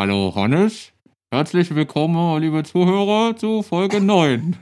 Hallo 0.00 0.34
Hannes, 0.34 0.92
herzlich 1.30 1.74
willkommen, 1.74 2.40
liebe 2.40 2.62
Zuhörer, 2.62 3.36
zu 3.36 3.62
Folge 3.62 4.00
9. 4.00 4.56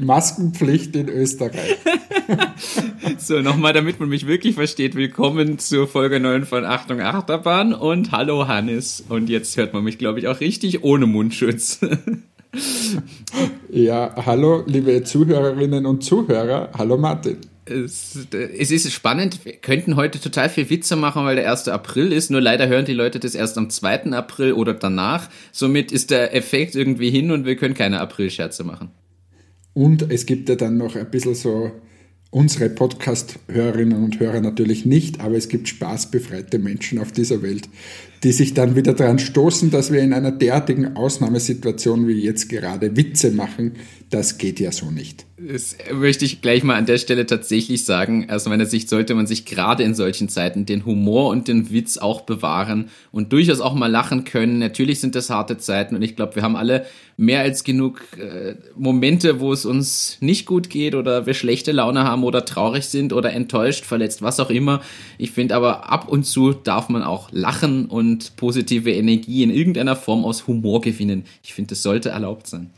Maskenpflicht 0.00 0.96
in 0.96 1.08
Österreich. 1.08 1.76
so, 3.18 3.38
nochmal, 3.42 3.72
damit 3.74 4.00
man 4.00 4.08
mich 4.08 4.26
wirklich 4.26 4.56
versteht. 4.56 4.96
Willkommen 4.96 5.60
zur 5.60 5.86
Folge 5.86 6.18
9 6.18 6.46
von 6.46 6.64
Achtung 6.64 7.00
Achterbahn 7.00 7.74
und 7.74 8.10
hallo 8.10 8.48
Hannes. 8.48 9.04
Und 9.08 9.30
jetzt 9.30 9.56
hört 9.56 9.72
man 9.72 9.84
mich, 9.84 9.98
glaube 9.98 10.18
ich, 10.18 10.26
auch 10.26 10.40
richtig 10.40 10.82
ohne 10.82 11.06
Mundschutz. 11.06 11.78
ja, 13.70 14.12
hallo, 14.26 14.64
liebe 14.66 15.04
Zuhörerinnen 15.04 15.86
und 15.86 16.02
Zuhörer. 16.02 16.70
Hallo 16.76 16.98
Martin. 16.98 17.36
Es, 17.64 18.16
ist 18.16 18.92
spannend, 18.92 19.44
wir 19.44 19.52
könnten 19.52 19.94
heute 19.94 20.20
total 20.20 20.48
viel 20.48 20.68
Witze 20.68 20.96
machen, 20.96 21.24
weil 21.24 21.36
der 21.36 21.50
1. 21.50 21.68
April 21.68 22.12
ist, 22.12 22.30
nur 22.30 22.40
leider 22.40 22.66
hören 22.66 22.84
die 22.84 22.92
Leute 22.92 23.20
das 23.20 23.36
erst 23.36 23.56
am 23.56 23.70
2. 23.70 24.06
April 24.12 24.52
oder 24.52 24.74
danach. 24.74 25.28
Somit 25.52 25.92
ist 25.92 26.10
der 26.10 26.34
Effekt 26.34 26.74
irgendwie 26.74 27.10
hin 27.10 27.30
und 27.30 27.46
wir 27.46 27.54
können 27.54 27.74
keine 27.74 28.00
April-Scherze 28.00 28.64
machen. 28.64 28.90
Und 29.74 30.10
es 30.10 30.26
gibt 30.26 30.48
ja 30.48 30.56
dann 30.56 30.76
noch 30.76 30.96
ein 30.96 31.10
bisschen 31.10 31.34
so 31.34 31.70
unsere 32.30 32.68
Podcast-Hörerinnen 32.70 34.02
und 34.02 34.18
Hörer 34.18 34.40
natürlich 34.40 34.84
nicht, 34.84 35.20
aber 35.20 35.36
es 35.36 35.48
gibt 35.48 35.68
spaßbefreite 35.68 36.58
Menschen 36.58 36.98
auf 36.98 37.12
dieser 37.12 37.42
Welt, 37.42 37.68
die 38.22 38.32
sich 38.32 38.54
dann 38.54 38.76
wieder 38.76 38.94
daran 38.94 39.18
stoßen, 39.18 39.70
dass 39.70 39.92
wir 39.92 40.00
in 40.00 40.12
einer 40.12 40.30
derartigen 40.30 40.96
Ausnahmesituation 40.96 42.06
wie 42.06 42.20
jetzt 42.20 42.48
gerade 42.48 42.96
Witze 42.96 43.32
machen. 43.32 43.72
Das 44.10 44.38
geht 44.38 44.60
ja 44.60 44.70
so 44.70 44.90
nicht. 44.90 45.26
Das 45.38 45.76
möchte 45.92 46.24
ich 46.24 46.40
gleich 46.40 46.62
mal 46.62 46.76
an 46.76 46.86
der 46.86 46.98
Stelle 46.98 47.26
tatsächlich 47.26 47.84
sagen. 47.84 48.30
Aus 48.30 48.46
meiner 48.46 48.66
Sicht 48.66 48.88
sollte 48.88 49.14
man 49.14 49.26
sich 49.26 49.44
gerade 49.44 49.82
in 49.82 49.94
solchen 49.94 50.28
Zeiten 50.28 50.66
den 50.66 50.84
Humor 50.84 51.30
und 51.30 51.48
den 51.48 51.72
Witz 51.72 51.98
auch 51.98 52.20
bewahren 52.20 52.90
und 53.10 53.32
durchaus 53.32 53.60
auch 53.60 53.74
mal 53.74 53.90
lachen 53.90 54.24
können. 54.24 54.58
Natürlich 54.58 55.00
sind 55.00 55.14
das 55.14 55.30
harte 55.30 55.58
Zeiten 55.58 55.96
und 55.96 56.02
ich 56.02 56.14
glaube, 56.14 56.36
wir 56.36 56.42
haben 56.42 56.54
alle 56.54 56.86
mehr 57.16 57.40
als 57.40 57.64
genug 57.64 58.02
äh, 58.18 58.54
Momente, 58.76 59.40
wo 59.40 59.52
es 59.52 59.64
uns 59.64 60.18
nicht 60.20 60.46
gut 60.46 60.70
geht 60.70 60.94
oder 60.94 61.26
wir 61.26 61.34
schlechte 61.34 61.72
Laune 61.72 62.04
haben 62.04 62.24
oder 62.24 62.44
traurig 62.44 62.86
sind 62.86 63.12
oder 63.12 63.32
enttäuscht, 63.32 63.84
verletzt, 63.84 64.22
was 64.22 64.40
auch 64.40 64.50
immer. 64.50 64.82
Ich 65.18 65.32
finde 65.32 65.56
aber 65.56 65.90
ab 65.90 66.08
und 66.08 66.24
zu 66.24 66.52
darf 66.52 66.88
man 66.88 67.02
auch 67.02 67.30
lachen 67.32 67.86
und 67.86 68.11
positive 68.36 68.92
Energie 68.92 69.42
in 69.42 69.50
irgendeiner 69.50 69.96
Form 69.96 70.24
aus 70.24 70.46
Humor 70.46 70.80
gewinnen. 70.80 71.24
Ich 71.42 71.54
finde, 71.54 71.70
das 71.70 71.82
sollte 71.82 72.10
erlaubt 72.10 72.46
sein. 72.46 72.70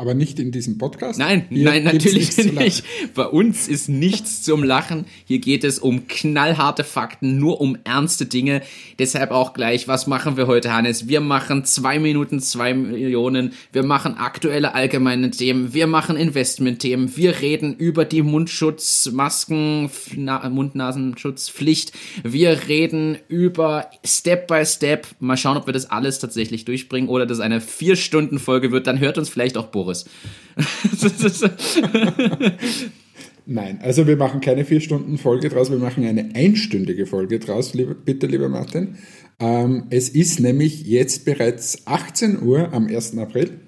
Aber 0.00 0.14
nicht 0.14 0.40
in 0.40 0.50
diesem 0.50 0.78
Podcast? 0.78 1.18
Nein, 1.18 1.44
Hier 1.50 1.62
nein, 1.62 1.84
natürlich 1.84 2.34
nicht. 2.54 2.84
Bei 3.14 3.26
uns 3.26 3.68
ist 3.68 3.90
nichts 3.90 4.42
zum 4.42 4.64
Lachen. 4.64 5.04
Hier 5.26 5.40
geht 5.40 5.62
es 5.62 5.78
um 5.78 6.06
knallharte 6.06 6.84
Fakten, 6.84 7.36
nur 7.36 7.60
um 7.60 7.76
ernste 7.84 8.24
Dinge. 8.24 8.62
Deshalb 8.98 9.30
auch 9.30 9.52
gleich, 9.52 9.88
was 9.88 10.06
machen 10.06 10.38
wir 10.38 10.46
heute, 10.46 10.72
Hannes? 10.72 11.06
Wir 11.06 11.20
machen 11.20 11.66
zwei 11.66 11.98
Minuten, 11.98 12.40
zwei 12.40 12.72
Millionen. 12.72 13.52
Wir 13.74 13.84
machen 13.84 14.16
aktuelle 14.16 14.74
allgemeine 14.74 15.32
Themen. 15.32 15.74
Wir 15.74 15.86
machen 15.86 16.16
Investmentthemen. 16.16 17.14
Wir 17.18 17.42
reden 17.42 17.76
über 17.76 18.06
die 18.06 18.22
Mundschutz, 18.22 19.10
Masken, 19.12 19.90
Mund-Nasenschutzpflicht. 20.16 21.92
Wir 22.24 22.68
reden 22.68 23.18
über 23.28 23.90
Step 24.02 24.46
by 24.46 24.64
Step. 24.64 25.08
Mal 25.18 25.36
schauen, 25.36 25.58
ob 25.58 25.66
wir 25.66 25.74
das 25.74 25.90
alles 25.90 26.20
tatsächlich 26.20 26.64
durchbringen 26.64 27.10
oder 27.10 27.26
das 27.26 27.40
eine 27.40 27.60
vier 27.60 27.96
Stunden 27.96 28.38
Folge 28.38 28.72
wird. 28.72 28.86
Dann 28.86 28.98
hört 28.98 29.18
uns 29.18 29.28
vielleicht 29.28 29.58
auch 29.58 29.66
Boris 29.66 29.89
Boris. 29.90 30.04
Nein, 33.46 33.80
also 33.82 34.06
wir 34.06 34.16
machen 34.16 34.40
keine 34.40 34.64
vier 34.64 34.80
Stunden 34.80 35.18
Folge 35.18 35.48
draus, 35.48 35.70
wir 35.70 35.78
machen 35.78 36.04
eine 36.04 36.30
einstündige 36.34 37.06
Folge 37.06 37.40
draus, 37.40 37.74
liebe, 37.74 37.94
bitte 37.94 38.26
lieber 38.26 38.48
Martin. 38.48 38.96
Ähm, 39.40 39.84
es 39.90 40.08
ist 40.08 40.38
nämlich 40.38 40.86
jetzt 40.86 41.24
bereits 41.24 41.86
18 41.86 42.42
Uhr 42.42 42.72
am 42.72 42.86
1. 42.86 43.18
April 43.18 43.60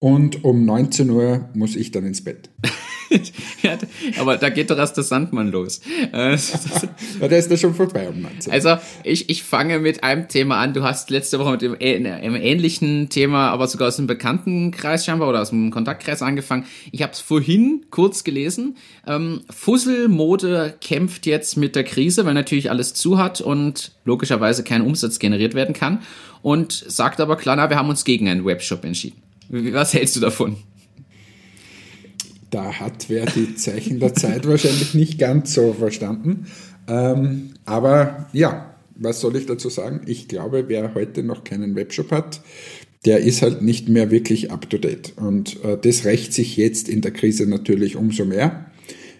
und 0.00 0.44
um 0.44 0.64
19 0.64 1.10
Uhr 1.10 1.48
muss 1.54 1.76
ich 1.76 1.92
dann 1.92 2.06
ins 2.06 2.24
Bett. 2.24 2.50
ja, 3.62 3.76
aber 4.18 4.36
da 4.36 4.50
geht 4.50 4.70
doch 4.70 4.78
erst 4.78 4.96
der 4.96 5.04
Sandmann 5.04 5.50
los. 5.50 5.80
Äh, 6.12 6.36
ja, 7.20 7.28
der 7.28 7.38
ist 7.38 7.50
ja 7.50 7.56
schon 7.56 7.74
vorbei 7.74 8.08
um 8.08 8.20
19. 8.20 8.52
Also 8.52 8.76
ich, 9.02 9.28
ich 9.28 9.42
fange 9.42 9.80
mit 9.80 10.04
einem 10.04 10.28
Thema 10.28 10.58
an. 10.58 10.74
Du 10.74 10.82
hast 10.82 11.10
letzte 11.10 11.38
Woche 11.38 11.52
mit 11.52 11.62
dem, 11.62 11.74
einem 11.74 12.36
ähnlichen 12.36 13.08
Thema, 13.08 13.50
aber 13.50 13.66
sogar 13.66 13.88
aus 13.88 13.96
dem 13.96 14.06
Bekanntenkreis 14.06 15.04
scheinbar 15.04 15.28
oder 15.28 15.42
aus 15.42 15.50
dem 15.50 15.70
Kontaktkreis 15.70 16.22
angefangen. 16.22 16.66
Ich 16.92 17.02
habe 17.02 17.12
es 17.12 17.20
vorhin 17.20 17.86
kurz 17.90 18.22
gelesen. 18.22 18.76
Ähm, 19.06 19.40
Fusselmode 19.50 20.74
kämpft 20.80 21.26
jetzt 21.26 21.56
mit 21.56 21.74
der 21.74 21.84
Krise, 21.84 22.24
weil 22.26 22.34
natürlich 22.34 22.70
alles 22.70 22.94
zu 22.94 23.18
hat 23.18 23.40
und 23.40 23.92
logischerweise 24.04 24.62
kein 24.62 24.82
Umsatz 24.82 25.18
generiert 25.18 25.54
werden 25.54 25.74
kann. 25.74 26.02
Und 26.42 26.72
sagt 26.72 27.20
aber 27.20 27.36
klar, 27.36 27.56
na, 27.56 27.68
wir 27.68 27.76
haben 27.76 27.90
uns 27.90 28.04
gegen 28.04 28.28
einen 28.28 28.44
Webshop 28.46 28.84
entschieden. 28.84 29.20
Was 29.50 29.92
hältst 29.92 30.16
du 30.16 30.20
davon? 30.20 30.56
Da 32.50 32.80
hat 32.80 33.08
wer 33.08 33.26
die 33.26 33.54
Zeichen 33.54 34.00
der 34.00 34.14
Zeit 34.14 34.46
wahrscheinlich 34.46 34.94
nicht 34.94 35.18
ganz 35.18 35.54
so 35.54 35.72
verstanden. 35.72 36.46
Ähm, 36.88 37.50
aber 37.64 38.28
ja, 38.32 38.74
was 38.96 39.20
soll 39.20 39.36
ich 39.36 39.46
dazu 39.46 39.68
sagen? 39.68 40.02
Ich 40.06 40.28
glaube, 40.28 40.64
wer 40.68 40.94
heute 40.94 41.22
noch 41.22 41.44
keinen 41.44 41.74
Webshop 41.74 42.10
hat, 42.10 42.42
der 43.06 43.20
ist 43.20 43.42
halt 43.42 43.62
nicht 43.62 43.88
mehr 43.88 44.10
wirklich 44.10 44.50
up-to-date. 44.50 45.14
Und 45.16 45.64
äh, 45.64 45.78
das 45.80 46.04
rächt 46.04 46.34
sich 46.34 46.56
jetzt 46.56 46.88
in 46.88 47.00
der 47.00 47.12
Krise 47.12 47.46
natürlich 47.46 47.96
umso 47.96 48.24
mehr. 48.24 48.66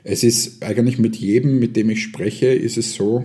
Es 0.02 0.22
ist 0.22 0.62
eigentlich 0.62 0.98
mit 0.98 1.16
jedem, 1.16 1.58
mit 1.58 1.76
dem 1.76 1.90
ich 1.90 2.02
spreche, 2.02 2.46
ist 2.46 2.76
es 2.76 2.94
so, 2.94 3.24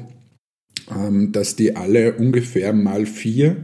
ähm, 0.89 1.31
dass 1.31 1.55
die 1.55 1.75
alle 1.75 2.13
ungefähr 2.13 2.73
mal 2.73 3.05
vier 3.05 3.57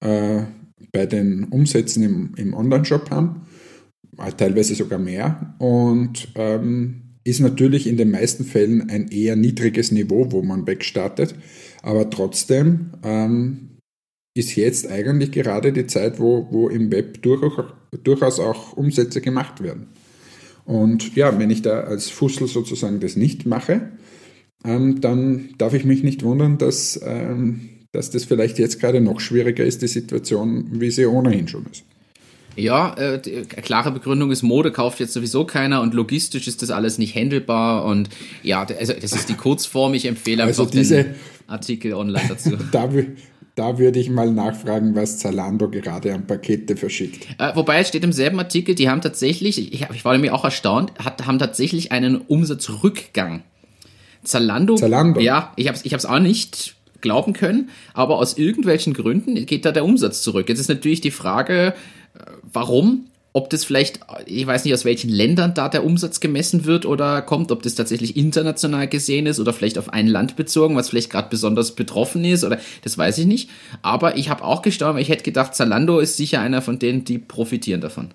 äh, 0.00 0.42
bei 0.90 1.06
den 1.06 1.44
Umsätzen 1.44 2.02
im, 2.02 2.34
im 2.36 2.54
Online-Shop 2.54 3.10
haben 3.10 3.42
teilweise 4.36 4.74
sogar 4.74 4.98
mehr 4.98 5.54
und 5.58 6.28
ähm, 6.34 7.02
ist 7.24 7.40
natürlich 7.40 7.86
in 7.86 7.96
den 7.96 8.10
meisten 8.10 8.44
Fällen 8.44 8.90
ein 8.90 9.08
eher 9.08 9.36
niedriges 9.36 9.92
Niveau, 9.92 10.32
wo 10.32 10.42
man 10.42 10.66
wegstartet, 10.66 11.34
aber 11.82 12.10
trotzdem 12.10 12.92
ähm, 13.02 13.78
ist 14.34 14.56
jetzt 14.56 14.90
eigentlich 14.90 15.30
gerade 15.30 15.72
die 15.72 15.86
Zeit, 15.86 16.18
wo, 16.18 16.48
wo 16.50 16.68
im 16.68 16.90
Web 16.90 17.22
durchaus, 17.22 17.72
durchaus 18.02 18.40
auch 18.40 18.76
Umsätze 18.76 19.20
gemacht 19.20 19.62
werden. 19.62 19.88
Und 20.64 21.14
ja, 21.16 21.38
wenn 21.38 21.50
ich 21.50 21.62
da 21.62 21.80
als 21.80 22.08
Fussel 22.08 22.46
sozusagen 22.46 23.00
das 23.00 23.16
nicht 23.16 23.46
mache, 23.46 23.90
ähm, 24.64 25.00
dann 25.00 25.50
darf 25.58 25.74
ich 25.74 25.84
mich 25.84 26.02
nicht 26.02 26.22
wundern, 26.22 26.58
dass, 26.58 27.00
ähm, 27.04 27.68
dass 27.92 28.10
das 28.10 28.24
vielleicht 28.24 28.58
jetzt 28.58 28.80
gerade 28.80 29.00
noch 29.00 29.20
schwieriger 29.20 29.64
ist, 29.64 29.82
die 29.82 29.88
Situation, 29.88 30.80
wie 30.80 30.90
sie 30.90 31.06
ohnehin 31.06 31.48
schon 31.48 31.66
ist. 31.70 31.84
Ja, 32.56 32.94
äh, 32.94 33.18
klare 33.18 33.92
Begründung 33.92 34.30
ist, 34.30 34.42
Mode 34.42 34.72
kauft 34.72 35.00
jetzt 35.00 35.12
sowieso 35.12 35.44
keiner 35.44 35.80
und 35.80 35.94
logistisch 35.94 36.46
ist 36.46 36.62
das 36.62 36.70
alles 36.70 36.98
nicht 36.98 37.14
handelbar 37.14 37.84
und 37.84 38.10
ja, 38.42 38.62
also 38.62 38.92
das 38.92 39.12
ist 39.12 39.28
die 39.28 39.34
Kurzform. 39.34 39.94
Ich 39.94 40.06
empfehle 40.06 40.42
einfach 40.42 40.64
also 40.64 40.70
diese, 40.70 41.04
den 41.04 41.14
Artikel 41.46 41.94
online 41.94 42.28
dazu. 42.28 42.50
da, 42.72 42.88
da 43.54 43.78
würde 43.78 43.98
ich 43.98 44.10
mal 44.10 44.30
nachfragen, 44.30 44.94
was 44.94 45.18
Zalando 45.18 45.68
gerade 45.68 46.12
an 46.12 46.26
Pakete 46.26 46.76
verschickt. 46.76 47.26
Äh, 47.38 47.54
wobei 47.54 47.78
es 47.80 47.88
steht 47.88 48.04
im 48.04 48.12
selben 48.12 48.38
Artikel, 48.38 48.74
die 48.74 48.88
haben 48.88 49.00
tatsächlich, 49.00 49.72
ich, 49.72 49.86
ich 49.90 50.04
war 50.04 50.12
nämlich 50.12 50.32
auch 50.32 50.44
erstaunt, 50.44 50.92
hat, 51.02 51.26
haben 51.26 51.38
tatsächlich 51.38 51.92
einen 51.92 52.16
Umsatzrückgang. 52.16 53.42
Zalando, 54.24 54.76
Zalando. 54.76 55.20
ja, 55.20 55.52
ich 55.56 55.66
habe 55.66 55.76
es 55.76 55.84
ich 55.84 55.92
hab's 55.94 56.04
auch 56.04 56.20
nicht 56.20 56.76
glauben 57.00 57.32
können, 57.32 57.70
aber 57.92 58.18
aus 58.18 58.38
irgendwelchen 58.38 58.94
Gründen 58.94 59.44
geht 59.46 59.64
da 59.64 59.72
der 59.72 59.84
Umsatz 59.84 60.22
zurück. 60.22 60.48
Jetzt 60.48 60.60
ist 60.60 60.68
natürlich 60.68 61.00
die 61.00 61.10
Frage, 61.10 61.74
warum? 62.42 63.06
Ob 63.34 63.48
das 63.48 63.64
vielleicht, 63.64 64.00
ich 64.26 64.46
weiß 64.46 64.64
nicht, 64.64 64.74
aus 64.74 64.84
welchen 64.84 65.08
Ländern 65.08 65.54
da 65.54 65.70
der 65.70 65.84
Umsatz 65.84 66.20
gemessen 66.20 66.66
wird 66.66 66.84
oder 66.84 67.22
kommt, 67.22 67.50
ob 67.50 67.62
das 67.62 67.74
tatsächlich 67.74 68.14
international 68.14 68.88
gesehen 68.88 69.24
ist 69.24 69.40
oder 69.40 69.54
vielleicht 69.54 69.78
auf 69.78 69.88
ein 69.88 70.06
Land 70.06 70.36
bezogen, 70.36 70.76
was 70.76 70.90
vielleicht 70.90 71.08
gerade 71.08 71.30
besonders 71.30 71.74
betroffen 71.74 72.26
ist 72.26 72.44
oder 72.44 72.58
das 72.82 72.98
weiß 72.98 73.16
ich 73.16 73.26
nicht. 73.26 73.48
Aber 73.80 74.18
ich 74.18 74.28
habe 74.28 74.44
auch 74.44 74.60
gestaunt, 74.60 75.00
ich 75.00 75.08
hätte 75.08 75.22
gedacht, 75.22 75.54
Zalando 75.54 75.98
ist 75.98 76.18
sicher 76.18 76.40
einer 76.40 76.60
von 76.60 76.78
denen, 76.78 77.04
die 77.04 77.18
profitieren 77.18 77.80
davon. 77.80 78.12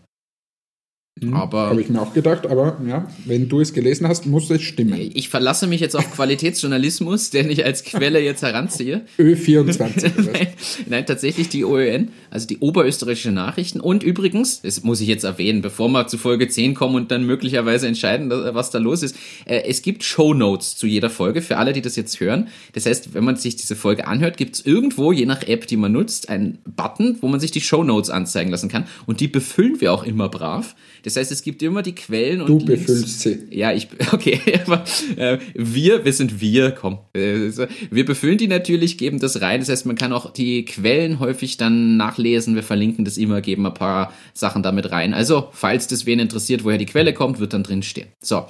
Mhm, 1.22 1.34
aber 1.34 1.70
habe 1.70 1.82
ich 1.82 1.90
mir 1.90 2.02
auch 2.02 2.14
gedacht, 2.14 2.46
aber 2.48 2.78
ja, 2.88 3.08
wenn 3.26 3.50
du 3.50 3.60
es 3.60 3.74
gelesen 3.74 4.08
hast, 4.08 4.26
muss 4.26 4.50
es 4.50 4.62
stimmen. 4.62 5.12
Ich 5.14 5.30
verlasse 5.30 5.68
mich 5.68 5.82
jetzt 5.82 5.96
auf 5.96 6.12
Qualitätsjournalismus, 6.12 7.30
den 7.32 7.50
ich 7.50 7.66
als 7.66 7.84
Quelle 7.84 8.20
jetzt 8.20 8.44
heranziehe. 8.44 9.02
Ö24. 9.18 10.12
nein, 10.32 10.48
nein, 10.88 11.06
tatsächlich 11.06 11.50
die 11.50 11.66
OÖN, 11.66 12.10
also 12.30 12.48
die 12.48 12.60
Oberösterreichische 12.60 13.32
Nachrichten. 13.32 13.80
Und 13.80 14.04
übrigens, 14.04 14.62
das 14.62 14.84
muss 14.84 15.02
ich 15.02 15.08
jetzt 15.08 15.24
erwähnen, 15.24 15.62
bevor 15.62 15.90
wir 15.90 16.08
zu 16.08 16.18
Folge 16.18 16.48
10 16.48 16.74
kommen 16.74 16.96
und 16.96 17.12
dann 17.12 17.26
möglicherweise 17.26 17.88
entscheiden, 17.88 18.30
was 18.30 18.70
da 18.70 18.78
los 18.78 19.04
ist. 19.04 19.16
Äh, 19.46 19.64
es 19.68 19.82
gibt 19.82 20.04
Show 20.04 20.34
Notes 20.34 20.78
zu 20.78 20.88
jeder 20.88 21.10
Folge 21.10 21.42
für 21.42 21.58
alle, 21.58 21.74
die 21.74 21.82
das 21.82 21.96
jetzt 21.96 22.20
hören. 22.20 22.48
Das 22.74 22.86
heißt, 22.86 23.14
wenn 23.14 23.24
man 23.24 23.36
sich 23.36 23.56
diese 23.56 23.76
Folge 23.76 24.08
anhört, 24.08 24.38
gibt 24.38 24.56
es 24.56 24.66
irgendwo, 24.66 25.12
je 25.12 25.26
nach 25.26 25.44
App, 25.44 25.68
die 25.68 25.78
man 25.78 25.92
nutzt, 25.92 26.30
einen 26.30 26.60
Button, 26.66 27.18
wo 27.22 27.28
man 27.28 27.40
sich 27.40 27.52
die 27.52 27.62
Show 27.62 27.84
Notes 27.84 28.10
anzeigen 28.10 28.52
lassen 28.52 28.70
kann. 28.70 28.86
Und 29.06 29.20
die 29.20 29.28
befüllen 29.28 29.82
wir 29.82 29.94
auch 29.94 30.04
immer 30.04 30.30
brav. 30.30 30.76
Das 31.08 31.16
heißt, 31.16 31.32
es 31.32 31.42
gibt 31.42 31.64
immer 31.64 31.84
die 31.84 31.96
Quellen 31.96 32.42
und 32.42 32.48
Du 32.50 32.58
Links. 32.58 32.86
befüllst 32.86 33.22
sie. 33.22 33.48
Ja, 33.50 33.72
ich, 33.72 33.88
okay, 34.12 34.42
aber 34.66 34.84
äh, 35.16 35.38
wir, 35.56 36.04
wir 36.04 36.12
sind 36.12 36.42
wir, 36.42 36.72
komm. 36.72 37.00
Äh, 37.16 37.50
Wir 37.90 38.04
befüllen 38.04 38.38
die 38.38 38.50
natürlich, 38.50 38.98
geben 38.98 39.20
das 39.20 39.40
rein. 39.40 39.62
Das 39.62 39.70
heißt, 39.70 39.86
man 39.86 39.96
kann 39.96 40.12
auch 40.12 40.34
die 40.34 40.66
Quellen 40.66 41.20
häufig 41.22 41.56
dann 41.56 41.96
nachlesen. 41.96 42.56
Wir 42.56 42.64
verlinken 42.64 43.06
das 43.06 43.16
immer, 43.18 43.40
geben 43.40 43.66
ein 43.66 43.74
paar 43.74 44.12
Sachen 44.34 44.64
damit 44.64 44.92
rein. 44.92 45.14
Also, 45.14 45.48
falls 45.54 45.88
das 45.88 46.06
wen 46.06 46.20
interessiert, 46.20 46.66
woher 46.66 46.78
die 46.78 46.86
Quelle 46.86 47.14
kommt, 47.14 47.40
wird 47.40 47.54
dann 47.54 47.64
drin 47.64 47.84
stehen. 47.84 48.08
So, 48.22 48.46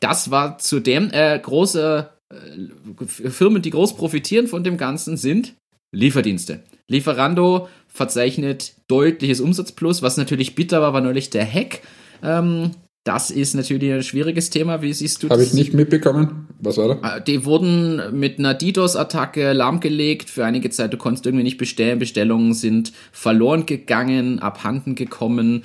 das 0.00 0.30
war 0.30 0.58
zu 0.58 0.80
dem 0.80 1.10
äh, 1.12 1.38
große 1.38 2.10
äh, 2.30 3.30
Firmen, 3.30 3.62
die 3.62 3.70
groß 3.70 3.96
profitieren 3.96 4.48
von 4.48 4.64
dem 4.64 4.76
Ganzen, 4.76 5.16
sind 5.16 5.54
Lieferdienste. 5.92 6.62
Lieferando 6.88 7.68
verzeichnet 7.88 8.74
deutliches 8.88 9.40
Umsatzplus, 9.40 10.02
was 10.02 10.18
natürlich 10.18 10.54
bitter 10.54 10.82
war, 10.82 10.92
war 10.92 11.00
neulich 11.00 11.30
der 11.30 11.50
Hack. 11.50 11.80
Ähm, 12.22 12.72
das 13.04 13.32
ist 13.32 13.54
natürlich 13.54 13.92
ein 13.92 14.02
schwieriges 14.04 14.50
Thema. 14.50 14.80
Wie 14.80 14.92
siehst 14.92 15.22
du 15.22 15.28
Habe 15.28 15.40
das? 15.40 15.48
ich 15.48 15.54
nicht 15.54 15.74
mitbekommen. 15.74 16.46
Was 16.60 16.76
war 16.78 16.94
da? 16.96 17.16
Äh, 17.16 17.24
Die 17.24 17.44
wurden 17.44 18.00
mit 18.18 18.38
einer 18.38 18.54
DDoS-Attacke 18.54 19.52
lahmgelegt. 19.52 20.30
Für 20.30 20.44
einige 20.44 20.70
Zeit, 20.70 20.92
du 20.92 20.96
konntest 20.96 21.26
irgendwie 21.26 21.42
nicht 21.42 21.58
bestellen. 21.58 21.98
Bestellungen 21.98 22.54
sind 22.54 22.92
verloren 23.10 23.66
gegangen, 23.66 24.38
abhanden 24.38 24.94
gekommen. 24.94 25.64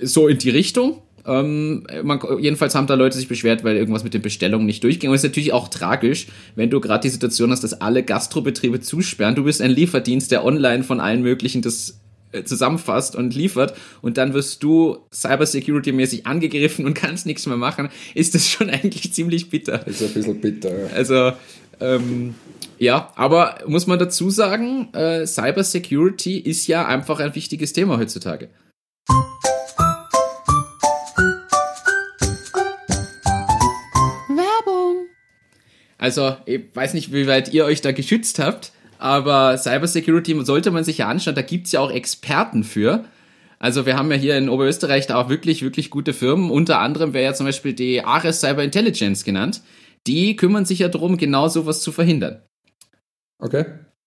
So 0.00 0.28
in 0.28 0.38
die 0.38 0.50
Richtung. 0.50 1.02
Ähm, 1.26 1.86
man, 2.02 2.20
jedenfalls 2.40 2.74
haben 2.74 2.86
da 2.86 2.94
Leute 2.94 3.16
sich 3.16 3.28
beschwert, 3.28 3.64
weil 3.64 3.76
irgendwas 3.76 4.04
mit 4.04 4.14
den 4.14 4.22
Bestellungen 4.22 4.66
nicht 4.66 4.82
durchging. 4.84 5.10
Und 5.10 5.16
es 5.16 5.24
ist 5.24 5.30
natürlich 5.30 5.52
auch 5.52 5.68
tragisch, 5.68 6.28
wenn 6.54 6.70
du 6.70 6.80
gerade 6.80 7.02
die 7.02 7.08
Situation 7.12 7.50
hast, 7.50 7.64
dass 7.64 7.80
alle 7.80 8.04
Gastrobetriebe 8.04 8.80
zusperren. 8.80 9.34
Du 9.34 9.44
bist 9.44 9.60
ein 9.60 9.70
Lieferdienst, 9.70 10.30
der 10.30 10.44
online 10.44 10.84
von 10.84 11.00
allen 11.00 11.22
möglichen 11.22 11.62
das 11.62 12.00
äh, 12.32 12.44
zusammenfasst 12.44 13.16
und 13.16 13.34
liefert 13.34 13.74
und 14.00 14.16
dann 14.16 14.34
wirst 14.34 14.62
du 14.62 14.98
cybersecurity-mäßig 15.12 16.26
angegriffen 16.26 16.86
und 16.86 16.94
kannst 16.94 17.26
nichts 17.26 17.46
mehr 17.46 17.56
machen, 17.56 17.88
ist 18.14 18.34
das 18.34 18.48
schon 18.48 18.70
eigentlich 18.70 19.12
ziemlich 19.12 19.50
bitter. 19.50 19.86
Ist 19.86 20.02
ein 20.02 20.12
bisschen 20.12 20.40
bitter. 20.40 20.86
Ja. 20.86 20.86
Also, 20.94 21.32
ähm, 21.80 22.34
ja, 22.78 23.12
aber 23.16 23.58
muss 23.66 23.86
man 23.86 23.98
dazu 23.98 24.30
sagen, 24.30 24.92
äh, 24.92 25.26
Cybersecurity 25.26 26.38
ist 26.38 26.66
ja 26.66 26.86
einfach 26.86 27.20
ein 27.20 27.34
wichtiges 27.34 27.72
Thema 27.72 27.98
heutzutage. 27.98 28.48
Werbung. 34.28 35.06
Also, 35.98 36.36
ich 36.46 36.62
weiß 36.74 36.94
nicht, 36.94 37.12
wie 37.12 37.26
weit 37.26 37.52
ihr 37.52 37.64
euch 37.64 37.80
da 37.80 37.92
geschützt 37.92 38.38
habt, 38.38 38.72
aber 39.02 39.58
Cybersecurity 39.58 40.44
sollte 40.44 40.70
man 40.70 40.84
sich 40.84 40.98
ja 40.98 41.08
anschauen, 41.08 41.34
da 41.34 41.42
gibt's 41.42 41.72
ja 41.72 41.80
auch 41.80 41.90
Experten 41.90 42.62
für. 42.62 43.04
Also 43.58 43.84
wir 43.84 43.96
haben 43.96 44.12
ja 44.12 44.16
hier 44.16 44.38
in 44.38 44.48
Oberösterreich 44.48 45.08
da 45.08 45.16
auch 45.16 45.28
wirklich, 45.28 45.62
wirklich 45.62 45.90
gute 45.90 46.12
Firmen. 46.12 46.52
Unter 46.52 46.78
anderem 46.78 47.12
wäre 47.12 47.24
ja 47.24 47.34
zum 47.34 47.46
Beispiel 47.46 47.72
die 47.72 48.04
Ares 48.04 48.40
Cyber 48.40 48.62
Intelligence 48.62 49.24
genannt. 49.24 49.62
Die 50.06 50.36
kümmern 50.36 50.66
sich 50.66 50.78
ja 50.78 50.88
darum, 50.88 51.16
genau 51.16 51.48
sowas 51.48 51.80
zu 51.80 51.90
verhindern. 51.90 52.42
Okay. 53.40 53.64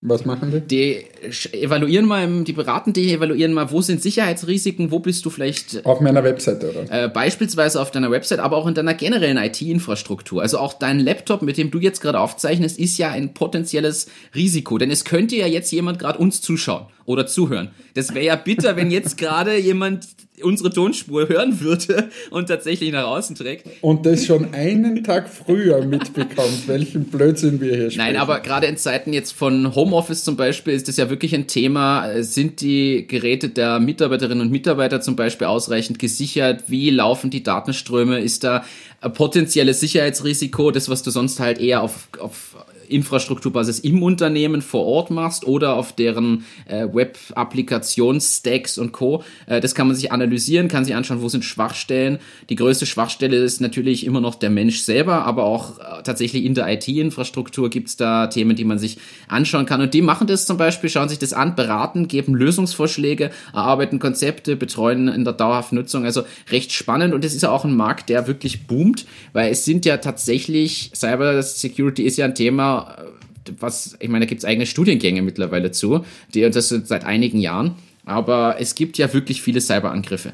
Was 0.07 0.24
machen 0.24 0.52
die? 0.52 0.62
Die 0.62 1.62
evaluieren 1.63 2.06
mal, 2.06 2.44
die 2.44 2.54
beraten 2.54 2.94
die, 2.94 3.12
evaluieren 3.12 3.54
mal, 3.54 3.72
wo 3.72 3.81
sind 3.81 4.04
Sicherheitsrisiken, 4.04 4.92
wo 4.92 5.00
bist 5.00 5.25
du 5.25 5.31
vielleicht 5.31 5.84
Auf 5.84 6.00
meiner 6.00 6.24
Webseite, 6.24 6.69
oder? 6.69 7.06
äh, 7.06 7.07
beispielsweise 7.10 7.81
auf 7.81 7.90
deiner 7.90 8.12
Website, 8.12 8.40
aber 8.40 8.57
auch 8.57 8.68
in 8.68 8.75
deiner 8.75 8.94
generellen 8.94 9.38
IT-Infrastruktur. 9.38 10.42
Also 10.42 10.60
auch 10.60 10.74
dein 10.74 11.00
Laptop, 11.00 11.42
mit 11.42 11.57
dem 11.57 11.72
du 11.72 11.80
jetzt 11.80 12.02
gerade 12.02 12.19
aufzeichnest, 12.19 12.78
ist 12.78 12.98
ja 12.98 13.10
ein 13.10 13.34
potenzielles 13.34 14.07
Risiko. 14.36 14.78
Denn 14.78 14.92
es 14.92 15.06
könnte 15.06 15.36
ja 15.36 15.48
jetzt 15.48 15.72
jemand 15.72 15.98
gerade 15.98 16.19
uns 16.19 16.42
zuschauen 16.42 16.86
oder 17.06 17.28
zuhören. 17.28 17.69
Das 17.94 18.13
wäre 18.13 18.25
ja 18.25 18.36
bitter, 18.36 18.75
wenn 18.75 18.92
jetzt 18.92 19.18
gerade 19.18 19.57
jemand 19.57 20.07
unsere 20.42 20.69
Tonspur 20.69 21.30
hören 21.30 21.60
würde 21.62 22.10
und 22.30 22.48
tatsächlich 22.48 22.92
nach 22.92 23.06
außen 23.06 23.36
trägt. 23.36 23.68
Und 23.81 24.06
das 24.06 24.25
schon 24.25 24.54
einen 24.54 25.04
Tag 25.04 25.30
früher 25.30 25.86
mitbekommt, 25.86 26.68
welchen 26.68 27.06
Blödsinn 27.06 27.62
wir 27.62 27.75
hier 27.75 27.92
sprechen. 27.92 28.13
Nein, 28.13 28.18
aber 28.18 28.40
gerade 28.42 28.68
in 28.68 28.78
Zeiten 28.78 29.13
jetzt 29.13 29.31
von 29.31 29.75
Homeoffice 29.75 30.24
zum 30.24 30.36
Beispiel 30.36 30.74
ist 30.74 30.88
das 30.88 30.98
ja 30.98 31.10
wirklich 31.10 31.34
ein 31.34 31.48
Thema. 31.48 32.22
Sind 32.22 32.62
die 32.62 33.07
Geräte 33.07 33.50
der 33.50 33.80
Mitarbeiterinnen 33.80 34.42
und 34.42 34.52
Mitarbeiter 34.52 35.02
zum 35.02 35.16
Beispiel 35.16 35.48
ausreichend 35.48 36.00
gesichert? 36.00 36.66
Wie 36.68 36.90
laufen 36.90 37.30
die 37.30 37.44
Datenströme? 37.44 38.19
Ist 38.19 38.44
da 38.44 38.66
ein 39.02 39.13
potenzielles 39.13 39.80
Sicherheitsrisiko, 39.80 40.72
das, 40.72 40.90
was 40.90 41.04
du 41.04 41.12
sonst 41.12 41.40
halt 41.40 41.60
eher 41.60 41.81
auf, 41.81 42.10
auf 42.19 42.56
Infrastrukturbasis 42.90 43.80
im 43.80 44.04
Unternehmen 44.04 44.62
vor 44.62 44.86
Ort 44.86 45.12
machst 45.12 45.46
oder 45.46 45.76
auf 45.76 45.94
deren 45.94 46.46
äh, 46.66 46.88
Web-Applikationsstacks 46.92 48.78
und 48.78 48.92
Co. 48.92 49.24
Äh, 49.46 49.62
das 49.62 49.76
kann 49.76 49.88
man 49.88 49.96
sich 49.96 50.12
analysieren, 50.12 50.68
kann 50.68 50.86
sich 50.86 50.96
anschauen, 50.96 51.22
wo 51.22 51.30
sind 51.30 51.46
Schwachstellen. 51.46 52.20
Die 52.50 52.56
größte 52.56 52.86
Schwachstelle 52.86 53.38
ist 53.38 53.62
natürlich 53.62 54.06
immer 54.06 54.22
noch 54.22 54.36
der 54.36 54.50
Mensch 54.50 54.80
selber, 54.80 55.26
aber 55.26 55.44
auch 55.46 55.80
äh, 55.80 56.04
tatsächlich 56.04 56.46
in 56.46 56.54
der 56.54 56.72
IT-Infrastruktur 56.72 57.70
gibt's 57.70 57.98
da 57.98 58.28
Themen, 58.28 58.56
die 58.56 58.66
man 58.66 58.80
sich 58.80 58.98
anschauen 59.28 59.66
kann. 59.66 59.81
Und 59.81 59.94
die 59.94 60.02
machen 60.02 60.28
das 60.28 60.46
zum 60.46 60.58
Beispiel, 60.58 60.90
schauen 60.90 61.10
sich 61.10 61.20
das 61.20 61.34
an, 61.34 61.56
beraten, 61.56 62.08
geben 62.08 62.36
Lösungsvorschläge, 62.36 63.31
erarbeiten 63.54 64.00
Konzepte, 64.00 64.56
betreuen 64.56 65.08
in 65.08 65.24
der 65.24 65.34
dauerhaften 65.34 65.78
Nutzung. 65.78 66.06
Also 66.06 66.24
recht 66.50 66.72
spannend 66.72 67.14
und 67.14 67.24
es 67.26 67.34
ist 67.34 67.44
ja 67.44 67.50
auch 67.50 67.66
ein 67.66 67.76
Markt, 67.76 68.10
der 68.10 68.28
wirklich 68.28 68.68
boomt, 68.68 69.06
weil 69.34 69.52
es 69.52 69.66
sind 69.66 69.86
ja 69.86 69.98
tatsächlich, 69.98 70.92
Cyber 70.96 71.42
Security 71.42 72.04
ist 72.04 72.18
ja 72.18 72.26
ein 72.26 72.36
Thema, 72.36 72.75
äh, 72.77 73.51
was, 73.60 73.95
ich 74.00 74.10
meine, 74.10 74.25
da 74.25 74.30
gibt's 74.30 74.45
eigene 74.45 74.66
Studiengänge 74.66 75.22
mittlerweile 75.22 75.72
zu, 75.72 76.04
die 76.33 76.45
und 76.45 76.56
das 76.56 76.69
seit 76.69 77.06
einigen 77.06 77.39
Jahren. 77.39 77.75
Aber 78.06 78.57
es 78.60 78.75
gibt 78.75 78.98
ja 78.98 79.12
wirklich 79.13 79.42
viele 79.42 79.62
Cyberangriffe. 79.62 80.33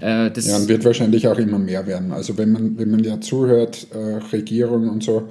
Äh, 0.00 0.30
Ja, 0.36 0.56
und 0.56 0.68
wird 0.68 0.84
wahrscheinlich 0.84 1.28
auch 1.28 1.38
immer 1.38 1.58
mehr 1.58 1.86
werden. 1.86 2.12
Also 2.12 2.38
wenn 2.38 2.52
man, 2.52 2.78
wenn 2.78 2.90
man 2.90 3.04
ja 3.04 3.20
zuhört, 3.20 3.88
äh, 3.92 4.16
Regierung 4.32 4.88
und 4.88 5.02
so, 5.02 5.28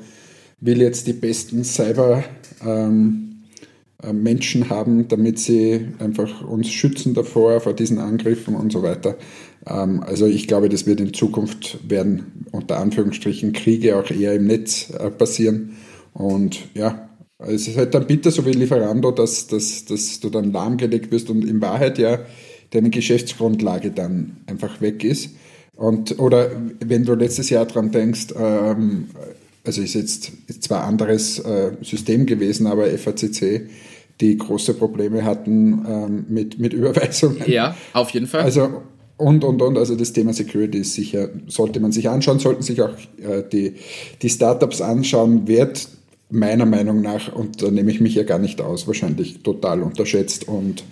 will 0.62 0.82
jetzt 0.82 1.08
die 1.08 1.14
besten 1.14 1.64
Cyber 1.64 2.24
ähm, 2.66 3.44
äh, 4.04 4.14
Menschen 4.14 4.70
haben, 4.70 5.08
damit 5.08 5.40
sie 5.40 5.88
einfach 6.00 6.42
uns 6.42 6.70
schützen 6.70 7.14
davor, 7.14 7.60
vor 7.62 7.74
diesen 7.74 7.98
Angriffen 7.98 8.56
und 8.56 8.72
so 8.72 8.84
weiter. 8.84 9.18
Ähm, 9.66 10.04
also 10.04 10.26
ich 10.28 10.48
glaube, 10.48 10.70
das 10.70 10.86
wird 10.86 11.00
in 11.00 11.14
Zukunft 11.14 11.80
werden, 11.90 12.46
unter 12.52 12.80
Anführungsstrichen, 12.80 13.54
Kriege 13.54 13.98
auch 13.98 14.12
eher 14.12 14.36
im 14.36 14.46
Netz 14.46 14.92
äh, 14.92 15.10
passieren. 15.10 15.78
Und 16.14 16.60
ja, 16.74 17.10
es 17.40 17.68
ist 17.68 17.78
halt 17.78 17.94
dann 17.94 18.06
bitter, 18.06 18.32
so 18.32 18.46
wie 18.46 18.52
Lieferando, 18.52 19.12
dass, 19.12 19.48
dass, 19.48 19.86
dass 19.86 20.20
du 20.20 20.30
dann 20.30 20.52
lahmgelegt 20.52 21.12
wirst 21.12 21.30
und 21.30 21.46
in 21.46 21.62
Wahrheit 21.62 21.98
ja 21.98 22.20
deine 22.72 22.90
Geschäftsgrundlage 22.90 23.92
dann 23.92 24.38
einfach 24.46 24.82
weg 24.82 25.04
ist. 25.04 25.32
Und, 25.76 26.20
oder 26.20 26.52
wenn 26.82 27.06
du 27.06 27.14
letztes 27.16 27.50
Jahr 27.50 27.66
dran 27.66 27.92
denkst, 27.92 28.34
ähm, 28.38 29.08
also 29.64 29.82
ist 29.82 29.94
jetzt 29.94 30.32
ist 30.48 30.64
zwar 30.64 30.84
ein 30.84 30.90
anderes 30.90 31.40
äh, 31.40 31.72
System 31.82 32.26
gewesen, 32.26 32.68
aber 32.68 32.88
FACC, 32.88 33.70
die 34.20 34.38
große 34.38 34.74
Probleme 34.74 35.24
hatten 35.24 35.86
ähm, 35.88 36.26
mit, 36.28 36.60
mit 36.60 36.74
Überweisungen. 36.74 37.44
ja, 37.48 37.76
auf 37.94 38.10
jeden 38.10 38.28
Fall. 38.28 38.42
Also 38.42 38.82
und, 39.16 39.44
und, 39.44 39.62
und, 39.62 39.78
also 39.78 39.96
das 39.96 40.14
Thema 40.14 40.34
Security 40.34 40.80
ist 40.80 40.94
sicher, 40.94 41.30
sollte 41.48 41.80
man 41.80 41.92
sich 41.92 42.10
anschauen, 42.10 42.40
sollten 42.40 42.62
sich 42.62 42.82
auch 42.82 42.94
äh, 43.18 43.44
die, 43.52 43.76
die 44.22 44.30
Startups 44.30 44.82
anschauen, 44.82 45.48
wird 45.48 45.90
meiner 46.30 46.66
Meinung 46.66 47.02
nach, 47.02 47.34
und 47.34 47.62
da 47.62 47.72
nehme 47.72 47.92
ich 47.92 48.02
mich 48.02 48.16
ja 48.16 48.24
gar 48.24 48.40
nicht 48.40 48.62
aus, 48.62 48.88
wahrscheinlich 48.88 49.42
total 49.42 49.82
unterschätzt 49.82 50.48
und 50.48 50.84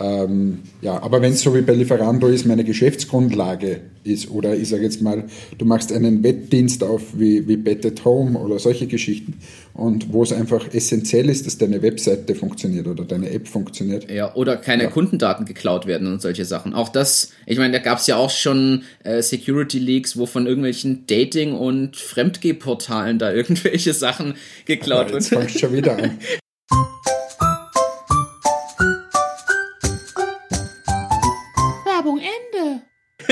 ähm, 0.00 0.60
ja, 0.80 1.00
aber 1.02 1.22
wenn 1.22 1.32
es 1.32 1.42
so 1.42 1.54
wie 1.54 1.60
bei 1.60 1.74
Lieferando 1.74 2.28
ist, 2.28 2.46
meine 2.46 2.64
Geschäftsgrundlage 2.64 3.80
ist, 4.04 4.30
oder 4.30 4.56
ich 4.56 4.68
sage 4.68 4.82
jetzt 4.82 5.00
mal, 5.00 5.24
du 5.58 5.64
machst 5.64 5.92
einen 5.92 6.24
Wettdienst 6.24 6.82
auf 6.82 7.02
wie, 7.16 7.46
wie 7.46 7.56
Bet 7.56 7.86
at 7.86 8.04
Home 8.04 8.36
oder 8.38 8.58
solche 8.58 8.88
Geschichten 8.88 9.34
und 9.74 10.12
wo 10.12 10.24
es 10.24 10.32
einfach 10.32 10.72
essentiell 10.74 11.28
ist, 11.28 11.46
dass 11.46 11.56
deine 11.58 11.82
Webseite 11.82 12.34
funktioniert 12.34 12.88
oder 12.88 13.04
deine 13.04 13.30
App 13.30 13.46
funktioniert. 13.46 14.10
Ja, 14.10 14.34
oder 14.34 14.56
keine 14.56 14.84
Ja. 14.84 14.90
Kundendaten 14.90 15.46
geklaut 15.46 15.86
werden 15.86 16.08
und 16.08 16.20
solche 16.20 16.44
Sachen. 16.44 16.74
Auch 16.74 16.88
das, 16.88 17.30
ich 17.46 17.58
meine, 17.58 17.72
da 17.74 17.78
gab's 17.78 18.06
ja 18.08 18.16
auch 18.16 18.30
schon 18.30 18.82
äh, 19.04 19.22
Security 19.22 19.78
Leaks, 19.78 20.16
wo 20.16 20.26
von 20.26 20.46
irgendwelchen 20.46 21.06
Dating- 21.06 21.52
und 21.54 21.96
Fremdgeh-Portalen 21.96 23.20
da 23.20 23.32
irgendwelche 23.34 23.92
Sachen 23.92 24.34
geklaut 24.64 25.12
Jetzt 25.12 25.30
wurden. 25.30 25.42
fangst 25.42 25.54
du 25.54 25.58
schon 25.60 25.74
wieder 25.74 25.96
an. 25.96 26.18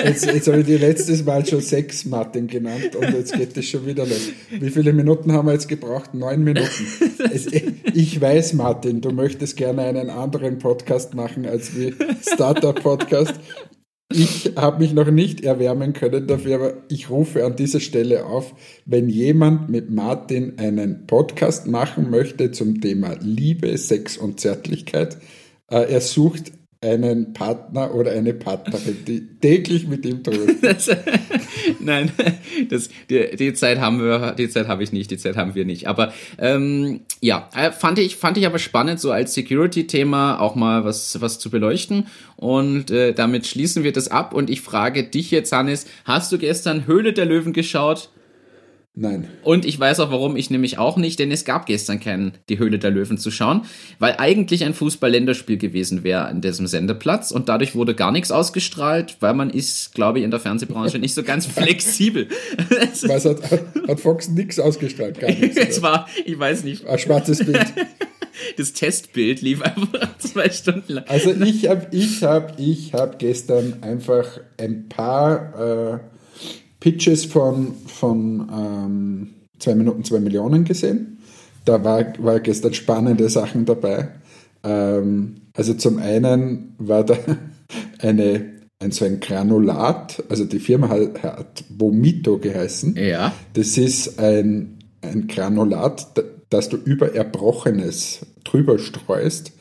Jetzt, 0.05 0.27
jetzt 0.27 0.49
habe 0.49 0.61
ich 0.61 0.67
die 0.67 0.77
letztes 0.77 1.25
Mal 1.25 1.45
schon 1.45 1.61
sechs 1.61 2.05
Martin 2.05 2.47
genannt 2.47 2.95
und 2.97 3.13
jetzt 3.13 3.33
geht 3.33 3.57
es 3.57 3.67
schon 3.67 3.87
wieder 3.87 4.05
los. 4.07 4.31
Wie 4.51 4.71
viele 4.71 4.93
Minuten 4.93 5.33
haben 5.33 5.47
wir 5.47 5.53
jetzt 5.53 5.69
gebraucht? 5.69 6.15
Neun 6.15 6.43
Minuten. 6.43 6.87
Es, 7.33 7.47
ich 7.47 8.21
weiß, 8.21 8.55
Martin, 8.55 9.01
du 9.01 9.11
möchtest 9.11 9.57
gerne 9.57 9.83
einen 9.83 10.11
anderen 10.11 10.59
Podcast 10.59 11.15
machen 11.15 11.47
als 11.47 11.77
wie 11.77 11.95
Startup-Podcast. 12.23 13.35
Ich 14.13 14.55
habe 14.57 14.81
mich 14.81 14.93
noch 14.93 15.11
nicht 15.11 15.43
erwärmen 15.43 15.93
können 15.93 16.27
dafür, 16.27 16.57
aber 16.57 16.73
ich 16.89 17.11
rufe 17.11 17.45
an 17.45 17.55
dieser 17.55 17.79
Stelle 17.79 18.27
auf, 18.27 18.55
wenn 18.85 19.09
jemand 19.09 19.69
mit 19.69 19.91
Martin 19.91 20.59
einen 20.59 21.07
Podcast 21.07 21.69
machen 21.69 22.11
möchte 22.11 22.51
zum 22.51 22.81
Thema 22.81 23.15
Liebe, 23.21 23.79
Sex 23.79 24.17
und 24.17 24.41
Zärtlichkeit, 24.41 25.19
äh, 25.71 25.93
er 25.93 26.01
sucht 26.01 26.51
einen 26.83 27.35
Partner 27.35 27.95
oder 27.95 28.13
eine 28.13 28.33
Partnerin, 28.33 29.05
die 29.07 29.27
täglich 29.39 29.87
mit 29.87 30.07
ihm? 30.07 30.23
Das, 30.63 30.89
nein, 31.81 32.11
das, 32.71 32.89
die, 33.11 33.37
die 33.37 33.53
Zeit 33.53 33.81
haben 33.81 34.01
wir, 34.01 34.33
die 34.33 34.49
Zeit 34.49 34.67
habe 34.67 34.83
ich 34.83 34.91
nicht, 34.91 35.11
die 35.11 35.19
Zeit 35.19 35.37
haben 35.37 35.55
wir 35.55 35.67
nicht. 35.67 35.89
Aber 35.89 36.15
ähm, 36.39 37.01
ja, 37.21 37.51
äh, 37.55 37.71
fand 37.71 37.99
ich, 37.99 38.17
fand 38.17 38.39
ich 38.39 38.47
aber 38.47 38.59
spannend, 38.59 38.99
so 38.99 39.13
als 39.13 39.35
Security-Thema 39.35 40.41
auch 40.41 40.55
mal 40.55 40.87
was, 40.87 41.21
was 41.21 41.39
zu 41.39 41.51
beleuchten. 41.51 42.07
Und 42.37 42.91
äh, 42.91 43.13
damit 43.13 43.47
schließen 43.47 43.85
wir 43.85 43.93
das 43.93 44.09
ab. 44.09 44.33
Und 44.33 44.49
ich 44.49 44.63
frage 44.63 45.05
dich 45.05 45.31
jetzt, 45.31 45.53
Hannes, 45.53 45.87
hast 46.07 46.33
du 46.33 46.39
gestern 46.39 46.87
Höhle 46.87 47.13
der 47.13 47.27
Löwen 47.27 47.53
geschaut? 47.53 48.09
Nein. 48.95 49.29
Und 49.45 49.65
ich 49.65 49.79
weiß 49.79 50.01
auch 50.01 50.11
warum, 50.11 50.37
ich 50.37 50.51
nämlich 50.51 50.77
auch 50.79 50.97
nicht, 50.97 51.21
denn 51.21 51.31
es 51.31 51.45
gab 51.45 51.67
gestern 51.67 52.01
keinen 52.01 52.33
Die 52.49 52.59
Höhle 52.59 52.81
der 52.81 52.91
Löwen 52.91 53.19
zu 53.19 53.31
schauen, 53.31 53.63
weil 54.01 54.17
eigentlich 54.19 54.65
ein 54.65 54.75
Fußball-Länderspiel 54.75 55.59
gewesen 55.59 56.03
wäre 56.03 56.25
an 56.25 56.41
diesem 56.41 56.67
Sendeplatz 56.67 57.31
und 57.31 57.49
dadurch 57.49 57.77
wurde 57.77 57.95
gar 57.95 58.11
nichts 58.11 58.33
ausgestrahlt, 58.33 59.17
weil 59.21 59.35
man 59.35 59.49
ist, 59.49 59.95
glaube 59.95 60.19
ich, 60.19 60.25
in 60.25 60.33
der 60.33 60.41
Fernsehbranche 60.41 60.99
nicht 60.99 61.15
so 61.15 61.23
ganz 61.23 61.47
flexibel. 61.47 62.29
Was 63.03 63.25
hat, 63.25 63.39
hat 63.89 64.01
Fox 64.01 64.29
nichts 64.29 64.59
ausgestrahlt? 64.59 65.21
Gar 65.21 65.31
nichts. 65.31 65.57
es 65.69 65.83
war, 65.83 66.09
ich 66.25 66.39
weiß 66.39 66.65
nicht. 66.65 66.87
Ein 66.87 66.99
schwarzes 66.99 67.45
Bild. 67.45 67.67
Das 68.57 68.73
Testbild 68.73 69.43
lief 69.43 69.61
einfach 69.61 70.17
zwei 70.19 70.49
Stunden 70.49 70.95
lang. 70.95 71.05
Also 71.09 71.33
ich 71.33 71.69
habe 71.69 71.89
ich 71.91 72.23
hab, 72.23 72.59
ich 72.59 72.95
hab 72.95 73.19
gestern 73.19 73.83
einfach 73.83 74.41
ein 74.57 74.89
paar... 74.89 75.99
Äh, 76.11 76.20
Pitches 76.81 77.27
von, 77.27 77.75
von 77.87 78.49
ähm, 78.53 79.29
2 79.59 79.75
Minuten 79.75 80.05
2 80.05 80.21
Millionen 80.21 80.65
gesehen. 80.65 81.19
Da 81.65 81.85
war, 81.85 82.05
war 82.19 82.41
gestern 82.41 82.75
spannende 82.75 83.29
Sachen 83.29 83.67
dabei. 83.67 84.09
Ähm, 84.65 85.43
also 85.55 85.75
zum 85.75 85.99
einen 85.99 86.75
war 86.79 87.05
da 87.05 87.17
eine, 87.99 88.53
ein, 88.79 88.91
so 88.91 89.05
ein 89.05 89.21
Granulat, 89.21 90.25
also 90.29 90.45
die 90.45 90.59
Firma 90.59 90.89
hat, 90.89 91.23
hat 91.23 91.65
Vomito 91.69 92.39
geheißen. 92.39 92.97
Ja. 92.97 93.35
Das 93.53 93.77
ist 93.77 94.19
ein, 94.19 94.79
ein 95.03 95.27
Granulat, 95.29 96.07
das 96.49 96.69
du 96.71 96.79
über 96.79 97.15
Erbrochenes 97.15 98.27
drüber 98.43 98.79
streust 98.79 99.53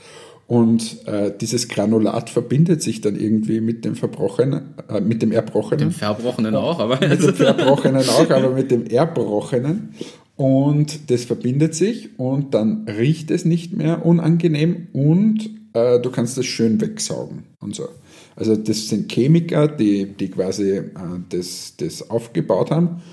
und 0.49 1.05
äh, 1.07 1.31
dieses 1.39 1.67
Granulat 1.67 2.31
verbindet 2.31 2.81
sich 2.81 3.01
dann 3.01 3.15
irgendwie 3.15 3.61
mit 3.61 3.85
dem 3.85 3.95
Verbrochenen, 3.95 4.73
äh, 4.89 4.99
mit 4.99 5.21
dem 5.21 5.31
Erbrochenen. 5.31 5.89
Mit 5.89 5.95
dem 5.95 5.99
Verbrochenen 5.99 6.55
auch, 6.55 6.79
aber. 6.79 6.99
mit 7.07 7.21
dem 7.21 7.35
Verbrochenen 7.35 8.01
auch, 8.09 8.27
aber 8.31 8.49
mit 8.49 8.71
dem 8.71 8.87
Erbrochenen. 8.87 9.93
Und 10.35 11.11
das 11.11 11.25
verbindet 11.25 11.75
sich 11.75 12.17
und 12.17 12.55
dann 12.55 12.87
riecht 12.87 13.29
es 13.29 13.45
nicht 13.45 13.73
mehr 13.73 14.03
unangenehm 14.03 14.87
und 14.91 15.51
äh, 15.73 15.99
du 15.99 16.09
kannst 16.09 16.35
es 16.39 16.47
schön 16.47 16.81
wegsaugen 16.81 17.43
und 17.59 17.75
so. 17.75 17.87
Also 18.35 18.55
das 18.55 18.89
sind 18.89 19.11
Chemiker, 19.11 19.67
die, 19.67 20.13
die 20.13 20.29
quasi 20.29 20.77
äh, 20.77 20.85
das, 21.29 21.75
das 21.77 22.09
aufgebaut 22.09 22.71
haben 22.71 23.03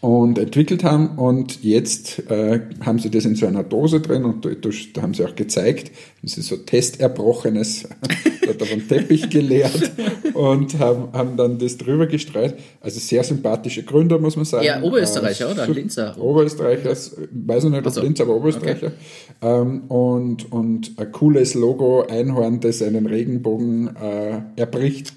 und 0.00 0.38
entwickelt 0.38 0.84
haben 0.84 1.18
und 1.18 1.62
jetzt 1.64 2.30
äh, 2.30 2.60
haben 2.84 2.98
sie 2.98 3.10
das 3.10 3.24
in 3.24 3.34
so 3.34 3.46
einer 3.46 3.64
Dose 3.64 4.00
drin 4.00 4.24
und 4.24 4.44
da, 4.44 4.50
da 4.94 5.02
haben 5.02 5.14
sie 5.14 5.24
auch 5.24 5.34
gezeigt, 5.34 5.90
haben 6.18 6.28
sie 6.28 6.42
so 6.42 6.56
Testerbrochenes 6.56 7.88
dort 8.44 8.62
auf 8.62 8.68
den 8.68 8.88
Teppich 8.88 9.30
geleert 9.30 9.92
und 10.34 10.76
haben, 10.80 11.12
haben 11.12 11.36
dann 11.36 11.58
das 11.58 11.78
drüber 11.78 12.06
gestreut. 12.06 12.54
Also 12.80 12.98
sehr 12.98 13.22
sympathische 13.22 13.84
Gründer, 13.84 14.18
muss 14.18 14.34
man 14.34 14.44
sagen. 14.44 14.64
Ja, 14.64 14.82
Oberösterreicher, 14.82 15.48
äh, 15.48 15.52
oder? 15.52 15.68
Linzer. 15.68 16.18
Oberösterreicher, 16.18 16.90
weiß 16.90 17.64
ich 17.64 17.70
nicht, 17.70 17.86
ob 17.86 17.92
so. 17.92 18.00
Linz, 18.02 18.20
aber 18.20 18.34
Oberösterreicher. 18.34 18.88
Okay. 18.88 18.94
Ähm, 19.42 19.82
und, 19.88 20.50
und 20.50 20.98
ein 20.98 21.12
cooles 21.12 21.54
Logo, 21.54 22.04
Einhorn, 22.08 22.58
das 22.60 22.82
einen 22.82 23.06
Regenbogen 23.06 23.94
äh, 23.96 24.40
erbricht. 24.56 25.12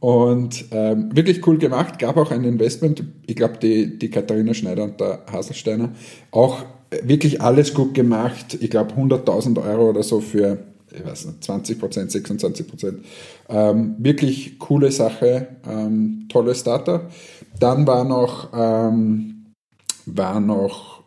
Und 0.00 0.64
ähm, 0.72 1.14
wirklich 1.14 1.46
cool 1.46 1.58
gemacht, 1.58 1.98
gab 1.98 2.16
auch 2.16 2.30
ein 2.30 2.44
Investment, 2.44 3.04
ich 3.26 3.36
glaube 3.36 3.58
die, 3.62 3.98
die 3.98 4.08
Katharina 4.08 4.54
Schneider 4.54 4.82
und 4.84 4.98
der 4.98 5.26
Haselsteiner, 5.30 5.90
auch 6.30 6.64
wirklich 7.02 7.40
alles 7.40 7.74
gut 7.74 7.94
gemacht, 7.94 8.58
ich 8.60 8.70
glaube 8.70 8.94
100.000 8.94 9.64
Euro 9.64 9.90
oder 9.90 10.02
so 10.02 10.20
für, 10.20 10.58
ich 10.92 11.04
weiß 11.04 11.26
nicht, 11.26 11.44
20 11.44 11.78
Prozent, 11.78 12.10
26 12.10 12.66
Prozent. 12.66 13.04
Ähm, 13.48 13.94
wirklich 13.98 14.58
coole 14.58 14.90
Sache, 14.90 15.48
ähm, 15.68 16.26
tolle 16.28 16.54
Starter. 16.54 17.10
Dann 17.58 17.86
war 17.86 18.04
noch, 18.04 18.50
ähm, 18.54 19.52
war 20.06 20.40
noch 20.40 21.04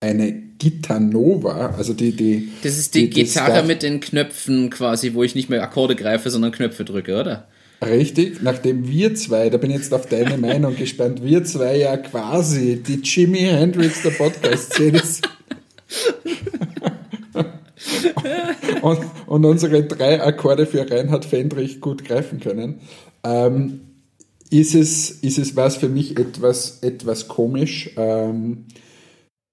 eine 0.00 0.32
Gitanova, 0.58 1.74
also 1.76 1.92
die, 1.92 2.12
die. 2.12 2.48
Das 2.62 2.78
ist 2.78 2.94
die, 2.94 3.08
die 3.08 3.22
Gitarre 3.22 3.62
die 3.62 3.68
mit 3.68 3.82
den 3.82 4.00
Knöpfen 4.00 4.70
quasi, 4.70 5.14
wo 5.14 5.22
ich 5.22 5.34
nicht 5.34 5.48
mehr 5.48 5.62
Akkorde 5.62 5.94
greife, 5.94 6.30
sondern 6.30 6.52
Knöpfe 6.52 6.84
drücke, 6.84 7.20
oder? 7.20 7.48
Richtig, 7.80 8.42
nachdem 8.42 8.88
wir 8.88 9.14
zwei, 9.14 9.50
da 9.50 9.58
bin 9.58 9.70
ich 9.70 9.76
jetzt 9.76 9.94
auf 9.94 10.06
deine 10.06 10.36
Meinung 10.36 10.74
gespannt, 10.74 11.22
wir 11.22 11.44
zwei 11.44 11.76
ja 11.76 11.96
quasi 11.96 12.82
die 12.82 12.96
Jimi 12.96 13.38
Hendrix 13.38 14.02
der 14.02 14.10
Podcast-Szene 14.10 15.00
und, 18.82 18.98
und, 19.26 19.44
unsere 19.44 19.84
drei 19.84 20.20
Akkorde 20.20 20.66
für 20.66 20.90
Reinhard 20.90 21.24
Fendrich 21.24 21.80
gut 21.80 22.04
greifen 22.04 22.40
können, 22.40 22.80
ähm, 23.22 23.82
ist, 24.50 24.74
es, 24.74 25.10
ist 25.10 25.38
es 25.38 25.54
was 25.54 25.76
für 25.76 25.88
mich 25.88 26.18
etwas, 26.18 26.80
etwas 26.82 27.28
komisch. 27.28 27.90
Ähm, 27.96 28.64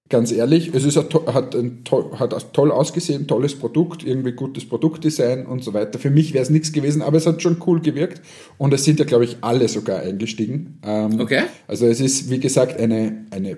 ganz 0.08 0.32
ehrlich, 0.32 0.72
es 0.72 0.84
ist 0.84 0.96
ein, 0.96 1.06
hat, 1.32 1.54
ein, 1.54 1.82
hat 2.18 2.52
toll 2.52 2.70
ausgesehen, 2.70 3.26
tolles 3.26 3.54
Produkt, 3.54 4.04
irgendwie 4.04 4.32
gutes 4.32 4.68
Produktdesign 4.68 5.46
und 5.46 5.64
so 5.64 5.74
weiter. 5.74 5.98
Für 5.98 6.10
mich 6.10 6.32
wäre 6.32 6.42
es 6.42 6.50
nichts 6.50 6.72
gewesen, 6.72 7.02
aber 7.02 7.16
es 7.16 7.26
hat 7.26 7.42
schon 7.42 7.60
cool 7.66 7.80
gewirkt 7.80 8.22
und 8.58 8.72
es 8.72 8.84
sind 8.84 8.98
ja, 8.98 9.04
glaube 9.04 9.24
ich, 9.24 9.38
alle 9.40 9.68
sogar 9.68 10.00
eingestiegen. 10.00 10.78
Ähm, 10.84 11.20
okay. 11.20 11.44
Also 11.66 11.86
es 11.86 12.00
ist, 12.00 12.30
wie 12.30 12.38
gesagt, 12.38 12.78
eine, 12.78 13.26
eine 13.30 13.56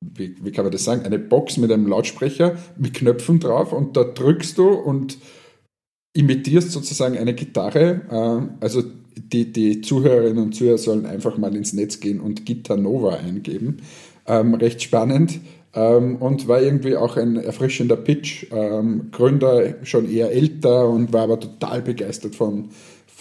wie, 0.00 0.34
wie 0.42 0.50
kann 0.50 0.64
man 0.64 0.72
das 0.72 0.84
sagen, 0.84 1.04
eine 1.04 1.18
Box 1.18 1.56
mit 1.56 1.70
einem 1.70 1.86
Lautsprecher 1.86 2.56
mit 2.76 2.94
Knöpfen 2.94 3.40
drauf 3.40 3.72
und 3.72 3.96
da 3.96 4.04
drückst 4.04 4.58
du 4.58 4.68
und 4.68 5.18
imitierst 6.14 6.70
sozusagen 6.70 7.16
eine 7.16 7.34
Gitarre. 7.34 8.02
Äh, 8.10 8.64
also 8.64 8.82
die, 9.16 9.52
die 9.52 9.80
Zuhörerinnen 9.80 10.42
und 10.42 10.54
Zuhörer 10.54 10.78
sollen 10.78 11.06
einfach 11.06 11.38
mal 11.38 11.54
ins 11.54 11.72
Netz 11.72 12.00
gehen 12.00 12.20
und 12.20 12.46
Gitarre 12.46 12.80
Nova 12.80 13.16
eingeben. 13.16 13.78
Ähm, 14.26 14.54
recht 14.54 14.82
spannend. 14.82 15.40
Ähm, 15.74 16.16
und 16.16 16.48
war 16.48 16.60
irgendwie 16.60 16.96
auch 16.96 17.16
ein 17.16 17.36
erfrischender 17.36 17.96
Pitch. 17.96 18.46
Ähm, 18.52 19.08
Gründer 19.10 19.74
schon 19.84 20.10
eher 20.10 20.30
älter 20.32 20.88
und 20.88 21.12
war 21.12 21.22
aber 21.22 21.40
total 21.40 21.82
begeistert 21.82 22.34
von, 22.34 22.70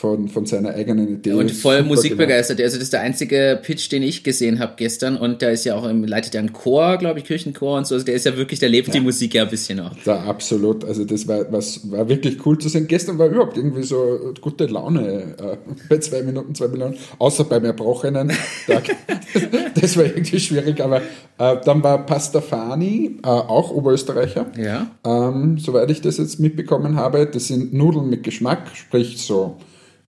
von, 0.01 0.29
von 0.29 0.47
seiner 0.47 0.73
eigenen 0.73 1.07
Idee. 1.07 1.33
Und 1.33 1.51
voll 1.51 1.83
musikbegeistert. 1.83 2.59
Also 2.59 2.77
das 2.77 2.83
ist 2.83 2.93
der 2.93 3.01
einzige 3.01 3.59
Pitch, 3.61 3.91
den 3.91 4.01
ich 4.01 4.23
gesehen 4.23 4.57
habe 4.57 4.73
gestern. 4.75 5.15
Und 5.15 5.43
der 5.43 5.51
ist 5.51 5.63
ja 5.63 5.75
auch, 5.75 5.87
im, 5.87 6.03
leitet 6.03 6.33
ja 6.33 6.39
einen 6.39 6.53
Chor, 6.53 6.97
glaube 6.97 7.19
ich, 7.19 7.25
Kirchenchor 7.25 7.77
und 7.77 7.85
so. 7.85 7.93
Also 7.93 8.05
der 8.05 8.15
ist 8.15 8.25
ja 8.25 8.35
wirklich, 8.35 8.59
der 8.59 8.69
lebt 8.69 8.87
ja. 8.87 8.95
die 8.95 8.99
Musik 8.99 9.35
ja 9.35 9.43
ein 9.43 9.49
bisschen 9.49 9.79
auch. 9.79 9.91
Da 10.03 10.23
absolut. 10.23 10.83
Also 10.85 11.05
das 11.05 11.27
war, 11.27 11.51
was, 11.51 11.91
war 11.91 12.09
wirklich 12.09 12.43
cool 12.47 12.57
zu 12.57 12.67
sehen. 12.67 12.87
Gestern 12.87 13.19
war 13.19 13.27
überhaupt 13.27 13.57
irgendwie 13.57 13.83
so 13.83 14.33
gute 14.41 14.65
Laune 14.65 15.35
äh, 15.37 15.57
bei 15.89 15.99
zwei 15.99 16.23
Minuten, 16.23 16.55
zwei 16.55 16.69
Millionen. 16.69 16.95
Außer 17.19 17.43
beim 17.43 17.63
Erbrochenen. 17.63 18.31
das 19.79 19.97
war 19.97 20.05
irgendwie 20.05 20.39
schwierig. 20.39 20.81
Aber 20.81 21.03
äh, 21.37 21.57
dann 21.63 21.83
war 21.83 22.07
Pastafani, 22.07 23.19
äh, 23.23 23.27
auch 23.27 23.69
Oberösterreicher. 23.69 24.47
Ja. 24.57 24.89
Ähm, 25.05 25.59
soweit 25.59 25.91
ich 25.91 26.01
das 26.01 26.17
jetzt 26.17 26.39
mitbekommen 26.39 26.95
habe, 26.95 27.27
das 27.27 27.49
sind 27.49 27.71
Nudeln 27.71 28.09
mit 28.09 28.23
Geschmack, 28.23 28.71
sprich 28.73 29.21
so 29.21 29.57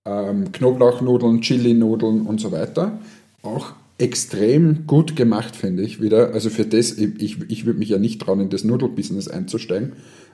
ähm, 0.04 0.52
Knoblauchnudeln, 0.52 1.40
Chili-Nudeln 1.40 2.22
und 2.22 2.40
so 2.40 2.52
weiter. 2.52 2.98
Auch 3.42 3.72
extrem 3.98 4.86
gut 4.86 5.16
gemacht, 5.16 5.56
finde 5.56 5.82
ich 5.82 6.02
wieder. 6.02 6.32
Also 6.32 6.50
für 6.50 6.66
das, 6.66 6.92
ich, 6.92 7.38
ich 7.48 7.66
würde 7.66 7.78
mich 7.78 7.88
ja 7.88 7.98
nicht 7.98 8.20
trauen, 8.20 8.40
in 8.40 8.50
das 8.50 8.64
Nudelbusiness 8.64 9.28
einzusteigen. 9.28 9.92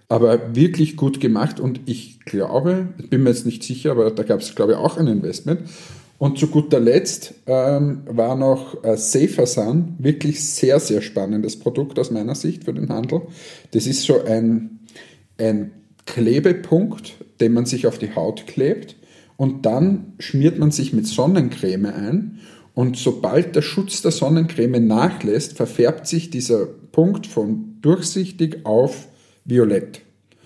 Aber 0.09 0.57
wirklich 0.57 0.97
gut 0.97 1.21
gemacht 1.21 1.61
und 1.61 1.83
ich 1.87 2.21
glaube, 2.25 2.89
ich 2.99 3.11
bin 3.11 3.23
mir 3.23 3.31
jetzt 3.31 3.47
nicht 3.47 3.63
sicher, 3.63 3.93
aber 3.93 4.11
da 4.11 4.25
gab 4.25 4.41
es, 4.41 4.55
glaube 4.57 4.73
ich, 4.73 4.79
auch 4.79 4.97
ein 4.97 5.07
Investment. 5.07 5.61
Und 6.19 6.39
zu 6.39 6.49
guter 6.49 6.81
Letzt 6.81 7.35
ähm, 7.47 8.03
war 8.07 8.35
noch 8.35 8.83
äh, 8.85 8.97
Safer 8.97 9.47
Sun, 9.47 9.95
wirklich 9.99 10.45
sehr, 10.45 10.81
sehr 10.81 11.01
spannendes 11.01 11.59
Produkt 11.59 11.99
aus 11.99 12.11
meiner 12.11 12.35
Sicht 12.35 12.65
für 12.65 12.75
den 12.75 12.89
Handel. 12.91 13.23
Das 13.71 13.87
ist 13.87 14.03
so 14.03 14.23
ein, 14.25 14.81
ein 15.39 15.71
Klebepunkt, 16.07 17.15
den 17.41 17.53
man 17.53 17.65
sich 17.65 17.87
auf 17.87 17.99
die 17.99 18.15
Haut 18.15 18.47
klebt 18.47 18.97
und 19.41 19.65
dann 19.65 20.13
schmiert 20.19 20.59
man 20.59 20.71
sich 20.71 20.93
mit 20.93 21.07
Sonnencreme 21.07 21.87
ein 21.87 22.41
und 22.75 22.99
sobald 22.99 23.57
der 23.57 23.63
Schutz 23.63 24.03
der 24.03 24.11
Sonnencreme 24.11 24.87
nachlässt, 24.87 25.57
verfärbt 25.57 26.07
sich 26.07 26.29
dieser 26.29 26.67
Punkt 26.67 27.27
von 27.27 27.77
durchsichtig 27.81 28.67
auf 28.67 29.09
violett. 29.47 30.03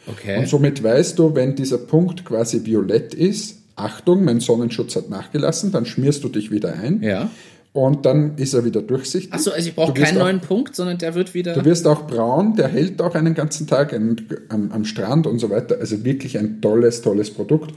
Okay. 0.06 0.38
Und 0.38 0.46
somit 0.46 0.80
weißt 0.80 1.18
du, 1.18 1.34
wenn 1.34 1.56
dieser 1.56 1.78
Punkt 1.78 2.24
quasi 2.24 2.64
violett 2.64 3.14
ist, 3.14 3.62
Achtung, 3.74 4.22
mein 4.22 4.38
Sonnenschutz 4.38 4.94
hat 4.94 5.10
nachgelassen, 5.10 5.72
dann 5.72 5.86
schmierst 5.86 6.22
du 6.22 6.28
dich 6.28 6.52
wieder 6.52 6.74
ein. 6.74 7.02
Ja. 7.02 7.30
und 7.72 8.06
dann 8.06 8.38
ist 8.38 8.54
er 8.54 8.64
wieder 8.64 8.80
durchsichtig. 8.80 9.32
Achso, 9.32 9.50
also 9.50 9.68
ich 9.68 9.74
brauche 9.74 9.92
keinen 9.92 10.18
neuen 10.18 10.40
Punkt, 10.40 10.76
sondern 10.76 10.98
der 10.98 11.16
wird 11.16 11.34
wieder. 11.34 11.54
Du 11.54 11.64
wirst 11.64 11.88
auch 11.88 12.06
braun, 12.06 12.54
der 12.54 12.68
hält 12.68 13.02
auch 13.02 13.16
einen 13.16 13.34
ganzen 13.34 13.66
Tag 13.66 13.92
am, 13.92 14.16
am 14.48 14.84
Strand 14.84 15.26
und 15.26 15.40
so 15.40 15.50
weiter. 15.50 15.78
Also 15.80 16.04
wirklich 16.04 16.38
ein 16.38 16.60
tolles, 16.60 17.02
tolles 17.02 17.32
Produkt. 17.32 17.74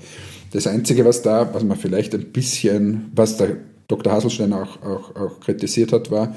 Das 0.51 0.67
Einzige, 0.67 1.05
was 1.05 1.21
da, 1.21 1.53
was 1.53 1.63
man 1.63 1.77
vielleicht 1.77 2.13
ein 2.13 2.31
bisschen, 2.31 3.11
was 3.13 3.37
der 3.37 3.57
Dr. 3.87 4.11
Haselstein 4.11 4.53
auch, 4.53 4.81
auch, 4.83 5.15
auch 5.15 5.39
kritisiert 5.39 5.91
hat, 5.93 6.11
war, 6.11 6.35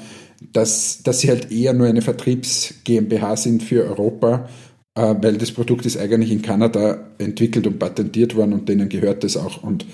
dass, 0.53 1.03
dass 1.03 1.19
sie 1.19 1.29
halt 1.29 1.51
eher 1.51 1.73
nur 1.73 1.87
eine 1.87 2.01
Vertriebs-GmbH 2.01 3.35
sind 3.35 3.63
für 3.63 3.83
Europa, 3.83 4.49
äh, 4.95 5.15
weil 5.21 5.37
das 5.37 5.51
Produkt 5.51 5.85
ist 5.85 5.97
eigentlich 5.97 6.31
in 6.31 6.41
Kanada 6.41 7.11
entwickelt 7.17 7.67
und 7.67 7.79
patentiert 7.79 8.35
worden 8.35 8.53
und 8.53 8.69
denen 8.69 8.89
gehört 8.89 9.23
es 9.23 9.37
auch. 9.37 9.63
Und 9.63 9.85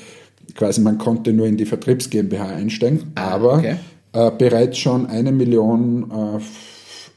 quasi 0.56 0.82
man 0.82 0.98
konnte 0.98 1.34
nur 1.34 1.48
in 1.48 1.58
die 1.58 1.66
Vertriebs 1.66 2.10
GmbH 2.10 2.48
einsteigen, 2.48 3.12
ah, 3.16 3.30
aber 3.30 3.58
okay. 3.58 3.76
äh, 4.14 4.32
bereits 4.32 4.78
schon 4.78 5.08
eine 5.08 5.32
Million 5.32 6.12
äh, 6.12 6.40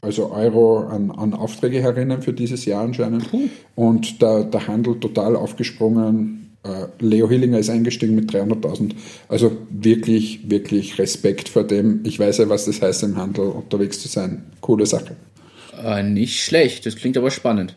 also 0.01 0.31
Euro 0.31 0.79
an, 0.79 1.11
an, 1.11 1.33
Aufträge 1.33 1.79
herinnen 1.79 2.23
für 2.23 2.33
dieses 2.33 2.65
Jahr 2.65 2.83
anscheinend. 2.83 3.31
Cool. 3.31 3.49
Und 3.75 4.21
der, 4.21 4.43
der 4.45 4.67
Handel 4.67 4.99
total 4.99 5.35
aufgesprungen. 5.35 6.40
Äh, 6.63 6.87
Leo 6.99 7.27
Hillinger 7.27 7.59
ist 7.59 7.69
eingestiegen 7.69 8.15
mit 8.15 8.31
300.000. 8.31 8.93
Also 9.27 9.57
wirklich, 9.69 10.49
wirklich 10.49 10.99
Respekt 10.99 11.49
vor 11.49 11.63
dem. 11.63 12.01
Ich 12.03 12.19
weiß 12.19 12.39
ja, 12.39 12.49
was 12.49 12.65
das 12.65 12.81
heißt, 12.81 13.03
im 13.03 13.17
Handel 13.17 13.45
unterwegs 13.45 13.99
zu 13.99 14.07
sein. 14.07 14.43
Coole 14.61 14.85
Sache. 14.85 15.15
Äh, 15.83 16.03
nicht 16.03 16.43
schlecht, 16.43 16.85
das 16.85 16.95
klingt 16.95 17.17
aber 17.17 17.31
spannend. 17.31 17.75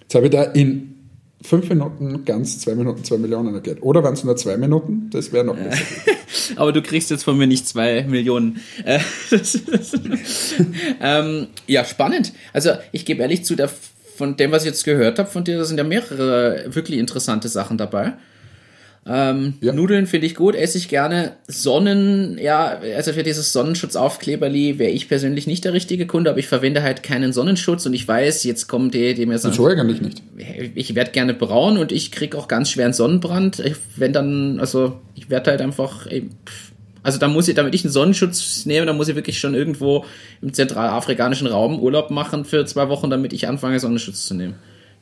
Jetzt 0.00 0.14
habe 0.14 0.26
ich 0.26 0.32
da 0.32 0.42
in 0.42 0.94
fünf 1.42 1.68
Minuten 1.68 2.24
ganz 2.24 2.58
zwei 2.58 2.74
Minuten 2.74 3.04
zwei 3.04 3.16
Millionen 3.16 3.54
erklärt. 3.54 3.82
Oder 3.82 4.02
waren 4.02 4.14
es 4.14 4.24
nur 4.24 4.36
zwei 4.36 4.56
Minuten? 4.56 5.08
Das 5.10 5.32
wäre 5.32 5.44
noch 5.44 5.56
besser. 5.56 5.84
Aber 6.56 6.72
du 6.72 6.82
kriegst 6.82 7.10
jetzt 7.10 7.24
von 7.24 7.38
mir 7.38 7.46
nicht 7.46 7.66
zwei 7.66 8.02
Millionen. 8.02 8.60
Äh, 8.84 9.00
ähm, 11.00 11.46
ja, 11.66 11.84
spannend. 11.84 12.32
Also 12.52 12.70
ich 12.92 13.04
gebe 13.04 13.22
ehrlich 13.22 13.44
zu, 13.44 13.56
der, 13.56 13.70
von 14.20 14.36
dem, 14.36 14.52
was 14.52 14.64
ich 14.64 14.68
jetzt 14.68 14.84
gehört 14.84 15.18
habe 15.18 15.30
von 15.30 15.44
dir, 15.44 15.56
da 15.56 15.64
sind 15.64 15.78
ja 15.78 15.84
mehrere 15.84 16.66
wirklich 16.68 16.98
interessante 16.98 17.48
Sachen 17.48 17.78
dabei. 17.78 18.12
Ähm, 19.06 19.54
ja. 19.62 19.72
Nudeln 19.72 20.06
finde 20.06 20.26
ich 20.26 20.34
gut, 20.34 20.54
esse 20.54 20.76
ich 20.76 20.88
gerne. 20.88 21.32
Sonnen, 21.48 22.36
ja, 22.38 22.78
also 22.94 23.14
für 23.14 23.22
dieses 23.22 23.54
Sonnenschutzaufkleberli 23.54 24.78
wäre 24.78 24.90
ich 24.90 25.08
persönlich 25.08 25.46
nicht 25.46 25.64
der 25.64 25.72
richtige 25.72 26.06
Kunde, 26.06 26.28
aber 26.28 26.38
ich 26.38 26.48
verwende 26.48 26.82
halt 26.82 27.02
keinen 27.02 27.32
Sonnenschutz 27.32 27.86
und 27.86 27.94
ich 27.94 28.06
weiß, 28.06 28.44
jetzt 28.44 28.68
kommen 28.68 28.90
die, 28.90 29.14
die 29.14 29.24
mir 29.24 29.38
sagen. 29.38 29.54
So 29.54 29.66
eigentlich 29.66 30.02
nicht. 30.02 30.22
Ich 30.74 30.94
werde 30.94 31.12
gerne 31.12 31.32
braun 31.32 31.78
und 31.78 31.92
ich 31.92 32.12
kriege 32.12 32.36
auch 32.36 32.46
ganz 32.46 32.70
schweren 32.70 32.92
Sonnenbrand. 32.92 33.62
Wenn 33.96 34.12
dann, 34.12 34.60
also 34.60 35.00
ich 35.14 35.30
werde 35.30 35.50
halt 35.50 35.62
einfach. 35.62 36.06
Also 37.02 37.18
da 37.18 37.28
muss 37.28 37.48
ich, 37.48 37.54
damit 37.54 37.74
ich 37.74 37.84
einen 37.84 37.92
Sonnenschutz 37.92 38.66
nehme, 38.66 38.86
da 38.86 38.92
muss 38.92 39.08
ich 39.08 39.16
wirklich 39.16 39.38
schon 39.38 39.54
irgendwo 39.54 40.04
im 40.42 40.52
zentralafrikanischen 40.52 41.46
Raum 41.46 41.80
Urlaub 41.80 42.10
machen 42.10 42.44
für 42.44 42.64
zwei 42.66 42.88
Wochen, 42.88 43.10
damit 43.10 43.32
ich 43.32 43.48
anfange, 43.48 43.80
Sonnenschutz 43.80 44.26
zu 44.26 44.34
nehmen. 44.34 44.54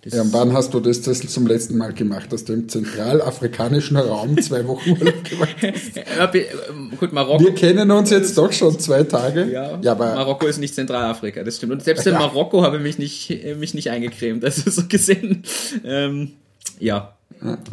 Das 0.02 0.14
ja, 0.14 0.22
und 0.22 0.32
wann 0.32 0.52
hast 0.52 0.72
du 0.72 0.78
das, 0.78 1.02
das 1.02 1.20
zum 1.20 1.48
letzten 1.48 1.76
Mal 1.76 1.92
gemacht, 1.92 2.32
dass 2.32 2.44
du 2.44 2.52
im 2.52 2.68
zentralafrikanischen 2.68 3.96
Raum 3.96 4.40
zwei 4.40 4.64
Wochen 4.68 4.90
Urlaub 5.00 5.24
gemacht 5.24 5.56
hast? 5.60 6.98
Gut, 7.00 7.12
Marokko. 7.12 7.44
Wir 7.44 7.54
kennen 7.54 7.90
uns 7.90 8.10
jetzt 8.10 8.38
doch 8.38 8.52
schon 8.52 8.78
zwei 8.78 9.02
Tage. 9.02 9.50
Ja, 9.50 9.76
ja 9.82 9.92
aber 9.92 10.14
Marokko 10.14 10.46
ist 10.46 10.58
nicht 10.58 10.74
Zentralafrika, 10.74 11.42
das 11.42 11.56
stimmt. 11.56 11.72
Und 11.72 11.82
selbst 11.82 12.06
in 12.06 12.14
Marokko 12.14 12.62
habe 12.62 12.76
ich 12.76 12.82
mich 12.82 12.98
nicht, 12.98 13.56
mich 13.58 13.74
nicht 13.74 13.90
eingecremt. 13.90 14.44
Also 14.44 14.70
so 14.70 14.82
gesehen, 14.86 15.42
ähm, 15.84 16.30
ja, 16.78 17.17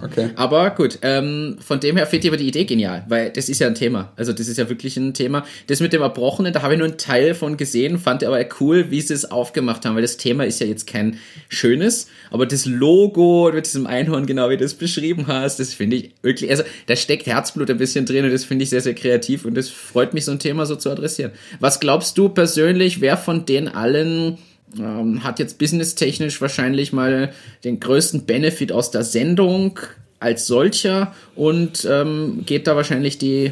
okay. 0.01 0.29
Aber 0.35 0.69
gut, 0.71 0.99
ähm, 1.01 1.57
von 1.59 1.79
dem 1.79 1.97
her 1.97 2.07
finde 2.07 2.27
ich 2.27 2.29
aber 2.31 2.37
die 2.37 2.47
Idee 2.47 2.65
genial, 2.65 3.05
weil 3.07 3.31
das 3.31 3.49
ist 3.49 3.59
ja 3.59 3.67
ein 3.67 3.75
Thema. 3.75 4.11
Also 4.15 4.33
das 4.33 4.47
ist 4.47 4.57
ja 4.57 4.69
wirklich 4.69 4.97
ein 4.97 5.13
Thema. 5.13 5.45
Das 5.67 5.79
mit 5.79 5.93
dem 5.93 6.01
Erbrochenen, 6.01 6.53
da 6.53 6.61
habe 6.61 6.73
ich 6.73 6.79
nur 6.79 6.87
einen 6.87 6.97
Teil 6.97 7.33
von 7.33 7.57
gesehen, 7.57 7.97
fand 7.97 8.23
aber 8.23 8.43
cool, 8.59 8.91
wie 8.91 9.01
sie 9.01 9.13
es 9.13 9.29
aufgemacht 9.29 9.85
haben, 9.85 9.95
weil 9.95 10.01
das 10.01 10.17
Thema 10.17 10.45
ist 10.45 10.59
ja 10.59 10.67
jetzt 10.67 10.87
kein 10.87 11.17
schönes, 11.49 12.07
aber 12.31 12.45
das 12.45 12.65
Logo 12.65 13.51
mit 13.53 13.65
diesem 13.65 13.87
Einhorn, 13.87 14.25
genau 14.25 14.49
wie 14.49 14.57
du 14.57 14.65
es 14.65 14.73
beschrieben 14.73 15.27
hast, 15.27 15.59
das 15.59 15.73
finde 15.73 15.97
ich 15.97 16.11
wirklich, 16.21 16.49
also 16.49 16.63
da 16.87 16.95
steckt 16.95 17.25
Herzblut 17.25 17.69
ein 17.69 17.77
bisschen 17.77 18.05
drin 18.05 18.25
und 18.25 18.31
das 18.31 18.45
finde 18.45 18.63
ich 18.63 18.69
sehr, 18.69 18.81
sehr 18.81 18.95
kreativ 18.95 19.45
und 19.45 19.55
das 19.55 19.69
freut 19.69 20.13
mich, 20.13 20.25
so 20.25 20.31
ein 20.31 20.39
Thema 20.39 20.65
so 20.65 20.75
zu 20.75 20.89
adressieren. 20.89 21.31
Was 21.59 21.79
glaubst 21.79 22.17
du 22.17 22.29
persönlich, 22.29 23.01
wer 23.01 23.17
von 23.17 23.45
den 23.45 23.67
allen 23.67 24.37
ähm, 24.77 25.23
hat 25.23 25.39
jetzt 25.39 25.57
businesstechnisch 25.57 26.41
wahrscheinlich 26.41 26.93
mal 26.93 27.33
den 27.63 27.79
größten 27.79 28.25
Benefit 28.25 28.71
aus 28.71 28.91
der 28.91 29.03
Sendung 29.03 29.79
als 30.19 30.47
solcher 30.47 31.13
und 31.35 31.87
ähm, 31.89 32.43
geht 32.45 32.67
da 32.67 32.75
wahrscheinlich 32.75 33.17
die 33.17 33.51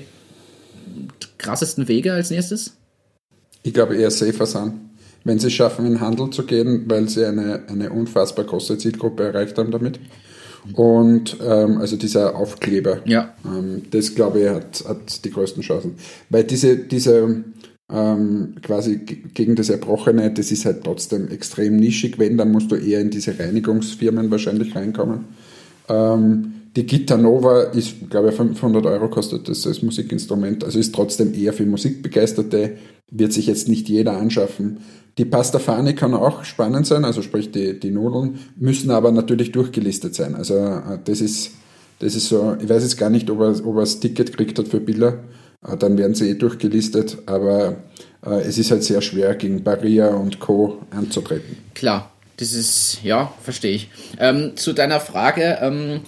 krassesten 1.37 1.87
Wege 1.87 2.13
als 2.13 2.31
nächstes? 2.31 2.73
Ich 3.63 3.73
glaube 3.73 3.95
eher 3.95 4.11
safer 4.11 4.45
sind. 4.45 4.73
Wenn 5.25 5.39
sie 5.39 5.47
es 5.47 5.53
schaffen, 5.53 5.85
in 5.85 5.93
den 5.93 6.01
Handel 6.01 6.31
zu 6.31 6.43
gehen, 6.43 6.83
weil 6.87 7.07
sie 7.07 7.25
eine, 7.25 7.63
eine 7.69 7.91
unfassbar 7.91 8.43
große 8.43 8.77
Zielgruppe 8.77 9.23
erreicht 9.23 9.57
haben 9.57 9.71
damit. 9.71 9.99
Und 10.73 11.37
ähm, 11.45 11.77
also 11.77 11.95
dieser 11.95 12.35
Aufkleber, 12.35 12.99
ja. 13.05 13.33
ähm, 13.45 13.83
das 13.91 14.15
glaube 14.15 14.41
ich 14.41 14.49
hat, 14.49 14.83
hat 14.87 15.23
die 15.23 15.29
größten 15.29 15.61
Chancen. 15.61 15.95
Weil 16.29 16.43
diese, 16.43 16.77
diese 16.77 17.43
ähm, 17.93 18.55
quasi 18.63 18.97
gegen 18.97 19.55
das 19.55 19.69
Erbrochene, 19.69 20.31
das 20.31 20.51
ist 20.51 20.65
halt 20.65 20.83
trotzdem 20.83 21.27
extrem 21.27 21.75
nischig. 21.75 22.17
Wenn, 22.17 22.37
dann 22.37 22.51
musst 22.51 22.71
du 22.71 22.75
eher 22.75 22.99
in 22.99 23.11
diese 23.11 23.37
Reinigungsfirmen 23.37 24.31
wahrscheinlich 24.31 24.75
reinkommen. 24.75 25.25
Ähm, 25.87 26.53
die 26.75 26.87
Gitarre 26.87 27.21
Nova 27.21 27.61
ist, 27.63 28.09
glaube 28.09 28.29
ich, 28.29 28.35
500 28.35 28.83
Euro 28.87 29.07
kostet 29.09 29.47
das 29.47 29.67
als 29.67 29.83
Musikinstrument, 29.83 30.63
also 30.63 30.79
ist 30.79 30.95
trotzdem 30.95 31.35
eher 31.35 31.53
für 31.53 31.67
Musikbegeisterte, 31.67 32.77
wird 33.11 33.31
sich 33.31 33.45
jetzt 33.45 33.69
nicht 33.69 33.87
jeder 33.89 34.17
anschaffen. 34.17 34.77
Die 35.19 35.25
Pastafani 35.25 35.93
kann 35.93 36.15
auch 36.15 36.43
spannend 36.43 36.87
sein, 36.87 37.05
also 37.05 37.21
sprich 37.21 37.51
die, 37.51 37.79
die 37.79 37.91
Nudeln, 37.91 38.39
müssen 38.55 38.89
aber 38.89 39.11
natürlich 39.11 39.51
durchgelistet 39.51 40.15
sein. 40.15 40.33
Also 40.33 40.55
äh, 40.55 40.97
das 41.05 41.21
ist, 41.21 41.51
das 41.99 42.15
ist 42.15 42.27
so, 42.27 42.57
ich 42.59 42.67
weiß 42.67 42.81
jetzt 42.81 42.97
gar 42.97 43.11
nicht, 43.11 43.29
ob 43.29 43.41
er, 43.41 43.63
ob 43.67 43.75
er 43.75 43.81
das 43.81 43.99
Ticket 43.99 44.31
gekriegt 44.31 44.57
hat 44.57 44.67
für 44.67 44.77
äh, 44.77 45.13
dann 45.79 45.97
werden 45.97 46.15
sie 46.15 46.29
eh 46.29 46.33
durchgelistet, 46.35 47.17
aber 47.25 47.77
äh, 48.25 48.41
es 48.41 48.57
ist 48.57 48.71
halt 48.71 48.83
sehr 48.83 49.01
schwer, 49.01 49.35
gegen 49.35 49.63
Barrier 49.63 50.11
und 50.11 50.39
Co. 50.39 50.79
anzutreten. 50.91 51.57
Klar, 51.73 52.11
das 52.37 52.53
ist, 52.53 52.99
ja, 53.03 53.33
verstehe 53.41 53.71
ich. 53.71 53.89
Ähm, 54.19 54.53
zu 54.55 54.73
deiner 54.73 54.99
Frage, 54.99 55.59
ähm, 55.61 56.01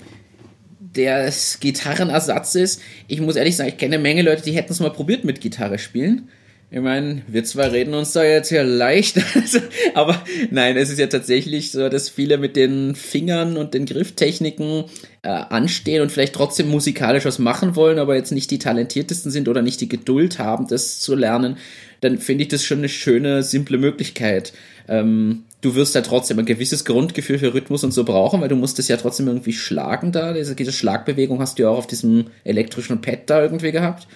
des 0.95 1.59
Gitarrenersatzes, 1.59 2.79
ich 3.07 3.21
muss 3.21 3.35
ehrlich 3.35 3.55
sagen, 3.55 3.69
ich 3.69 3.77
kenne 3.77 3.95
eine 3.95 4.01
Menge 4.01 4.21
Leute, 4.21 4.43
die 4.43 4.53
hätten 4.53 4.71
es 4.71 4.79
mal 4.79 4.91
probiert 4.91 5.25
mit 5.25 5.41
Gitarre 5.41 5.77
spielen. 5.77 6.29
Ich 6.75 6.81
meine, 6.81 7.21
wir 7.27 7.45
zwei 7.45 7.67
reden 7.67 7.93
uns 7.93 8.11
da 8.11 8.25
jetzt 8.25 8.49
ja 8.49 8.61
leicht, 8.61 9.21
aber 9.93 10.21
nein, 10.51 10.75
es 10.75 10.89
ist 10.89 10.99
ja 10.99 11.07
tatsächlich 11.07 11.71
so, 11.71 11.87
dass 11.87 12.09
viele 12.09 12.37
mit 12.37 12.57
den 12.57 12.95
Fingern 12.95 13.55
und 13.55 13.73
den 13.73 13.85
Grifftechniken 13.85 14.83
äh, 15.21 15.29
anstehen 15.29 16.01
und 16.01 16.11
vielleicht 16.11 16.35
trotzdem 16.35 16.67
musikalisch 16.67 17.23
was 17.23 17.39
machen 17.39 17.77
wollen, 17.77 17.97
aber 17.97 18.17
jetzt 18.17 18.33
nicht 18.33 18.51
die 18.51 18.59
talentiertesten 18.59 19.31
sind 19.31 19.47
oder 19.47 19.61
nicht 19.61 19.79
die 19.79 19.87
Geduld 19.87 20.37
haben, 20.37 20.67
das 20.67 20.99
zu 20.99 21.15
lernen, 21.15 21.55
dann 22.01 22.17
finde 22.17 22.43
ich 22.43 22.49
das 22.49 22.65
schon 22.65 22.79
eine 22.79 22.89
schöne, 22.89 23.41
simple 23.41 23.77
Möglichkeit. 23.77 24.51
Ähm, 24.89 25.45
du 25.61 25.75
wirst 25.75 25.95
ja 25.95 26.01
trotzdem 26.01 26.39
ein 26.39 26.45
gewisses 26.45 26.83
Grundgefühl 26.83 27.39
für 27.39 27.53
Rhythmus 27.53 27.85
und 27.85 27.93
so 27.93 28.03
brauchen, 28.03 28.41
weil 28.41 28.49
du 28.49 28.57
musst 28.57 28.79
es 28.79 28.89
ja 28.89 28.97
trotzdem 28.97 29.29
irgendwie 29.29 29.53
schlagen 29.53 30.11
da. 30.11 30.33
Diese, 30.33 30.55
diese 30.55 30.73
Schlagbewegung 30.73 31.39
hast 31.39 31.57
du 31.57 31.63
ja 31.63 31.69
auch 31.69 31.77
auf 31.77 31.87
diesem 31.87 32.25
elektrischen 32.43 32.99
Pad 32.99 33.29
da 33.29 33.41
irgendwie 33.41 33.71
gehabt. 33.71 34.09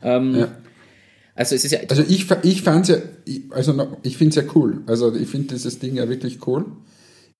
Ähm, 0.00 0.36
ja. 0.36 0.48
Also 1.34 1.54
es 1.54 1.64
ist 1.64 1.72
ja. 1.72 1.80
Also 1.88 2.02
ich, 2.02 2.30
ich 2.42 2.62
fand 2.62 2.88
ja, 2.88 2.96
also 3.50 3.98
ich 4.02 4.16
finde 4.16 4.38
es 4.38 4.44
ja 4.44 4.52
cool. 4.54 4.82
Also 4.86 5.14
ich 5.14 5.28
finde 5.28 5.54
dieses 5.54 5.78
Ding 5.78 5.96
ja 5.96 6.08
wirklich 6.08 6.46
cool. 6.46 6.66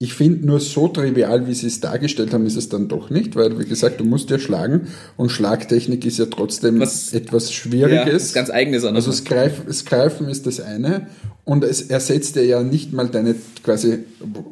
Ich 0.04 0.12
finde 0.12 0.46
nur 0.46 0.60
so 0.60 0.86
trivial, 0.86 1.46
wie 1.46 1.54
sie 1.54 1.68
es 1.68 1.80
dargestellt 1.80 2.34
haben, 2.34 2.44
ist 2.44 2.56
es 2.56 2.68
dann 2.68 2.88
doch 2.88 3.08
nicht, 3.08 3.36
weil 3.36 3.58
wie 3.58 3.64
gesagt, 3.64 4.00
du 4.00 4.04
musst 4.04 4.28
ja 4.28 4.38
schlagen 4.38 4.88
und 5.16 5.30
Schlagtechnik 5.30 6.04
ist 6.04 6.18
ja 6.18 6.26
trotzdem 6.26 6.78
Was, 6.78 7.14
etwas 7.14 7.54
Schwieriges. 7.54 8.34
Ja, 8.34 8.42
ganz 8.42 8.50
eigenes. 8.50 8.84
Also 8.84 9.10
das, 9.10 9.24
Greif, 9.24 9.62
das 9.66 9.86
Greifen 9.86 10.28
ist 10.28 10.46
das 10.46 10.60
eine 10.60 11.06
und 11.44 11.64
es 11.64 11.80
ersetzt 11.80 12.36
dir 12.36 12.44
ja 12.44 12.62
nicht 12.62 12.92
mal 12.92 13.08
deine 13.08 13.34
quasi, 13.62 14.00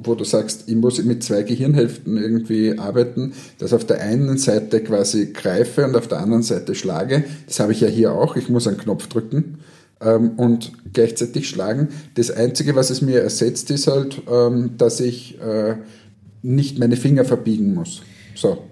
wo 0.03 0.15
du 0.15 0.25
sagst, 0.25 0.65
ich 0.69 0.75
muss 0.75 1.05
mit 1.05 1.23
zwei 1.23 1.43
Gehirnhälften 1.43 2.17
irgendwie 2.17 2.79
arbeiten, 2.79 3.35
dass 3.59 3.75
auf 3.75 3.85
der 3.85 4.01
einen 4.01 4.39
Seite 4.39 4.81
quasi 4.81 5.35
greife 5.35 5.85
und 5.85 5.95
auf 5.97 6.09
der 6.09 6.21
anderen 6.21 6.43
Seite 6.43 6.75
schlage. 6.75 7.25
Das 7.47 7.61
habe 7.61 7.73
ich 7.73 7.83
ja 7.83 7.89
hier 7.89 8.13
auch. 8.13 8.37
Ich 8.37 8.49
muss 8.49 8.67
einen 8.67 8.79
Knopf 8.79 9.07
drücken 9.09 9.59
ähm, 10.05 10.33
und 10.37 10.73
gleichzeitig 10.93 11.49
schlagen. 11.49 11.89
Das 12.15 12.31
Einzige, 12.31 12.75
was 12.75 12.91
es 12.91 13.03
mir 13.03 13.21
ersetzt, 13.21 13.71
ist 13.71 13.87
halt, 13.87 14.23
ähm, 14.31 14.73
dass 14.79 15.01
ich 15.01 15.41
äh, 15.41 15.77
nicht 16.43 16.79
meine 16.79 16.97
Finger 16.97 17.25
verbiegen 17.25 17.75
muss. 17.75 18.03
So. 18.35 18.65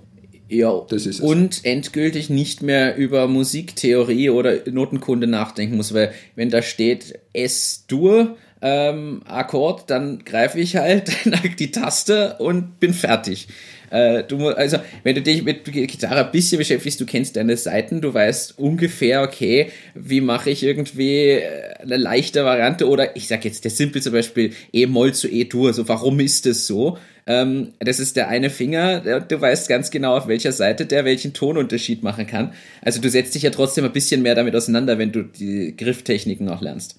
Ja, 0.49 0.85
das 0.89 1.07
ist 1.07 1.21
es. 1.21 1.21
und 1.21 1.65
endgültig 1.65 2.29
nicht 2.29 2.61
mehr 2.61 2.97
über 2.97 3.29
Musiktheorie 3.29 4.31
oder 4.31 4.69
Notenkunde 4.69 5.29
nachdenken 5.29 5.77
muss, 5.77 5.95
weil 5.95 6.13
wenn 6.35 6.51
da 6.51 6.61
steht 6.61 7.21
S-Dur, 7.33 8.37
ähm, 8.61 9.23
Akkord, 9.27 9.89
dann 9.91 10.25
greife 10.25 10.59
ich 10.59 10.77
halt 10.77 11.13
die 11.61 11.71
Taste 11.71 12.37
und 12.41 12.81
bin 12.81 12.95
fertig. 12.95 13.47
Äh, 13.91 14.23
du, 14.25 14.49
also, 14.49 14.79
wenn 15.03 15.17
du 15.17 15.23
dich 15.23 15.43
mit 15.43 15.65
Gitarre 15.65 16.25
ein 16.25 16.33
bisschen 16.33 16.59
beschäftigst, 16.59 17.01
du 17.01 17.07
kennst 17.07 17.37
deine 17.37 17.57
Seiten, 17.57 18.01
du 18.01 18.15
weißt 18.15 18.59
ungefähr, 18.59 19.23
okay, 19.23 19.71
wie 19.95 20.21
mache 20.21 20.51
ich 20.51 20.63
irgendwie 20.63 21.31
äh, 21.31 21.75
eine 21.81 21.97
leichte 21.97 22.45
Variante 22.45 22.89
oder 22.89 23.17
ich 23.17 23.27
sag 23.27 23.45
jetzt 23.45 23.65
der 23.65 23.73
simpel 23.73 24.01
zum 24.01 24.13
Beispiel 24.13 24.53
E-Moll 24.73 25.13
zu 25.13 25.29
E-Dur, 25.29 25.69
also 25.69 25.89
warum 25.89 26.21
ist 26.21 26.47
das 26.47 26.67
so? 26.67 26.99
Ähm, 27.27 27.73
das 27.81 27.99
ist 27.99 28.17
der 28.17 28.29
eine 28.29 28.49
Finger, 28.49 29.21
du 29.21 29.41
weißt 29.41 29.69
ganz 29.69 29.91
genau, 29.91 30.17
auf 30.17 30.29
welcher 30.29 30.53
Seite 30.53 30.87
der 30.87 31.05
welchen 31.05 31.33
Tonunterschied 31.33 32.03
machen 32.03 32.27
kann. 32.27 32.53
Also 32.83 33.01
du 33.01 33.11
setzt 33.11 33.35
dich 33.35 33.43
ja 33.43 33.51
trotzdem 33.51 33.85
ein 33.85 33.93
bisschen 33.93 34.23
mehr 34.23 34.37
damit 34.37 34.55
auseinander, 34.55 34.99
wenn 34.99 35.13
du 35.13 35.25
die 35.25 35.77
Grifftechniken 35.77 36.49
auch 36.49 36.63
lernst. 36.63 36.97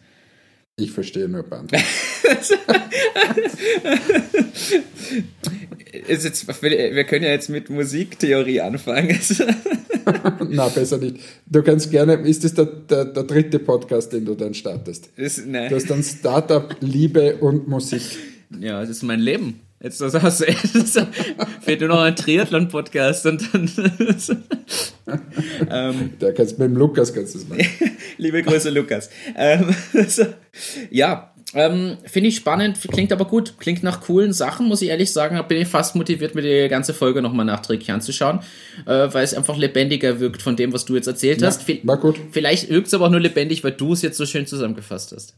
Ich 0.78 0.92
verstehe 0.92 1.28
nur 1.28 1.44
Band. 1.44 1.72
ist 6.08 6.24
jetzt, 6.24 6.48
wir 6.62 7.04
können 7.04 7.26
ja 7.26 7.32
jetzt 7.32 7.50
mit 7.50 7.70
Musiktheorie 7.70 8.62
anfangen. 8.62 9.20
Na, 10.50 10.68
besser 10.70 10.98
nicht. 10.98 11.18
Du 11.46 11.62
kannst 11.62 11.92
gerne, 11.92 12.14
ist 12.16 12.44
das 12.44 12.54
der, 12.54 12.66
der, 12.66 13.06
der 13.06 13.24
dritte 13.24 13.60
Podcast, 13.60 14.14
den 14.14 14.26
du 14.26 14.36
dann 14.36 14.54
startest? 14.54 15.10
Das, 15.18 15.42
nein. 15.46 15.70
Du 15.70 15.76
hast 15.76 15.90
dann 15.90 16.04
Startup, 16.04 16.76
Liebe 16.80 17.38
und 17.38 17.68
Musik. 17.68 18.02
Ja, 18.60 18.82
das 18.82 18.90
ist 18.90 19.04
mein 19.04 19.20
Leben. 19.20 19.62
Jetzt 19.84 20.00
das 20.00 20.14
hast 20.14 20.42
du, 20.42 20.46
jetzt 20.74 21.02
fehlt 21.62 21.80
nur 21.80 21.90
noch 21.90 22.02
ein 22.02 22.16
Triathlon-Podcast 22.16 23.26
und 23.26 23.50
dann. 23.52 23.72
ähm, 25.72 26.12
da 26.20 26.32
kannst 26.34 26.60
mit 26.60 26.70
dem 26.70 26.78
Lukas 26.78 27.12
kannst 27.14 27.34
du 27.34 27.40
es 27.40 27.50
machen. 27.50 27.66
Liebe 28.18 28.44
Grüße, 28.44 28.70
Lukas. 28.70 29.10
Ähm, 29.36 29.74
also, 29.94 30.26
ja, 30.92 31.31
ähm, 31.54 31.98
Finde 32.06 32.30
ich 32.30 32.38
spannend, 32.38 32.80
klingt 32.92 33.12
aber 33.12 33.26
gut, 33.26 33.56
klingt 33.60 33.84
nach 33.84 34.02
coolen 34.02 34.32
Sachen, 34.32 34.68
muss 34.68 34.82
ich 34.82 34.90
ehrlich 34.90 35.12
sagen. 35.12 35.40
Bin 35.48 35.62
ich 35.62 35.68
fast 35.68 35.96
motiviert, 35.96 36.34
mir 36.34 36.42
die 36.42 36.70
ganze 36.70 36.94
Folge 36.94 37.22
nochmal 37.22 37.46
nachträglich 37.46 37.92
anzuschauen, 37.92 38.40
äh, 38.86 39.08
weil 39.12 39.24
es 39.24 39.34
einfach 39.34 39.58
lebendiger 39.58 40.20
wirkt 40.20 40.42
von 40.42 40.56
dem, 40.56 40.72
was 40.72 40.86
du 40.86 40.96
jetzt 40.96 41.08
erzählt 41.08 41.42
Ja, 41.42 41.48
hast. 41.48 41.68
War 41.86 41.98
gut. 41.98 42.20
Vielleicht 42.32 42.70
wirkt 42.70 42.88
es 42.88 42.94
aber 42.94 43.08
auch 43.08 43.12
nur 43.12 43.20
lebendig, 43.20 43.64
weil 43.64 43.74
du 43.74 43.94
es 43.94 44.02
jetzt 44.02 44.18
so 44.18 44.26
schön 44.26 44.48
zusammengefasst 44.48 45.12
hast. 45.14 45.36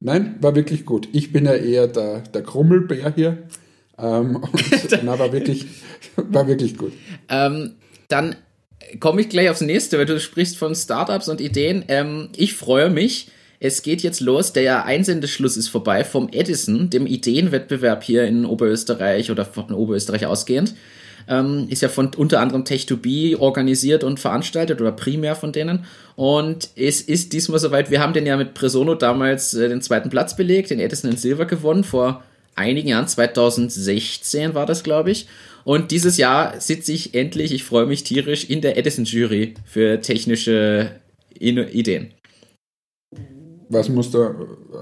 Nein, 0.00 0.36
war 0.40 0.54
wirklich 0.54 0.84
gut. 0.84 1.08
Ich 1.12 1.32
bin 1.32 1.46
ja 1.46 1.54
eher 1.54 1.86
der, 1.86 2.20
der 2.20 2.42
Krummelbär 2.42 3.12
hier. 3.14 3.38
Ähm, 3.98 4.36
und, 4.42 5.00
na, 5.04 5.18
war 5.18 5.32
wirklich, 5.32 5.66
war 6.16 6.46
wirklich 6.46 6.76
gut. 6.76 6.92
Ähm, 7.30 7.76
dann 8.08 8.36
komme 9.00 9.22
ich 9.22 9.30
gleich 9.30 9.48
aufs 9.48 9.60
nächste, 9.62 9.98
weil 9.98 10.06
du 10.06 10.20
sprichst 10.20 10.58
von 10.58 10.74
Startups 10.74 11.28
und 11.28 11.40
Ideen. 11.40 11.84
Ähm, 11.88 12.28
ich 12.36 12.54
freue 12.54 12.90
mich. 12.90 13.28
Es 13.64 13.82
geht 13.82 14.02
jetzt 14.02 14.18
los. 14.18 14.52
Der 14.52 14.86
Einsendeschluss 14.86 15.56
ist 15.56 15.68
vorbei 15.68 16.02
vom 16.02 16.28
Edison, 16.32 16.90
dem 16.90 17.06
Ideenwettbewerb 17.06 18.02
hier 18.02 18.24
in 18.24 18.44
Oberösterreich 18.44 19.30
oder 19.30 19.44
von 19.44 19.70
Oberösterreich 19.70 20.26
ausgehend. 20.26 20.74
Ähm, 21.28 21.68
ist 21.70 21.80
ja 21.80 21.88
von 21.88 22.10
unter 22.16 22.40
anderem 22.40 22.64
Tech2B 22.64 23.38
organisiert 23.38 24.02
und 24.02 24.18
veranstaltet 24.18 24.80
oder 24.80 24.90
primär 24.90 25.36
von 25.36 25.52
denen. 25.52 25.84
Und 26.16 26.70
es 26.74 27.02
ist 27.02 27.32
diesmal 27.32 27.60
soweit, 27.60 27.92
wir 27.92 28.00
haben 28.00 28.14
den 28.14 28.26
ja 28.26 28.36
mit 28.36 28.54
Presono 28.54 28.96
damals 28.96 29.54
äh, 29.54 29.68
den 29.68 29.80
zweiten 29.80 30.10
Platz 30.10 30.34
belegt, 30.34 30.70
den 30.70 30.80
Edison 30.80 31.12
in 31.12 31.16
Silver 31.16 31.44
gewonnen 31.44 31.84
vor 31.84 32.24
einigen 32.56 32.88
Jahren, 32.88 33.06
2016 33.06 34.54
war 34.54 34.66
das, 34.66 34.82
glaube 34.82 35.12
ich. 35.12 35.28
Und 35.62 35.92
dieses 35.92 36.16
Jahr 36.16 36.60
sitze 36.60 36.92
ich 36.92 37.14
endlich, 37.14 37.52
ich 37.52 37.62
freue 37.62 37.86
mich 37.86 38.02
tierisch, 38.02 38.50
in 38.50 38.60
der 38.60 38.76
Edison-Jury 38.76 39.54
für 39.64 40.00
technische 40.00 40.96
Ideen. 41.38 42.10
Was 43.72 43.88
musst 43.88 44.12
du 44.12 44.22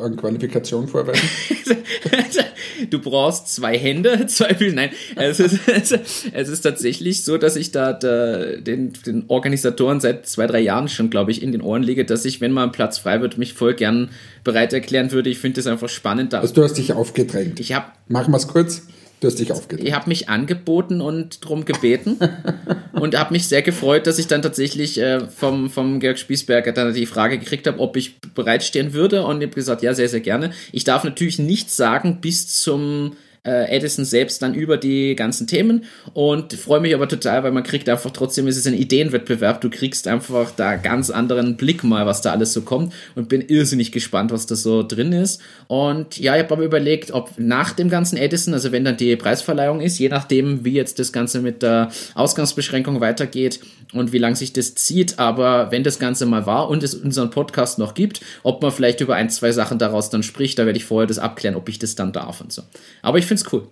an 0.02 0.16
Qualifikation 0.16 0.88
vorweisen? 0.88 1.28
du 2.90 2.98
brauchst 2.98 3.48
zwei 3.54 3.78
Hände, 3.78 4.26
zwei 4.26 4.52
Füße. 4.52 4.74
Nein, 4.74 4.90
es 5.14 5.38
ist, 5.38 5.60
es 6.32 6.48
ist 6.48 6.60
tatsächlich 6.62 7.24
so, 7.24 7.38
dass 7.38 7.54
ich 7.54 7.70
da, 7.70 7.92
da 7.92 8.56
den, 8.56 8.92
den 9.06 9.24
Organisatoren 9.28 10.00
seit 10.00 10.26
zwei, 10.26 10.48
drei 10.48 10.60
Jahren 10.60 10.88
schon, 10.88 11.08
glaube 11.08 11.30
ich, 11.30 11.40
in 11.40 11.52
den 11.52 11.62
Ohren 11.62 11.84
liege, 11.84 12.04
dass 12.04 12.24
ich, 12.24 12.40
wenn 12.40 12.50
mal 12.50 12.64
ein 12.64 12.72
Platz 12.72 12.98
frei 12.98 13.20
wird, 13.20 13.38
mich 13.38 13.54
voll 13.54 13.74
gern 13.74 14.10
bereit 14.42 14.72
erklären 14.72 15.12
würde. 15.12 15.30
Ich 15.30 15.38
finde 15.38 15.60
das 15.60 15.68
einfach 15.68 15.88
spannend. 15.88 16.32
Da 16.32 16.40
Also 16.40 16.54
du 16.54 16.64
hast 16.64 16.74
dich 16.74 16.92
aufgedrängt. 16.92 17.60
ich 17.60 17.72
habe 17.72 17.86
Machen 18.08 18.32
wir 18.32 18.38
es 18.38 18.48
kurz. 18.48 18.82
Du 19.20 19.26
hast 19.26 19.38
dich 19.38 19.52
aufgedrängt. 19.52 19.86
ich 19.86 19.94
habe 19.94 20.08
mich 20.08 20.30
angeboten 20.30 21.02
und 21.02 21.44
drum 21.46 21.66
gebeten 21.66 22.18
und 22.92 23.18
habe 23.18 23.34
mich 23.34 23.46
sehr 23.46 23.60
gefreut, 23.60 24.06
dass 24.06 24.18
ich 24.18 24.26
dann 24.26 24.40
tatsächlich 24.40 24.98
äh, 24.98 25.20
vom, 25.28 25.68
vom 25.68 26.00
Georg 26.00 26.18
Spießberger 26.18 26.72
dann 26.72 26.94
die 26.94 27.04
Frage 27.04 27.38
gekriegt 27.38 27.66
habe, 27.66 27.78
ob 27.80 27.98
ich 27.98 28.18
bereitstehen 28.34 28.94
würde 28.94 29.24
und 29.24 29.42
ich 29.42 29.48
habe 29.48 29.54
gesagt, 29.54 29.82
ja, 29.82 29.92
sehr, 29.92 30.08
sehr 30.08 30.20
gerne. 30.20 30.52
Ich 30.72 30.84
darf 30.84 31.04
natürlich 31.04 31.38
nichts 31.38 31.76
sagen 31.76 32.22
bis 32.22 32.62
zum 32.62 33.12
äh, 33.44 33.74
Edison 33.74 34.04
selbst 34.04 34.42
dann 34.42 34.54
über 34.54 34.76
die 34.76 35.16
ganzen 35.16 35.46
Themen. 35.46 35.84
Und 36.12 36.52
freue 36.52 36.80
mich 36.80 36.94
aber 36.94 37.08
total, 37.08 37.42
weil 37.42 37.52
man 37.52 37.62
kriegt 37.62 37.88
einfach 37.88 38.10
trotzdem, 38.10 38.46
es 38.46 38.56
ist 38.56 38.66
ein 38.66 38.74
Ideenwettbewerb, 38.74 39.60
du 39.60 39.70
kriegst 39.70 40.08
einfach 40.08 40.50
da 40.50 40.76
ganz 40.76 41.10
anderen 41.10 41.56
Blick 41.56 41.84
mal, 41.84 42.06
was 42.06 42.22
da 42.22 42.32
alles 42.32 42.52
so 42.52 42.62
kommt. 42.62 42.92
Und 43.14 43.28
bin 43.28 43.40
irrsinnig 43.40 43.92
gespannt, 43.92 44.30
was 44.30 44.46
da 44.46 44.56
so 44.56 44.82
drin 44.82 45.12
ist. 45.12 45.40
Und 45.68 46.18
ja, 46.18 46.36
ich 46.36 46.42
habe 46.42 46.54
aber 46.54 46.64
überlegt, 46.64 47.12
ob 47.12 47.38
nach 47.38 47.72
dem 47.72 47.88
ganzen 47.88 48.16
Edison, 48.16 48.54
also 48.54 48.72
wenn 48.72 48.84
dann 48.84 48.96
die 48.96 49.16
Preisverleihung 49.16 49.80
ist, 49.80 49.98
je 49.98 50.08
nachdem, 50.08 50.64
wie 50.64 50.72
jetzt 50.72 50.98
das 50.98 51.12
Ganze 51.12 51.40
mit 51.40 51.62
der 51.62 51.90
Ausgangsbeschränkung 52.14 53.00
weitergeht 53.00 53.60
und 53.92 54.12
wie 54.12 54.18
lang 54.18 54.34
sich 54.34 54.52
das 54.52 54.74
zieht, 54.74 55.18
aber 55.18 55.70
wenn 55.70 55.82
das 55.82 55.98
Ganze 55.98 56.26
mal 56.26 56.46
war 56.46 56.68
und 56.68 56.82
es 56.82 56.94
unseren 56.94 57.30
Podcast 57.30 57.78
noch 57.78 57.94
gibt, 57.94 58.20
ob 58.42 58.62
man 58.62 58.70
vielleicht 58.70 59.00
über 59.00 59.14
ein, 59.14 59.30
zwei 59.30 59.52
Sachen 59.52 59.78
daraus 59.78 60.10
dann 60.10 60.22
spricht, 60.22 60.58
da 60.58 60.66
werde 60.66 60.76
ich 60.76 60.84
vorher 60.84 61.06
das 61.06 61.18
abklären, 61.18 61.56
ob 61.56 61.68
ich 61.68 61.78
das 61.78 61.94
dann 61.94 62.12
darf 62.12 62.40
und 62.40 62.52
so. 62.52 62.62
Aber 63.02 63.18
ich 63.18 63.26
finde 63.30 63.42
es 63.44 63.52
cool. 63.52 63.66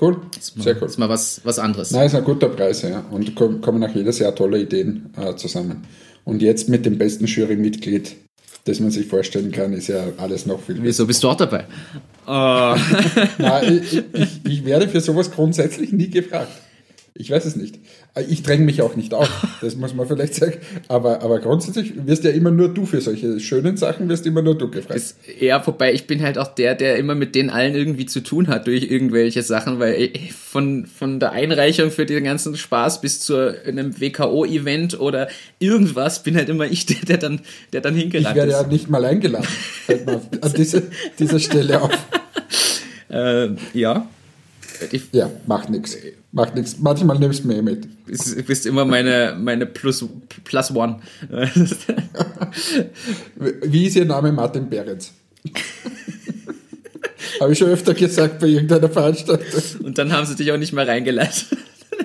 Cool. 0.00 0.20
Ist 0.38 0.56
mal, 0.56 0.62
Sehr 0.64 0.76
cool. 0.80 0.86
ist 0.88 0.98
mal 0.98 1.08
was, 1.08 1.40
was 1.44 1.58
anderes. 1.58 1.90
Nein, 1.90 2.06
ist 2.06 2.14
ein 2.14 2.24
guter 2.24 2.48
Preis, 2.48 2.82
ja. 2.82 3.04
Und 3.10 3.34
kom- 3.36 3.60
kommen 3.60 3.82
auch 3.84 3.94
jedes 3.94 4.18
Jahr 4.20 4.34
tolle 4.34 4.60
Ideen 4.60 5.12
äh, 5.16 5.34
zusammen. 5.36 5.84
Und 6.24 6.42
jetzt 6.42 6.68
mit 6.68 6.86
dem 6.86 6.96
besten 6.96 7.26
Jurymitglied, 7.26 8.14
das 8.66 8.78
man 8.78 8.90
sich 8.92 9.06
vorstellen 9.06 9.50
kann, 9.50 9.72
ist 9.72 9.88
ja 9.88 10.04
alles 10.18 10.46
noch 10.46 10.60
viel 10.60 10.76
besser. 10.76 10.86
Wieso 10.86 11.06
bist 11.06 11.22
du 11.24 11.28
auch 11.28 11.36
dabei? 11.36 11.66
Oh. 12.26 12.76
Nein, 13.38 13.82
ich, 13.82 14.02
ich, 14.12 14.40
ich 14.44 14.64
werde 14.64 14.86
für 14.88 15.00
sowas 15.00 15.30
grundsätzlich 15.30 15.92
nie 15.92 16.08
gefragt. 16.08 16.52
Ich 17.14 17.30
weiß 17.30 17.44
es 17.44 17.56
nicht. 17.56 17.76
Äh, 18.14 18.22
Ich 18.28 18.42
dränge 18.42 18.64
mich 18.64 18.80
auch 18.82 18.96
nicht 18.96 19.12
auf, 19.14 19.28
das 19.60 19.76
muss 19.76 19.94
man 19.94 20.06
vielleicht 20.06 20.34
sagen. 20.36 20.54
Aber, 20.88 21.20
aber 21.22 21.38
grundsätzlich 21.40 21.92
wirst 22.06 22.24
ja 22.24 22.30
immer 22.30 22.50
nur 22.50 22.72
du 22.72 22.86
für 22.86 23.00
solche 23.00 23.38
schönen 23.40 23.76
Sachen, 23.76 24.08
wirst 24.08 24.26
immer 24.26 24.42
nur 24.42 24.56
du 24.56 24.70
gefragt. 24.70 24.96
Ist, 24.96 25.16
ja, 25.38 25.64
wobei 25.66 25.92
ich 25.92 26.06
bin 26.06 26.22
halt 26.22 26.38
auch 26.38 26.46
der, 26.54 26.74
der 26.74 26.96
immer 26.96 27.14
mit 27.14 27.34
denen 27.34 27.50
allen 27.50 27.74
irgendwie 27.74 28.06
zu 28.06 28.20
tun 28.20 28.46
hat 28.48 28.66
durch 28.66 28.90
irgendwelche 28.90 29.42
Sachen, 29.42 29.78
weil 29.80 29.94
ich- 30.00 30.32
von, 30.32 30.86
von 30.86 31.20
der 31.20 31.32
Einreichung 31.32 31.90
für 31.92 32.06
den 32.06 32.24
ganzen 32.24 32.56
Spaß 32.56 33.00
bis 33.00 33.20
zu 33.20 33.36
einem 33.66 34.00
WKO-Event 34.00 34.98
oder 34.98 35.28
irgendwas 35.60 36.22
bin 36.22 36.34
halt 36.36 36.48
immer 36.48 36.64
ich, 36.66 36.86
der, 36.86 36.96
der 37.06 37.18
dann, 37.18 37.40
der 37.72 37.80
dann 37.82 37.94
Ich 37.96 38.02
hingerannt 38.02 38.34
werde 38.36 38.52
ist. 38.52 38.60
ja 38.62 38.66
nicht 38.66 38.88
mal 38.90 39.04
eingeladen. 39.04 39.46
Fällt 39.86 40.06
mir 40.06 40.20
an 40.40 40.52
diese, 40.56 40.84
dieser 41.18 41.38
Stelle 41.38 41.82
auf. 41.82 41.90
Äh, 43.12 43.48
ja. 43.74 44.06
Ich 44.92 45.02
Ja, 45.12 45.30
macht 45.46 45.68
nichts. 45.68 45.96
Macht 46.32 46.54
nichts. 46.54 46.78
Manchmal 46.78 47.18
nimmst 47.18 47.42
du 47.42 47.48
mir 47.48 47.60
mit. 47.60 48.06
bist, 48.06 48.46
bist 48.46 48.64
immer 48.66 48.84
meine, 48.84 49.36
meine 49.38 49.66
Plus, 49.66 50.04
Plus 50.44 50.70
One. 50.74 51.00
Wie 53.62 53.86
ist 53.86 53.96
Ihr 53.96 54.04
Name? 54.04 54.30
Martin 54.30 54.68
Behrens. 54.68 55.12
Habe 57.40 57.52
ich 57.52 57.58
schon 57.58 57.68
öfter 57.68 57.94
gesagt 57.94 58.38
bei 58.38 58.46
irgendeiner 58.46 58.88
Veranstaltung. 58.88 59.62
Und 59.82 59.98
dann 59.98 60.12
haben 60.12 60.26
sie 60.26 60.36
dich 60.36 60.52
auch 60.52 60.58
nicht 60.58 60.72
mehr 60.72 60.86
reingelassen. 60.86 61.58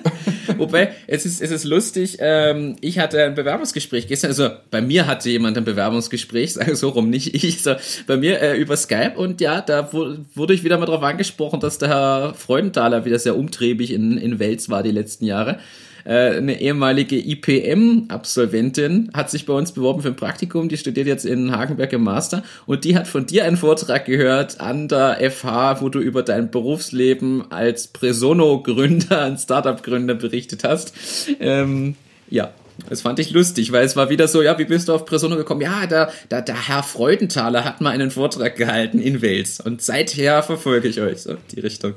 Wobei, 0.58 0.92
es 1.06 1.26
ist, 1.26 1.40
es 1.42 1.50
ist 1.50 1.64
lustig, 1.64 2.18
ähm, 2.20 2.76
ich 2.80 2.98
hatte 2.98 3.22
ein 3.24 3.34
Bewerbungsgespräch 3.34 4.06
gestern, 4.06 4.30
also 4.30 4.50
bei 4.70 4.80
mir 4.80 5.06
hatte 5.06 5.28
jemand 5.30 5.56
ein 5.56 5.64
Bewerbungsgespräch, 5.64 6.54
sage 6.54 6.76
so 6.76 6.90
rum, 6.90 7.10
nicht 7.10 7.34
ich, 7.34 7.62
so, 7.62 7.74
bei 8.06 8.16
mir 8.16 8.40
äh, 8.40 8.56
über 8.56 8.76
Skype 8.76 9.14
und 9.16 9.40
ja, 9.40 9.60
da 9.60 9.92
wu- 9.92 10.18
wurde 10.34 10.54
ich 10.54 10.64
wieder 10.64 10.78
mal 10.78 10.86
darauf 10.86 11.02
angesprochen, 11.02 11.60
dass 11.60 11.78
der 11.78 11.88
Herr 11.88 12.34
Freudenthaler 12.34 13.04
wieder 13.04 13.18
sehr 13.18 13.36
umtriebig 13.36 13.92
in, 13.92 14.18
in 14.18 14.38
Wels 14.38 14.68
war 14.70 14.82
die 14.82 14.90
letzten 14.92 15.24
Jahre. 15.24 15.58
Äh, 16.06 16.36
eine 16.36 16.60
ehemalige 16.60 17.16
IPM-Absolventin 17.16 19.10
hat 19.12 19.30
sich 19.30 19.44
bei 19.44 19.52
uns 19.52 19.72
beworben 19.72 20.02
für 20.02 20.08
ein 20.08 20.16
Praktikum, 20.16 20.68
die 20.68 20.76
studiert 20.76 21.08
jetzt 21.08 21.24
in 21.26 21.50
Hagenberg 21.50 21.92
im 21.92 22.04
Master 22.04 22.44
und 22.66 22.84
die 22.84 22.96
hat 22.96 23.08
von 23.08 23.26
dir 23.26 23.44
einen 23.44 23.56
Vortrag 23.56 24.04
gehört 24.04 24.60
an 24.60 24.86
der 24.86 25.18
FH, 25.30 25.80
wo 25.80 25.88
du 25.88 25.98
über 25.98 26.22
dein 26.22 26.50
Berufsleben 26.50 27.50
als 27.50 27.88
Presono-Gründer, 27.88 29.24
ein 29.24 29.36
Startup-Gründer 29.36 30.14
berichtet 30.14 30.62
hast. 30.62 30.94
Ähm, 31.40 31.96
ja, 32.30 32.52
das 32.88 33.00
fand 33.00 33.18
ich 33.18 33.30
lustig, 33.30 33.72
weil 33.72 33.84
es 33.84 33.96
war 33.96 34.10
wieder 34.10 34.28
so, 34.28 34.42
ja, 34.42 34.58
wie 34.58 34.64
bist 34.64 34.88
du 34.88 34.94
auf 34.94 35.06
Presono 35.06 35.36
gekommen? 35.36 35.62
Ja, 35.62 35.86
da, 35.88 36.10
da, 36.28 36.40
der 36.40 36.68
Herr 36.68 36.82
Freudenthaler 36.82 37.64
hat 37.64 37.80
mal 37.80 37.90
einen 37.90 38.12
Vortrag 38.12 38.54
gehalten 38.56 39.00
in 39.00 39.22
Wels 39.22 39.60
und 39.60 39.82
seither 39.82 40.42
verfolge 40.42 40.86
ich 40.88 41.00
euch, 41.00 41.22
so 41.22 41.36
die 41.52 41.60
Richtung. 41.60 41.94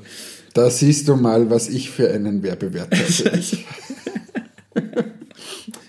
Da 0.52 0.68
siehst 0.68 1.06
du 1.08 1.14
mal, 1.14 1.48
was 1.48 1.68
ich 1.68 1.90
für 1.90 2.10
einen 2.10 2.42
Werbewert 2.42 2.92
habe. 2.94 3.40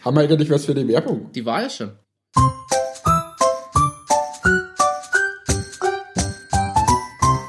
Haben 0.05 0.17
wir 0.17 0.23
eigentlich 0.23 0.49
was 0.51 0.65
für 0.65 0.75
die 0.75 0.87
Werbung? 0.87 1.31
Die 1.31 1.43
war 1.43 1.63
ja 1.63 1.69
schon. 1.69 1.91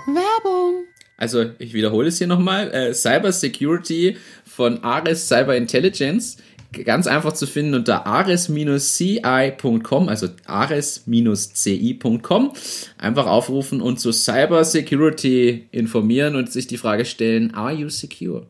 Werbung. 0.06 0.86
Also, 1.18 1.50
ich 1.58 1.74
wiederhole 1.74 2.08
es 2.08 2.16
hier 2.16 2.26
nochmal. 2.26 2.72
Äh, 2.72 2.94
Cyber 2.94 3.32
Security 3.32 4.16
von 4.44 4.82
Ares 4.82 5.28
Cyber 5.28 5.56
Intelligence 5.56 6.38
Ganz 6.72 7.06
einfach 7.06 7.34
zu 7.34 7.46
finden 7.46 7.74
unter 7.74 8.06
ares-ci.com, 8.06 10.08
also 10.08 10.28
ares-ci.com. 10.46 12.52
Einfach 12.98 13.26
aufrufen 13.26 13.82
und 13.82 14.00
zu 14.00 14.12
Cyber 14.12 14.64
Security 14.64 15.68
informieren 15.70 16.34
und 16.34 16.50
sich 16.50 16.66
die 16.66 16.78
Frage 16.78 17.04
stellen, 17.04 17.54
are 17.54 17.74
you 17.74 17.90
secure? 17.90 18.46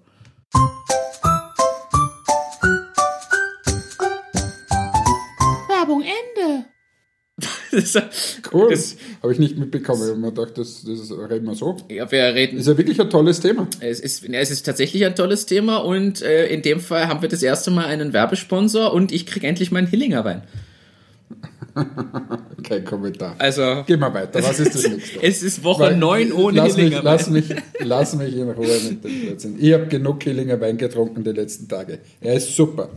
Cool. 8.52 8.70
Das- 8.70 8.96
Habe 9.22 9.32
ich 9.32 9.38
nicht 9.38 9.56
mitbekommen. 9.56 10.02
Ich 10.02 10.08
habe 10.10 10.18
mir 10.20 10.32
gedacht, 10.32 10.58
das, 10.58 10.84
das 10.84 11.10
reden 11.10 11.46
wir 11.46 11.54
so. 11.54 11.76
Ja, 11.88 12.10
wir 12.10 12.22
reden 12.34 12.58
Ist 12.58 12.66
ja 12.68 12.76
wirklich 12.76 13.00
ein 13.00 13.08
tolles 13.10 13.40
Thema. 13.40 13.66
Es 13.80 14.00
ist, 14.00 14.24
es 14.28 14.50
ist 14.50 14.62
tatsächlich 14.64 15.04
ein 15.06 15.14
tolles 15.16 15.46
Thema 15.46 15.78
und 15.78 16.20
äh, 16.22 16.46
in 16.48 16.62
dem 16.62 16.80
Fall 16.80 17.08
haben 17.08 17.22
wir 17.22 17.28
das 17.28 17.42
erste 17.42 17.70
Mal 17.70 17.86
einen 17.86 18.12
Werbesponsor 18.12 18.92
und 18.92 19.10
ich 19.12 19.24
krieg 19.26 19.44
endlich 19.44 19.70
meinen 19.72 19.86
Hillinger 19.86 20.24
Wein. 20.24 20.42
Kein 22.62 22.84
Kommentar. 22.84 23.34
Also 23.38 23.82
Gehen 23.86 24.00
wir 24.00 24.12
weiter. 24.12 24.42
Was 24.42 24.60
ist 24.60 24.74
das 24.74 24.82
nächste? 24.90 25.22
es 25.22 25.42
ist 25.42 25.64
Woche 25.64 25.84
Weil- 25.84 25.96
9 25.96 26.32
ohne 26.32 26.58
lass 26.58 26.76
mich, 26.76 26.84
Hillinger 26.84 27.02
lass 27.02 27.26
Wein. 27.26 27.32
mich, 27.34 27.54
lass 27.80 28.14
mich 28.16 28.36
in 28.36 28.50
Ruhe 28.50 28.78
mit 28.90 29.02
dem 29.04 29.20
Blödsinn. 29.22 29.56
Ich 29.58 29.72
habe 29.72 29.86
genug 29.86 30.22
Hillinger 30.22 30.60
Wein 30.60 30.76
getrunken 30.76 31.24
die 31.24 31.30
letzten 31.32 31.68
Tage. 31.68 31.98
Er 32.20 32.34
ist 32.34 32.54
super. 32.54 32.90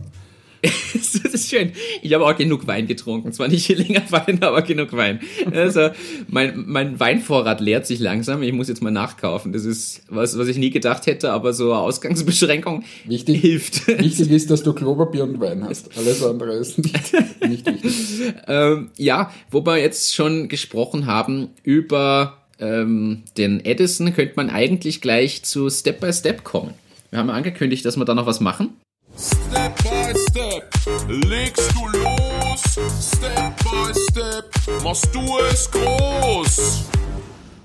das 0.94 1.14
ist 1.14 1.50
schön. 1.50 1.72
Ich 2.02 2.12
habe 2.12 2.24
auch 2.24 2.36
genug 2.36 2.66
Wein 2.66 2.86
getrunken. 2.86 3.32
Zwar 3.32 3.48
nicht 3.48 3.66
Hillinger 3.66 4.02
Wein, 4.10 4.42
aber 4.42 4.62
genug 4.62 4.92
Wein. 4.92 5.20
Also 5.52 5.90
mein, 6.28 6.64
mein 6.66 6.98
Weinvorrat 6.98 7.60
leert 7.60 7.86
sich 7.86 8.00
langsam. 8.00 8.42
Ich 8.42 8.52
muss 8.52 8.68
jetzt 8.68 8.82
mal 8.82 8.90
nachkaufen. 8.90 9.52
Das 9.52 9.64
ist 9.64 10.02
was, 10.08 10.38
was 10.38 10.48
ich 10.48 10.56
nie 10.56 10.70
gedacht 10.70 11.06
hätte, 11.06 11.32
aber 11.32 11.52
so 11.52 11.72
eine 11.72 11.80
Ausgangsbeschränkung 11.80 12.84
Wichtig, 13.04 13.40
hilft. 13.40 13.88
wichtig 13.98 14.30
ist, 14.30 14.50
dass 14.50 14.62
du 14.62 14.72
Klopapier 14.72 15.24
und 15.24 15.40
Wein 15.40 15.64
hast. 15.64 15.96
Alles 15.96 16.22
andere 16.22 16.54
ist 16.54 16.78
nicht, 16.78 17.12
nicht 17.46 17.66
wichtig. 17.66 17.92
Ähm, 18.48 18.90
ja, 18.96 19.32
wo 19.50 19.64
wir 19.64 19.78
jetzt 19.78 20.14
schon 20.14 20.48
gesprochen 20.48 21.06
haben 21.06 21.48
über 21.62 22.38
ähm, 22.58 23.22
den 23.36 23.64
Edison, 23.64 24.12
könnte 24.14 24.34
man 24.36 24.50
eigentlich 24.50 25.00
gleich 25.00 25.42
zu 25.42 25.68
Step 25.70 26.00
by 26.00 26.12
Step 26.12 26.44
kommen. 26.44 26.74
Wir 27.10 27.18
haben 27.18 27.28
ja 27.28 27.34
angekündigt, 27.34 27.84
dass 27.84 27.96
wir 27.96 28.04
da 28.04 28.14
noch 28.14 28.26
was 28.26 28.40
machen. 28.40 28.74
Step 29.14 29.76
by 29.84 30.18
step 30.30 30.70
legst 31.08 31.72
du 31.74 31.98
los. 31.98 32.62
Step 33.00 33.56
by 33.64 33.92
step 33.94 34.82
machst 34.82 35.08
du 35.14 35.20
es 35.50 35.70
groß. 35.70 36.84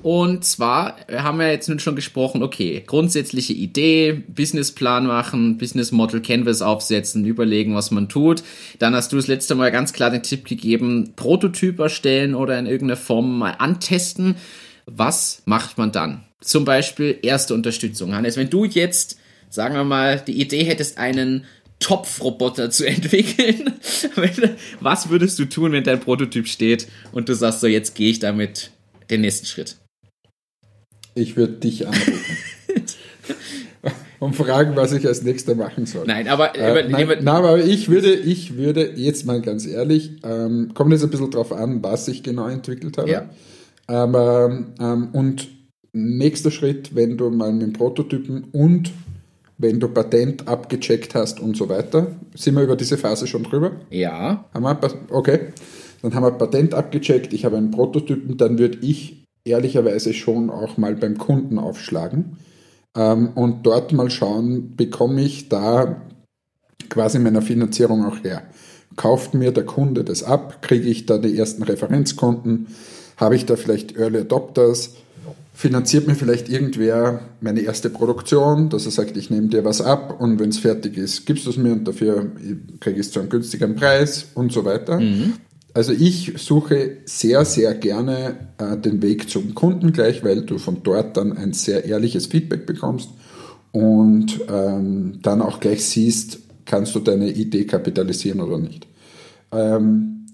Und 0.03 0.43
zwar 0.45 0.95
haben 1.11 1.39
wir 1.39 1.51
jetzt 1.51 1.69
nun 1.69 1.79
schon 1.79 1.95
gesprochen, 1.95 2.41
okay, 2.41 2.83
grundsätzliche 2.85 3.53
Idee, 3.53 4.13
Businessplan 4.13 5.05
machen, 5.05 5.57
Business 5.57 5.91
Model 5.91 6.21
Canvas 6.21 6.61
aufsetzen, 6.61 7.25
überlegen, 7.25 7.75
was 7.75 7.91
man 7.91 8.09
tut. 8.09 8.43
Dann 8.79 8.95
hast 8.95 9.11
du 9.11 9.17
das 9.17 9.27
letzte 9.27 9.53
Mal 9.53 9.71
ganz 9.71 9.93
klar 9.93 10.09
den 10.09 10.23
Tipp 10.23 10.45
gegeben, 10.45 11.13
Prototyp 11.15 11.79
erstellen 11.79 12.33
oder 12.33 12.57
in 12.57 12.65
irgendeiner 12.65 12.97
Form 12.97 13.37
mal 13.37 13.55
antesten. 13.59 14.35
Was 14.87 15.43
macht 15.45 15.77
man 15.77 15.91
dann? 15.91 16.23
Zum 16.39 16.65
Beispiel 16.65 17.19
erste 17.21 17.53
Unterstützung. 17.53 18.15
Hannes, 18.15 18.37
wenn 18.37 18.49
du 18.49 18.65
jetzt, 18.65 19.19
sagen 19.51 19.75
wir 19.75 19.83
mal, 19.83 20.19
die 20.25 20.41
Idee 20.41 20.63
hättest, 20.63 20.97
einen 20.97 21.45
Topfroboter 21.79 22.71
zu 22.71 22.85
entwickeln, 22.87 23.73
was 24.79 25.09
würdest 25.09 25.37
du 25.37 25.45
tun, 25.45 25.73
wenn 25.73 25.83
dein 25.83 25.99
Prototyp 25.99 26.47
steht 26.47 26.87
und 27.11 27.29
du 27.29 27.35
sagst 27.35 27.59
so, 27.59 27.67
jetzt 27.67 27.93
gehe 27.93 28.09
ich 28.09 28.19
damit 28.19 28.71
den 29.11 29.21
nächsten 29.21 29.45
Schritt? 29.45 29.77
Ich 31.13 31.35
würde 31.35 31.53
dich 31.53 31.85
anrufen. 31.85 32.23
und 34.19 34.35
fragen, 34.35 34.75
was 34.75 34.93
ich 34.93 35.05
als 35.07 35.23
nächster 35.23 35.55
machen 35.55 35.85
soll. 35.85 36.05
Nein, 36.05 36.27
aber, 36.27 36.55
Äh, 36.55 36.87
nein, 36.87 37.07
nein, 37.07 37.27
aber 37.27 37.59
ich 37.59 37.89
würde, 37.89 38.13
ich 38.13 38.55
würde 38.55 38.93
jetzt 38.95 39.25
mal 39.25 39.41
ganz 39.41 39.65
ehrlich, 39.65 40.11
ähm, 40.23 40.71
kommt 40.73 40.93
jetzt 40.93 41.03
ein 41.03 41.09
bisschen 41.09 41.31
drauf 41.31 41.51
an, 41.51 41.83
was 41.83 42.07
ich 42.07 42.21
genau 42.23 42.47
entwickelt 42.47 42.97
habe. 42.97 43.09
Ja. 43.09 43.29
Aber, 43.87 44.65
ähm, 44.79 45.09
und 45.11 45.49
nächster 45.91 46.51
Schritt, 46.51 46.95
wenn 46.95 47.17
du 47.17 47.31
mal 47.31 47.51
mit 47.51 47.63
dem 47.63 47.73
Prototypen 47.73 48.45
und 48.51 48.91
wenn 49.61 49.79
du 49.79 49.87
Patent 49.87 50.47
abgecheckt 50.47 51.13
hast 51.13 51.39
und 51.39 51.55
so 51.55 51.69
weiter, 51.69 52.15
sind 52.35 52.55
wir 52.55 52.63
über 52.63 52.75
diese 52.75 52.97
Phase 52.97 53.27
schon 53.27 53.43
drüber? 53.43 53.71
ja, 53.91 54.49
Haben 54.53 54.63
wir, 54.63 54.79
okay, 55.09 55.39
dann 56.01 56.15
haben 56.15 56.23
wir 56.23 56.31
Patent 56.31 56.73
abgecheckt, 56.73 57.31
ich 57.31 57.45
habe 57.45 57.57
einen 57.57 57.71
Prototypen, 57.71 58.37
dann 58.37 58.57
würde 58.57 58.79
ich 58.81 59.23
ehrlicherweise 59.45 60.13
schon 60.13 60.49
auch 60.49 60.77
mal 60.77 60.95
beim 60.95 61.17
Kunden 61.17 61.59
aufschlagen. 61.59 62.37
Ähm, 62.97 63.29
und 63.35 63.65
dort 63.65 63.93
mal 63.93 64.09
schauen, 64.09 64.75
bekomme 64.75 65.21
ich 65.21 65.47
da 65.47 66.01
quasi 66.89 67.19
meine 67.19 67.41
Finanzierung 67.41 68.03
auch 68.05 68.23
her. 68.23 68.43
Kauft 68.95 69.33
mir 69.33 69.51
der 69.51 69.65
Kunde 69.65 70.03
das 70.03 70.23
ab, 70.23 70.61
kriege 70.61 70.89
ich 70.89 71.05
da 71.05 71.17
die 71.17 71.37
ersten 71.37 71.63
Referenzkunden, 71.63 72.67
habe 73.17 73.35
ich 73.35 73.45
da 73.45 73.55
vielleicht 73.55 73.95
Early 73.95 74.19
Adopters, 74.19 74.95
finanziert 75.53 76.07
mir 76.07 76.15
vielleicht 76.15 76.49
irgendwer 76.49 77.21
meine 77.41 77.61
erste 77.61 77.89
Produktion, 77.89 78.69
dass 78.69 78.85
er 78.85 78.91
sagt, 78.91 79.17
ich 79.17 79.29
nehme 79.29 79.47
dir 79.47 79.65
was 79.65 79.81
ab 79.81 80.19
und 80.19 80.39
wenn 80.39 80.49
es 80.49 80.59
fertig 80.59 80.97
ist, 80.97 81.25
gibst 81.25 81.45
du 81.45 81.49
es 81.49 81.57
mir 81.57 81.73
und 81.73 81.87
dafür 81.87 82.31
kriege 82.79 82.99
ich 82.99 83.07
es 83.07 83.11
zu 83.11 83.19
einem 83.19 83.29
günstigeren 83.29 83.75
Preis 83.75 84.27
und 84.33 84.51
so 84.51 84.63
weiter. 84.65 84.99
Also 85.73 85.93
ich 85.93 86.33
suche 86.37 86.97
sehr, 87.05 87.45
sehr 87.45 87.73
gerne 87.73 88.49
äh, 88.57 88.77
den 88.77 89.01
Weg 89.01 89.29
zum 89.29 89.55
Kunden 89.55 89.93
gleich, 89.93 90.23
weil 90.23 90.41
du 90.41 90.57
von 90.57 90.83
dort 90.83 91.15
dann 91.15 91.37
ein 91.37 91.53
sehr 91.53 91.85
ehrliches 91.85 92.25
Feedback 92.27 92.65
bekommst 92.65 93.09
und 93.71 94.41
ähm, 94.49 95.19
dann 95.21 95.41
auch 95.41 95.59
gleich 95.59 95.85
siehst, 95.85 96.39
kannst 96.65 96.93
du 96.95 96.99
deine 96.99 97.29
Idee 97.29 97.65
kapitalisieren 97.65 98.41
oder 98.41 98.57
nicht. 98.57 98.87
Ähm, 99.51 100.25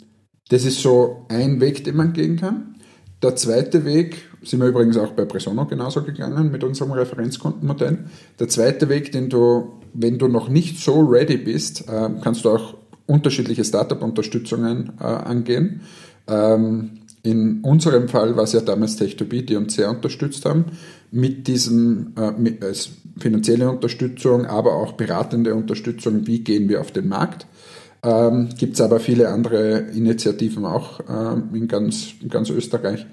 das 0.49 0.65
ist 0.65 0.81
so 0.81 1.25
ein 1.29 1.59
Weg, 1.59 1.83
den 1.83 1.95
man 1.95 2.13
gehen 2.13 2.37
kann. 2.37 2.75
Der 3.21 3.35
zweite 3.35 3.85
Weg, 3.85 4.29
sind 4.47 4.59
wir 4.59 4.67
übrigens 4.67 4.97
auch 4.97 5.11
bei 5.11 5.25
Presono 5.25 5.65
genauso 5.65 6.03
gegangen 6.03 6.51
mit 6.51 6.63
unserem 6.63 6.91
Referenzkundenmodell. 6.91 7.99
Der 8.39 8.47
zweite 8.47 8.89
Weg, 8.89 9.11
den 9.11 9.29
du, 9.29 9.73
wenn 9.93 10.17
du 10.17 10.27
noch 10.27 10.49
nicht 10.49 10.79
so 10.79 11.01
ready 11.01 11.37
bist, 11.37 11.87
äh, 11.89 12.09
kannst 12.21 12.45
du 12.45 12.51
auch 12.51 12.75
unterschiedliche 13.05 13.63
Startup-Unterstützungen 13.63 14.93
äh, 14.99 15.03
angehen. 15.03 15.81
Ähm, 16.27 16.99
in 17.23 17.61
unserem 17.61 18.07
Fall 18.07 18.35
war 18.37 18.43
es 18.43 18.53
ja 18.53 18.61
damals 18.61 18.99
Tech2B, 19.01 19.45
die 19.45 19.55
uns 19.55 19.75
sehr 19.75 19.89
unterstützt 19.89 20.45
haben, 20.45 20.65
mit 21.11 21.47
diesem 21.47 22.13
äh, 22.17 22.31
mit, 22.31 22.63
als 22.63 22.89
finanzielle 23.17 23.69
Unterstützung, 23.69 24.45
aber 24.45 24.73
auch 24.73 24.93
beratende 24.93 25.55
Unterstützung, 25.55 26.27
wie 26.27 26.39
gehen 26.39 26.69
wir 26.69 26.79
auf 26.79 26.91
den 26.91 27.07
Markt. 27.07 27.47
Ähm, 28.03 28.49
Gibt 28.57 28.75
es 28.75 28.81
aber 28.81 28.99
viele 28.99 29.29
andere 29.29 29.79
Initiativen 29.93 30.65
auch 30.65 30.99
ähm, 31.09 31.49
in, 31.53 31.67
ganz, 31.67 32.13
in 32.21 32.29
ganz 32.29 32.49
Österreich. 32.49 33.05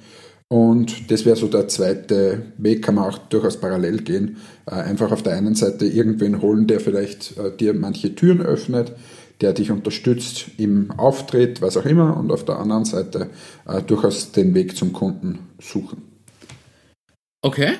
Und 0.48 1.10
das 1.10 1.24
wäre 1.24 1.36
so 1.36 1.48
der 1.48 1.68
zweite 1.68 2.42
Weg, 2.58 2.82
kann 2.82 2.96
man 2.96 3.04
auch 3.04 3.18
durchaus 3.18 3.58
parallel 3.58 4.02
gehen. 4.02 4.36
Äh, 4.66 4.74
einfach 4.74 5.10
auf 5.10 5.22
der 5.22 5.34
einen 5.34 5.54
Seite 5.54 5.86
irgendwen 5.86 6.42
holen, 6.42 6.66
der 6.66 6.80
vielleicht 6.80 7.36
äh, 7.38 7.56
dir 7.56 7.74
manche 7.74 8.14
Türen 8.14 8.42
öffnet, 8.42 8.92
der 9.40 9.52
dich 9.52 9.70
unterstützt 9.70 10.46
im 10.58 10.90
Auftritt, 10.92 11.60
was 11.62 11.76
auch 11.76 11.86
immer, 11.86 12.16
und 12.16 12.30
auf 12.30 12.44
der 12.44 12.58
anderen 12.58 12.84
Seite 12.84 13.30
äh, 13.66 13.82
durchaus 13.82 14.32
den 14.32 14.54
Weg 14.54 14.76
zum 14.76 14.92
Kunden 14.92 15.40
suchen. 15.60 16.02
okay. 17.42 17.72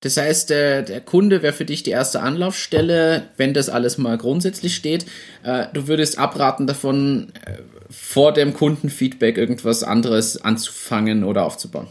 Das 0.00 0.18
heißt, 0.18 0.50
der, 0.50 1.00
Kunde 1.00 1.42
wäre 1.42 1.54
für 1.54 1.64
dich 1.64 1.82
die 1.82 1.90
erste 1.90 2.20
Anlaufstelle, 2.20 3.30
wenn 3.38 3.54
das 3.54 3.68
alles 3.68 3.98
mal 3.98 4.16
grundsätzlich 4.18 4.76
steht. 4.76 5.06
Du 5.72 5.88
würdest 5.88 6.18
abraten 6.18 6.68
davon, 6.68 7.32
vor 7.90 8.32
dem 8.32 8.54
Kundenfeedback 8.54 9.38
irgendwas 9.38 9.82
anderes 9.82 10.42
anzufangen 10.42 11.24
oder 11.24 11.44
aufzubauen. 11.44 11.88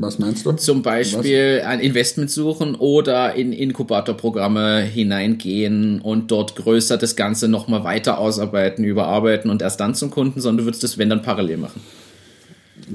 Was 0.00 0.20
meinst 0.20 0.46
du? 0.46 0.52
Zum 0.52 0.82
Beispiel 0.82 1.62
ein 1.66 1.80
Investment 1.80 2.30
suchen 2.30 2.76
oder 2.76 3.34
in 3.34 3.52
Inkubatorprogramme 3.52 4.82
hineingehen 4.82 6.00
und 6.00 6.30
dort 6.30 6.54
größer 6.54 6.98
das 6.98 7.16
Ganze 7.16 7.48
nochmal 7.48 7.82
weiter 7.82 8.18
ausarbeiten, 8.18 8.84
überarbeiten 8.84 9.50
und 9.50 9.60
erst 9.60 9.80
dann 9.80 9.96
zum 9.96 10.10
Kunden, 10.10 10.40
sondern 10.40 10.58
du 10.58 10.64
würdest 10.68 10.84
das, 10.84 10.98
wenn 10.98 11.10
dann 11.10 11.22
parallel 11.22 11.56
machen. 11.56 11.80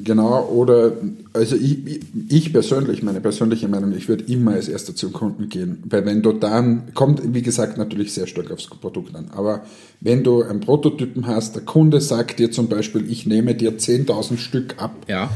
Genau, 0.04 0.46
oder 0.48 0.94
also 1.34 1.56
ich, 1.56 1.86
ich- 1.86 2.02
ich 2.30 2.54
persönlich, 2.54 3.04
meine 3.04 3.22
persönliche 3.22 3.68
Meinung, 3.68 3.94
ich 3.96 4.08
würde 4.08 4.24
immer 4.32 4.52
als 4.54 4.68
erster 4.68 4.96
zum 4.96 5.12
Kunden 5.14 5.50
gehen. 5.50 5.84
Weil 5.90 6.06
wenn 6.06 6.22
du 6.22 6.32
dann, 6.34 6.94
kommt 6.94 7.22
wie 7.34 7.42
gesagt 7.42 7.78
natürlich 7.78 8.14
sehr 8.14 8.28
stark 8.28 8.52
aufs 8.52 8.68
Produkt 8.68 9.16
an, 9.16 9.30
aber 9.36 9.62
wenn 10.02 10.24
du 10.24 10.42
einen 10.44 10.60
Prototypen 10.62 11.28
hast, 11.28 11.56
der 11.56 11.64
Kunde 11.64 12.02
sagt 12.02 12.40
dir 12.40 12.52
zum 12.52 12.68
Beispiel, 12.70 13.10
ich 13.10 13.26
nehme 13.26 13.56
dir 13.56 13.78
10.000 13.78 14.38
Stück 14.38 14.76
ab 14.82 14.96
Ja. 15.08 15.30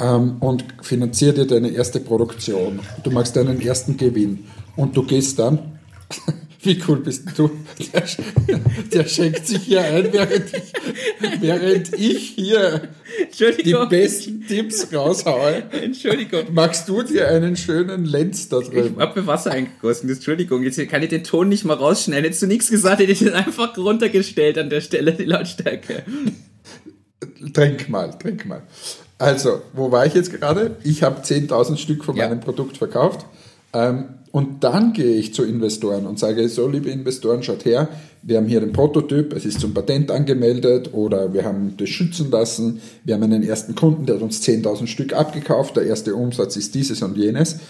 ähm, 0.00 0.36
und 0.40 0.64
finanziere 0.82 1.34
dir 1.34 1.46
deine 1.46 1.68
erste 1.70 2.00
Produktion, 2.00 2.80
du 3.02 3.10
machst 3.10 3.36
deinen 3.36 3.60
ersten 3.60 3.96
Gewinn 3.96 4.40
und 4.76 4.96
du 4.96 5.02
gehst 5.04 5.38
dann, 5.38 5.58
wie 6.66 6.82
cool 6.88 6.98
bist 6.98 7.24
du, 7.36 7.50
der, 7.94 8.02
der 8.92 9.04
schenkt 9.08 9.46
sich 9.46 9.62
hier 9.62 9.82
ein, 9.82 10.12
während 10.12 10.52
ich, 10.54 11.40
während 11.40 11.92
ich 11.98 12.28
hier 12.36 12.88
die 13.64 13.74
besten 13.88 14.46
Tipps 14.46 14.88
raushaue, 14.92 15.62
Entschuldigung. 15.70 16.52
machst 16.52 16.88
du 16.88 17.02
dir 17.02 17.28
einen 17.28 17.56
schönen 17.56 18.04
Lenz 18.04 18.48
da 18.48 18.60
Ich 18.60 18.68
drüben. 18.68 18.98
hab 19.00 19.16
mir 19.16 19.26
Wasser 19.26 19.52
eingegossen, 19.52 20.10
Entschuldigung. 20.10 20.62
Jetzt 20.62 20.78
kann 20.88 21.02
ich 21.02 21.08
den 21.08 21.24
Ton 21.24 21.48
nicht 21.48 21.64
mal 21.64 21.74
rausschneiden. 21.74 22.24
Hättest 22.24 22.42
du 22.42 22.46
nichts 22.46 22.70
gesagt, 22.70 23.00
hätte 23.00 23.12
ich 23.12 23.20
den 23.20 23.32
einfach 23.32 23.76
runtergestellt 23.78 24.58
an 24.58 24.68
der 24.70 24.80
Stelle, 24.80 25.12
die 25.12 25.24
Lautstärke. 25.24 26.02
Trink 27.52 27.88
mal, 27.88 28.10
trink 28.18 28.44
mal. 28.46 28.62
Also, 29.18 29.62
wo 29.72 29.90
war 29.90 30.04
ich 30.04 30.14
jetzt 30.14 30.32
gerade? 30.32 30.76
Ich 30.84 31.02
habe 31.02 31.22
10.000 31.22 31.78
Stück 31.78 32.04
von 32.04 32.16
Ja. 32.16 32.28
meinem 32.28 32.40
Produkt 32.40 32.76
verkauft. 32.76 33.24
Ähm, 33.72 34.04
und 34.32 34.64
dann 34.64 34.92
gehe 34.92 35.16
ich 35.16 35.34
zu 35.34 35.44
Investoren 35.44 36.06
und 36.06 36.18
sage, 36.18 36.48
so 36.48 36.68
liebe 36.68 36.90
Investoren, 36.90 37.42
schaut 37.42 37.64
her, 37.64 37.88
wir 38.22 38.38
haben 38.38 38.46
hier 38.46 38.60
den 38.60 38.72
Prototyp, 38.72 39.32
es 39.34 39.44
ist 39.44 39.60
zum 39.60 39.72
Patent 39.72 40.10
angemeldet 40.10 40.92
oder 40.92 41.32
wir 41.32 41.44
haben 41.44 41.74
das 41.76 41.88
schützen 41.88 42.30
lassen, 42.30 42.80
wir 43.04 43.14
haben 43.14 43.22
einen 43.22 43.42
ersten 43.42 43.74
Kunden, 43.74 44.04
der 44.04 44.16
hat 44.16 44.22
uns 44.22 44.42
10.000 44.42 44.88
Stück 44.88 45.12
abgekauft, 45.12 45.76
der 45.76 45.84
erste 45.84 46.14
Umsatz 46.14 46.56
ist 46.56 46.74
dieses 46.74 47.02
und 47.02 47.16
jenes. 47.16 47.60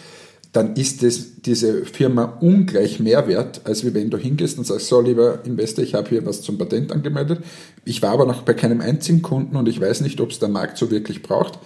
Dann 0.53 0.75
ist 0.75 1.03
das, 1.03 1.43
diese 1.45 1.85
Firma 1.85 2.39
ungleich 2.41 2.99
mehr 2.99 3.29
wert, 3.29 3.61
als 3.65 3.85
wenn 3.93 4.09
du 4.09 4.17
hingehst 4.17 4.57
und 4.57 4.67
sagst, 4.67 4.89
so 4.89 5.03
lieber 5.03 5.45
Investor, 5.45 5.85
ich 5.85 5.93
habe 5.95 6.09
hier 6.09 6.25
was 6.25 6.41
zum 6.41 6.57
Patent 6.57 6.91
angemeldet. 6.91 7.41
Ich 7.85 8.01
war 8.01 8.13
aber 8.13 8.25
noch 8.25 8.43
bei 8.43 8.55
keinem 8.55 8.81
einzigen 8.81 9.21
Kunden 9.21 9.57
und 9.57 9.69
ich 9.69 9.79
weiß 9.79 10.01
nicht, 10.01 10.19
ob 10.23 10.31
es 10.31 10.39
der 10.39 10.49
Markt 10.49 10.79
so 10.79 10.91
wirklich 10.91 11.23
braucht. 11.23 11.59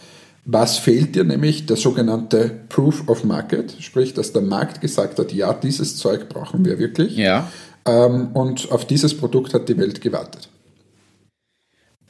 Was 0.52 0.78
fehlt 0.78 1.14
dir 1.14 1.22
nämlich? 1.22 1.66
Der 1.66 1.76
sogenannte 1.76 2.50
Proof 2.68 3.08
of 3.08 3.22
Market, 3.22 3.76
sprich, 3.78 4.14
dass 4.14 4.32
der 4.32 4.42
Markt 4.42 4.80
gesagt 4.80 5.20
hat, 5.20 5.32
ja, 5.32 5.54
dieses 5.54 5.96
Zeug 5.96 6.28
brauchen 6.28 6.64
wir 6.64 6.80
wirklich. 6.80 7.16
Ja. 7.16 7.48
Ähm, 7.86 8.30
und 8.34 8.72
auf 8.72 8.84
dieses 8.84 9.16
Produkt 9.16 9.54
hat 9.54 9.68
die 9.68 9.78
Welt 9.78 10.00
gewartet. 10.00 10.48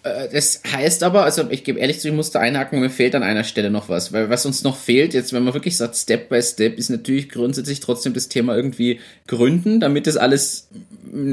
Äh, 0.05 0.29
Das 0.33 0.63
heißt 0.73 1.03
aber, 1.03 1.25
also 1.25 1.51
ich 1.51 1.65
gebe 1.65 1.79
ehrlich 1.79 2.01
zu, 2.01 2.09
ich 2.09 2.15
musste 2.15 2.41
einhaken, 2.41 2.81
mir 2.81 2.89
fehlt 2.89 3.15
an 3.15 3.23
einer 3.23 3.45
Stelle 3.45 3.71
noch 3.71 3.91
was. 3.91 4.11
Weil 4.11 4.31
was 4.31 4.47
uns 4.47 4.65
noch 4.65 4.79
fehlt, 4.79 5.13
jetzt 5.13 5.35
wenn 5.35 5.45
man 5.45 5.53
wirklich 5.53 5.77
sagt, 5.77 5.97
Step 5.97 6.31
by 6.31 6.41
Step, 6.41 6.79
ist 6.79 6.89
natürlich 6.89 7.29
grundsätzlich 7.29 7.81
trotzdem 7.81 8.15
das 8.15 8.29
Thema 8.29 8.57
irgendwie 8.57 9.01
gründen, 9.27 9.81
damit 9.81 10.07
das 10.07 10.17
alles 10.17 10.69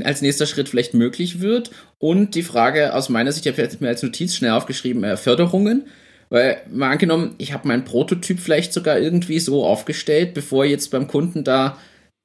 als 0.04 0.22
nächster 0.22 0.46
Schritt 0.46 0.68
vielleicht 0.68 0.94
möglich 0.94 1.40
wird. 1.40 1.72
Und 2.00 2.36
die 2.36 2.44
Frage 2.44 2.94
aus 2.94 3.08
meiner 3.08 3.32
Sicht, 3.32 3.46
ich 3.46 3.54
habe 3.54 3.62
jetzt 3.62 3.80
mir 3.80 3.88
als 3.88 4.04
Notiz 4.04 4.36
schnell 4.36 4.52
aufgeschrieben, 4.52 5.06
äh, 5.06 5.16
Förderungen. 5.16 5.86
Weil, 6.30 6.62
mal 6.70 6.92
angenommen, 6.92 7.36
ich 7.38 7.54
habe 7.54 7.68
meinen 7.68 7.86
Prototyp 7.86 8.40
vielleicht 8.40 8.74
sogar 8.74 9.00
irgendwie 9.00 9.40
so 9.40 9.66
aufgestellt, 9.66 10.34
bevor 10.34 10.66
ich 10.66 10.72
jetzt 10.72 10.92
beim 10.92 11.08
Kunden 11.08 11.44
da 11.44 11.78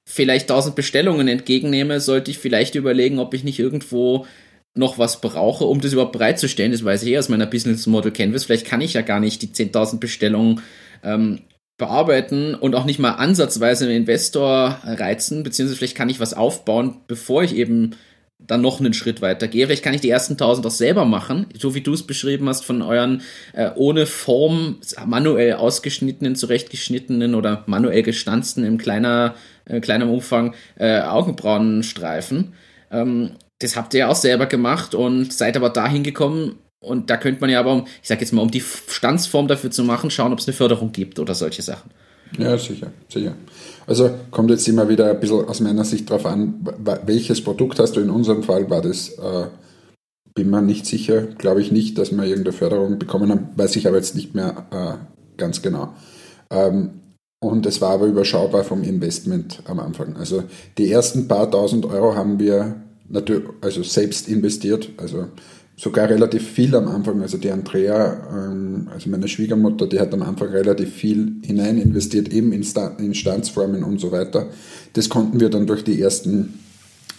vielleicht 0.09 0.51
1000 0.51 0.75
Bestellungen 0.75 1.29
entgegennehme, 1.29 2.01
sollte 2.01 2.31
ich 2.31 2.39
vielleicht 2.39 2.75
überlegen, 2.75 3.19
ob 3.19 3.35
ich 3.35 3.45
nicht 3.45 3.59
irgendwo 3.59 4.27
noch 4.75 4.99
was 4.99 5.21
brauche, 5.21 5.65
um 5.65 5.81
das 5.81 5.93
überhaupt 5.93 6.13
bereitzustellen. 6.13 6.73
Das 6.73 6.85
weiß 6.85 7.03
ich 7.03 7.11
eh 7.11 7.19
aus 7.19 7.29
meiner 7.29 7.47
Business 7.47 7.87
Model 7.87 8.11
Canvas. 8.11 8.45
Vielleicht 8.45 8.67
kann 8.67 8.81
ich 8.81 8.95
ja 8.95 9.03
gar 9.03 9.21
nicht 9.21 9.43
die 9.43 9.49
10.000 9.49 10.01
Bestellungen 10.01 10.63
ähm, 11.05 11.41
bearbeiten 11.79 12.55
und 12.55 12.75
auch 12.75 12.85
nicht 12.85 12.99
mal 12.99 13.13
ansatzweise 13.13 13.85
einen 13.85 13.97
Investor 13.97 14.79
reizen, 14.85 15.43
beziehungsweise 15.43 15.77
vielleicht 15.79 15.97
kann 15.97 16.09
ich 16.09 16.21
was 16.21 16.35
aufbauen, 16.35 16.97
bevor 17.07 17.43
ich 17.43 17.55
eben 17.55 17.97
dann 18.47 18.61
noch 18.61 18.81
einen 18.81 18.95
Schritt 18.95 19.23
weiter 19.23 19.49
gehe. 19.49 19.67
Vielleicht 19.67 19.85
kann 19.85 19.95
ich 19.95 20.01
die 20.01 20.11
ersten 20.11 20.35
1000 20.35 20.67
auch 20.67 20.71
selber 20.71 21.05
machen, 21.05 21.47
so 21.59 21.75
wie 21.75 21.81
du 21.81 21.93
es 21.93 22.07
beschrieben 22.07 22.49
hast, 22.49 22.65
von 22.65 22.83
euren 22.83 23.23
äh, 23.53 23.71
ohne 23.75 24.07
Form 24.07 24.79
manuell 25.07 25.55
ausgeschnittenen, 25.55 26.37
zurechtgeschnittenen 26.37 27.35
oder 27.35 27.65
manuell 27.67 28.03
gestanzten 28.03 28.65
im 28.65 28.79
kleiner, 28.79 29.35
äh, 29.67 29.81
kleinem 29.81 30.11
Umfang 30.11 30.55
äh, 30.77 31.01
Augenbrauenstreifen. 31.01 32.55
Ähm, 32.91 33.33
das 33.59 33.77
habt 33.77 33.95
ihr 33.95 34.01
ja 34.01 34.09
auch 34.09 34.17
selber 34.17 34.47
gemacht 34.47 34.95
und 34.95 35.33
seid 35.33 35.57
aber 35.57 35.71
dahin 35.71 36.03
gekommen. 36.03 36.59
Und 36.81 37.11
da 37.11 37.17
könnte 37.17 37.41
man 37.41 37.51
ja 37.51 37.61
aber, 37.61 37.73
um, 37.73 37.87
ich 38.03 38.09
sag 38.09 38.21
jetzt 38.21 38.33
mal, 38.33 38.43
um 38.43 38.51
die 38.51 38.61
Stanzform 38.61 39.47
dafür 39.47 39.71
zu 39.71 39.85
machen, 39.85 40.11
schauen, 40.11 40.33
ob 40.33 40.41
es 40.41 40.49
eine 40.49 40.57
Förderung 40.57 40.91
gibt 40.91 41.21
oder 41.21 41.35
solche 41.35 41.63
Sachen. 41.63 41.91
Ja, 42.39 42.57
sicher, 42.57 42.89
sicher. 43.09 43.35
Also 43.87 44.11
kommt 44.31 44.51
jetzt 44.51 44.67
immer 44.69 44.89
wieder 44.89 45.11
ein 45.11 45.21
bisschen 45.21 45.45
aus 45.47 45.61
meiner 45.61 45.85
Sicht 45.85 46.09
drauf 46.09 46.25
an, 46.27 46.67
welches 47.05 47.43
Produkt 47.43 47.79
hast 47.79 47.97
du. 47.97 48.01
In 48.01 48.11
unserem 48.11 48.43
Fall 48.43 48.71
war 48.71 48.81
das, 48.81 49.11
äh, 49.11 49.47
bin 50.35 50.51
mir 50.51 50.63
nicht 50.63 50.87
sicher, 50.87 51.23
glaube 51.23 51.61
ich 51.61 51.73
nicht, 51.73 51.99
dass 51.99 52.13
wir 52.13 52.25
irgendeine 52.25 52.57
Förderung 52.57 52.99
bekommen 52.99 53.31
haben, 53.31 53.49
weiß 53.57 53.77
ich 53.77 53.87
aber 53.87 53.97
jetzt 53.97 54.15
nicht 54.15 54.35
mehr 54.35 54.67
äh, 54.71 55.37
ganz 55.37 55.63
genau. 55.63 55.95
Ähm, 56.51 56.91
und 57.43 57.67
es 57.67 57.81
war 57.81 57.91
aber 57.91 58.07
überschaubar 58.07 58.63
vom 58.63 58.85
Investment 58.85 59.63
am 59.67 59.81
Anfang. 59.81 60.17
Also 60.17 60.45
die 60.79 60.91
ersten 60.91 61.27
paar 61.27 61.51
tausend 61.51 61.85
Euro 61.87 62.15
haben 62.15 62.39
wir 62.39 62.77
natürlich, 63.09 63.49
also 63.61 63.83
selbst 63.83 64.29
investiert, 64.29 64.91
also 64.97 65.27
sogar 65.77 66.09
relativ 66.09 66.49
viel 66.49 66.75
am 66.75 66.89
Anfang. 66.89 67.23
Also 67.23 67.39
die 67.39 67.51
Andrea, 67.51 68.29
ähm, 68.33 68.89
also 68.93 69.11
meine 69.11 69.29
Schwiegermutter, 69.29 69.87
die 69.87 70.01
hat 70.01 70.13
am 70.15 70.23
Anfang 70.23 70.49
relativ 70.49 70.93
viel 70.93 71.33
hinein 71.43 71.79
investiert, 71.79 72.29
eben 72.33 72.53
in, 72.53 72.65
Sta 72.65 72.97
und 72.99 74.01
so 74.01 74.13
weiter. 74.13 74.49
Das 74.93 75.09
konnten 75.09 75.41
wir 75.41 75.49
dann 75.49 75.67
durch 75.67 75.85
die 75.85 76.01
ersten, 76.01 76.61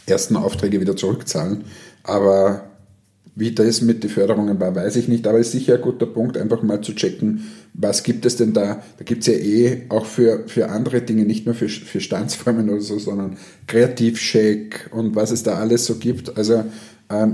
ersten 0.05 0.35
Aufträge 0.35 0.79
wieder 0.79 0.95
zurückzahlen. 0.95 1.63
Aber 2.03 2.65
wie 3.35 3.51
das 3.51 3.81
mit 3.81 4.03
den 4.03 4.11
Förderungen 4.11 4.59
war, 4.59 4.75
weiß 4.75 4.95
ich 4.95 5.07
nicht, 5.07 5.25
aber 5.25 5.39
ist 5.39 5.53
sicher 5.53 5.75
ein 5.75 5.81
guter 5.81 6.05
Punkt, 6.05 6.37
einfach 6.37 6.61
mal 6.61 6.81
zu 6.81 6.93
checken, 6.93 7.45
was 7.73 8.03
gibt 8.03 8.25
es 8.25 8.35
denn 8.35 8.53
da? 8.53 8.83
Da 8.97 9.03
gibt 9.03 9.21
es 9.21 9.27
ja 9.27 9.33
eh 9.33 9.85
auch 9.89 10.05
für, 10.05 10.43
für 10.47 10.69
andere 10.69 11.01
Dinge, 11.01 11.25
nicht 11.25 11.47
nur 11.47 11.55
für, 11.55 11.67
für 11.67 11.99
Standsformen 11.99 12.69
oder 12.69 12.81
so, 12.81 12.99
sondern 12.99 13.37
Kreativcheck 13.65 14.91
und 14.91 15.15
was 15.15 15.31
es 15.31 15.41
da 15.41 15.55
alles 15.55 15.85
so 15.85 15.95
gibt. 15.95 16.37
Also 16.37 16.65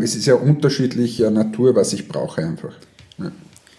es 0.01 0.15
ist 0.15 0.25
ja 0.25 0.35
unterschiedlicher 0.35 1.31
Natur, 1.31 1.75
was 1.75 1.93
ich 1.93 2.07
brauche 2.07 2.41
einfach. 2.41 2.73
Ja. 3.17 3.31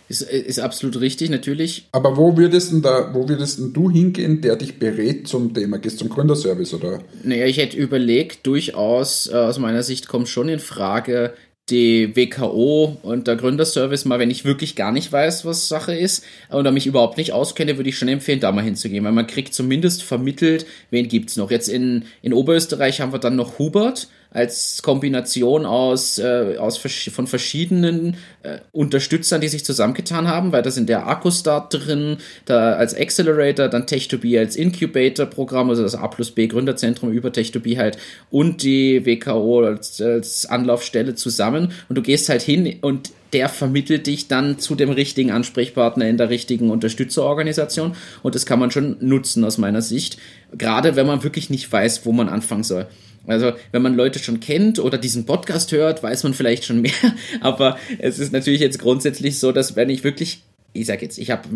Ist, 0.09 0.23
ist 0.23 0.59
absolut 0.59 1.01
richtig, 1.01 1.31
natürlich. 1.31 1.89
Aber 1.93 2.17
wo 2.17 2.37
würdest 2.37 2.73
denn 2.73 2.83
da, 2.83 3.15
wo 3.15 3.29
würdest 3.29 3.61
denn 3.61 3.73
du 3.73 3.91
hingehen, 3.91 4.41
der 4.41 4.57
dich 4.57 4.81
berät 4.81 5.29
zum 5.29 5.55
Thema? 5.55 5.79
Gehst 5.79 6.01
zum 6.01 6.09
Gründerservice 6.09 6.75
oder? 6.75 6.99
Naja, 7.23 7.47
ich 7.47 7.59
hätte 7.59 7.77
überlegt, 7.77 8.45
durchaus 8.45 9.29
äh, 9.33 9.37
aus 9.37 9.61
meiner 9.61 9.85
Sicht 9.85 10.09
kommt 10.09 10.29
schon 10.29 10.49
in 10.49 10.59
Frage, 10.59 11.33
die 11.71 12.17
WKO 12.17 12.99
und 13.03 13.29
der 13.29 13.37
Gründerservice 13.37 14.05
mal, 14.05 14.19
wenn 14.19 14.31
ich 14.31 14.45
wirklich 14.45 14.75
gar 14.75 14.93
nicht 14.93 15.13
weiß, 15.13 15.45
was 15.45 15.69
Sache 15.69 15.95
ist 15.95 16.25
oder 16.51 16.73
mich 16.73 16.87
überhaupt 16.87 17.17
nicht 17.17 17.33
auskenne, 17.33 17.77
würde 17.77 17.91
ich 17.91 17.99
schon 17.99 18.09
empfehlen, 18.09 18.41
da 18.41 18.51
mal 18.53 18.65
hinzugehen, 18.65 19.05
weil 19.05 19.13
man 19.13 19.27
kriegt 19.27 19.55
zumindest 19.55 20.03
vermittelt, 20.03 20.67
wen 20.91 21.09
gibt's 21.09 21.37
noch. 21.37 21.51
Jetzt 21.51 21.69
in, 21.69 22.05
in 22.23 22.33
Oberösterreich 22.33 23.01
haben 23.01 23.13
wir 23.13 23.21
dann 23.21 23.37
noch 23.37 23.59
Hubert 23.59 24.09
als 24.31 24.83
Kombination 24.83 25.67
aus, 25.67 26.19
äh, 26.19 26.57
aus 26.59 26.79
von 26.79 27.27
verschiedenen 27.27 28.17
äh, 28.43 28.59
Unterstützern, 28.73 29.41
die 29.41 29.49
sich 29.49 29.65
zusammengetan 29.65 30.29
haben, 30.29 30.53
weil 30.53 30.63
da 30.63 30.71
sind 30.71 30.89
der 30.89 31.09
Akkustart 31.09 31.75
drin, 31.75 32.19
da 32.45 32.75
als 32.75 32.95
Accelerator, 32.95 33.69
dann 33.69 33.87
Tech2B 33.87 34.39
als 34.39 34.55
Incubator-Programm, 34.57 35.71
also 35.71 35.83
das 35.83 35.97
A 35.97 36.07
plus 36.09 36.31
B 36.31 36.47
Gründerzentrum 36.47 37.11
über 37.11 37.31
Tech2B 37.31 37.77
halt 37.77 37.99
und 38.31 38.63
die 38.63 39.05
WKO 39.05 39.65
als, 39.65 40.01
als 40.01 40.47
Anlaufstelle 40.47 41.17
zusammen 41.17 41.73
und 41.89 41.97
du 41.97 42.03
gehst 42.03 42.29
halt 42.29 42.43
hin 42.43 42.77
und 42.83 43.11
der 43.33 43.49
vermittelt 43.49 44.07
dich 44.07 44.29
dann 44.29 44.59
zu 44.59 44.75
dem 44.75 44.91
richtigen 44.91 45.31
Ansprechpartner 45.31 46.09
in 46.09 46.17
der 46.17 46.31
richtigen 46.31 46.71
Unterstützerorganisation 46.71 47.95
und 48.23 48.35
das 48.35 48.47
kann 48.47 48.59
man 48.59 48.71
schon 48.71 48.97
nutzen 49.01 49.45
aus 49.45 49.59
meiner 49.59 49.83
Sicht, 49.83 50.19
gerade 50.57 50.97
wenn 50.97 51.07
man 51.07 51.23
wirklich 51.23 51.51
nicht 51.51 51.71
weiß, 51.71 52.07
wo 52.07 52.13
man 52.13 52.29
anfangen 52.29 52.65
soll. 52.65 52.87
Also, 53.27 53.53
wenn 53.73 53.83
man 53.83 53.95
Leute 53.95 54.19
schon 54.19 54.41
kennt 54.41 54.79
oder 54.79 54.99
diesen 54.99 55.27
Podcast 55.27 55.73
hört, 55.73 56.03
weiß 56.03 56.23
man 56.25 56.35
vielleicht 56.35 56.65
schon 56.65 56.81
mehr. 56.83 56.93
Aber 57.41 57.77
es 57.99 58.19
ist 58.19 58.33
natürlich 58.33 58.61
jetzt 58.61 58.79
grundsätzlich 58.79 59.39
so, 59.39 59.53
dass 59.53 59.77
wenn 59.77 59.91
ich 59.91 60.05
wirklich, 60.05 60.43
ich 60.73 60.87
sag 60.87 61.03
jetzt, 61.03 61.19
ich 61.19 61.31
hab, 61.31 61.47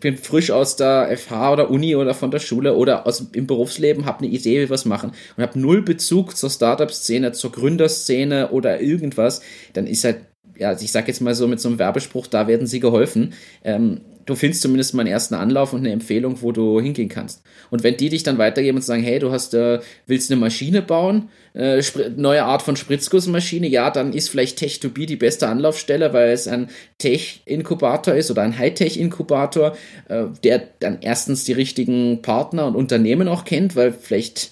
bin 0.00 0.16
frisch 0.16 0.50
aus 0.50 0.76
der 0.76 1.16
FH 1.16 1.52
oder 1.52 1.70
Uni 1.70 1.96
oder 1.96 2.14
von 2.14 2.30
der 2.30 2.38
Schule 2.38 2.74
oder 2.74 3.06
aus 3.06 3.26
im 3.32 3.46
Berufsleben, 3.46 4.06
habe 4.06 4.20
eine 4.24 4.28
Idee, 4.28 4.56
wie 4.56 4.60
wir 4.60 4.70
was 4.70 4.84
machen 4.84 5.12
und 5.36 5.42
habe 5.42 5.58
null 5.58 5.82
Bezug 5.82 6.36
zur 6.36 6.50
Startup-Szene, 6.50 7.32
zur 7.32 7.52
Gründerszene 7.52 8.50
oder 8.50 8.80
irgendwas, 8.80 9.42
dann 9.72 9.86
ist 9.86 10.04
halt, 10.04 10.20
ja, 10.56 10.72
ich 10.72 10.92
sag 10.92 11.08
jetzt 11.08 11.20
mal 11.20 11.34
so 11.34 11.48
mit 11.48 11.60
so 11.60 11.68
einem 11.68 11.78
Werbespruch, 11.78 12.26
da 12.26 12.46
werden 12.46 12.66
sie 12.66 12.78
geholfen. 12.78 13.34
Ähm, 13.64 14.00
du 14.26 14.34
findest 14.34 14.62
zumindest 14.62 14.94
mal 14.94 15.02
einen 15.02 15.12
ersten 15.12 15.34
Anlauf 15.34 15.72
und 15.72 15.80
eine 15.80 15.92
Empfehlung, 15.92 16.42
wo 16.42 16.52
du 16.52 16.80
hingehen 16.80 17.08
kannst. 17.08 17.42
Und 17.70 17.82
wenn 17.82 17.96
die 17.96 18.08
dich 18.08 18.22
dann 18.22 18.38
weitergeben 18.38 18.78
und 18.78 18.82
sagen, 18.82 19.02
hey, 19.02 19.18
du 19.18 19.30
hast, 19.30 19.54
äh, 19.54 19.80
willst 20.06 20.30
eine 20.30 20.40
Maschine 20.40 20.82
bauen, 20.82 21.28
äh, 21.54 21.82
neue 22.16 22.44
Art 22.44 22.62
von 22.62 22.76
Spritzgussmaschine, 22.76 23.66
ja, 23.68 23.90
dann 23.90 24.12
ist 24.12 24.28
vielleicht 24.28 24.58
Tech2B 24.58 25.06
die 25.06 25.16
beste 25.16 25.48
Anlaufstelle, 25.48 26.12
weil 26.12 26.30
es 26.30 26.48
ein 26.48 26.70
Tech-Inkubator 26.98 28.14
ist 28.14 28.30
oder 28.30 28.42
ein 28.42 28.58
Hightech-Inkubator, 28.58 29.76
äh, 30.08 30.24
der 30.44 30.68
dann 30.80 30.98
erstens 31.00 31.44
die 31.44 31.52
richtigen 31.52 32.22
Partner 32.22 32.66
und 32.66 32.76
Unternehmen 32.76 33.28
auch 33.28 33.44
kennt, 33.44 33.76
weil 33.76 33.92
vielleicht 33.92 34.50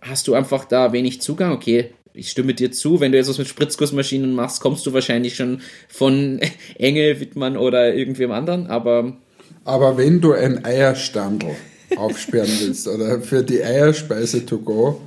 hast 0.00 0.28
du 0.28 0.34
einfach 0.34 0.64
da 0.64 0.92
wenig 0.92 1.20
Zugang. 1.20 1.52
Okay, 1.52 1.92
ich 2.18 2.30
stimme 2.30 2.54
dir 2.54 2.72
zu, 2.72 3.00
wenn 3.00 3.12
du 3.12 3.18
jetzt 3.18 3.28
was 3.28 3.38
mit 3.38 3.48
Spritzgussmaschinen 3.48 4.34
machst, 4.34 4.60
kommst 4.60 4.84
du 4.86 4.92
wahrscheinlich 4.92 5.36
schon 5.36 5.62
von 5.88 6.40
Engel, 6.78 7.20
Wittmann 7.20 7.56
oder 7.56 7.94
irgendwem 7.94 8.32
anderen, 8.32 8.66
aber 8.66 9.16
Aber 9.64 9.96
wenn 9.96 10.20
du 10.20 10.32
ein 10.32 10.64
Eierstandel 10.64 11.50
aufsperren 11.96 12.50
willst 12.60 12.88
oder 12.88 13.20
für 13.20 13.42
die 13.42 13.62
Eierspeise 13.62 14.44
to 14.44 14.58
go, 14.58 15.00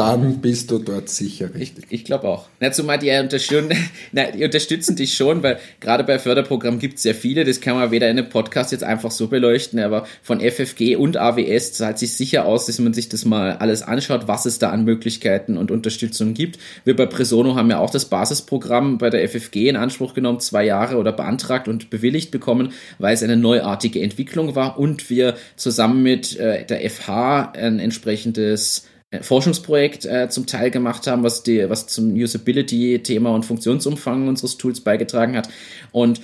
dann 0.00 0.40
bist 0.40 0.70
du 0.70 0.78
dort 0.78 1.10
sicher 1.10 1.54
richtig. 1.54 1.84
Ich, 1.90 2.00
ich 2.00 2.04
glaube 2.06 2.26
auch. 2.26 2.48
Na, 2.58 2.72
zumal 2.72 2.98
die, 2.98 3.10
unterstützen, 3.10 3.68
na, 4.12 4.30
die 4.30 4.42
unterstützen 4.42 4.96
dich 4.96 5.12
schon, 5.12 5.42
weil 5.42 5.58
gerade 5.78 6.04
bei 6.04 6.18
Förderprogrammen 6.18 6.80
gibt 6.80 6.96
es 6.96 7.02
sehr 7.02 7.14
viele, 7.14 7.44
das 7.44 7.60
kann 7.60 7.76
man 7.76 7.90
weder 7.90 8.08
in 8.08 8.18
einem 8.18 8.30
Podcast 8.30 8.72
jetzt 8.72 8.82
einfach 8.82 9.10
so 9.10 9.28
beleuchten, 9.28 9.78
aber 9.78 10.06
von 10.22 10.40
FFG 10.40 10.96
und 10.96 11.18
AWS 11.18 11.74
zahlt 11.74 11.98
sich 11.98 12.14
sicher 12.14 12.46
aus, 12.46 12.64
dass 12.64 12.78
man 12.78 12.94
sich 12.94 13.10
das 13.10 13.26
mal 13.26 13.58
alles 13.58 13.82
anschaut, 13.82 14.26
was 14.26 14.46
es 14.46 14.58
da 14.58 14.70
an 14.70 14.84
Möglichkeiten 14.84 15.58
und 15.58 15.70
Unterstützung 15.70 16.32
gibt. 16.32 16.58
Wir 16.84 16.96
bei 16.96 17.04
Presono 17.04 17.54
haben 17.54 17.68
ja 17.68 17.78
auch 17.78 17.90
das 17.90 18.06
Basisprogramm 18.06 18.96
bei 18.96 19.10
der 19.10 19.28
FFG 19.28 19.68
in 19.68 19.76
Anspruch 19.76 20.14
genommen, 20.14 20.40
zwei 20.40 20.64
Jahre 20.64 20.96
oder 20.96 21.12
beantragt 21.12 21.68
und 21.68 21.90
bewilligt 21.90 22.30
bekommen, 22.30 22.72
weil 22.98 23.12
es 23.12 23.22
eine 23.22 23.36
neuartige 23.36 24.00
Entwicklung 24.00 24.54
war 24.54 24.78
und 24.78 25.10
wir 25.10 25.36
zusammen 25.56 26.02
mit 26.02 26.38
äh, 26.38 26.64
der 26.64 26.88
FH 26.88 27.52
ein 27.52 27.78
entsprechendes 27.78 28.86
Forschungsprojekt 29.20 30.04
äh, 30.04 30.28
zum 30.28 30.46
Teil 30.46 30.70
gemacht 30.70 31.06
haben, 31.06 31.24
was, 31.24 31.42
die, 31.42 31.68
was 31.68 31.88
zum 31.88 32.14
Usability-Thema 32.14 33.30
und 33.30 33.44
Funktionsumfang 33.44 34.28
unseres 34.28 34.56
Tools 34.56 34.80
beigetragen 34.80 35.36
hat. 35.36 35.48
Und 35.90 36.20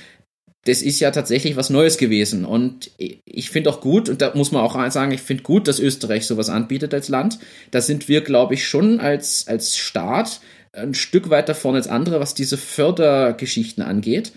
das 0.66 0.82
ist 0.82 1.00
ja 1.00 1.10
tatsächlich 1.10 1.56
was 1.56 1.70
Neues 1.70 1.96
gewesen. 1.96 2.44
Und 2.44 2.90
ich 2.98 3.50
finde 3.50 3.70
auch 3.70 3.80
gut, 3.80 4.08
und 4.08 4.20
da 4.20 4.32
muss 4.34 4.52
man 4.52 4.62
auch 4.62 4.90
sagen, 4.90 5.12
ich 5.12 5.20
finde 5.20 5.42
gut, 5.42 5.68
dass 5.68 5.78
Österreich 5.78 6.26
sowas 6.26 6.48
anbietet 6.48 6.92
als 6.92 7.08
Land. 7.08 7.38
Da 7.70 7.80
sind 7.80 8.08
wir, 8.08 8.20
glaube 8.20 8.54
ich, 8.54 8.66
schon 8.66 9.00
als, 9.00 9.46
als 9.48 9.76
Staat 9.76 10.40
ein 10.72 10.94
Stück 10.94 11.30
weiter 11.30 11.54
vorne 11.54 11.78
als 11.78 11.88
andere, 11.88 12.20
was 12.20 12.34
diese 12.34 12.56
Fördergeschichten 12.56 13.82
angeht. 13.82 14.32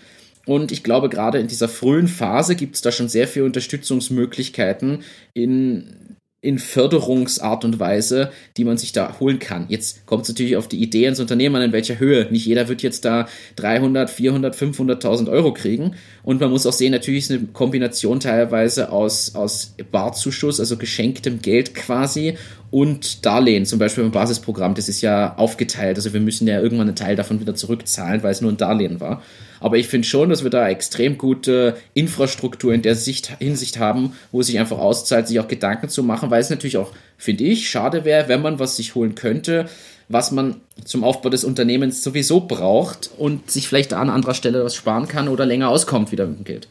Und 0.46 0.72
ich 0.72 0.82
glaube, 0.82 1.08
gerade 1.08 1.38
in 1.38 1.48
dieser 1.48 1.68
frühen 1.68 2.08
Phase 2.08 2.56
gibt 2.56 2.76
es 2.76 2.80
da 2.80 2.92
schon 2.92 3.08
sehr 3.08 3.28
viele 3.28 3.44
Unterstützungsmöglichkeiten 3.44 5.02
in 5.34 6.09
in 6.42 6.58
Förderungsart 6.58 7.64
und 7.66 7.78
Weise, 7.80 8.32
die 8.56 8.64
man 8.64 8.78
sich 8.78 8.92
da 8.92 9.20
holen 9.20 9.38
kann. 9.38 9.66
Jetzt 9.68 10.06
kommt 10.06 10.22
es 10.22 10.30
natürlich 10.30 10.56
auf 10.56 10.68
die 10.68 10.82
Idee 10.82 11.04
ins 11.04 11.20
Unternehmen 11.20 11.56
an, 11.56 11.62
in 11.62 11.72
welcher 11.72 11.98
Höhe. 11.98 12.28
Nicht 12.30 12.46
jeder 12.46 12.68
wird 12.68 12.82
jetzt 12.82 13.04
da 13.04 13.28
300, 13.56 14.08
400, 14.08 14.56
500.000 14.56 15.30
Euro 15.30 15.52
kriegen. 15.52 15.96
Und 16.22 16.40
man 16.40 16.50
muss 16.50 16.66
auch 16.66 16.72
sehen, 16.72 16.92
natürlich 16.92 17.24
ist 17.24 17.30
eine 17.30 17.46
Kombination 17.52 18.20
teilweise 18.20 18.92
aus, 18.92 19.34
aus 19.34 19.74
Barzuschuss, 19.90 20.60
also 20.60 20.76
geschenktem 20.76 21.40
Geld 21.40 21.74
quasi, 21.74 22.36
und 22.70 23.26
Darlehen, 23.26 23.66
zum 23.66 23.78
Beispiel 23.78 24.04
im 24.04 24.12
Basisprogramm. 24.12 24.74
Das 24.74 24.88
ist 24.88 25.00
ja 25.00 25.34
aufgeteilt. 25.36 25.96
Also 25.96 26.12
wir 26.12 26.20
müssen 26.20 26.46
ja 26.46 26.60
irgendwann 26.60 26.86
einen 26.86 26.96
Teil 26.96 27.16
davon 27.16 27.40
wieder 27.40 27.54
zurückzahlen, 27.54 28.22
weil 28.22 28.30
es 28.30 28.40
nur 28.40 28.52
ein 28.52 28.56
Darlehen 28.56 29.00
war. 29.00 29.22
Aber 29.58 29.76
ich 29.76 29.88
finde 29.88 30.06
schon, 30.06 30.30
dass 30.30 30.42
wir 30.42 30.50
da 30.50 30.68
extrem 30.68 31.18
gute 31.18 31.76
Infrastruktur 31.94 32.72
in 32.72 32.82
der 32.82 32.94
Sicht, 32.94 33.38
Hinsicht 33.38 33.78
haben, 33.78 34.14
wo 34.32 34.40
es 34.40 34.46
sich 34.46 34.58
einfach 34.58 34.78
auszahlt, 34.78 35.28
sich 35.28 35.38
auch 35.40 35.48
Gedanken 35.48 35.88
zu 35.88 36.02
machen, 36.02 36.30
weil 36.30 36.40
es 36.40 36.50
natürlich 36.50 36.78
auch, 36.78 36.92
finde 37.20 37.44
ich, 37.44 37.68
schade 37.68 38.04
wäre, 38.04 38.28
wenn 38.28 38.40
man 38.40 38.58
was 38.58 38.76
sich 38.76 38.94
holen 38.94 39.14
könnte, 39.14 39.66
was 40.08 40.32
man 40.32 40.56
zum 40.84 41.04
Aufbau 41.04 41.28
des 41.28 41.44
Unternehmens 41.44 42.02
sowieso 42.02 42.40
braucht 42.40 43.10
und 43.18 43.50
sich 43.50 43.68
vielleicht 43.68 43.92
an 43.92 44.08
anderer 44.08 44.34
Stelle 44.34 44.64
was 44.64 44.74
sparen 44.74 45.06
kann 45.06 45.28
oder 45.28 45.44
länger 45.44 45.68
auskommt 45.68 46.10
wieder 46.12 46.26
mit 46.26 46.38
dem 46.38 46.44
Geld. 46.44 46.68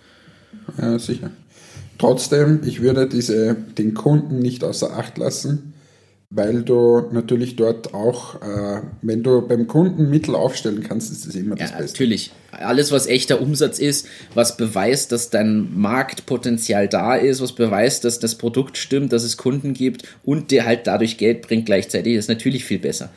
Ja, 0.78 0.98
sicher. 0.98 1.32
Trotzdem, 2.00 2.62
ich 2.66 2.82
würde 2.82 3.08
diese, 3.08 3.56
den 3.78 3.94
Kunden 3.94 4.40
nicht 4.40 4.64
außer 4.64 4.98
Acht 4.98 5.18
lassen 5.18 5.74
weil 6.32 6.62
du 6.62 7.08
natürlich 7.12 7.56
dort 7.56 7.94
auch, 7.94 8.36
äh, 8.36 8.82
wenn 9.02 9.24
du 9.24 9.42
beim 9.42 9.66
Kunden 9.66 10.10
Mittel 10.10 10.36
aufstellen 10.36 10.84
kannst, 10.84 11.12
ist 11.12 11.26
das 11.26 11.36
immer 11.36 11.56
das 11.56 11.72
ja, 11.72 11.78
Beste. 11.78 11.94
Natürlich. 11.94 12.32
Alles, 12.52 12.92
was 12.92 13.08
echter 13.08 13.42
Umsatz 13.42 13.80
ist, 13.80 14.08
was 14.36 14.56
beweist, 14.56 15.12
dass 15.12 15.32
dein 15.32 15.76
Marktpotenzial 15.76 16.88
da 16.88 17.16
ist, 17.16 17.42
was 17.42 17.54
beweist, 17.54 18.06
dass 18.06 18.20
das 18.20 18.36
Produkt 18.36 18.78
stimmt, 18.78 19.12
dass 19.12 19.24
es 19.24 19.38
Kunden 19.38 19.74
gibt 19.74 20.04
und 20.24 20.52
dir 20.52 20.66
halt 20.66 20.86
dadurch 20.86 21.18
Geld 21.18 21.42
bringt 21.42 21.66
gleichzeitig, 21.66 22.14
ist 22.14 22.30
natürlich 22.30 22.64
viel 22.64 22.80
besser. 22.80 23.10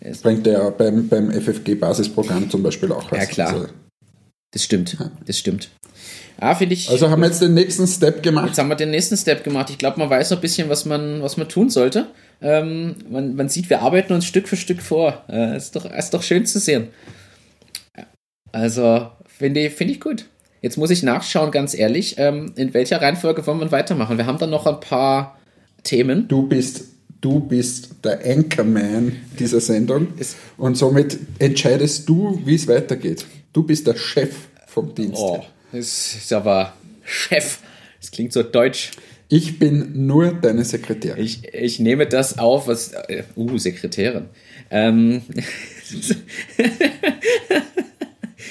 Das 0.00 0.18
bringt 0.18 0.46
ja 0.46 0.70
beim, 0.70 1.08
beim 1.08 1.30
FFG-Basisprogramm 1.30 2.50
zum 2.50 2.62
Beispiel 2.62 2.92
auch 2.92 3.10
was. 3.10 3.18
Ja, 3.18 3.26
klar. 3.26 3.52
Also, 3.52 3.66
das 4.52 4.62
stimmt. 4.62 4.96
Das 5.26 5.38
stimmt. 5.38 5.70
Ja, 6.40 6.54
finde 6.54 6.74
ich. 6.74 6.90
Also 6.90 7.10
haben 7.10 7.20
wir 7.20 7.26
jetzt 7.26 7.40
den 7.40 7.54
nächsten 7.54 7.86
Step 7.86 8.22
gemacht. 8.22 8.48
Jetzt 8.48 8.58
haben 8.58 8.68
wir 8.68 8.76
den 8.76 8.90
nächsten 8.90 9.16
Step 9.16 9.44
gemacht. 9.44 9.70
Ich 9.70 9.78
glaube, 9.78 9.98
man 9.98 10.10
weiß 10.10 10.30
noch 10.30 10.38
ein 10.38 10.42
bisschen, 10.42 10.68
was 10.68 10.84
man, 10.84 11.22
was 11.22 11.36
man 11.36 11.48
tun 11.48 11.70
sollte. 11.70 12.06
Ähm, 12.40 12.96
man, 13.10 13.36
man 13.36 13.48
sieht, 13.48 13.70
wir 13.70 13.82
arbeiten 13.82 14.12
uns 14.12 14.26
Stück 14.26 14.48
für 14.48 14.56
Stück 14.56 14.82
vor. 14.82 15.24
Äh, 15.28 15.56
ist, 15.56 15.76
doch, 15.76 15.84
ist 15.84 16.14
doch 16.14 16.22
schön 16.22 16.46
zu 16.46 16.58
sehen. 16.58 16.88
Also, 18.52 19.08
finde 19.26 19.60
ich, 19.60 19.72
find 19.72 19.90
ich 19.90 20.00
gut. 20.00 20.26
Jetzt 20.62 20.78
muss 20.78 20.90
ich 20.90 21.02
nachschauen, 21.02 21.50
ganz 21.50 21.74
ehrlich, 21.74 22.16
ähm, 22.18 22.52
in 22.56 22.72
welcher 22.72 23.02
Reihenfolge 23.02 23.46
wollen 23.46 23.60
wir 23.60 23.70
weitermachen? 23.70 24.16
Wir 24.16 24.26
haben 24.26 24.38
dann 24.38 24.50
noch 24.50 24.66
ein 24.66 24.80
paar 24.80 25.38
Themen. 25.82 26.26
Du 26.28 26.46
bist, 26.46 26.84
du 27.20 27.40
bist 27.40 27.96
der 28.02 28.24
Anchorman 28.24 29.16
dieser 29.38 29.60
Sendung 29.60 30.08
und 30.56 30.76
somit 30.76 31.18
entscheidest 31.38 32.08
du, 32.08 32.40
wie 32.44 32.54
es 32.54 32.66
weitergeht. 32.66 33.26
Du 33.52 33.62
bist 33.62 33.86
der 33.86 33.96
Chef 33.96 34.34
vom 34.66 34.94
Dienst. 34.94 35.20
Oh, 35.20 35.44
das 35.72 36.14
ist 36.14 36.32
aber 36.32 36.72
Chef. 37.02 37.58
Das 38.00 38.10
klingt 38.10 38.32
so 38.32 38.42
deutsch. 38.42 38.92
Ich 39.28 39.58
bin 39.58 40.06
nur 40.06 40.32
deine 40.32 40.64
Sekretärin. 40.64 41.22
Ich, 41.22 41.54
ich 41.54 41.80
nehme 41.80 42.06
das 42.06 42.38
auf, 42.38 42.68
was. 42.68 42.92
Äh, 42.92 43.24
uh, 43.36 43.56
Sekretärin. 43.58 44.26
Ähm, 44.70 45.22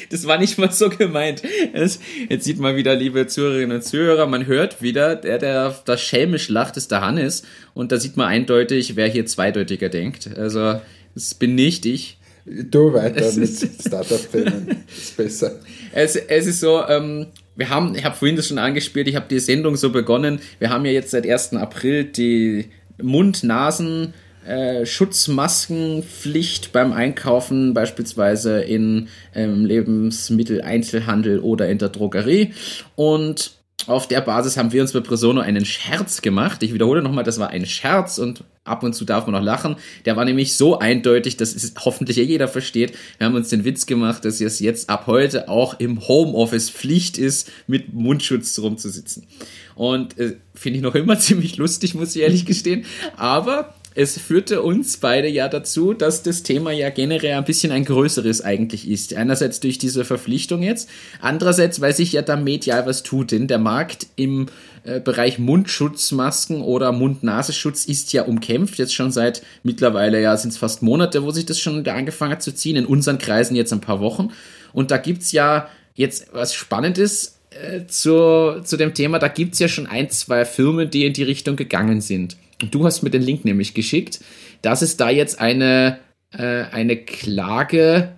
das 0.10 0.26
war 0.26 0.38
nicht 0.40 0.58
mal 0.58 0.72
so 0.72 0.90
gemeint. 0.90 1.44
Es, 1.74 2.00
jetzt 2.30 2.46
sieht 2.46 2.60
man 2.60 2.76
wieder, 2.76 2.96
liebe 2.96 3.28
Zuhörerinnen 3.28 3.78
und 3.78 3.84
Zuhörer, 3.84 4.26
man 4.26 4.48
hört 4.48 4.82
wieder, 4.82 5.16
der, 5.16 5.38
der 5.38 5.80
da 5.86 5.98
schelmisch 5.98 6.50
lacht, 6.50 6.78
ist 6.78 6.92
der 6.92 7.02
Hannes. 7.02 7.44
Und 7.74 7.92
da 7.92 8.00
sieht 8.00 8.18
man 8.18 8.28
eindeutig, 8.28 8.96
wer 8.96 9.08
hier 9.08 9.26
zweideutiger 9.26 9.90
denkt. 9.90 10.30
Also, 10.36 10.82
das 11.14 11.36
bin 11.36 11.56
nicht 11.56 11.86
ich. 11.86 12.18
Du 12.46 12.94
weiter 12.94 13.26
Es 13.26 13.38
mit 13.38 13.50
Startup-Themen. 13.86 14.84
Ist 14.88 15.16
besser. 15.16 15.60
Es, 15.96 16.16
es 16.16 16.48
ist 16.48 16.60
so, 16.60 16.84
ähm, 16.88 17.28
wir 17.56 17.70
haben, 17.70 17.96
ich 17.96 18.04
habe 18.04 18.16
vorhin 18.16 18.36
das 18.36 18.48
schon 18.48 18.58
angespielt, 18.58 19.08
ich 19.08 19.16
habe 19.16 19.28
die 19.30 19.40
Sendung 19.40 19.76
so 19.76 19.92
begonnen. 19.92 20.40
Wir 20.60 20.70
haben 20.70 20.86
ja 20.86 20.92
jetzt 20.92 21.12
seit 21.12 21.28
1. 21.28 21.54
April 21.54 22.06
die 22.06 22.70
Mund-, 23.02 23.44
Nasen-, 23.44 24.14
äh, 24.46 24.86
Schutzmaskenpflicht 24.86 26.74
beim 26.74 26.92
Einkaufen, 26.94 27.74
beispielsweise 27.74 28.62
in 28.62 29.08
ähm, 29.34 29.66
Lebensmitteleinzelhandel 29.66 31.40
oder 31.40 31.70
in 31.70 31.78
der 31.78 31.90
Drogerie. 31.90 32.54
Und 32.96 33.54
auf 33.88 34.08
der 34.08 34.22
Basis 34.22 34.58
haben 34.58 34.72
wir 34.72 34.82
uns 34.82 34.94
bei 34.94 35.00
Presono 35.00 35.42
einen 35.42 35.66
Scherz 35.66 36.22
gemacht. 36.22 36.64
Ich 36.64 36.74
wiederhole 36.74 37.02
nochmal, 37.02 37.24
das 37.24 37.40
war 37.40 37.50
ein 37.50 37.66
Scherz 37.66 38.18
und 38.18 38.44
ab 38.66 38.84
und 38.84 38.94
zu 38.94 39.06
darf 39.06 39.26
man 39.26 39.34
noch 39.34 39.42
lachen. 39.42 39.76
Der 40.06 40.16
war 40.16 40.26
nämlich 40.26 40.56
so 40.56 40.80
eindeutig, 40.80 41.38
dass 41.38 41.54
es 41.54 41.74
hoffentlich 41.84 42.18
jeder 42.18 42.48
versteht. 42.48 42.94
Wir 43.18 43.28
haben 43.28 43.36
uns 43.36 43.50
den 43.50 43.66
Witz 43.66 43.86
gemacht, 43.86 44.24
dass 44.26 44.40
es 44.40 44.60
jetzt 44.60 44.90
ab 44.90 45.08
heute 45.08 45.50
auch 45.50 45.80
im 45.80 46.08
Homeoffice 46.08 46.70
Pflicht 46.70 47.18
ist, 47.18 47.52
mit 47.68 47.94
Mundschutz 47.94 48.58
rumzusitzen. 48.60 49.28
Und 49.76 50.18
äh, 50.18 50.38
finde 50.54 50.78
ich 50.78 50.84
noch 50.84 50.96
immer 50.96 51.20
ziemlich 51.20 51.58
lustig, 51.58 51.96
muss 51.96 52.16
ich 52.16 52.22
ehrlich 52.22 52.46
gestehen. 52.46 52.86
Aber 53.18 53.74
es 53.96 54.18
führte 54.20 54.62
uns 54.62 54.98
beide 54.98 55.28
ja 55.28 55.48
dazu, 55.48 55.94
dass 55.94 56.24
das 56.24 56.44
Thema 56.44 56.72
ja 56.72 56.90
generell 56.90 57.34
ein 57.34 57.46
bisschen 57.46 57.72
ein 57.72 57.86
größeres 57.86 58.42
eigentlich 58.42 58.90
ist. 58.90 59.14
Einerseits 59.14 59.60
durch 59.60 59.78
diese 59.78 60.04
Verpflichtung 60.04 60.64
jetzt, 60.64 60.90
andererseits, 61.22 61.80
weil 61.80 61.96
sich 61.96 62.14
ja 62.14 62.22
da 62.22 62.36
medial 62.36 62.86
was 62.86 63.04
tut. 63.04 63.32
Denn 63.32 63.48
der 63.48 63.60
Markt 63.60 64.08
im 64.16 64.48
äh, 64.84 65.00
Bereich 65.00 65.38
Mundschutzmasken 65.38 66.62
oder 66.62 66.92
Mund-Nasenschutz 66.92 67.86
ist 67.86 68.14
ja 68.14 68.24
umkämpft. 68.24 68.80
Jetzt 68.80 68.96
schon 68.96 69.12
seit 69.12 69.44
mittlerweile, 69.62 70.22
ja, 70.22 70.36
sind 70.38 70.52
es 70.52 70.58
fast 70.58 70.82
Monate, 70.82 71.24
wo 71.24 71.32
sich 71.32 71.46
das 71.46 71.60
schon 71.60 71.88
angefangen 71.88 72.32
hat 72.32 72.44
zu 72.44 72.54
ziehen. 72.54 72.78
In 72.78 72.86
unseren 72.86 73.20
Kreisen 73.20 73.56
jetzt 73.56 73.74
ein 73.74 73.82
paar 73.82 74.00
Wochen. 74.00 74.32
Und 74.74 74.90
da 74.90 74.98
gibt's 74.98 75.32
ja 75.32 75.70
jetzt 75.94 76.28
was 76.34 76.56
Spannendes 76.56 77.38
äh, 77.52 77.86
zu, 77.86 78.62
zu 78.64 78.76
dem 78.76 78.96
Thema. 78.96 79.20
Da 79.20 79.28
gibt's 79.28 79.60
ja 79.60 79.68
schon 79.68 79.86
ein, 79.86 80.10
zwei 80.10 80.46
Firmen, 80.46 80.90
die 80.90 81.06
in 81.06 81.14
die 81.14 81.24
Richtung 81.24 81.56
gegangen 81.56 82.02
sind. 82.02 82.38
Du 82.72 82.86
hast 82.86 83.04
mir 83.04 83.10
den 83.10 83.22
Link 83.22 83.46
nämlich 83.46 83.74
geschickt, 83.74 84.20
dass 84.62 84.82
es 84.82 84.98
da 84.98 85.10
jetzt 85.10 85.40
eine, 85.40 86.00
äh, 86.32 86.64
eine 86.72 86.98
Klage 86.98 88.14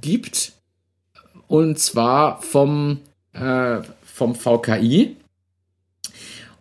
gibt. 0.00 0.52
Und 1.46 1.78
zwar 1.78 2.42
vom, 2.42 3.00
äh, 3.32 3.78
vom 4.04 4.34
VKI. 4.34 5.16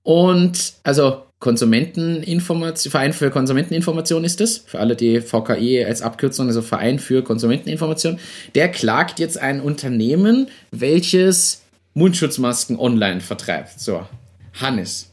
Und 0.03 0.73
also 0.83 1.23
Konsumenteninformation, 1.39 2.91
Verein 2.91 3.13
für 3.13 3.29
Konsumenteninformation 3.29 4.23
ist 4.23 4.41
es, 4.41 4.57
für 4.57 4.79
alle, 4.79 4.95
die 4.95 5.21
VKI 5.21 5.85
als 5.85 6.01
Abkürzung, 6.01 6.47
also 6.47 6.61
Verein 6.61 6.97
für 6.97 7.23
Konsumenteninformation, 7.23 8.19
der 8.55 8.69
klagt 8.69 9.19
jetzt 9.19 9.37
ein 9.37 9.61
Unternehmen, 9.61 10.47
welches 10.71 11.63
Mundschutzmasken 11.93 12.79
online 12.79 13.21
vertreibt. 13.21 13.79
So, 13.79 14.07
Hannes, 14.53 15.11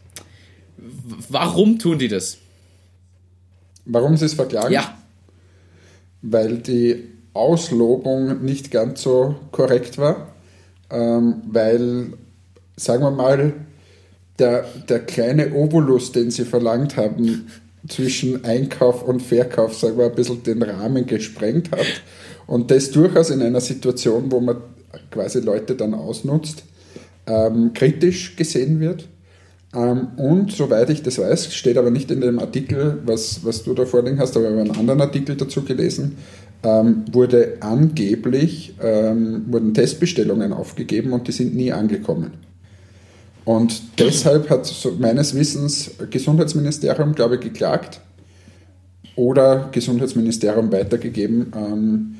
warum 1.28 1.78
tun 1.78 1.98
die 1.98 2.08
das? 2.08 2.38
Warum 3.84 4.16
sie 4.16 4.26
es 4.26 4.34
verklagen? 4.34 4.72
Ja, 4.72 4.96
Weil 6.22 6.58
die 6.58 7.04
Auslobung 7.34 8.44
nicht 8.44 8.70
ganz 8.70 9.02
so 9.02 9.34
korrekt 9.50 9.98
war. 9.98 10.28
Ähm, 10.90 11.42
weil, 11.46 12.12
sagen 12.76 13.02
wir 13.02 13.10
mal, 13.10 13.52
der, 14.38 14.64
der 14.88 15.00
kleine 15.00 15.52
Obolus, 15.54 16.12
den 16.12 16.30
sie 16.30 16.44
verlangt 16.44 16.96
haben, 16.96 17.46
zwischen 17.88 18.44
Einkauf 18.44 19.02
und 19.02 19.20
Verkauf, 19.20 19.76
sagen 19.76 19.98
wir, 19.98 20.06
ein 20.06 20.14
bisschen 20.14 20.42
den 20.42 20.62
Rahmen 20.62 21.06
gesprengt 21.06 21.70
hat. 21.70 21.86
Und 22.46 22.70
das 22.70 22.90
durchaus 22.90 23.30
in 23.30 23.42
einer 23.42 23.60
Situation, 23.60 24.30
wo 24.30 24.40
man 24.40 24.56
quasi 25.10 25.40
Leute 25.40 25.74
dann 25.74 25.94
ausnutzt, 25.94 26.64
ähm, 27.26 27.72
kritisch 27.74 28.36
gesehen 28.36 28.80
wird. 28.80 29.08
Ähm, 29.74 30.08
und 30.16 30.52
soweit 30.52 30.90
ich 30.90 31.02
das 31.02 31.18
weiß, 31.18 31.54
steht 31.54 31.76
aber 31.76 31.90
nicht 31.90 32.10
in 32.10 32.20
dem 32.20 32.38
Artikel, 32.38 32.98
was, 33.04 33.44
was 33.44 33.64
du 33.64 33.74
da 33.74 33.84
vorliegen 33.86 34.18
hast, 34.18 34.36
aber 34.36 34.46
ich 34.46 34.52
habe 34.52 34.62
einen 34.62 34.78
anderen 34.78 35.00
Artikel 35.00 35.36
dazu 35.36 35.62
gelesen, 35.62 36.16
ähm, 36.62 37.04
wurde 37.12 37.58
angeblich, 37.60 38.74
ähm, 38.82 39.44
wurden 39.48 39.74
Testbestellungen 39.74 40.52
aufgegeben 40.52 41.12
und 41.12 41.28
die 41.28 41.32
sind 41.32 41.54
nie 41.54 41.72
angekommen. 41.72 42.32
Und 43.44 43.82
deshalb 43.98 44.48
hat 44.48 44.64
so 44.64 44.92
meines 44.98 45.34
Wissens 45.34 45.90
Gesundheitsministerium, 46.10 47.14
glaube 47.14 47.34
ich, 47.34 47.42
geklagt 47.42 48.00
oder 49.16 49.68
Gesundheitsministerium 49.70 50.72
weitergegeben. 50.72 51.52
Ähm, 51.54 52.14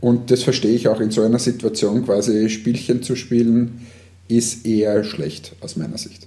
und 0.00 0.30
das 0.30 0.42
verstehe 0.42 0.74
ich 0.74 0.88
auch 0.88 1.00
in 1.00 1.10
so 1.10 1.22
einer 1.22 1.38
Situation, 1.38 2.04
quasi 2.04 2.48
Spielchen 2.48 3.02
zu 3.02 3.16
spielen, 3.16 3.86
ist 4.28 4.66
eher 4.66 5.04
schlecht 5.04 5.54
aus 5.60 5.76
meiner 5.76 5.98
Sicht. 5.98 6.26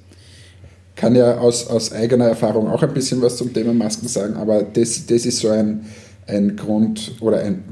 Kann 1.00 1.16
ja 1.16 1.38
aus, 1.38 1.66
aus 1.68 1.94
eigener 1.94 2.26
Erfahrung 2.26 2.68
auch 2.68 2.84
ein 2.84 2.94
bisschen 2.94 3.22
was 3.22 3.38
zum 3.38 3.54
Thema 3.54 3.74
Masken 3.74 4.10
sagen, 4.10 4.34
aber 4.34 4.64
das, 4.64 5.06
das 5.06 5.26
ist 5.26 5.40
so 5.40 5.48
ein, 5.48 5.86
ein 6.28 6.58
Grund 6.58 7.14
oder 7.22 7.40
ein, 7.40 7.64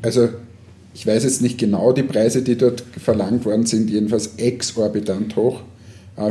also 0.00 0.28
ich 0.94 1.04
weiß 1.04 1.24
jetzt 1.24 1.42
nicht 1.42 1.58
genau 1.58 1.92
die 1.92 2.04
Preise, 2.04 2.42
die 2.42 2.56
dort 2.56 2.84
verlangt 3.02 3.44
worden 3.44 3.66
sind, 3.66 3.90
jedenfalls 3.90 4.34
exorbitant 4.36 5.34
hoch 5.34 5.62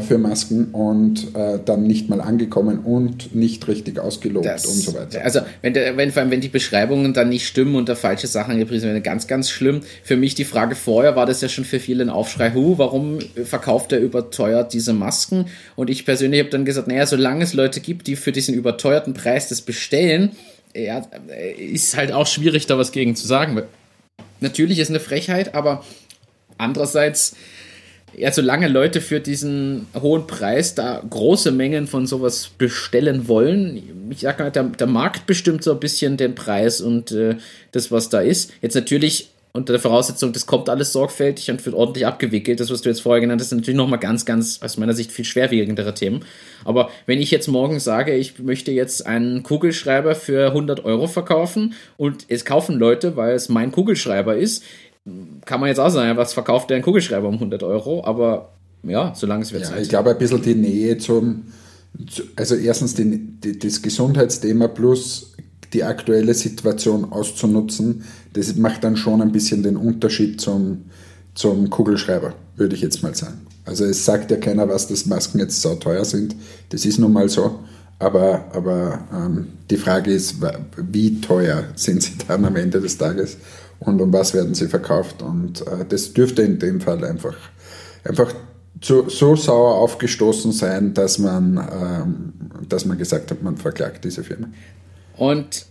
für 0.01 0.17
Masken 0.19 0.65
und 0.65 1.35
äh, 1.35 1.59
dann 1.63 1.87
nicht 1.87 2.09
mal 2.09 2.21
angekommen 2.21 2.79
und 2.79 3.33
nicht 3.33 3.67
richtig 3.67 3.97
ausgelobt 3.97 4.45
Das- 4.45 4.65
und 4.65 4.75
so 4.75 4.93
weiter. 4.93 5.23
Also, 5.23 5.39
wenn, 5.61 5.73
der, 5.73 5.97
wenn, 5.97 6.11
vor 6.11 6.21
allem, 6.21 6.31
wenn 6.31 6.41
die 6.41 6.49
Beschreibungen 6.49 7.13
dann 7.13 7.29
nicht 7.29 7.47
stimmen 7.47 7.75
und 7.75 7.89
da 7.89 7.95
falsche 7.95 8.27
Sachen 8.27 8.53
angepriesen 8.53 8.87
werden, 8.89 9.01
ganz, 9.01 9.25
ganz 9.25 9.49
schlimm. 9.49 9.81
Für 10.03 10.15
mich 10.15 10.35
die 10.35 10.45
Frage 10.45 10.75
vorher 10.75 11.15
war 11.15 11.25
das 11.25 11.41
ja 11.41 11.49
schon 11.49 11.65
für 11.65 11.79
viele 11.79 12.03
ein 12.03 12.09
Aufschrei, 12.09 12.51
hu, 12.53 12.77
warum 12.77 13.19
verkauft 13.43 13.91
er 13.91 13.99
überteuert 13.99 14.73
diese 14.73 14.93
Masken? 14.93 15.45
Und 15.75 15.89
ich 15.89 16.05
persönlich 16.05 16.39
habe 16.39 16.49
dann 16.49 16.65
gesagt, 16.65 16.87
naja, 16.87 17.07
solange 17.07 17.43
es 17.43 17.53
Leute 17.53 17.79
gibt, 17.79 18.07
die 18.07 18.15
für 18.15 18.31
diesen 18.31 18.53
überteuerten 18.53 19.13
Preis 19.13 19.49
das 19.49 19.61
bestellen, 19.61 20.31
ja, 20.75 21.01
ist 21.57 21.97
halt 21.97 22.11
auch 22.11 22.27
schwierig, 22.27 22.67
da 22.67 22.77
was 22.77 22.91
gegen 22.91 23.15
zu 23.15 23.25
sagen. 23.25 23.59
Natürlich 24.39 24.79
ist 24.79 24.89
eine 24.89 24.99
Frechheit, 24.99 25.55
aber 25.55 25.83
andererseits, 26.57 27.35
ja, 28.17 28.31
solange 28.31 28.67
Leute 28.67 29.01
für 29.01 29.19
diesen 29.19 29.87
hohen 29.99 30.27
Preis 30.27 30.75
da 30.75 31.01
große 31.07 31.51
Mengen 31.51 31.87
von 31.87 32.07
sowas 32.07 32.49
bestellen 32.57 33.27
wollen, 33.27 34.09
ich 34.09 34.19
sag 34.19 34.39
mal, 34.39 34.51
der, 34.51 34.63
der 34.63 34.87
Markt 34.87 35.25
bestimmt 35.25 35.63
so 35.63 35.71
ein 35.71 35.79
bisschen 35.79 36.17
den 36.17 36.35
Preis 36.35 36.81
und 36.81 37.11
äh, 37.11 37.37
das, 37.71 37.91
was 37.91 38.09
da 38.09 38.19
ist. 38.19 38.51
Jetzt 38.61 38.75
natürlich 38.75 39.29
unter 39.51 39.73
der 39.73 39.79
Voraussetzung, 39.79 40.31
das 40.31 40.45
kommt 40.45 40.69
alles 40.69 40.93
sorgfältig 40.93 41.49
und 41.49 41.65
wird 41.65 41.75
ordentlich 41.75 42.05
abgewickelt. 42.05 42.59
Das, 42.59 42.69
was 42.69 42.81
du 42.81 42.89
jetzt 42.89 43.01
vorher 43.01 43.19
genannt 43.19 43.41
hast, 43.41 43.49
sind 43.49 43.59
natürlich 43.59 43.77
nochmal 43.77 43.99
ganz, 43.99 44.25
ganz 44.25 44.61
aus 44.61 44.77
meiner 44.77 44.93
Sicht 44.93 45.11
viel 45.11 45.25
schwerwiegendere 45.25 45.93
Themen. 45.93 46.23
Aber 46.65 46.91
wenn 47.07 47.19
ich 47.19 47.31
jetzt 47.31 47.47
morgen 47.47 47.79
sage, 47.79 48.15
ich 48.15 48.37
möchte 48.39 48.71
jetzt 48.71 49.07
einen 49.07 49.41
Kugelschreiber 49.41 50.13
für 50.13 50.47
100 50.47 50.85
Euro 50.85 51.07
verkaufen 51.07 51.73
und 51.97 52.25
es 52.27 52.45
kaufen 52.45 52.77
Leute, 52.77 53.15
weil 53.15 53.33
es 53.33 53.49
mein 53.49 53.71
Kugelschreiber 53.71 54.37
ist, 54.37 54.63
kann 55.45 55.59
man 55.59 55.69
jetzt 55.69 55.79
auch 55.79 55.89
sagen, 55.89 56.17
was 56.17 56.33
verkauft 56.33 56.69
der 56.69 56.75
einen 56.75 56.83
Kugelschreiber 56.83 57.27
um 57.27 57.35
100 57.35 57.63
Euro? 57.63 58.03
Aber 58.03 58.53
ja, 58.83 59.13
solange 59.15 59.43
es 59.43 59.51
wird 59.51 59.63
Ja, 59.63 59.77
ich 59.77 59.89
glaube, 59.89 60.11
ein 60.11 60.17
bisschen 60.17 60.41
die 60.41 60.55
Nähe 60.55 60.97
zum, 60.97 61.43
zu, 62.07 62.23
also 62.35 62.55
erstens 62.55 62.95
die, 62.95 63.19
die, 63.39 63.59
das 63.59 63.81
Gesundheitsthema 63.81 64.67
plus 64.67 65.33
die 65.73 65.83
aktuelle 65.83 66.33
Situation 66.33 67.11
auszunutzen, 67.11 68.03
das 68.33 68.55
macht 68.55 68.83
dann 68.83 68.97
schon 68.97 69.21
ein 69.21 69.31
bisschen 69.31 69.63
den 69.63 69.77
Unterschied 69.77 70.41
zum, 70.41 70.85
zum 71.35 71.69
Kugelschreiber, 71.69 72.33
würde 72.55 72.75
ich 72.75 72.81
jetzt 72.81 73.03
mal 73.03 73.13
sagen. 73.13 73.45
Also 73.65 73.85
es 73.85 74.03
sagt 74.03 74.31
ja 74.31 74.37
keiner 74.37 74.67
was, 74.67 74.87
dass 74.87 75.05
Masken 75.05 75.39
jetzt 75.39 75.61
so 75.61 75.75
teuer 75.75 76.03
sind. 76.03 76.35
Das 76.69 76.85
ist 76.85 76.97
nun 76.97 77.13
mal 77.13 77.29
so. 77.29 77.59
Aber, 77.99 78.45
aber 78.53 79.03
ähm, 79.13 79.49
die 79.69 79.77
Frage 79.77 80.11
ist, 80.11 80.37
wie 80.77 81.21
teuer 81.21 81.65
sind 81.75 82.01
sie 82.01 82.13
dann 82.27 82.45
am 82.45 82.55
Ende 82.55 82.79
des 82.79 82.97
Tages 82.97 83.37
und 83.79 84.01
um 84.01 84.11
was 84.11 84.33
werden 84.33 84.53
sie 84.55 84.67
verkauft? 84.67 85.21
Und 85.21 85.61
äh, 85.61 85.85
das 85.87 86.13
dürfte 86.13 86.41
in 86.41 86.59
dem 86.59 86.81
Fall 86.81 87.03
einfach, 87.03 87.35
einfach 88.03 88.33
so, 88.81 89.09
so 89.09 89.35
sauer 89.35 89.75
aufgestoßen 89.75 90.51
sein, 90.51 90.93
dass 90.93 91.17
man, 91.17 91.57
ähm, 91.57 92.33
dass 92.67 92.85
man 92.85 92.97
gesagt 92.97 93.31
hat, 93.31 93.41
man 93.41 93.57
verklagt 93.57 94.05
diese 94.05 94.23
Firma. 94.23 94.47
Und 95.15 95.65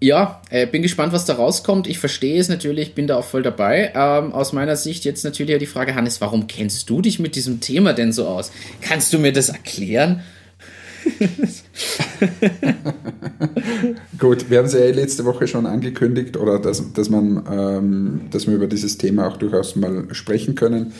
ja, 0.00 0.42
äh, 0.50 0.66
bin 0.66 0.82
gespannt, 0.82 1.12
was 1.12 1.24
da 1.24 1.34
rauskommt. 1.34 1.86
Ich 1.86 2.00
verstehe 2.00 2.40
es 2.40 2.48
natürlich, 2.48 2.94
bin 2.94 3.06
da 3.06 3.16
auch 3.16 3.24
voll 3.24 3.44
dabei. 3.44 3.92
Ähm, 3.94 4.32
aus 4.32 4.52
meiner 4.52 4.74
Sicht 4.74 5.04
jetzt 5.04 5.24
natürlich 5.24 5.56
die 5.58 5.66
Frage, 5.66 5.94
Hannes, 5.94 6.20
warum 6.20 6.48
kennst 6.48 6.90
du 6.90 7.00
dich 7.00 7.20
mit 7.20 7.36
diesem 7.36 7.60
Thema 7.60 7.92
denn 7.92 8.12
so 8.12 8.26
aus? 8.26 8.50
Kannst 8.80 9.12
du 9.12 9.20
mir 9.20 9.32
das 9.32 9.48
erklären? 9.48 10.22
Gut, 14.18 14.50
wir 14.50 14.58
haben 14.58 14.66
es 14.66 14.74
ja 14.74 14.80
eh 14.80 14.92
letzte 14.92 15.24
Woche 15.24 15.46
schon 15.46 15.66
angekündigt, 15.66 16.36
oder 16.36 16.58
dass, 16.58 16.92
dass, 16.92 17.10
man, 17.10 17.42
ähm, 17.50 18.20
dass 18.30 18.46
wir 18.46 18.54
über 18.54 18.66
dieses 18.66 18.98
Thema 18.98 19.28
auch 19.28 19.36
durchaus 19.36 19.76
mal 19.76 20.04
sprechen 20.12 20.54
können. 20.54 20.92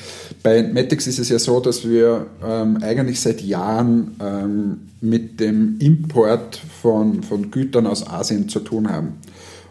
Bei 0.43 0.63
Matix 0.63 1.07
ist 1.07 1.19
es 1.19 1.29
ja 1.29 1.39
so, 1.39 1.61
dass 1.61 1.89
wir 1.89 2.27
ähm, 2.45 2.79
eigentlich 2.83 3.21
seit 3.21 3.43
Jahren 3.43 4.17
ähm, 4.21 4.81
mit 5.01 5.41
dem 5.41 5.77
Import 5.79 6.61
von, 6.81 7.23
von 7.23 7.51
Gütern 7.51 7.87
aus 7.87 8.07
Asien 8.07 8.49
zu 8.49 8.61
tun 8.61 8.91
haben. 8.91 9.15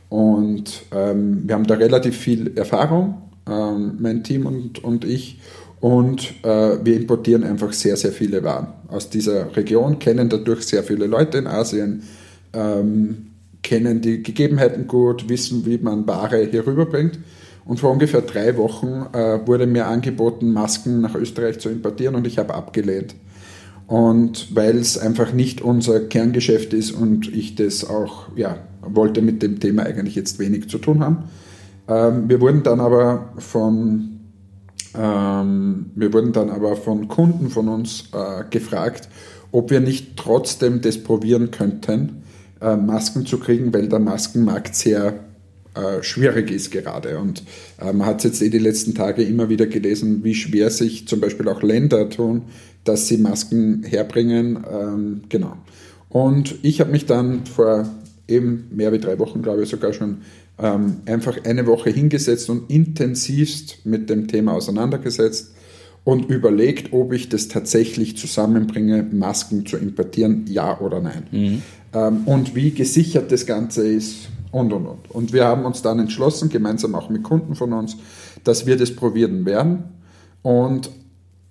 Und 0.10 0.84
ähm, 0.92 1.44
wir 1.46 1.56
haben 1.56 1.68
da 1.68 1.76
relativ 1.76 2.18
viel 2.18 2.58
Erfahrung, 2.58 3.22
ähm, 3.50 3.98
mein 4.00 4.24
Team 4.24 4.46
und, 4.46 4.84
und 4.84 5.06
ich. 5.06 5.40
Und 5.82 6.36
äh, 6.44 6.78
wir 6.84 6.96
importieren 6.96 7.44
einfach 7.44 7.74
sehr, 7.74 7.98
sehr 7.98 8.12
viele 8.12 8.44
Waren 8.44 8.68
aus 8.88 9.10
dieser 9.10 9.56
Region, 9.56 9.98
kennen 9.98 10.30
dadurch 10.30 10.62
sehr 10.62 10.84
viele 10.84 11.08
Leute 11.08 11.40
in 11.40 11.48
Asien, 11.48 12.04
ähm, 12.54 13.32
kennen 13.64 14.00
die 14.00 14.22
Gegebenheiten 14.22 14.88
gut, 14.88 15.28
wissen, 15.28 15.66
wie 15.66 15.80
man 15.80 16.08
Ware 16.08 16.48
hier 16.50 16.66
rüberbringt. 16.66 17.20
Und 17.66 17.80
vor 17.80 17.92
ungefähr 17.92 18.22
drei 18.22 18.58
Wochen 18.58 19.08
äh, 19.14 19.40
wurde 19.46 19.66
mir 19.66 19.88
angeboten, 19.88 20.52
Masken 20.52 21.02
nach 21.02 21.16
Österreich 21.16 21.60
zu 21.60 21.70
importieren 21.70 22.16
und 22.16 22.28
ich 22.28 22.38
habe 22.38 22.54
abgelehnt. 22.54 23.16
Und 23.88 24.56
weil 24.56 24.78
es 24.78 24.98
einfach 24.98 25.34
nicht 25.34 25.62
unser 25.62 26.00
Kerngeschäft 26.00 26.74
ist 26.74 26.92
und 26.92 27.34
ich 27.34 27.56
das 27.56 27.84
auch, 27.84 28.28
ja, 28.36 28.58
wollte 28.82 29.22
mit 29.22 29.42
dem 29.42 29.60
Thema 29.60 29.84
eigentlich 29.84 30.16
jetzt 30.16 30.40
wenig 30.40 30.70
zu 30.70 30.78
tun 30.78 31.04
haben. 31.04 31.24
Ähm, 31.88 32.30
wir 32.30 32.40
wurden 32.40 32.64
dann 32.64 32.80
aber 32.80 33.34
von, 33.38 34.20
ähm, 34.98 35.92
wir 35.96 36.14
wurden 36.14 36.34
dann 36.34 36.50
aber 36.50 36.76
von 36.76 37.08
Kunden 37.08 37.50
von 37.50 37.68
uns 37.68 38.06
äh, 38.14 38.44
gefragt, 38.50 39.10
ob 39.52 39.70
wir 39.72 39.80
nicht 39.80 40.18
trotzdem 40.18 40.82
das 40.82 40.98
probieren 40.98 41.52
könnten, 41.52 42.24
äh, 42.62 42.76
Masken 42.76 43.26
zu 43.26 43.38
kriegen, 43.39 43.74
weil 43.74 43.88
der 43.88 44.00
Maskenmarkt 44.00 44.76
sehr 44.76 45.20
äh, 45.74 46.04
schwierig 46.04 46.52
ist 46.52 46.72
gerade. 46.72 47.20
Und 47.20 47.44
äh, 47.80 47.94
man 47.94 48.08
hat 48.08 48.18
es 48.20 48.24
jetzt 48.26 48.42
eh 48.42 48.50
die 48.50 48.60
letzten 48.60 48.94
Tage 48.94 49.24
immer 49.24 49.50
wieder 49.50 49.68
gelesen, 49.68 50.24
wie 50.24 50.36
schwer 50.36 50.70
sich 50.70 51.08
zum 51.08 51.22
Beispiel 51.22 51.48
auch 51.48 51.64
Länder 51.64 52.10
tun, 52.10 52.44
dass 52.84 53.08
sie 53.08 53.18
Masken 53.18 53.84
herbringen. 53.84 54.64
Ähm, 54.70 55.22
genau. 55.30 55.56
Und 56.10 56.56
ich 56.62 56.82
habe 56.82 56.92
mich 56.92 57.06
dann 57.06 57.46
vor 57.46 57.89
eben 58.28 58.68
mehr 58.72 58.92
wie 58.92 59.00
drei 59.00 59.18
Wochen, 59.20 59.42
glaube 59.42 59.64
ich 59.64 59.70
sogar 59.70 59.94
schon, 59.94 60.18
ähm, 60.62 60.97
einfach 61.05 61.43
eine 61.43 61.66
Woche 61.66 61.89
hingesetzt 61.89 62.49
und 62.49 62.70
intensivst 62.70 63.86
mit 63.86 64.09
dem 64.09 64.28
Thema 64.28 64.53
auseinandergesetzt 64.53 65.51
und 66.03 66.30
überlegt, 66.30 66.93
ob 66.93 67.14
ich 67.14 67.30
das 67.30 67.47
tatsächlich 67.47 68.18
zusammenbringe, 68.18 69.03
Masken 69.12 69.66
zu 69.66 69.78
importieren, 69.78 70.45
ja 70.47 70.80
oder 70.80 70.99
nein. 70.99 71.24
Ähm, 71.93 72.22
und 72.26 72.55
wie 72.55 72.72
gesichert 72.72 73.32
das 73.32 73.45
Ganze 73.45 73.88
ist 73.88 74.30
und, 74.51 74.72
und, 74.74 74.86
und. 74.86 75.12
Und 75.12 75.34
wir 75.34 75.45
haben 75.45 75.66
uns 75.66 75.82
dann 75.82 75.99
entschlossen, 75.99 76.49
gemeinsam 76.49 76.95
auch 76.95 77.09
mit 77.09 77.24
Kunden 77.24 77.55
von 77.55 77.74
uns, 77.74 77.97
dass 78.43 78.66
wir 78.66 78.78
das 78.78 78.95
probieren 78.95 79.45
werden 79.45 79.84
und 80.41 80.89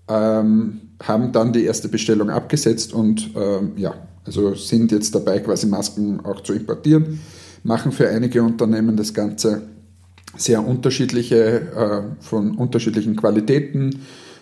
ähm, 0.08 0.80
haben 1.02 1.32
dann 1.32 1.52
die 1.52 1.64
erste 1.64 1.88
Bestellung 1.88 2.30
abgesetzt 2.30 2.92
und 2.92 3.30
ähm, 3.36 3.72
ja, 3.76 3.94
also 4.24 4.54
sind 4.54 4.92
jetzt 4.92 5.14
dabei, 5.14 5.38
quasi 5.38 5.66
Masken 5.66 6.20
auch 6.20 6.42
zu 6.42 6.52
importieren, 6.52 7.20
machen 7.62 7.92
für 7.92 8.08
einige 8.08 8.42
Unternehmen 8.42 8.96
das 8.96 9.14
Ganze 9.14 9.62
sehr 10.36 10.66
unterschiedliche, 10.66 11.36
äh, 11.36 12.22
von 12.22 12.56
unterschiedlichen 12.56 13.16
Qualitäten, 13.16 14.00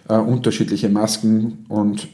äh, 0.08 0.16
unterschiedliche 0.16 0.88
Masken 0.88 1.64
und 1.68 2.08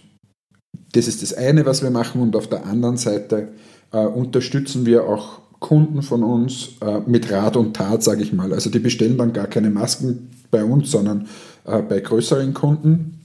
das 0.92 1.09
ist 1.09 1.22
das 1.22 1.34
eine, 1.34 1.66
was 1.66 1.82
wir 1.82 1.90
machen 1.90 2.20
und 2.20 2.36
auf 2.36 2.48
der 2.48 2.66
anderen 2.66 2.96
Seite 2.96 3.48
äh, 3.92 3.98
unterstützen 3.98 4.86
wir 4.86 5.05
auch 5.05 5.40
Kunden 5.59 6.02
von 6.02 6.22
uns 6.22 6.72
mit 7.07 7.32
Rat 7.32 7.57
und 7.57 7.74
Tat, 7.74 8.02
sage 8.02 8.22
ich 8.22 8.34
mal. 8.34 8.52
Also 8.52 8.68
die 8.68 8.80
bestellen 8.80 9.16
dann 9.16 9.32
gar 9.32 9.46
keine 9.46 9.70
Masken 9.70 10.28
bei 10.50 10.62
uns, 10.62 10.90
sondern 10.90 11.26
bei 11.64 12.00
größeren 12.00 12.52
Kunden, 12.52 13.20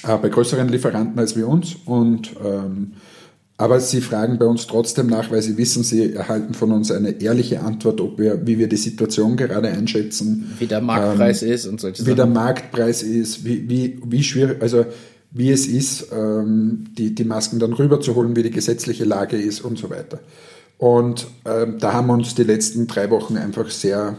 bei 0.00 0.28
größeren 0.28 0.68
Lieferanten 0.68 1.18
als 1.18 1.34
wir 1.34 1.48
uns 1.48 1.74
und 1.84 2.36
ähm, 2.44 2.92
aber 3.56 3.80
sie 3.80 4.00
fragen 4.00 4.38
bei 4.38 4.46
uns 4.46 4.66
trotzdem 4.66 5.06
nach, 5.06 5.30
weil 5.30 5.42
sie 5.42 5.56
wissen, 5.56 5.84
sie 5.84 6.14
erhalten 6.14 6.54
von 6.54 6.72
uns 6.72 6.90
eine 6.90 7.20
ehrliche 7.20 7.60
Antwort, 7.60 8.00
ob 8.00 8.18
wir, 8.18 8.46
wie 8.46 8.58
wir 8.58 8.68
die 8.68 8.76
Situation 8.76 9.36
gerade 9.36 9.68
einschätzen. 9.68 10.52
Wie 10.58 10.66
der 10.66 10.80
Marktpreis 10.80 11.42
ähm, 11.42 11.52
ist 11.52 11.66
und 11.66 11.80
solche 11.80 12.00
Wie 12.00 12.04
Sachen. 12.04 12.16
der 12.16 12.26
Marktpreis 12.26 13.02
ist, 13.02 13.44
wie, 13.44 13.68
wie, 13.68 14.00
wie 14.04 14.22
schwierig, 14.22 14.60
also 14.60 14.86
wie 15.30 15.50
es 15.50 15.66
ist, 15.66 16.08
ähm, 16.12 16.84
die, 16.96 17.14
die 17.14 17.24
Masken 17.24 17.58
dann 17.58 17.72
rüberzuholen, 17.72 18.36
wie 18.36 18.42
die 18.42 18.50
gesetzliche 18.50 19.04
Lage 19.04 19.36
ist 19.36 19.60
und 19.60 19.78
so 19.78 19.90
weiter. 19.90 20.20
Und 20.78 21.26
ähm, 21.44 21.78
da 21.78 21.92
haben 21.92 22.08
wir 22.08 22.14
uns 22.14 22.34
die 22.34 22.44
letzten 22.44 22.86
drei 22.86 23.10
Wochen 23.10 23.36
einfach 23.36 23.70
sehr 23.70 24.16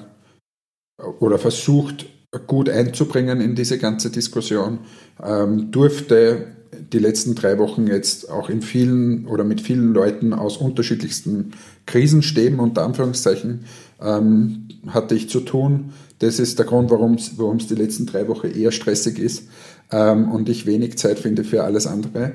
oder 1.19 1.37
versucht, 1.37 2.05
gut 2.47 2.69
einzubringen 2.69 3.41
in 3.41 3.55
diese 3.55 3.77
ganze 3.77 4.09
Diskussion. 4.09 4.79
Ähm, 5.23 5.71
durfte 5.71 6.52
die 6.91 6.99
letzten 6.99 7.35
drei 7.35 7.57
Wochen 7.57 7.87
jetzt 7.87 8.29
auch 8.29 8.49
in 8.49 8.61
vielen 8.61 9.27
oder 9.27 9.43
mit 9.43 9.61
vielen 9.61 9.93
Leuten 9.93 10.33
aus 10.33 10.57
unterschiedlichsten 10.57 11.51
Krisenstäben, 11.85 12.59
unter 12.59 12.83
Anführungszeichen, 12.83 13.65
ähm, 14.01 14.67
hatte 14.87 15.15
ich 15.15 15.29
zu 15.29 15.41
tun. 15.41 15.93
Das 16.19 16.39
ist 16.39 16.59
der 16.59 16.65
Grund, 16.65 16.91
warum 16.91 17.15
es 17.15 17.67
die 17.67 17.75
letzten 17.75 18.05
drei 18.05 18.27
Wochen 18.27 18.47
eher 18.47 18.71
stressig 18.71 19.19
ist 19.19 19.47
ähm, 19.91 20.31
und 20.31 20.49
ich 20.49 20.65
wenig 20.65 20.97
Zeit 20.97 21.19
finde 21.19 21.43
für 21.43 21.63
alles 21.63 21.87
andere. 21.87 22.33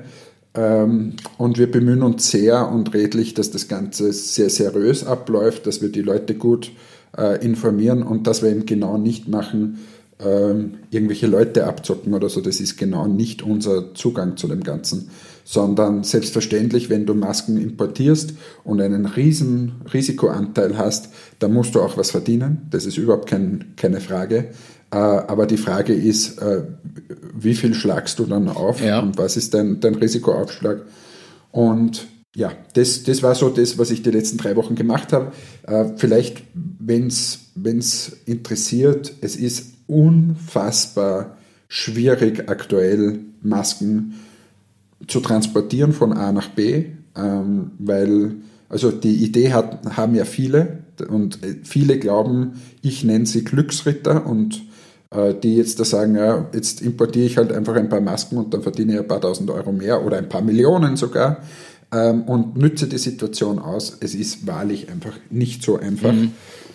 Ähm, 0.55 1.13
und 1.37 1.57
wir 1.57 1.71
bemühen 1.71 2.01
uns 2.01 2.31
sehr 2.31 2.69
und 2.69 2.93
redlich, 2.93 3.33
dass 3.33 3.51
das 3.51 3.67
Ganze 3.67 4.11
sehr 4.13 4.49
seriös 4.49 5.05
abläuft, 5.05 5.67
dass 5.67 5.81
wir 5.81 5.89
die 5.89 6.01
Leute 6.01 6.35
gut 6.35 6.71
äh, 7.17 7.43
informieren 7.43 8.03
und 8.03 8.27
dass 8.27 8.41
wir 8.41 8.49
eben 8.49 8.65
genau 8.65 8.97
nicht 8.97 9.27
machen, 9.27 9.79
ähm, 10.19 10.79
irgendwelche 10.91 11.27
Leute 11.27 11.65
abzocken 11.65 12.13
oder 12.13 12.29
so. 12.29 12.41
Das 12.41 12.59
ist 12.59 12.77
genau 12.77 13.07
nicht 13.07 13.41
unser 13.41 13.93
Zugang 13.93 14.37
zu 14.37 14.47
dem 14.47 14.63
Ganzen, 14.63 15.09
sondern 15.45 16.03
selbstverständlich, 16.03 16.89
wenn 16.89 17.05
du 17.05 17.13
Masken 17.13 17.57
importierst 17.57 18.33
und 18.63 18.81
einen 18.81 19.05
riesen 19.05 19.81
Risikoanteil 19.93 20.77
hast, 20.77 21.09
dann 21.39 21.53
musst 21.53 21.73
du 21.73 21.81
auch 21.81 21.97
was 21.97 22.11
verdienen. 22.11 22.67
Das 22.69 22.85
ist 22.85 22.97
überhaupt 22.97 23.29
kein, 23.29 23.73
keine 23.77 24.01
Frage. 24.01 24.49
Äh, 24.91 24.97
aber 24.97 25.45
die 25.45 25.57
Frage 25.57 25.93
ist, 25.93 26.39
äh, 26.41 26.63
wie 27.33 27.55
viel 27.55 27.73
schlagst 27.73 28.19
du 28.19 28.25
dann 28.25 28.49
auf 28.49 28.83
ja. 28.83 28.99
und 28.99 29.17
was 29.17 29.37
ist 29.37 29.53
dein, 29.53 29.79
dein 29.79 29.95
Risikoaufschlag? 29.95 30.81
Und 31.51 32.07
ja, 32.35 32.51
das, 32.73 33.03
das 33.03 33.23
war 33.23 33.35
so 33.35 33.49
das, 33.49 33.77
was 33.77 33.89
ich 33.91 34.03
die 34.03 34.11
letzten 34.11 34.37
drei 34.37 34.55
Wochen 34.55 34.75
gemacht 34.75 35.13
habe. 35.13 35.31
Äh, 35.65 35.85
vielleicht, 35.95 36.43
wenn 36.53 37.07
es 37.07 38.17
interessiert, 38.25 39.13
es 39.21 39.35
ist 39.35 39.78
unfassbar 39.89 41.37
schwierig 41.67 42.49
aktuell 42.49 43.19
Masken 43.41 44.15
zu 45.07 45.19
transportieren 45.19 45.93
von 45.93 46.13
A 46.13 46.31
nach 46.31 46.49
B, 46.49 46.85
ähm, 47.15 47.71
weil 47.79 48.35
also 48.69 48.91
die 48.91 49.23
Idee 49.23 49.51
hat, 49.51 49.97
haben 49.97 50.15
ja 50.15 50.25
viele 50.25 50.79
und 51.09 51.39
viele 51.63 51.97
glauben, 51.97 52.61
ich 52.81 53.03
nenne 53.03 53.25
sie 53.25 53.43
Glücksritter 53.43 54.27
und 54.27 54.61
äh, 55.11 55.33
die 55.33 55.55
jetzt 55.55 55.79
da 55.79 55.85
sagen, 55.85 56.15
ja, 56.15 56.47
jetzt 56.53 56.81
importiere 56.81 57.25
ich 57.25 57.37
halt 57.37 57.51
einfach 57.51 57.75
ein 57.75 57.89
paar 57.89 58.01
Masken 58.01 58.37
und 58.37 58.53
dann 58.53 58.61
verdiene 58.61 58.93
ich 58.93 58.99
ein 58.99 59.07
paar 59.07 59.21
tausend 59.21 59.49
Euro 59.49 59.71
mehr 59.71 60.05
oder 60.05 60.17
ein 60.17 60.29
paar 60.29 60.41
Millionen 60.41 60.97
sogar 60.97 61.39
ähm, 61.91 62.23
und 62.23 62.57
nütze 62.57 62.87
die 62.87 62.99
Situation 62.99 63.57
aus. 63.57 63.97
Es 63.99 64.13
ist 64.13 64.45
wahrlich 64.45 64.89
einfach 64.91 65.13
nicht 65.31 65.63
so 65.63 65.79
einfach. 65.79 66.13
Mhm. 66.13 66.31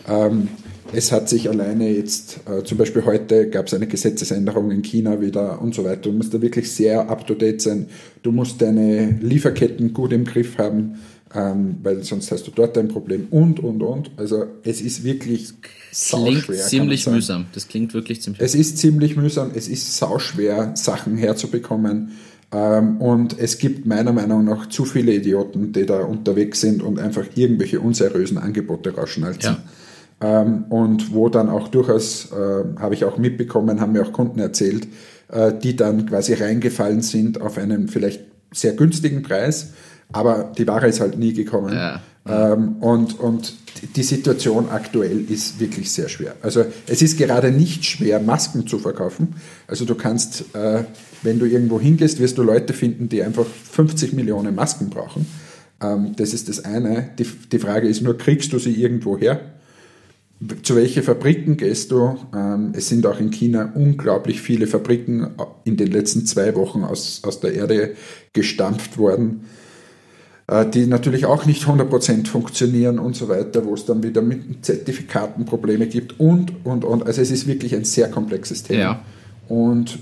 Ähm, 0.08 0.48
es 0.94 1.12
hat 1.12 1.28
sich 1.28 1.48
alleine 1.48 1.90
jetzt, 1.90 2.40
äh, 2.48 2.62
zum 2.64 2.78
Beispiel 2.78 3.04
heute 3.04 3.48
gab 3.50 3.66
es 3.66 3.74
eine 3.74 3.86
Gesetzesänderung 3.86 4.70
in 4.70 4.82
China 4.82 5.20
wieder 5.20 5.60
und 5.60 5.74
so 5.74 5.84
weiter. 5.84 6.02
Du 6.02 6.12
musst 6.12 6.32
da 6.32 6.40
wirklich 6.40 6.70
sehr 6.70 7.08
up-to-date 7.08 7.60
sein. 7.60 7.86
Du 8.22 8.32
musst 8.32 8.62
deine 8.62 9.18
Lieferketten 9.20 9.92
gut 9.92 10.12
im 10.12 10.24
Griff 10.24 10.58
haben, 10.58 11.00
ähm, 11.34 11.76
weil 11.82 12.02
sonst 12.04 12.30
hast 12.30 12.46
du 12.46 12.50
dort 12.50 12.78
ein 12.78 12.88
Problem 12.88 13.26
und, 13.30 13.60
und, 13.60 13.82
und. 13.82 14.10
Also 14.16 14.44
es 14.62 14.80
ist 14.80 15.04
wirklich 15.04 15.52
klingt 15.92 16.42
schwer. 16.42 16.56
ziemlich 16.56 17.06
mühsam. 17.06 17.46
Das 17.52 17.68
klingt 17.68 17.92
wirklich 17.94 18.22
ziemlich 18.22 18.40
Es 18.40 18.54
ist 18.54 18.78
ziemlich 18.78 19.16
mühsam. 19.16 19.50
Es 19.54 19.68
ist 19.68 19.96
sauschwer, 19.96 20.72
Sachen 20.76 21.16
herzubekommen. 21.16 22.12
Ähm, 22.52 22.98
und 22.98 23.38
es 23.38 23.58
gibt 23.58 23.84
meiner 23.84 24.12
Meinung 24.12 24.44
nach 24.44 24.68
zu 24.68 24.84
viele 24.84 25.12
Idioten, 25.12 25.72
die 25.72 25.86
da 25.86 26.02
unterwegs 26.02 26.60
sind 26.60 26.82
und 26.82 27.00
einfach 27.00 27.24
irgendwelche 27.34 27.80
unseriösen 27.80 28.38
Angebote 28.38 28.94
rausschnalzen. 28.94 29.54
Ja. 29.54 29.62
Ähm, 30.20 30.64
und 30.70 31.12
wo 31.12 31.28
dann 31.28 31.48
auch 31.48 31.68
durchaus, 31.68 32.30
äh, 32.32 32.80
habe 32.80 32.94
ich 32.94 33.04
auch 33.04 33.18
mitbekommen, 33.18 33.80
haben 33.80 33.92
mir 33.92 34.02
auch 34.02 34.12
Kunden 34.12 34.38
erzählt, 34.38 34.86
äh, 35.28 35.52
die 35.52 35.76
dann 35.76 36.06
quasi 36.06 36.34
reingefallen 36.34 37.02
sind 37.02 37.40
auf 37.40 37.58
einen 37.58 37.88
vielleicht 37.88 38.22
sehr 38.52 38.74
günstigen 38.74 39.22
Preis, 39.22 39.72
aber 40.12 40.52
die 40.56 40.66
Ware 40.66 40.86
ist 40.86 41.00
halt 41.00 41.18
nie 41.18 41.32
gekommen. 41.32 41.74
Ja. 41.74 42.00
Ähm, 42.26 42.76
und, 42.80 43.18
und 43.18 43.54
die 43.96 44.02
Situation 44.02 44.68
aktuell 44.70 45.20
ist 45.28 45.60
wirklich 45.60 45.90
sehr 45.92 46.08
schwer. 46.08 46.36
Also 46.40 46.64
es 46.86 47.02
ist 47.02 47.18
gerade 47.18 47.50
nicht 47.50 47.84
schwer, 47.84 48.20
Masken 48.20 48.66
zu 48.66 48.78
verkaufen. 48.78 49.34
Also 49.66 49.84
du 49.84 49.94
kannst, 49.94 50.54
äh, 50.54 50.84
wenn 51.22 51.38
du 51.38 51.46
irgendwo 51.46 51.80
hingehst, 51.80 52.20
wirst 52.20 52.38
du 52.38 52.42
Leute 52.42 52.72
finden, 52.72 53.08
die 53.08 53.22
einfach 53.22 53.44
50 53.44 54.14
Millionen 54.14 54.54
Masken 54.54 54.88
brauchen. 54.88 55.26
Ähm, 55.82 56.14
das 56.16 56.32
ist 56.32 56.48
das 56.48 56.64
eine. 56.64 57.10
Die, 57.18 57.26
die 57.52 57.58
Frage 57.58 57.88
ist 57.88 58.00
nur, 58.00 58.16
kriegst 58.16 58.52
du 58.52 58.58
sie 58.58 58.80
irgendwo 58.80 59.18
her? 59.18 59.40
Zu 60.62 60.76
welchen 60.76 61.02
Fabriken 61.02 61.56
gehst 61.56 61.90
du? 61.90 62.16
Ähm, 62.34 62.72
es 62.74 62.88
sind 62.88 63.06
auch 63.06 63.18
in 63.20 63.30
China 63.30 63.72
unglaublich 63.74 64.40
viele 64.40 64.66
Fabriken 64.66 65.28
in 65.64 65.76
den 65.76 65.90
letzten 65.90 66.26
zwei 66.26 66.54
Wochen 66.54 66.84
aus, 66.84 67.22
aus 67.24 67.40
der 67.40 67.54
Erde 67.54 67.94
gestampft 68.32 68.98
worden, 68.98 69.44
äh, 70.46 70.66
die 70.66 70.86
natürlich 70.86 71.26
auch 71.26 71.46
nicht 71.46 71.64
100% 71.64 72.26
funktionieren 72.26 72.98
und 72.98 73.16
so 73.16 73.28
weiter, 73.28 73.64
wo 73.64 73.74
es 73.74 73.86
dann 73.86 74.02
wieder 74.02 74.22
mit 74.22 74.64
Zertifikaten 74.64 75.44
Probleme 75.44 75.86
gibt 75.86 76.18
und, 76.20 76.64
und, 76.64 76.84
und. 76.84 77.06
Also 77.06 77.22
es 77.22 77.30
ist 77.30 77.46
wirklich 77.46 77.74
ein 77.74 77.84
sehr 77.84 78.10
komplexes 78.10 78.62
Thema. 78.62 78.80
Ja. 78.80 79.04
Und 79.48 79.98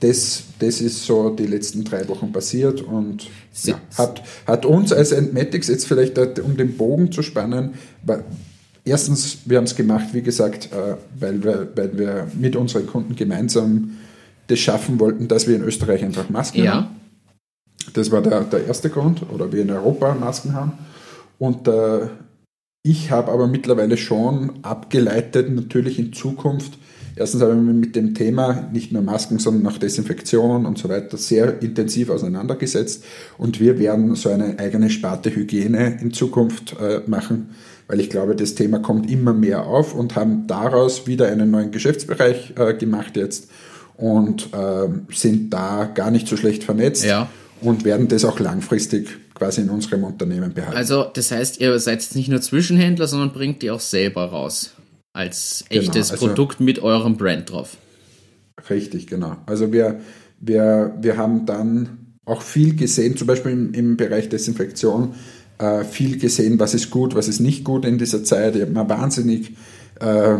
das, 0.00 0.44
das 0.58 0.80
ist 0.80 1.04
so 1.04 1.30
die 1.30 1.46
letzten 1.46 1.84
drei 1.84 2.06
Wochen 2.08 2.32
passiert 2.32 2.82
und 2.82 3.28
ja, 3.62 3.80
hat, 3.96 4.22
hat 4.46 4.66
uns 4.66 4.92
als 4.92 5.12
Entmatics 5.12 5.68
jetzt 5.68 5.86
vielleicht, 5.86 6.18
um 6.40 6.56
den 6.56 6.76
Bogen 6.76 7.12
zu 7.12 7.22
spannen, 7.22 7.74
Erstens, 8.88 9.38
wir 9.46 9.58
haben 9.58 9.64
es 9.64 9.74
gemacht, 9.74 10.06
wie 10.12 10.22
gesagt, 10.22 10.70
äh, 10.72 10.94
weil 11.18 11.42
wir, 11.42 11.68
weil 11.74 11.98
wir 11.98 12.28
mit 12.38 12.54
unseren 12.54 12.86
Kunden 12.86 13.16
gemeinsam 13.16 13.96
das 14.46 14.60
schaffen 14.60 15.00
wollten, 15.00 15.26
dass 15.26 15.48
wir 15.48 15.56
in 15.56 15.62
Österreich 15.62 16.04
einfach 16.04 16.30
Masken 16.30 16.62
ja. 16.62 16.74
haben. 16.74 16.86
Das 17.94 18.12
war 18.12 18.22
der, 18.22 18.42
der 18.44 18.64
erste 18.64 18.88
Grund, 18.88 19.22
oder 19.32 19.52
wir 19.52 19.62
in 19.62 19.72
Europa 19.72 20.14
Masken 20.14 20.54
haben. 20.54 20.72
Und 21.38 21.66
äh, 21.66 22.06
ich 22.84 23.10
habe 23.10 23.32
aber 23.32 23.48
mittlerweile 23.48 23.96
schon 23.96 24.60
abgeleitet, 24.62 25.50
natürlich 25.50 25.98
in 25.98 26.12
Zukunft, 26.12 26.78
erstens 27.16 27.42
habe 27.42 27.54
ich 27.54 27.58
mich 27.58 27.74
mit 27.74 27.96
dem 27.96 28.14
Thema, 28.14 28.68
nicht 28.72 28.92
nur 28.92 29.02
Masken, 29.02 29.40
sondern 29.40 29.66
auch 29.66 29.78
Desinfektion 29.78 30.64
und 30.64 30.78
so 30.78 30.88
weiter, 30.88 31.16
sehr 31.16 31.60
intensiv 31.60 32.08
auseinandergesetzt. 32.08 33.04
Und 33.36 33.58
wir 33.58 33.80
werden 33.80 34.14
so 34.14 34.28
eine 34.28 34.60
eigene 34.60 34.90
Sparte 34.90 35.34
Hygiene 35.34 35.98
in 36.00 36.12
Zukunft 36.12 36.76
äh, 36.80 37.00
machen 37.08 37.48
weil 37.88 38.00
ich 38.00 38.10
glaube, 38.10 38.34
das 38.34 38.54
Thema 38.54 38.78
kommt 38.80 39.10
immer 39.10 39.32
mehr 39.32 39.64
auf 39.64 39.94
und 39.94 40.16
haben 40.16 40.46
daraus 40.46 41.06
wieder 41.06 41.28
einen 41.28 41.50
neuen 41.50 41.70
Geschäftsbereich 41.70 42.54
äh, 42.56 42.74
gemacht 42.74 43.16
jetzt 43.16 43.48
und 43.96 44.52
äh, 44.52 44.88
sind 45.14 45.52
da 45.52 45.84
gar 45.84 46.10
nicht 46.10 46.28
so 46.28 46.36
schlecht 46.36 46.64
vernetzt 46.64 47.04
ja. 47.04 47.28
und 47.60 47.84
werden 47.84 48.08
das 48.08 48.24
auch 48.24 48.40
langfristig 48.40 49.08
quasi 49.34 49.60
in 49.60 49.70
unserem 49.70 50.04
Unternehmen 50.04 50.52
behalten. 50.52 50.76
Also 50.76 51.04
das 51.12 51.30
heißt, 51.30 51.60
ihr 51.60 51.78
seid 51.78 52.02
jetzt 52.02 52.16
nicht 52.16 52.28
nur 52.28 52.40
Zwischenhändler, 52.40 53.06
sondern 53.06 53.32
bringt 53.32 53.62
die 53.62 53.70
auch 53.70 53.80
selber 53.80 54.24
raus 54.24 54.72
als 55.12 55.64
genau, 55.68 55.82
echtes 55.82 56.08
genau, 56.08 56.12
also, 56.12 56.26
Produkt 56.26 56.60
mit 56.60 56.78
eurem 56.80 57.16
Brand 57.16 57.50
drauf. 57.50 57.76
Richtig, 58.68 59.06
genau. 59.06 59.36
Also 59.46 59.72
wir, 59.72 60.00
wir, 60.40 60.94
wir 61.00 61.16
haben 61.16 61.46
dann 61.46 62.16
auch 62.24 62.42
viel 62.42 62.76
gesehen, 62.76 63.16
zum 63.16 63.26
Beispiel 63.26 63.52
im, 63.52 63.72
im 63.72 63.96
Bereich 63.96 64.28
Desinfektion, 64.28 65.14
äh, 65.58 65.84
viel 65.84 66.18
gesehen, 66.18 66.58
was 66.58 66.74
ist 66.74 66.90
gut, 66.90 67.14
was 67.14 67.28
ist 67.28 67.40
nicht 67.40 67.64
gut 67.64 67.84
in 67.84 67.98
dieser 67.98 68.24
Zeit. 68.24 68.56
Ich 68.56 68.62
habe 68.62 68.72
mir 68.72 68.88
wahnsinnig, 68.88 69.54
äh, 70.00 70.36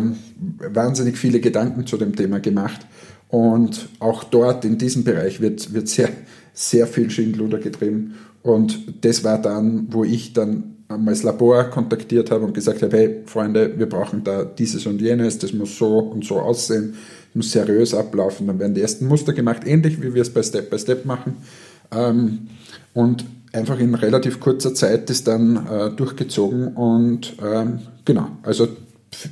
wahnsinnig 0.73 1.17
viele 1.17 1.41
Gedanken 1.41 1.87
zu 1.87 1.97
dem 1.97 2.15
Thema 2.15 2.41
gemacht. 2.41 2.87
Und 3.29 3.89
auch 3.99 4.25
dort 4.25 4.65
in 4.65 4.79
diesem 4.79 5.05
Bereich 5.05 5.41
wird, 5.41 5.73
wird 5.73 5.89
sehr, 5.89 6.11
sehr 6.53 6.87
viel 6.87 7.11
Schindluder 7.11 7.59
getrieben. 7.59 8.15
Und 8.43 9.05
das 9.05 9.25
war 9.25 9.41
dann, 9.41 9.89
wo 9.91 10.05
ich 10.05 10.33
dann 10.33 10.77
einmal 10.89 11.15
das 11.15 11.25
Labor 11.25 11.65
kontaktiert 11.65 12.31
habe 12.31 12.45
und 12.45 12.55
gesagt 12.55 12.83
habe, 12.83 12.97
hey 12.97 13.23
Freunde, 13.27 13.77
wir 13.77 13.89
brauchen 13.89 14.23
da 14.23 14.45
dieses 14.45 14.87
und 14.87 15.01
jenes, 15.01 15.39
das 15.39 15.53
muss 15.53 15.77
so 15.77 15.99
und 15.99 16.25
so 16.25 16.39
aussehen, 16.39 16.95
muss 17.35 17.51
seriös 17.51 17.93
ablaufen. 17.93 18.47
Dann 18.47 18.59
werden 18.59 18.75
die 18.75 18.83
ersten 18.83 19.07
Muster 19.07 19.33
gemacht, 19.33 19.63
ähnlich 19.67 20.01
wie 20.01 20.15
wir 20.15 20.23
es 20.23 20.31
bei 20.31 20.43
Step 20.43 20.71
by 20.71 20.79
Step 20.79 21.05
machen. 21.05 21.39
Ähm, 21.91 22.49
und 22.95 23.25
einfach 23.57 23.81
in 23.81 23.95
relativ 23.95 24.39
kurzer 24.41 24.75
Zeit 24.75 25.11
das 25.11 25.25
dann 25.25 25.67
äh, 25.67 25.91
durchgezogen 25.91 26.69
und 26.75 27.35
ähm, 27.43 27.81
genau, 28.05 28.29
also 28.43 28.69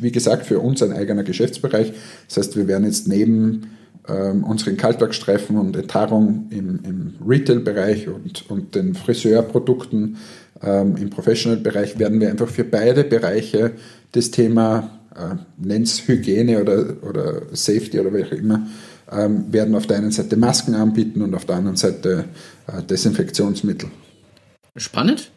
wie 0.00 0.12
gesagt, 0.12 0.46
für 0.46 0.60
uns 0.60 0.82
ein 0.82 0.92
eigener 0.92 1.24
Geschäftsbereich. 1.24 1.92
Das 2.28 2.38
heißt, 2.38 2.56
wir 2.56 2.66
werden 2.68 2.84
jetzt 2.84 3.06
neben 3.06 3.68
ähm, 4.08 4.44
unseren 4.44 4.76
Kaltwerkstreifen 4.76 5.56
und 5.56 5.76
Enthaarung 5.76 6.46
im, 6.50 6.80
im 6.84 7.14
Retail-Bereich 7.26 8.08
und, 8.08 8.48
und 8.50 8.74
den 8.74 8.94
Friseurprodukten 8.94 10.16
ähm, 10.62 10.96
im 10.96 11.10
Professional-Bereich 11.10 11.98
werden 11.98 12.20
wir 12.20 12.30
einfach 12.30 12.48
für 12.48 12.64
beide 12.64 13.04
Bereiche 13.04 13.72
das 14.12 14.30
Thema, 14.30 14.90
äh, 15.14 15.36
nenn's 15.58 16.06
Hygiene 16.06 16.60
oder, 16.60 16.96
oder 17.02 17.42
Safety 17.52 18.00
oder 18.00 18.10
auch 18.10 18.32
immer, 18.32 18.66
ähm, 19.10 19.52
werden 19.52 19.74
auf 19.74 19.86
der 19.86 19.98
einen 19.98 20.12
Seite 20.12 20.36
Masken 20.36 20.74
anbieten 20.74 21.22
und 21.22 21.34
auf 21.34 21.44
der 21.44 21.56
anderen 21.56 21.76
Seite 21.76 22.24
äh, 22.66 22.82
Desinfektionsmittel. 22.82 23.88
Spannend. 24.76 25.30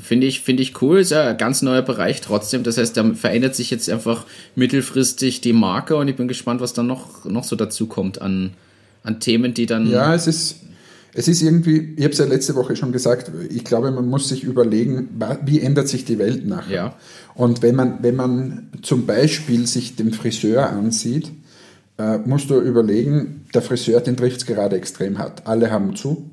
Finde 0.00 0.26
ich, 0.26 0.40
finde 0.40 0.62
ich 0.62 0.82
cool, 0.82 0.98
ist 0.98 1.12
ja 1.12 1.28
ein 1.28 1.38
ganz 1.38 1.62
neuer 1.62 1.82
Bereich 1.82 2.20
trotzdem. 2.20 2.64
Das 2.64 2.78
heißt, 2.78 2.96
da 2.96 3.14
verändert 3.14 3.54
sich 3.54 3.70
jetzt 3.70 3.88
einfach 3.88 4.26
mittelfristig 4.56 5.40
die 5.40 5.52
Marke 5.52 5.96
und 5.96 6.08
ich 6.08 6.16
bin 6.16 6.26
gespannt, 6.26 6.60
was 6.60 6.72
dann 6.72 6.88
noch, 6.88 7.24
noch 7.24 7.44
so 7.44 7.54
dazu 7.54 7.86
kommt 7.86 8.20
an, 8.20 8.54
an 9.04 9.20
Themen, 9.20 9.54
die 9.54 9.66
dann. 9.66 9.88
Ja, 9.88 10.12
es 10.12 10.26
ist, 10.26 10.56
es 11.12 11.28
ist 11.28 11.42
irgendwie, 11.42 11.94
ich 11.96 12.02
habe 12.02 12.12
es 12.12 12.18
ja 12.18 12.24
letzte 12.24 12.56
Woche 12.56 12.74
schon 12.74 12.90
gesagt, 12.90 13.30
ich 13.48 13.62
glaube, 13.62 13.92
man 13.92 14.08
muss 14.08 14.28
sich 14.28 14.42
überlegen, 14.42 15.10
wie 15.44 15.60
ändert 15.60 15.86
sich 15.86 16.04
die 16.04 16.18
Welt 16.18 16.44
nachher. 16.44 16.74
Ja. 16.74 16.96
Und 17.36 17.62
wenn 17.62 17.76
man, 17.76 18.02
wenn 18.02 18.16
man 18.16 18.70
zum 18.82 19.06
Beispiel 19.06 19.68
sich 19.68 19.94
den 19.94 20.12
Friseur 20.12 20.70
ansieht, 20.70 21.30
äh, 21.98 22.18
musst 22.18 22.50
du 22.50 22.60
überlegen, 22.60 23.46
der 23.54 23.62
Friseur, 23.62 24.00
den 24.00 24.16
trifft 24.16 24.38
es 24.38 24.46
gerade 24.46 24.76
extrem 24.76 25.18
hart. 25.18 25.46
Alle 25.46 25.70
haben 25.70 25.94
zu. 25.94 26.30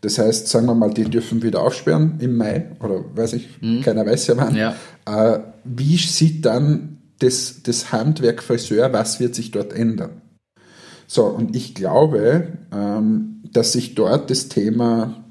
Das 0.00 0.18
heißt, 0.18 0.46
sagen 0.48 0.66
wir 0.66 0.74
mal, 0.74 0.90
die 0.90 1.04
dürfen 1.04 1.42
wieder 1.42 1.62
aufsperren 1.62 2.18
im 2.20 2.36
Mai 2.36 2.66
oder 2.80 3.04
weiß 3.14 3.32
ich, 3.32 3.48
mhm. 3.60 3.82
keiner 3.82 4.06
weiß 4.06 4.28
ja 4.28 4.36
wann. 4.36 4.54
Ja. 4.54 4.76
Äh, 5.06 5.40
wie 5.64 5.96
sieht 5.96 6.44
dann 6.44 6.98
das, 7.18 7.62
das 7.64 7.90
Handwerk 7.90 8.42
Friseur, 8.42 8.92
was 8.92 9.18
wird 9.18 9.34
sich 9.34 9.50
dort 9.50 9.72
ändern? 9.72 10.22
So, 11.08 11.24
und 11.24 11.56
ich 11.56 11.74
glaube, 11.74 12.48
ähm, 12.72 13.42
dass 13.52 13.72
sich 13.72 13.94
dort 13.94 14.30
das 14.30 14.48
Thema 14.48 15.24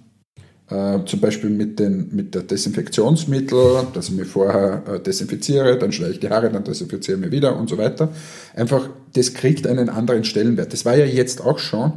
äh, 0.70 0.99
zum 1.05 1.22
Beispiel 1.22 1.49
mit, 1.49 1.80
den, 1.80 2.09
mit 2.13 2.36
der 2.36 2.43
Desinfektionsmittel, 2.43 3.88
dass 3.93 4.09
ich 4.09 4.15
mir 4.15 4.26
vorher 4.26 4.84
äh, 4.86 4.99
desinfiziere, 4.99 5.78
dann 5.78 5.91
schneide 5.93 6.13
ich 6.13 6.20
die 6.20 6.30
Haare, 6.30 6.49
dann 6.49 6.63
desinfiziere 6.63 7.18
ich 7.18 7.24
mir 7.24 7.32
wieder 7.32 7.55
und 7.55 7.70
so 7.70 7.78
weiter. 7.78 8.09
Einfach, 8.53 8.89
das 9.13 9.34
kriegt 9.34 9.65
einen 9.65 9.88
anderen 9.88 10.26
Stellenwert. 10.26 10.74
Das 10.74 10.84
war 10.84 10.97
ja 10.97 11.05
jetzt 11.05 11.41
auch 11.41 11.59
schon, 11.59 11.93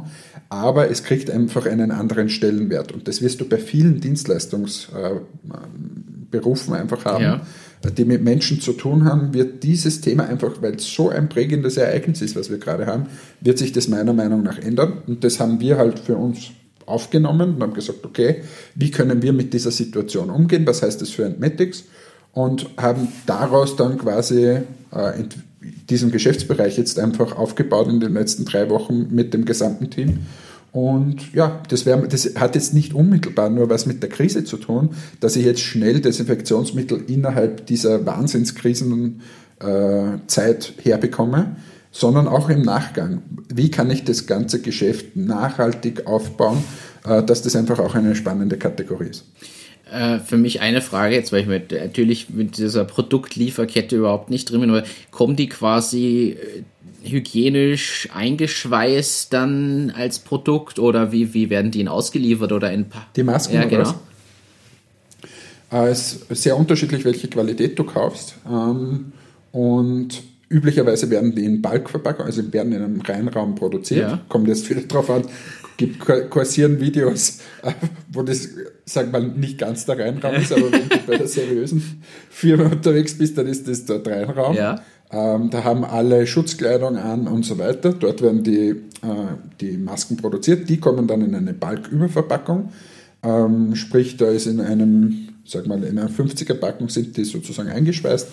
aber 0.51 0.91
es 0.91 1.03
kriegt 1.03 1.31
einfach 1.31 1.65
einen 1.65 1.91
anderen 1.91 2.29
Stellenwert. 2.29 2.91
Und 2.91 3.07
das 3.07 3.21
wirst 3.21 3.39
du 3.39 3.47
bei 3.47 3.57
vielen 3.57 4.01
Dienstleistungsberufen 4.01 6.73
einfach 6.73 7.05
haben. 7.05 7.23
Ja 7.23 7.41
die 7.89 8.05
mit 8.05 8.23
Menschen 8.23 8.61
zu 8.61 8.73
tun 8.73 9.05
haben, 9.05 9.33
wird 9.33 9.63
dieses 9.63 10.01
Thema 10.01 10.25
einfach, 10.25 10.61
weil 10.61 10.75
es 10.75 10.93
so 10.93 11.09
ein 11.09 11.29
prägendes 11.29 11.77
Ereignis 11.77 12.21
ist, 12.21 12.35
was 12.35 12.51
wir 12.51 12.59
gerade 12.59 12.85
haben, 12.85 13.07
wird 13.39 13.57
sich 13.57 13.71
das 13.71 13.87
meiner 13.87 14.13
Meinung 14.13 14.43
nach 14.43 14.59
ändern. 14.59 15.01
Und 15.07 15.23
das 15.23 15.39
haben 15.39 15.59
wir 15.59 15.77
halt 15.77 15.97
für 15.97 16.15
uns 16.15 16.51
aufgenommen 16.85 17.55
und 17.55 17.63
haben 17.63 17.73
gesagt, 17.73 18.05
okay, 18.05 18.43
wie 18.75 18.91
können 18.91 19.21
wir 19.21 19.33
mit 19.33 19.53
dieser 19.53 19.71
Situation 19.71 20.29
umgehen? 20.29 20.67
Was 20.67 20.83
heißt 20.83 21.01
das 21.01 21.09
für 21.09 21.25
Entmetics? 21.25 21.85
Und 22.33 22.69
haben 22.77 23.07
daraus 23.25 23.75
dann 23.75 23.97
quasi 23.97 24.45
äh, 24.45 24.61
diesen 25.89 26.11
Geschäftsbereich 26.11 26.77
jetzt 26.77 26.99
einfach 26.99 27.35
aufgebaut 27.37 27.87
in 27.87 27.99
den 27.99 28.13
letzten 28.13 28.45
drei 28.45 28.69
Wochen 28.69 29.07
mit 29.11 29.33
dem 29.33 29.45
gesamten 29.45 29.89
Team. 29.89 30.19
Und 30.71 31.33
ja, 31.33 31.61
das, 31.67 31.85
wär, 31.85 31.97
das 31.97 32.35
hat 32.35 32.55
jetzt 32.55 32.73
nicht 32.73 32.93
unmittelbar 32.93 33.49
nur 33.49 33.69
was 33.69 33.85
mit 33.85 34.01
der 34.01 34.09
Krise 34.09 34.45
zu 34.45 34.57
tun, 34.57 34.91
dass 35.19 35.35
ich 35.35 35.45
jetzt 35.45 35.59
schnell 35.59 35.99
Desinfektionsmittel 35.99 37.03
innerhalb 37.07 37.65
dieser 37.65 38.05
Wahnsinnskrisenzeit 38.05 39.19
äh, 39.59 40.81
herbekomme, 40.81 41.57
sondern 41.91 42.27
auch 42.27 42.49
im 42.49 42.61
Nachgang. 42.61 43.21
Wie 43.53 43.69
kann 43.69 43.91
ich 43.91 44.05
das 44.05 44.27
ganze 44.27 44.61
Geschäft 44.61 45.17
nachhaltig 45.17 46.07
aufbauen, 46.07 46.63
äh, 47.05 47.21
dass 47.21 47.41
das 47.41 47.57
einfach 47.57 47.79
auch 47.79 47.95
eine 47.95 48.15
spannende 48.15 48.57
Kategorie 48.57 49.09
ist? 49.09 49.25
Äh, 49.91 50.19
für 50.19 50.37
mich 50.37 50.61
eine 50.61 50.81
Frage 50.81 51.15
jetzt, 51.15 51.31
weil 51.31 51.41
ich 51.41 51.47
mit, 51.47 51.71
natürlich 51.71 52.29
mit 52.29 52.57
dieser 52.57 52.85
Produktlieferkette 52.85 53.97
überhaupt 53.97 54.29
nicht 54.29 54.49
drin 54.49 54.61
bin, 54.61 54.69
aber 54.69 54.83
kommen 55.11 55.35
die 55.35 55.49
quasi 55.49 56.37
äh, 56.39 56.63
hygienisch 57.09 58.07
eingeschweißt 58.13 59.33
dann 59.33 59.91
als 59.91 60.19
Produkt 60.19 60.79
oder 60.79 61.11
wie, 61.11 61.33
wie 61.33 61.49
werden 61.49 61.71
die 61.71 61.79
ihnen 61.79 61.89
ausgeliefert 61.89 62.53
oder 62.53 62.71
in 62.71 62.85
Die 63.15 63.23
Masken 63.23 63.55
ja, 63.55 63.65
genau. 63.65 63.93
Es 65.69 66.19
ist 66.27 66.43
sehr 66.43 66.57
unterschiedlich, 66.57 67.03
welche 67.05 67.27
Qualität 67.27 67.77
du 67.77 67.83
kaufst. 67.83 68.35
Ähm, 68.49 69.13
und 69.51 70.23
Üblicherweise 70.51 71.09
werden 71.09 71.33
die 71.33 71.45
in 71.45 71.61
Bulkverpackung, 71.61 72.25
also 72.25 72.51
werden 72.51 72.73
in 72.73 72.83
einem 72.83 72.99
Reinraum 72.99 73.55
produziert. 73.55 74.11
Ja. 74.11 74.19
Kommt 74.27 74.49
jetzt 74.49 74.69
wieder 74.69 74.81
drauf 74.81 75.09
an, 75.09 75.23
gibt 75.81 76.29
kursieren 76.29 76.79
Videos, 76.79 77.39
wo 78.13 78.21
das, 78.21 78.49
sag 78.85 79.11
mal, 79.11 79.23
nicht 79.23 79.57
ganz 79.57 79.85
der 79.85 79.99
Reinraum 79.99 80.35
ist, 80.35 80.51
aber 80.51 80.71
wenn 80.71 80.87
du 80.87 80.97
bei 81.07 81.17
der 81.17 81.27
seriösen 81.27 82.03
Firma 82.29 82.65
unterwegs 82.65 83.17
bist, 83.17 83.37
dann 83.37 83.47
ist 83.47 83.67
das 83.67 83.85
der 83.85 84.05
Reinraum. 84.05 84.55
Ja. 84.55 84.81
Ähm, 85.11 85.49
da 85.49 85.63
haben 85.63 85.83
alle 85.83 86.25
Schutzkleidung 86.25 86.97
an 86.97 87.27
und 87.27 87.43
so 87.45 87.57
weiter. 87.57 87.91
Dort 87.93 88.21
werden 88.21 88.43
die, 88.43 88.69
äh, 88.69 88.75
die 89.59 89.77
Masken 89.77 90.17
produziert. 90.17 90.69
Die 90.69 90.79
kommen 90.79 91.07
dann 91.07 91.21
in 91.21 91.35
eine 91.35 91.53
Bulk-Überverpackung. 91.53 92.71
Ähm, 93.23 93.75
sprich, 93.75 94.17
da 94.17 94.27
ist 94.27 94.47
in 94.47 94.61
einem, 94.61 95.29
sag 95.45 95.67
mal, 95.67 95.83
in 95.83 95.99
einer 95.99 96.09
50er-Packung 96.09 96.89
sind 96.89 97.17
die 97.17 97.25
sozusagen 97.25 97.69
eingeschweißt 97.69 98.27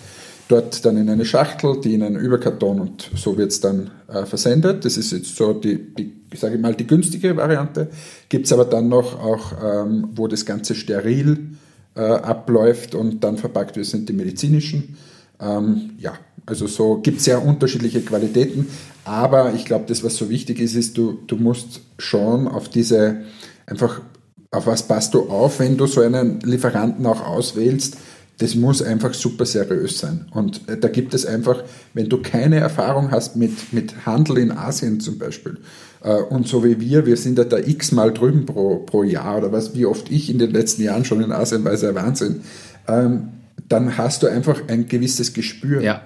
dort 0.49 0.83
dann 0.83 0.97
in 0.97 1.09
eine 1.09 1.25
Schachtel, 1.25 1.79
die 1.79 1.93
in 1.93 2.03
einen 2.03 2.17
Überkarton 2.17 2.81
und 2.81 3.09
so 3.15 3.37
wird 3.37 3.51
es 3.51 3.61
dann 3.61 3.91
äh, 4.07 4.25
versendet. 4.25 4.83
Das 4.83 4.97
ist 4.97 5.11
jetzt 5.11 5.35
so 5.35 5.53
die, 5.53 5.93
die 5.93 6.19
sage 6.35 6.55
ich 6.55 6.61
mal, 6.61 6.75
die 6.75 6.87
günstige 6.87 7.37
Variante. 7.37 7.87
Gibt 8.27 8.47
es 8.47 8.51
aber 8.51 8.65
dann 8.65 8.89
noch 8.89 9.19
auch, 9.19 9.53
ähm, 9.63 10.09
wo 10.15 10.27
das 10.27 10.45
Ganze 10.45 10.75
steril 10.75 11.51
äh, 11.95 12.01
abläuft 12.01 12.95
und 12.95 13.23
dann 13.23 13.37
verpackt 13.37 13.77
wird, 13.77 13.85
sind 13.85 14.09
die 14.09 14.13
medizinischen. 14.13 14.97
Ähm, 15.39 15.91
ja, 15.99 16.13
also 16.47 16.65
so 16.65 16.97
gibt 16.97 17.19
es 17.19 17.25
sehr 17.25 17.45
unterschiedliche 17.45 18.01
Qualitäten, 18.01 18.67
aber 19.05 19.53
ich 19.53 19.65
glaube, 19.65 19.85
das, 19.87 20.03
was 20.03 20.17
so 20.17 20.29
wichtig 20.29 20.59
ist, 20.59 20.75
ist, 20.75 20.97
du, 20.97 21.19
du 21.27 21.35
musst 21.35 21.81
schon 21.99 22.47
auf 22.47 22.69
diese, 22.69 23.21
einfach, 23.67 24.01
auf 24.49 24.65
was 24.65 24.87
passt 24.87 25.13
du 25.13 25.29
auf, 25.29 25.59
wenn 25.59 25.77
du 25.77 25.85
so 25.85 26.01
einen 26.01 26.39
Lieferanten 26.41 27.05
auch 27.05 27.23
auswählst, 27.23 27.97
das 28.39 28.55
muss 28.55 28.81
einfach 28.81 29.13
super 29.13 29.45
seriös 29.45 29.99
sein. 29.99 30.25
Und 30.31 30.61
äh, 30.67 30.77
da 30.77 30.87
gibt 30.87 31.13
es 31.13 31.25
einfach, 31.25 31.63
wenn 31.93 32.09
du 32.09 32.21
keine 32.21 32.57
Erfahrung 32.57 33.11
hast 33.11 33.35
mit, 33.35 33.73
mit 33.73 34.05
Handel 34.05 34.37
in 34.37 34.51
Asien 34.51 34.99
zum 34.99 35.17
Beispiel, 35.19 35.57
äh, 36.01 36.13
und 36.13 36.47
so 36.47 36.63
wie 36.63 36.79
wir, 36.79 37.05
wir 37.05 37.17
sind 37.17 37.37
ja 37.37 37.43
da 37.43 37.57
x-mal 37.57 38.13
drüben 38.13 38.45
pro, 38.45 38.77
pro 38.77 39.03
Jahr 39.03 39.37
oder 39.37 39.51
was, 39.51 39.75
wie 39.75 39.85
oft 39.85 40.09
ich 40.09 40.29
in 40.29 40.39
den 40.39 40.51
letzten 40.51 40.83
Jahren 40.83 41.05
schon 41.05 41.21
in 41.21 41.31
Asien 41.31 41.63
war, 41.65 41.73
ist 41.73 41.83
ja 41.83 41.93
Wahnsinn, 41.93 42.41
ähm, 42.87 43.29
dann 43.67 43.97
hast 43.97 44.23
du 44.23 44.27
einfach 44.27 44.61
ein 44.67 44.87
gewisses 44.87 45.33
Gespür. 45.33 45.81
Ja. 45.81 46.03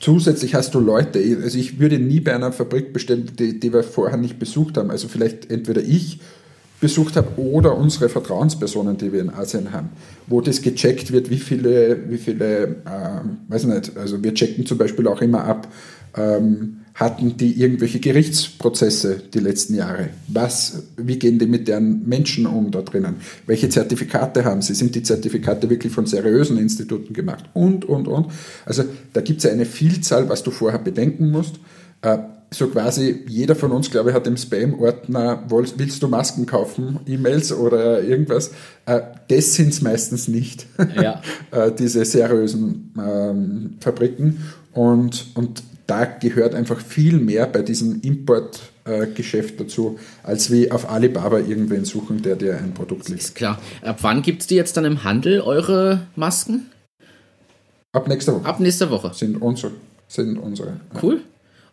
Zusätzlich 0.00 0.54
hast 0.54 0.74
du 0.74 0.80
Leute, 0.80 1.20
also 1.42 1.58
ich 1.58 1.78
würde 1.78 1.98
nie 1.98 2.20
bei 2.20 2.34
einer 2.34 2.52
Fabrik 2.52 2.92
bestellen, 2.92 3.30
die, 3.38 3.60
die 3.60 3.72
wir 3.72 3.82
vorher 3.82 4.16
nicht 4.16 4.38
besucht 4.38 4.76
haben. 4.76 4.90
Also 4.90 5.08
vielleicht 5.08 5.50
entweder 5.50 5.82
ich 5.82 6.20
besucht 6.80 7.16
habe 7.16 7.38
oder 7.40 7.76
unsere 7.76 8.08
Vertrauenspersonen, 8.08 8.96
die 8.96 9.12
wir 9.12 9.20
in 9.20 9.30
Asien 9.30 9.72
haben, 9.72 9.90
wo 10.26 10.40
das 10.40 10.62
gecheckt 10.62 11.12
wird, 11.12 11.30
wie 11.30 11.38
viele, 11.38 11.98
wie 12.08 12.18
viele, 12.18 12.62
äh, 12.84 13.20
weiß 13.48 13.64
nicht, 13.64 13.96
also 13.96 14.22
wir 14.22 14.34
checken 14.34 14.66
zum 14.66 14.78
Beispiel 14.78 15.06
auch 15.06 15.20
immer 15.20 15.44
ab, 15.44 15.68
ähm, 16.16 16.76
hatten 16.94 17.36
die 17.36 17.58
irgendwelche 17.58 17.98
Gerichtsprozesse 17.98 19.22
die 19.32 19.38
letzten 19.38 19.74
Jahre? 19.74 20.10
Was, 20.28 20.82
wie 20.96 21.18
gehen 21.18 21.38
die 21.38 21.46
mit 21.46 21.66
deren 21.66 22.06
Menschen 22.06 22.46
um 22.46 22.70
da 22.70 22.82
drinnen? 22.82 23.16
Welche 23.46 23.68
Zertifikate 23.68 24.44
haben 24.44 24.60
sie? 24.60 24.74
Sind 24.74 24.94
die 24.94 25.02
Zertifikate 25.02 25.70
wirklich 25.70 25.92
von 25.92 26.06
seriösen 26.06 26.58
Instituten 26.58 27.14
gemacht? 27.14 27.44
Und, 27.54 27.86
und, 27.86 28.06
und. 28.06 28.26
Also 28.66 28.84
da 29.12 29.20
gibt 29.22 29.38
es 29.38 29.44
ja 29.44 29.50
eine 29.50 29.64
Vielzahl, 29.64 30.28
was 30.28 30.42
du 30.42 30.50
vorher 30.50 30.80
bedenken 30.80 31.30
musst. 31.30 31.56
Äh, 32.02 32.18
so 32.52 32.68
quasi 32.68 33.24
jeder 33.28 33.54
von 33.54 33.70
uns, 33.70 33.90
glaube 33.90 34.10
ich, 34.10 34.16
hat 34.16 34.26
im 34.26 34.36
Spam-Ordner, 34.36 35.44
willst 35.48 36.02
du 36.02 36.08
Masken 36.08 36.46
kaufen, 36.46 37.00
E-Mails 37.06 37.52
oder 37.52 38.02
irgendwas. 38.02 38.50
Äh, 38.86 39.00
das 39.28 39.54
sind 39.54 39.68
es 39.68 39.82
meistens 39.82 40.28
nicht, 40.28 40.66
ja. 41.00 41.22
Äh, 41.52 41.72
diese 41.72 42.04
seriösen 42.04 42.92
ähm, 42.98 43.76
Fabriken. 43.80 44.44
Und, 44.72 45.26
und 45.34 45.62
da 45.86 46.04
gehört 46.04 46.54
einfach 46.54 46.80
viel 46.80 47.18
mehr 47.18 47.46
bei 47.46 47.62
diesem 47.62 48.00
Importgeschäft 48.00 49.54
äh, 49.54 49.64
dazu, 49.64 49.98
als 50.22 50.50
wie 50.50 50.70
auf 50.70 50.88
Alibaba 50.90 51.38
irgendwen 51.38 51.84
suchen, 51.84 52.22
der 52.22 52.36
dir 52.36 52.56
ein 52.58 52.74
Produkt 52.74 53.08
liefert. 53.08 53.24
Ist 53.24 53.34
klar. 53.34 53.58
Ab 53.82 53.98
wann 54.02 54.22
gibt 54.22 54.42
es 54.42 54.46
die 54.46 54.54
jetzt 54.54 54.76
dann 54.76 54.84
im 54.84 55.02
Handel, 55.02 55.40
eure 55.40 56.06
Masken? 56.14 56.66
Ab 57.92 58.06
nächster 58.06 58.34
Woche. 58.34 58.44
Ab 58.44 58.60
nächster 58.60 58.90
Woche. 58.90 59.12
Sind 59.14 59.42
unsere. 59.42 59.72
Sind 60.06 60.38
unsere 60.38 60.80
Cool. 61.00 61.22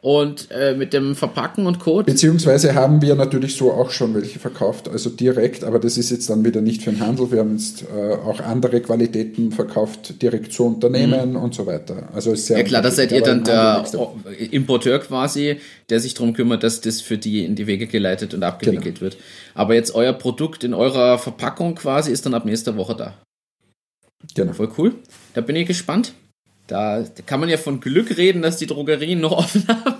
Und 0.01 0.49
äh, 0.51 0.75
mit 0.75 0.93
dem 0.93 1.15
Verpacken 1.15 1.65
und 1.65 1.79
Code. 1.79 2.05
Beziehungsweise 2.05 2.75
haben 2.75 3.01
wir 3.01 3.15
natürlich 3.15 3.55
so 3.55 3.71
auch 3.71 3.89
schon 3.89 4.13
welche 4.13 4.39
verkauft, 4.39 4.87
also 4.89 5.09
direkt, 5.09 5.63
aber 5.63 5.79
das 5.79 5.97
ist 5.97 6.11
jetzt 6.11 6.29
dann 6.29 6.45
wieder 6.45 6.61
nicht 6.61 6.83
für 6.83 6.91
den 6.91 6.99
Handel. 6.99 7.31
Wir 7.31 7.39
haben 7.39 7.57
jetzt 7.57 7.83
äh, 7.83 8.13
auch 8.13 8.39
andere 8.39 8.81
Qualitäten 8.81 9.51
verkauft, 9.51 10.21
direkt 10.21 10.53
zu 10.53 10.65
Unternehmen 10.65 11.35
und 11.35 11.55
so 11.55 11.65
weiter. 11.65 12.09
Also 12.13 12.31
ist 12.31 12.45
sehr 12.47 12.57
Mhm. 12.57 12.61
Ja 12.61 12.67
klar, 12.67 12.81
da 12.81 12.91
seid 12.91 13.11
ihr 13.11 13.21
dann 13.21 13.43
der 13.43 13.85
Importeur 14.51 14.99
quasi, 14.99 15.57
der 15.89 15.99
sich 15.99 16.13
darum 16.13 16.33
kümmert, 16.33 16.63
dass 16.63 16.81
das 16.81 17.01
für 17.01 17.17
die 17.17 17.45
in 17.45 17.55
die 17.55 17.67
Wege 17.67 17.87
geleitet 17.87 18.33
und 18.33 18.43
abgewickelt 18.43 19.01
wird. 19.01 19.17
Aber 19.53 19.73
jetzt 19.75 19.93
euer 19.95 20.13
Produkt 20.13 20.63
in 20.63 20.73
eurer 20.73 21.17
Verpackung 21.17 21.75
quasi 21.75 22.11
ist 22.11 22.25
dann 22.25 22.33
ab 22.33 22.45
nächster 22.45 22.77
Woche 22.77 22.95
da. 22.95 23.13
Genau. 24.35 24.53
Voll 24.53 24.71
cool. 24.77 24.95
Da 25.33 25.41
bin 25.41 25.55
ich 25.55 25.67
gespannt. 25.67 26.13
Da, 26.67 27.05
kann 27.25 27.39
man 27.39 27.49
ja 27.49 27.57
von 27.57 27.79
Glück 27.79 28.17
reden, 28.17 28.41
dass 28.41 28.57
die 28.57 28.67
Drogerien 28.67 29.21
noch 29.21 29.31
offen 29.31 29.65
haben. 29.67 29.95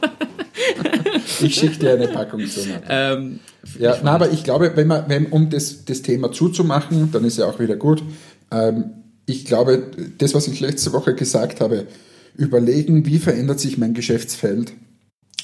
Ich 1.39 1.55
schicke 1.55 1.79
dir 1.79 1.93
eine 1.93 2.07
Packung 2.07 2.45
zu. 2.47 2.61
Ähm, 2.89 3.39
Ja, 3.79 3.97
na, 4.03 4.11
aber 4.11 4.31
ich 4.31 4.43
glaube, 4.43 4.71
wenn 4.75 4.87
man, 4.87 5.07
wenn, 5.07 5.27
um 5.27 5.49
das, 5.49 5.85
das 5.85 6.01
Thema 6.01 6.31
zuzumachen, 6.31 7.11
dann 7.11 7.23
ist 7.23 7.37
ja 7.37 7.45
auch 7.45 7.59
wieder 7.59 7.75
gut. 7.75 8.03
Ähm, 8.51 8.91
ich 9.25 9.45
glaube, 9.45 9.91
das, 10.17 10.33
was 10.33 10.47
ich 10.47 10.59
letzte 10.59 10.93
Woche 10.93 11.13
gesagt 11.13 11.61
habe, 11.61 11.87
überlegen, 12.35 13.05
wie 13.05 13.19
verändert 13.19 13.59
sich 13.59 13.77
mein 13.77 13.93
Geschäftsfeld, 13.93 14.73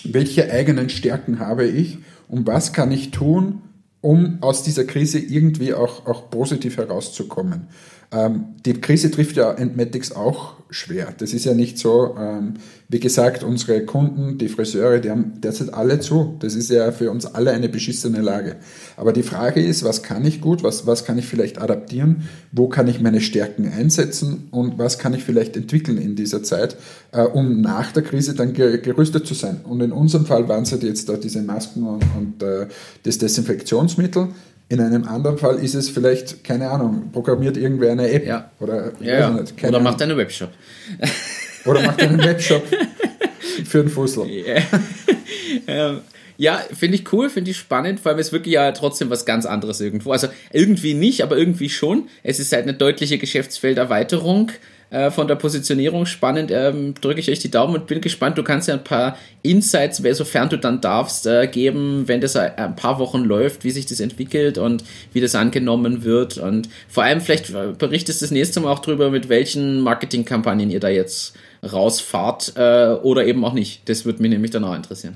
welche 0.03 0.51
eigenen 0.51 0.89
Stärken 0.89 1.39
habe 1.39 1.65
ich 1.65 1.99
und 2.28 2.47
was 2.47 2.74
kann 2.74 2.91
ich 2.91 3.11
tun, 3.11 3.61
um 4.01 4.38
aus 4.41 4.63
dieser 4.63 4.86
Krise 4.86 5.19
irgendwie 5.19 5.74
auch, 5.74 6.05
auch 6.05 6.30
positiv 6.30 6.78
herauszukommen. 6.78 7.67
Ähm, 8.14 8.55
die 8.66 8.74
Krise 8.74 9.09
trifft 9.11 9.36
ja 9.36 9.51
Entmatics 9.51 10.11
auch 10.11 10.55
schwer. 10.70 11.14
Das 11.18 11.34
ist 11.34 11.45
ja 11.45 11.53
nicht 11.53 11.78
so, 11.78 12.16
ähm, 12.20 12.55
wie 12.89 12.99
gesagt, 12.99 13.43
unsere 13.43 13.86
Kunden, 13.86 14.38
die 14.38 14.49
Friseure, 14.49 14.99
die 14.99 15.09
haben 15.09 15.41
derzeit 15.41 15.74
alle 15.74 15.99
zu. 15.99 16.36
Das 16.39 16.55
ist 16.55 16.70
ja 16.70 16.91
für 16.91 17.11
uns 17.11 17.26
alle 17.26 17.51
eine 17.51 17.70
beschissene 17.70 18.22
Lage. 18.22 18.57
Aber 18.97 19.14
die 19.14 19.24
Frage 19.24 19.61
ist, 19.64 19.84
was 19.84 20.03
kann 20.03 20.26
ich 20.26 20.41
gut, 20.41 20.64
was, 20.64 20.86
was 20.86 21.05
kann 21.05 21.18
ich 21.18 21.26
vielleicht 21.26 21.59
adaptieren, 21.59 22.28
wo 22.51 22.68
kann 22.68 22.88
ich 22.88 23.01
meine 23.01 23.22
Stärken 23.22 23.68
einsetzen 23.72 24.47
und 24.51 24.78
was 24.78 24.99
kann 24.99 25.14
ich 25.14 25.24
vielleicht 25.24 25.55
entwickeln 25.57 25.97
in 25.97 26.16
dieser 26.16 26.43
Zeit, 26.43 26.78
äh, 27.11 27.22
um 27.22 27.61
nach 27.61 27.91
der 27.91 28.03
Krise 28.03 28.36
dann 28.36 28.53
ge 28.53 28.80
gerüstet 28.80 29.26
zu 29.26 29.34
sein. 29.34 29.61
Und 29.64 29.82
in 29.82 29.91
unserem 29.91 30.26
Fall 30.26 30.47
waren 30.47 30.64
es 30.64 30.72
halt 30.72 30.84
jetzt 30.84 31.09
da 31.09 31.18
diese 31.18 31.41
Masken 31.41 31.84
und, 31.84 32.03
und 32.18 32.43
äh, 32.43 32.68
das 33.03 33.18
Desinfektionsmittel. 33.18 34.30
In 34.70 34.80
einem 34.80 35.07
anderen 35.07 35.38
Fall 35.38 35.57
ist 35.57 35.76
es 35.76 35.89
vielleicht, 35.89 36.43
keine 36.43 36.70
Ahnung, 36.70 37.09
programmiert 37.11 37.57
irgendwer 37.57 37.91
eine 37.91 38.09
App 38.09 38.26
Ja. 38.26 38.51
oder, 38.59 38.91
ja, 39.01 39.20
ja. 39.20 39.30
nicht, 39.30 39.64
Oder 39.64 39.80
macht 39.80 40.01
einen 40.01 40.18
Webshop. 40.18 40.49
oder 41.66 41.82
macht 41.82 42.01
einen 42.01 42.18
Webshop 42.24 42.64
für 43.66 43.80
einen 43.82 43.89
Fussel. 43.89 44.26
Ähm, 45.68 45.99
ja, 46.38 46.59
finde 46.78 46.95
ich 46.97 47.14
cool, 47.14 47.30
finde 47.30 47.51
ich 47.51 47.57
spannend, 47.57 47.99
vor 47.99 48.11
allem 48.11 48.20
ist 48.20 48.32
wirklich 48.32 48.55
ja 48.55 48.72
trotzdem 48.72 49.09
was 49.11 49.26
ganz 49.26 49.45
anderes 49.45 49.80
irgendwo. 49.80 50.11
Also 50.11 50.28
irgendwie 50.51 50.95
nicht, 50.95 51.22
aber 51.22 51.38
irgendwie 51.38 51.70
schon. 51.70 52.09
Es 52.24 52.39
ist 52.39 52.51
halt 52.51 52.64
eine 52.64 52.74
deutliche 52.74 53.20
Geschäftsfelderweiterung 53.20 54.51
äh, 54.93 55.11
von 55.11 55.27
der 55.27 55.35
Positionierung. 55.35 56.05
Spannend, 56.05 56.51
ähm, 56.51 56.93
drücke 57.01 57.19
ich 57.19 57.29
euch 57.29 57.39
die 57.39 57.49
Daumen 57.51 57.75
und 57.75 57.87
bin 57.87 57.99
gespannt. 57.99 58.37
Du 58.37 58.43
kannst 58.43 58.67
ja 58.67 58.75
ein 58.75 58.83
paar 58.83 59.17
Insights, 59.41 60.03
wer- 60.03 60.15
sofern 60.15 60.49
du 60.49 60.57
dann 60.57 60.79
darfst, 60.81 61.25
äh, 61.25 61.47
geben, 61.47 62.03
wenn 62.07 62.21
das 62.21 62.35
ein 62.35 62.75
paar 62.75 62.99
Wochen 62.99 63.23
läuft, 63.23 63.63
wie 63.63 63.71
sich 63.71 63.85
das 63.87 63.99
entwickelt 63.99 64.57
und 64.57 64.83
wie 65.11 65.19
das 65.21 65.35
angenommen 65.35 66.03
wird. 66.03 66.37
Und 66.37 66.69
vor 66.87 67.03
allem 67.03 67.19
vielleicht 67.21 67.49
äh, 67.49 67.73
berichtest 67.77 68.21
du 68.21 68.25
das 68.25 68.31
nächste 68.31 68.59
Mal 68.59 68.71
auch 68.71 68.79
drüber, 68.79 69.09
mit 69.09 69.29
welchen 69.29 69.79
Marketingkampagnen 69.81 70.69
ihr 70.69 70.79
da 70.79 70.89
jetzt 70.89 71.33
rausfahrt 71.63 72.53
äh, 72.55 72.93
oder 73.01 73.25
eben 73.25 73.43
auch 73.45 73.53
nicht. 73.53 73.89
Das 73.89 74.05
würde 74.05 74.21
mich 74.21 74.31
nämlich 74.31 74.51
dann 74.51 74.63
auch 74.63 74.75
interessieren. 74.75 75.15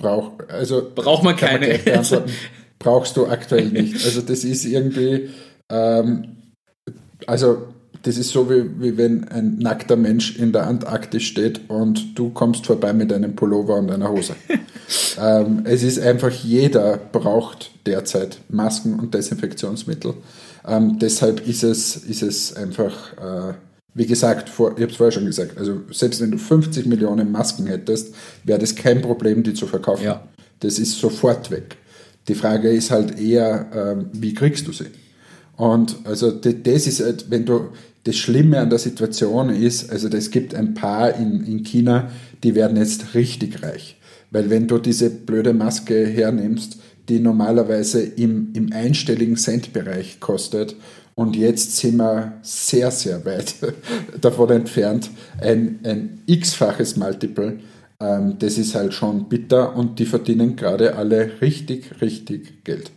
Brauch, 0.00 0.32
also 0.48 0.92
Braucht 0.94 1.24
man 1.24 1.34
keine. 1.34 1.78
beantworten. 1.78 2.30
Brauchst 2.78 3.16
du 3.16 3.26
aktuell 3.26 3.66
nicht. 3.70 3.94
Also 4.04 4.20
das 4.20 4.44
ist 4.44 4.64
irgendwie, 4.64 5.30
ähm, 5.68 6.36
also 7.26 7.74
das 8.02 8.16
ist 8.16 8.30
so 8.30 8.48
wie, 8.50 8.64
wie 8.80 8.96
wenn 8.96 9.28
ein 9.28 9.58
nackter 9.58 9.96
Mensch 9.96 10.36
in 10.36 10.52
der 10.52 10.66
Antarktis 10.66 11.24
steht 11.24 11.60
und 11.68 12.18
du 12.18 12.30
kommst 12.30 12.66
vorbei 12.66 12.92
mit 12.92 13.12
einem 13.12 13.34
Pullover 13.34 13.76
und 13.76 13.90
einer 13.90 14.10
Hose. 14.10 14.34
ähm, 15.20 15.62
es 15.64 15.82
ist 15.82 15.98
einfach, 15.98 16.30
jeder 16.30 16.96
braucht 16.96 17.70
derzeit 17.86 18.38
Masken 18.48 18.98
und 18.98 19.14
Desinfektionsmittel. 19.14 20.14
Ähm, 20.66 20.98
deshalb 20.98 21.46
ist 21.46 21.64
es, 21.64 21.96
ist 21.96 22.22
es 22.22 22.54
einfach, 22.56 23.12
äh, 23.14 23.54
wie 23.94 24.06
gesagt, 24.06 24.48
vor, 24.48 24.72
ich 24.76 24.82
habe 24.82 24.92
es 24.92 24.96
vorher 24.96 25.12
schon 25.12 25.26
gesagt, 25.26 25.58
also 25.58 25.80
selbst 25.90 26.20
wenn 26.20 26.30
du 26.30 26.38
50 26.38 26.86
Millionen 26.86 27.32
Masken 27.32 27.66
hättest, 27.66 28.14
wäre 28.44 28.58
das 28.58 28.74
kein 28.74 29.02
Problem, 29.02 29.42
die 29.42 29.54
zu 29.54 29.66
verkaufen. 29.66 30.04
Ja. 30.04 30.22
Das 30.60 30.78
ist 30.78 30.98
sofort 30.98 31.50
weg. 31.50 31.76
Die 32.28 32.34
Frage 32.34 32.70
ist 32.70 32.90
halt 32.90 33.18
eher, 33.18 33.66
ähm, 33.74 34.10
wie 34.12 34.34
kriegst 34.34 34.66
du 34.66 34.72
sie? 34.72 34.86
Und 35.58 35.96
also 36.04 36.30
das 36.30 36.86
ist 36.86 37.00
halt, 37.00 37.30
wenn 37.30 37.44
du 37.44 37.70
das 38.04 38.16
Schlimme 38.16 38.60
an 38.60 38.70
der 38.70 38.78
Situation 38.78 39.50
ist, 39.50 39.90
also 39.90 40.08
es 40.08 40.30
gibt 40.30 40.54
ein 40.54 40.72
paar 40.72 41.14
in, 41.16 41.44
in 41.44 41.64
China, 41.64 42.10
die 42.44 42.54
werden 42.54 42.76
jetzt 42.76 43.14
richtig 43.14 43.62
reich. 43.62 43.96
Weil 44.30 44.50
wenn 44.50 44.68
du 44.68 44.78
diese 44.78 45.10
blöde 45.10 45.52
Maske 45.52 46.06
hernimmst, 46.06 46.78
die 47.08 47.18
normalerweise 47.18 48.02
im, 48.02 48.50
im 48.54 48.72
einstelligen 48.72 49.36
Centbereich 49.36 50.20
kostet 50.20 50.76
und 51.16 51.34
jetzt 51.34 51.76
sind 51.76 51.96
wir 51.96 52.34
sehr, 52.42 52.92
sehr 52.92 53.24
weit 53.24 53.56
davon 54.20 54.50
entfernt, 54.50 55.10
ein, 55.40 55.80
ein 55.82 56.20
x-faches 56.26 56.96
Multiple, 56.96 57.58
ähm, 57.98 58.36
das 58.38 58.58
ist 58.58 58.76
halt 58.76 58.94
schon 58.94 59.28
bitter 59.28 59.74
und 59.74 59.98
die 59.98 60.06
verdienen 60.06 60.54
gerade 60.54 60.94
alle 60.94 61.40
richtig, 61.40 62.00
richtig 62.00 62.62
Geld. 62.62 62.92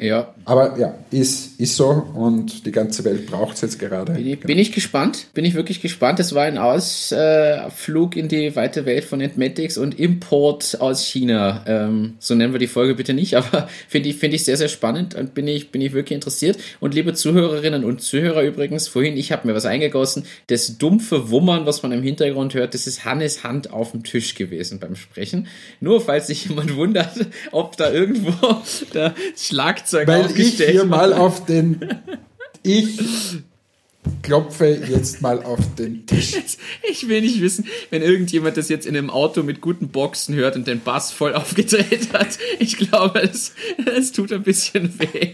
Ja, 0.00 0.34
Aber 0.46 0.78
ja, 0.78 0.94
ist, 1.10 1.60
ist 1.60 1.76
so 1.76 1.90
und 1.90 2.64
die 2.64 2.72
ganze 2.72 3.04
Welt 3.04 3.26
braucht 3.26 3.56
es 3.56 3.60
jetzt 3.60 3.78
gerade. 3.78 4.14
bin 4.14 4.26
ich, 4.26 4.40
bin 4.40 4.58
ich 4.58 4.72
gespannt. 4.72 5.26
Bin 5.34 5.44
ich 5.44 5.54
wirklich 5.54 5.82
gespannt. 5.82 6.18
Das 6.18 6.34
war 6.34 6.44
ein 6.44 6.56
Ausflug 6.56 8.16
in 8.16 8.28
die 8.28 8.56
weite 8.56 8.86
Welt 8.86 9.04
von 9.04 9.20
Entmatics 9.20 9.76
und 9.76 10.00
Import 10.00 10.78
aus 10.80 11.04
China. 11.04 11.64
Ähm, 11.66 12.14
so 12.18 12.34
nennen 12.34 12.54
wir 12.54 12.58
die 12.58 12.66
Folge 12.66 12.94
bitte 12.94 13.12
nicht, 13.12 13.34
aber 13.36 13.68
finde 13.88 14.08
ich, 14.08 14.16
finde 14.16 14.36
ich 14.36 14.44
sehr, 14.44 14.56
sehr 14.56 14.68
spannend 14.68 15.14
und 15.14 15.34
bin 15.34 15.46
ich, 15.46 15.70
bin 15.70 15.82
ich 15.82 15.92
wirklich 15.92 16.14
interessiert. 16.14 16.56
Und 16.80 16.94
liebe 16.94 17.12
Zuhörerinnen 17.12 17.84
und 17.84 18.00
Zuhörer 18.00 18.42
übrigens, 18.42 18.88
vorhin, 18.88 19.18
ich 19.18 19.32
habe 19.32 19.46
mir 19.46 19.54
was 19.54 19.66
eingegossen. 19.66 20.24
Das 20.46 20.78
dumpfe 20.78 21.28
Wummern, 21.28 21.66
was 21.66 21.82
man 21.82 21.92
im 21.92 22.02
Hintergrund 22.02 22.54
hört, 22.54 22.72
das 22.72 22.86
ist 22.86 23.04
Hannes 23.04 23.44
Hand 23.44 23.70
auf 23.70 23.90
dem 23.90 24.02
Tisch 24.02 24.34
gewesen 24.34 24.80
beim 24.80 24.96
Sprechen. 24.96 25.48
Nur 25.80 26.00
falls 26.00 26.28
sich 26.28 26.46
jemand 26.46 26.74
wundert, 26.74 27.12
ob 27.52 27.76
da 27.76 27.92
irgendwo 27.92 28.32
der 28.94 29.14
Schlagzeug 29.36 29.89
Weil 29.92 30.30
ich 30.38 30.56
hier 30.56 30.84
mal 30.84 31.12
auf 31.12 31.46
den. 31.46 31.80
Ich 32.62 32.98
klopfe 34.22 34.66
jetzt 34.66 35.22
mal 35.22 35.42
auf 35.42 35.60
den 35.76 36.06
Tisch. 36.06 36.36
Ich 36.90 37.08
will 37.08 37.22
nicht 37.22 37.40
wissen, 37.40 37.66
wenn 37.88 38.02
irgendjemand 38.02 38.56
das 38.56 38.68
jetzt 38.68 38.86
in 38.86 38.96
einem 38.96 39.08
Auto 39.08 39.42
mit 39.42 39.62
guten 39.62 39.88
Boxen 39.88 40.34
hört 40.34 40.56
und 40.56 40.66
den 40.66 40.80
Bass 40.80 41.10
voll 41.10 41.34
aufgedreht 41.34 42.12
hat. 42.12 42.38
Ich 42.58 42.76
glaube, 42.76 43.22
es, 43.22 43.54
es 43.96 44.12
tut 44.12 44.32
ein 44.32 44.42
bisschen 44.42 44.92
weh. 44.98 45.30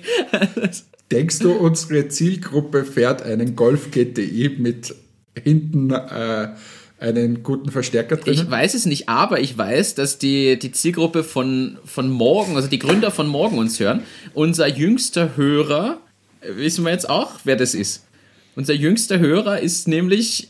Denkst 1.11 1.41
du, 1.41 1.53
unsere 1.53 2.09
Zielgruppe 2.09 2.85
fährt 2.85 3.23
einen 3.23 3.57
Golf 3.57 3.91
GTI 3.91 4.57
mit 4.59 4.95
hinten 5.43 5.91
äh, 5.91 6.55
einen 6.99 7.43
guten 7.43 7.71
Verstärker 7.71 8.17
drin? 8.17 8.35
Ich 8.35 8.51
weiß 8.51 8.75
es 8.75 8.87
nicht, 8.87 9.09
aber 9.09 9.41
ich 9.41 9.57
weiß, 9.57 9.95
dass 9.95 10.19
die, 10.19 10.59
die 10.59 10.73
Zielgruppe 10.73 11.25
von, 11.25 11.79
von 11.85 12.11
morgen, 12.11 12.57
also 12.57 12.69
die 12.69 12.79
Gründer 12.79 13.11
von 13.11 13.27
morgen 13.27 13.59
uns 13.59 13.79
hören. 13.81 14.03
Unser 14.35 14.67
jüngster 14.67 15.37
Hörer, 15.37 15.99
äh, 16.41 16.57
wissen 16.57 16.85
wir 16.85 16.93
jetzt 16.93 17.09
auch, 17.09 17.33
wer 17.45 17.57
das 17.57 17.75
ist. 17.75 18.07
Unser 18.55 18.75
jüngster 18.75 19.19
Hörer 19.19 19.61
ist 19.61 19.87
nämlich 19.87 20.49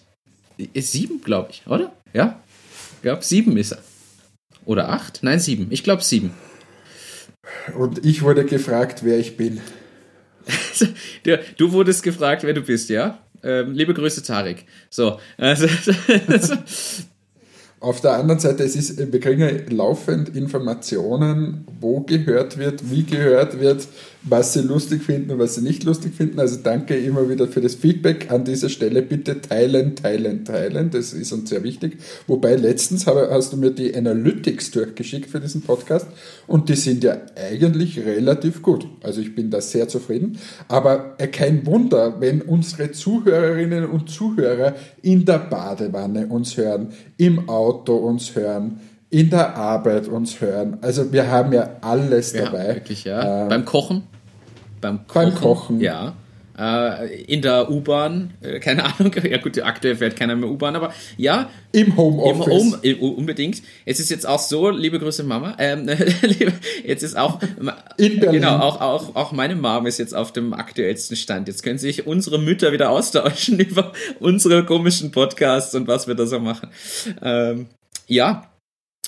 ist 0.72 0.92
sieben, 0.92 1.20
glaube 1.20 1.50
ich, 1.50 1.66
oder? 1.66 1.92
Ja? 2.14 2.40
Ich 2.96 3.02
glaube, 3.02 3.24
sieben 3.24 3.56
ist 3.56 3.72
er. 3.72 3.78
Oder 4.64 4.88
acht? 4.88 5.20
Nein, 5.22 5.38
sieben. 5.38 5.66
Ich 5.70 5.84
glaube 5.84 6.02
sieben. 6.02 6.32
Und 7.76 8.04
ich 8.04 8.22
wurde 8.22 8.44
gefragt, 8.44 9.00
wer 9.04 9.18
ich 9.18 9.36
bin. 9.36 9.60
Du 11.56 11.72
wurdest 11.72 12.04
gefragt, 12.04 12.44
wer 12.44 12.54
du 12.54 12.62
bist, 12.62 12.88
ja? 12.88 13.18
Ähm, 13.46 13.72
liebe 13.72 13.94
Grüße, 13.94 14.24
Tarek. 14.24 14.64
So, 14.90 15.20
also, 15.38 15.66
Auf 17.78 18.00
der 18.00 18.14
anderen 18.14 18.40
Seite, 18.40 18.64
es 18.64 18.74
ist, 18.74 19.12
wir 19.12 19.20
kriegen 19.20 19.40
ja 19.42 19.50
laufend 19.68 20.34
Informationen, 20.34 21.66
wo 21.78 22.00
gehört 22.00 22.58
wird, 22.58 22.90
wie 22.90 23.04
gehört 23.04 23.60
wird, 23.60 23.86
was 24.28 24.52
sie 24.52 24.60
lustig 24.60 25.02
finden 25.02 25.30
und 25.32 25.38
was 25.38 25.54
sie 25.54 25.62
nicht 25.62 25.84
lustig 25.84 26.14
finden. 26.14 26.38
Also 26.38 26.58
danke 26.62 26.96
immer 26.96 27.28
wieder 27.28 27.48
für 27.48 27.60
das 27.60 27.74
Feedback 27.74 28.30
an 28.30 28.44
dieser 28.44 28.68
Stelle. 28.68 29.02
Bitte 29.02 29.40
teilen, 29.40 29.96
teilen, 29.96 30.44
teilen. 30.44 30.90
Das 30.90 31.12
ist 31.12 31.32
uns 31.32 31.50
sehr 31.50 31.62
wichtig. 31.62 31.98
Wobei 32.26 32.56
letztens 32.56 33.06
hast 33.06 33.52
du 33.52 33.56
mir 33.56 33.70
die 33.70 33.94
Analytics 33.94 34.70
durchgeschickt 34.72 35.30
für 35.30 35.40
diesen 35.40 35.62
Podcast 35.62 36.06
und 36.46 36.68
die 36.68 36.76
sind 36.76 37.02
ja 37.04 37.16
eigentlich 37.36 37.98
relativ 38.04 38.62
gut. 38.62 38.86
Also 39.02 39.20
ich 39.20 39.34
bin 39.34 39.50
da 39.50 39.60
sehr 39.60 39.88
zufrieden. 39.88 40.38
Aber 40.68 41.14
äh, 41.18 41.28
kein 41.28 41.64
Wunder, 41.66 42.20
wenn 42.20 42.42
unsere 42.42 42.92
Zuhörerinnen 42.92 43.86
und 43.86 44.10
Zuhörer 44.10 44.74
in 45.02 45.24
der 45.24 45.38
Badewanne 45.38 46.26
uns 46.26 46.56
hören, 46.56 46.88
im 47.16 47.48
Auto, 47.48 47.56
Auto 47.66 47.96
uns 47.96 48.34
hören, 48.34 48.80
in 49.10 49.30
der 49.30 49.56
Arbeit 49.56 50.08
uns 50.08 50.40
hören. 50.40 50.78
Also 50.82 51.12
wir 51.12 51.30
haben 51.30 51.52
ja 51.52 51.76
alles 51.80 52.32
Ja, 52.32 52.44
dabei. 52.44 52.74
wirklich, 52.74 53.04
ja. 53.04 53.42
Ähm, 53.42 53.48
beim 53.48 53.64
Kochen. 53.64 54.02
Beim 54.92 55.06
Kochen. 55.06 55.30
Beim 55.30 55.34
Kochen. 55.34 55.80
Ja. 55.80 56.14
Äh, 56.58 57.22
in 57.24 57.42
der 57.42 57.70
U-Bahn, 57.70 58.32
äh, 58.40 58.60
keine 58.60 58.84
Ahnung, 58.84 59.12
ja 59.30 59.36
gut, 59.36 59.60
aktuell 59.60 59.96
fährt 59.96 60.16
keiner 60.16 60.36
mehr 60.36 60.48
U-Bahn, 60.48 60.74
aber 60.74 60.92
ja, 61.18 61.50
Im 61.72 61.88
Im 61.88 61.96
Homeoffice. 61.98 62.46
Home, 62.46 62.78
äh, 62.82 62.94
unbedingt. 62.94 63.62
Es 63.84 64.00
ist 64.00 64.10
jetzt 64.10 64.26
auch 64.26 64.38
so, 64.38 64.70
liebe 64.70 64.98
Grüße 64.98 65.22
Mama, 65.22 65.54
ähm, 65.58 65.86
jetzt 66.84 67.02
ist 67.02 67.14
auch, 67.16 67.40
In 67.98 68.20
Berlin. 68.20 68.40
genau, 68.40 68.58
auch, 68.58 68.80
auch, 68.80 69.16
auch 69.16 69.32
meine 69.32 69.54
Mom 69.54 69.84
ist 69.84 69.98
jetzt 69.98 70.14
auf 70.14 70.32
dem 70.32 70.54
aktuellsten 70.54 71.16
Stand. 71.16 71.48
Jetzt 71.48 71.62
können 71.62 71.78
sich 71.78 72.06
unsere 72.06 72.38
Mütter 72.38 72.72
wieder 72.72 72.88
austauschen 72.88 73.58
über 73.60 73.92
unsere 74.18 74.64
komischen 74.64 75.10
Podcasts 75.10 75.74
und 75.74 75.88
was 75.88 76.08
wir 76.08 76.14
da 76.14 76.24
so 76.24 76.40
machen. 76.40 76.70
Ähm, 77.20 77.66
ja, 78.06 78.48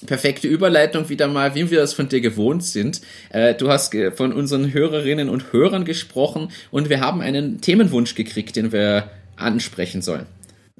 perfekte 0.06 0.48
Überleitung 0.48 1.08
wieder 1.08 1.28
mal, 1.28 1.54
wie 1.54 1.70
wir 1.70 1.78
das 1.78 1.92
von 1.92 2.08
dir 2.08 2.20
gewohnt 2.20 2.64
sind. 2.64 3.00
Äh, 3.30 3.54
du 3.54 3.68
hast 3.68 3.94
von 4.14 4.32
unseren 4.32 4.72
Hörerinnen 4.72 5.28
und 5.28 5.52
Hörern 5.52 5.84
gesprochen 5.84 6.50
und 6.70 6.88
wir 6.88 7.00
haben 7.00 7.20
einen 7.20 7.60
Themenwunsch 7.60 8.14
gekriegt, 8.14 8.56
den 8.56 8.72
wir 8.72 9.10
ansprechen 9.36 10.02
sollen. 10.02 10.26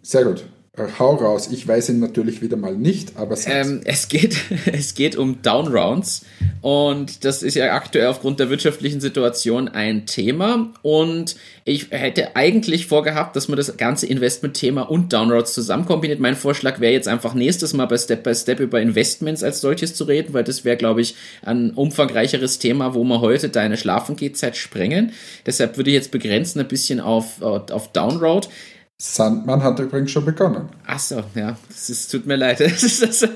Sehr 0.03 0.25
gut. 0.25 0.45
Äh, 0.79 0.89
Hau 0.99 1.15
raus. 1.15 1.49
Ich 1.53 1.67
weiß 1.67 1.91
ihn 1.91 2.01
natürlich 2.01 2.43
wieder 2.43 2.57
mal 2.57 2.75
nicht, 2.77 3.17
aber. 3.17 3.37
Ähm, 3.47 3.81
es, 3.85 4.09
geht, 4.09 4.37
es 4.73 4.95
geht 4.95 5.17
um 5.17 5.43
Downrounds 5.43 6.25
und 6.61 7.25
das 7.25 7.43
ist 7.43 7.55
ja 7.55 7.75
aktuell 7.75 8.07
aufgrund 8.07 8.41
der 8.41 8.51
wirtschaftlichen 8.51 9.01
Situation 9.01 9.69
ein 9.69 10.07
Thema 10.07 10.73
und 10.83 11.37
ich 11.65 11.91
hätte 11.91 12.35
eigentlich 12.37 12.87
vorgehabt, 12.87 13.37
dass 13.37 13.49
man 13.49 13.57
das 13.57 13.77
ganze 13.77 14.07
Investment-Thema 14.07 14.83
und 14.83 15.13
Downroads 15.13 15.53
zusammen 15.53 15.87
kombiniert. 15.87 16.21
Mein 16.21 16.37
Vorschlag 16.37 16.81
wäre 16.81 16.93
jetzt 16.93 17.09
einfach 17.09 17.35
nächstes 17.35 17.75
Mal 17.75 17.87
bei 17.87 17.99
Step 17.99 18.23
by 18.23 18.35
Step 18.35 18.61
über 18.61 18.81
Investments 18.81 19.43
als 19.43 19.61
solches 19.61 19.95
zu 19.95 20.05
reden, 20.05 20.33
weil 20.33 20.45
das 20.45 20.65
wäre, 20.65 20.77
glaube 20.77 21.01
ich, 21.03 21.15
ein 21.43 21.71
umfangreicheres 21.71 22.59
Thema, 22.59 22.95
wo 22.95 23.05
wir 23.05 23.21
heute 23.21 23.51
deine 23.51 23.77
Schlafengehzeit 23.77 24.57
sprengen. 24.57 25.13
Deshalb 25.47 25.77
würde 25.77 25.91
ich 25.91 25.95
jetzt 25.95 26.11
begrenzen 26.11 26.61
ein 26.61 26.69
bisschen 26.69 27.01
auf, 27.01 27.43
auf 27.43 27.93
Downroad. 27.93 28.49
Sandmann 29.01 29.63
hat 29.63 29.79
übrigens 29.79 30.11
schon 30.11 30.25
begonnen. 30.25 30.71
Ach 30.85 30.99
so, 30.99 31.23
ja, 31.37 31.57
das 31.69 31.89
ist, 31.89 32.11
tut 32.11 32.27
mir 32.27 32.35
leid. 32.35 32.59
Das 32.79 32.83
ist 32.83 33.01
das. 33.01 33.29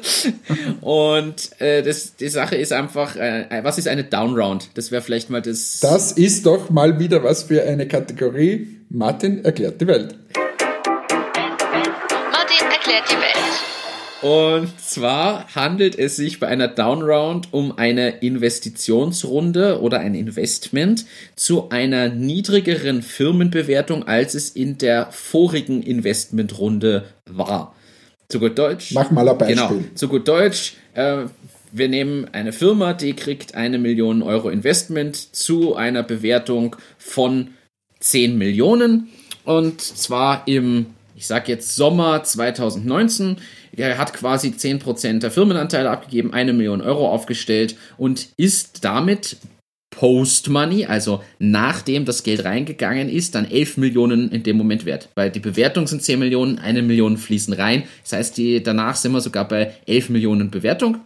Und 0.80 1.60
äh, 1.60 1.84
das, 1.84 2.16
die 2.16 2.28
Sache 2.28 2.56
ist 2.56 2.72
einfach, 2.72 3.14
äh, 3.14 3.60
was 3.62 3.78
ist 3.78 3.86
eine 3.86 4.02
Downround? 4.02 4.70
Das 4.74 4.90
wäre 4.90 5.02
vielleicht 5.02 5.30
mal 5.30 5.40
das. 5.40 5.78
Das 5.78 6.10
ist 6.10 6.46
doch 6.46 6.70
mal 6.70 6.98
wieder 6.98 7.22
was 7.22 7.44
für 7.44 7.62
eine 7.62 7.86
Kategorie. 7.86 8.80
Martin 8.90 9.44
erklärt 9.44 9.80
die 9.80 9.86
Welt. 9.86 10.16
Martin 12.32 12.66
erklärt 12.68 13.04
die 13.08 13.16
Welt. 13.16 13.32
Und 14.23 14.81
zwar 14.81 15.53
handelt 15.53 15.99
es 15.99 16.14
sich 16.14 16.39
bei 16.39 16.47
einer 16.47 16.68
Downround 16.68 17.53
um 17.53 17.77
eine 17.77 18.20
Investitionsrunde 18.20 19.81
oder 19.81 19.99
ein 19.99 20.14
Investment 20.14 21.07
zu 21.35 21.70
einer 21.70 22.09
niedrigeren 22.09 23.03
Firmenbewertung, 23.03 24.07
als 24.07 24.35
es 24.35 24.51
in 24.51 24.79
der 24.79 25.11
vorigen 25.11 25.83
Investmentrunde 25.83 27.07
war. 27.29 27.75
Zu 28.29 28.39
gut 28.39 28.57
Deutsch. 28.57 28.93
Mach 28.95 29.11
mal 29.11 29.29
ein 29.29 29.37
Beispiel. 29.37 29.57
Genau, 29.57 29.85
zu 29.97 30.07
gut 30.07 30.29
Deutsch. 30.29 30.75
Äh, 30.95 31.25
wir 31.73 31.89
nehmen 31.89 32.29
eine 32.33 32.53
Firma, 32.53 32.93
die 32.93 33.14
kriegt 33.14 33.57
eine 33.57 33.79
Million 33.79 34.23
Euro 34.23 34.51
Investment 34.51 35.35
zu 35.35 35.75
einer 35.75 36.05
Bewertung 36.05 36.77
von 36.97 37.49
10 37.99 38.39
Millionen. 38.39 39.09
Und 39.45 39.81
zwar 39.81 40.47
im, 40.47 40.87
ich 41.16 41.27
sag 41.27 41.49
jetzt 41.49 41.75
Sommer 41.75 42.23
2019. 42.23 43.39
Er 43.77 43.99
hat 43.99 44.12
quasi 44.12 44.49
10% 44.49 45.20
der 45.20 45.31
Firmenanteile 45.31 45.91
abgegeben, 45.91 46.33
eine 46.33 46.53
Million 46.53 46.81
Euro 46.83 47.09
aufgestellt 47.09 47.77
und 47.97 48.29
ist 48.37 48.85
damit 48.85 49.37
Post-Money, 49.93 50.87
also 50.87 51.23
nachdem 51.39 52.05
das 52.05 52.23
Geld 52.23 52.45
reingegangen 52.45 53.09
ist, 53.09 53.35
dann 53.35 53.49
11 53.49 53.77
Millionen 53.77 54.31
in 54.31 54.43
dem 54.43 54.57
Moment 54.57 54.85
wert. 54.85 55.09
Weil 55.14 55.31
die 55.31 55.41
Bewertung 55.41 55.87
sind 55.87 56.03
10 56.03 56.18
Millionen, 56.18 56.59
eine 56.59 56.83
Million 56.83 57.16
fließen 57.18 57.55
rein. 57.55 57.85
Das 58.03 58.14
heißt, 58.14 58.37
die, 58.39 58.62
danach 58.62 58.97
sind 58.97 59.12
wir 59.12 59.20
sogar 59.20 59.47
bei 59.47 59.75
11 59.87 60.09
Millionen 60.09 60.51
Bewertung. 60.51 60.99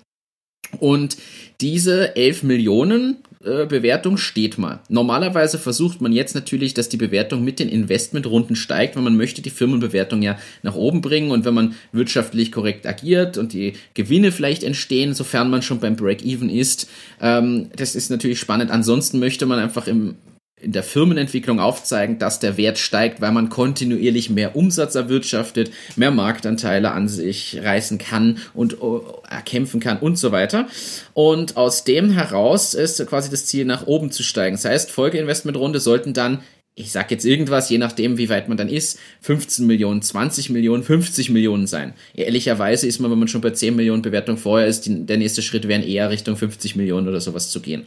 Und 0.78 1.16
diese 1.60 2.16
11 2.16 2.44
Millionen 2.44 3.16
äh, 3.46 3.66
Bewertung 3.66 4.16
steht 4.16 4.58
mal. 4.58 4.80
Normalerweise 4.88 5.58
versucht 5.58 6.00
man 6.00 6.12
jetzt 6.12 6.34
natürlich, 6.34 6.74
dass 6.74 6.88
die 6.88 6.96
Bewertung 6.96 7.44
mit 7.44 7.58
den 7.58 7.68
Investmentrunden 7.68 8.56
steigt, 8.56 8.96
weil 8.96 9.02
man 9.02 9.16
möchte 9.16 9.42
die 9.42 9.50
Firmenbewertung 9.50 10.22
ja 10.22 10.36
nach 10.62 10.74
oben 10.74 11.00
bringen 11.00 11.30
und 11.30 11.44
wenn 11.44 11.54
man 11.54 11.74
wirtschaftlich 11.92 12.50
korrekt 12.50 12.86
agiert 12.86 13.38
und 13.38 13.52
die 13.52 13.74
Gewinne 13.94 14.32
vielleicht 14.32 14.64
entstehen, 14.64 15.14
sofern 15.14 15.48
man 15.48 15.62
schon 15.62 15.80
beim 15.80 15.96
Break-Even 15.96 16.50
ist, 16.50 16.88
ähm, 17.20 17.70
das 17.76 17.94
ist 17.94 18.10
natürlich 18.10 18.40
spannend. 18.40 18.70
Ansonsten 18.70 19.18
möchte 19.18 19.46
man 19.46 19.58
einfach 19.58 19.86
im 19.86 20.16
in 20.58 20.72
der 20.72 20.82
Firmenentwicklung 20.82 21.60
aufzeigen, 21.60 22.18
dass 22.18 22.40
der 22.40 22.56
Wert 22.56 22.78
steigt, 22.78 23.20
weil 23.20 23.32
man 23.32 23.50
kontinuierlich 23.50 24.30
mehr 24.30 24.56
Umsatz 24.56 24.94
erwirtschaftet, 24.94 25.70
mehr 25.96 26.10
Marktanteile 26.10 26.92
an 26.92 27.08
sich 27.08 27.60
reißen 27.62 27.98
kann 27.98 28.38
und 28.54 28.80
oh, 28.80 29.22
erkämpfen 29.28 29.80
kann 29.80 29.98
und 29.98 30.18
so 30.18 30.32
weiter. 30.32 30.66
Und 31.12 31.58
aus 31.58 31.84
dem 31.84 32.10
heraus 32.10 32.72
ist 32.72 33.06
quasi 33.06 33.30
das 33.30 33.44
Ziel, 33.44 33.66
nach 33.66 33.86
oben 33.86 34.10
zu 34.10 34.22
steigen. 34.22 34.56
Das 34.56 34.64
heißt, 34.64 34.90
Folgeinvestmentrunde 34.90 35.78
sollten 35.78 36.14
dann 36.14 36.42
ich 36.78 36.92
sag 36.92 37.10
jetzt 37.10 37.24
irgendwas, 37.24 37.70
je 37.70 37.78
nachdem, 37.78 38.18
wie 38.18 38.28
weit 38.28 38.48
man 38.48 38.58
dann 38.58 38.68
ist, 38.68 38.98
15 39.22 39.66
Millionen, 39.66 40.02
20 40.02 40.50
Millionen, 40.50 40.82
50 40.82 41.30
Millionen 41.30 41.66
sein. 41.66 41.94
Ehrlicherweise 42.14 42.86
ist 42.86 43.00
man, 43.00 43.10
wenn 43.10 43.18
man 43.18 43.28
schon 43.28 43.40
bei 43.40 43.48
10 43.48 43.74
Millionen 43.74 44.02
Bewertung 44.02 44.36
vorher 44.36 44.68
ist, 44.68 44.82
die, 44.82 45.06
der 45.06 45.16
nächste 45.16 45.40
Schritt 45.40 45.66
wäre 45.68 45.82
eher 45.82 46.10
Richtung 46.10 46.36
50 46.36 46.76
Millionen 46.76 47.08
oder 47.08 47.22
sowas 47.22 47.48
zu 47.48 47.60
gehen. 47.60 47.86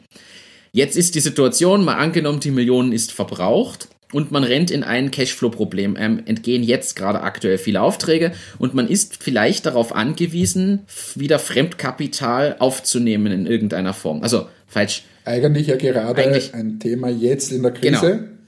Jetzt 0.72 0.96
ist 0.98 1.16
die 1.16 1.20
Situation, 1.20 1.84
mal 1.84 1.96
angenommen, 1.96 2.40
die 2.40 2.52
Million 2.52 2.92
ist 2.92 3.12
verbraucht 3.12 3.88
und 4.12 4.32
man 4.32 4.44
rennt 4.44 4.72
in 4.72 4.84
ein 4.84 5.12
Cashflow-Problem. 5.12 5.96
Ähm, 6.00 6.22
entgehen 6.26 6.64
jetzt 6.64 6.96
gerade 6.96 7.22
aktuell 7.22 7.58
viele 7.58 7.82
Aufträge 7.82 8.32
und 8.60 8.74
man 8.74 8.88
ist 8.88 9.22
vielleicht 9.22 9.66
darauf 9.66 9.96
angewiesen, 9.96 10.82
wieder 11.16 11.40
Fremdkapital 11.40 12.58
aufzunehmen 12.60 13.32
in 13.32 13.46
irgendeiner 13.46 13.94
Form. 13.94 14.22
Also 14.24 14.48
falsch. 14.68 15.04
Eigentlich 15.26 15.68
ja 15.68 15.76
gerade 15.76 16.24
Eigentlich- 16.24 16.54
ein 16.54 16.80
Thema 16.80 17.10
jetzt 17.10 17.52
in 17.52 17.64
der 17.64 17.72
Krise. 17.72 17.92
Genau. 18.02 18.39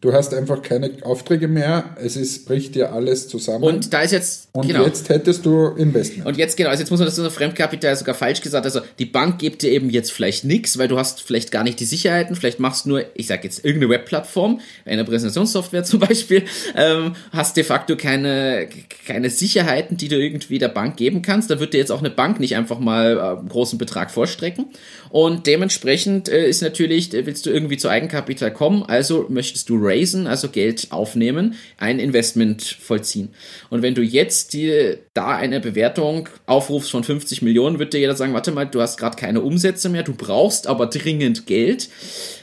Du 0.00 0.12
hast 0.12 0.32
einfach 0.32 0.62
keine 0.62 0.92
Aufträge 1.02 1.48
mehr. 1.48 1.96
Es 2.00 2.14
ist, 2.14 2.46
bricht 2.46 2.76
dir 2.76 2.92
alles 2.92 3.26
zusammen. 3.26 3.64
Und 3.64 3.92
da 3.92 4.02
ist 4.02 4.12
jetzt, 4.12 4.48
Und 4.52 4.68
genau. 4.68 4.84
jetzt 4.84 5.08
hättest 5.08 5.44
du 5.44 5.70
Investment. 5.70 6.24
Und 6.24 6.36
jetzt 6.36 6.56
genau, 6.56 6.70
also 6.70 6.80
jetzt 6.80 6.90
muss 6.90 7.00
man 7.00 7.06
das 7.06 7.16
so 7.16 7.28
Fremdkapital 7.28 7.96
sogar 7.96 8.14
falsch 8.14 8.40
gesagt. 8.40 8.64
Also 8.64 8.80
die 9.00 9.06
Bank 9.06 9.40
gibt 9.40 9.62
dir 9.62 9.72
eben 9.72 9.90
jetzt 9.90 10.12
vielleicht 10.12 10.44
nichts, 10.44 10.78
weil 10.78 10.86
du 10.86 10.98
hast 10.98 11.22
vielleicht 11.22 11.50
gar 11.50 11.64
nicht 11.64 11.80
die 11.80 11.84
Sicherheiten. 11.84 12.36
Vielleicht 12.36 12.60
machst 12.60 12.84
du 12.84 12.90
nur, 12.90 13.06
ich 13.14 13.26
sag 13.26 13.42
jetzt 13.42 13.64
irgendeine 13.64 13.92
Webplattform, 13.92 14.60
eine 14.84 15.04
Präsentationssoftware 15.04 15.82
zum 15.84 15.98
Beispiel, 15.98 16.44
ähm, 16.76 17.16
hast 17.32 17.56
de 17.56 17.64
facto 17.64 17.96
keine 17.96 18.68
keine 19.04 19.30
Sicherheiten, 19.30 19.96
die 19.96 20.06
du 20.06 20.16
irgendwie 20.16 20.58
der 20.58 20.68
Bank 20.68 20.96
geben 20.96 21.22
kannst. 21.22 21.50
Da 21.50 21.58
wird 21.58 21.74
dir 21.74 21.78
jetzt 21.78 21.90
auch 21.90 21.98
eine 21.98 22.10
Bank 22.10 22.38
nicht 22.38 22.54
einfach 22.54 22.78
mal 22.78 23.16
äh, 23.16 23.38
einen 23.38 23.48
großen 23.48 23.78
Betrag 23.78 24.12
vorstrecken. 24.12 24.66
Und 25.10 25.46
dementsprechend 25.46 26.28
äh, 26.28 26.48
ist 26.48 26.62
natürlich, 26.62 27.14
äh, 27.14 27.26
willst 27.26 27.46
du 27.46 27.50
irgendwie 27.50 27.76
zu 27.76 27.88
Eigenkapital 27.88 28.52
kommen, 28.52 28.82
also 28.82 29.26
möchtest 29.28 29.68
du 29.68 29.78
raisen, 29.80 30.26
also 30.26 30.48
Geld 30.48 30.88
aufnehmen, 30.90 31.54
ein 31.78 31.98
Investment 31.98 32.62
vollziehen. 32.62 33.30
Und 33.70 33.82
wenn 33.82 33.94
du 33.94 34.02
jetzt 34.02 34.52
die, 34.52 34.96
da 35.14 35.28
eine 35.28 35.60
Bewertung 35.60 36.28
aufrufst 36.46 36.90
von 36.90 37.04
50 37.04 37.42
Millionen, 37.42 37.78
wird 37.78 37.94
dir 37.94 38.00
jeder 38.00 38.16
sagen, 38.16 38.34
warte 38.34 38.52
mal, 38.52 38.66
du 38.66 38.80
hast 38.80 38.98
gerade 38.98 39.16
keine 39.16 39.40
Umsätze 39.40 39.88
mehr, 39.88 40.02
du 40.02 40.14
brauchst 40.14 40.66
aber 40.66 40.86
dringend 40.86 41.46
Geld. 41.46 41.88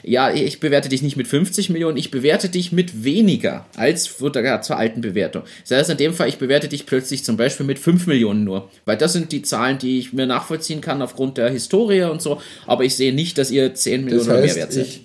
Ja, 0.02 0.32
ich 0.32 0.60
bewerte 0.60 0.88
dich 0.88 1.02
nicht 1.02 1.16
mit 1.16 1.26
50 1.26 1.70
Millionen, 1.70 1.96
ich 1.96 2.10
bewerte 2.10 2.48
dich 2.48 2.72
mit 2.72 3.04
weniger 3.04 3.66
als 3.74 4.16
zur 4.16 4.76
alten 4.76 5.00
Bewertung. 5.00 5.42
Das 5.68 5.78
heißt 5.78 5.90
in 5.90 5.96
dem 5.96 6.14
Fall, 6.14 6.28
ich 6.28 6.38
bewerte 6.38 6.68
dich 6.68 6.86
plötzlich 6.86 7.24
zum 7.24 7.36
Beispiel 7.36 7.66
mit 7.66 7.78
5 7.78 8.06
Millionen 8.06 8.44
nur, 8.44 8.70
weil 8.84 8.96
das 8.96 9.12
sind 9.12 9.32
die 9.32 9.42
Zahlen, 9.42 9.78
die 9.78 9.98
ich 9.98 10.12
mir 10.12 10.26
nachvollziehen 10.26 10.80
kann 10.80 11.02
aufgrund 11.02 11.38
der 11.38 11.50
Historie 11.50 12.02
und 12.02 12.22
so, 12.22 12.40
aber 12.66 12.84
ich 12.84 12.96
sehe 12.96 13.12
nicht, 13.12 13.38
dass 13.38 13.50
ihr 13.50 13.74
10 13.74 14.04
Millionen 14.04 14.18
das 14.18 14.28
oder 14.28 14.36
mehr 14.36 14.44
heißt, 14.44 14.56
wert 14.56 14.72
seid. 14.72 14.86
ich, 14.86 15.04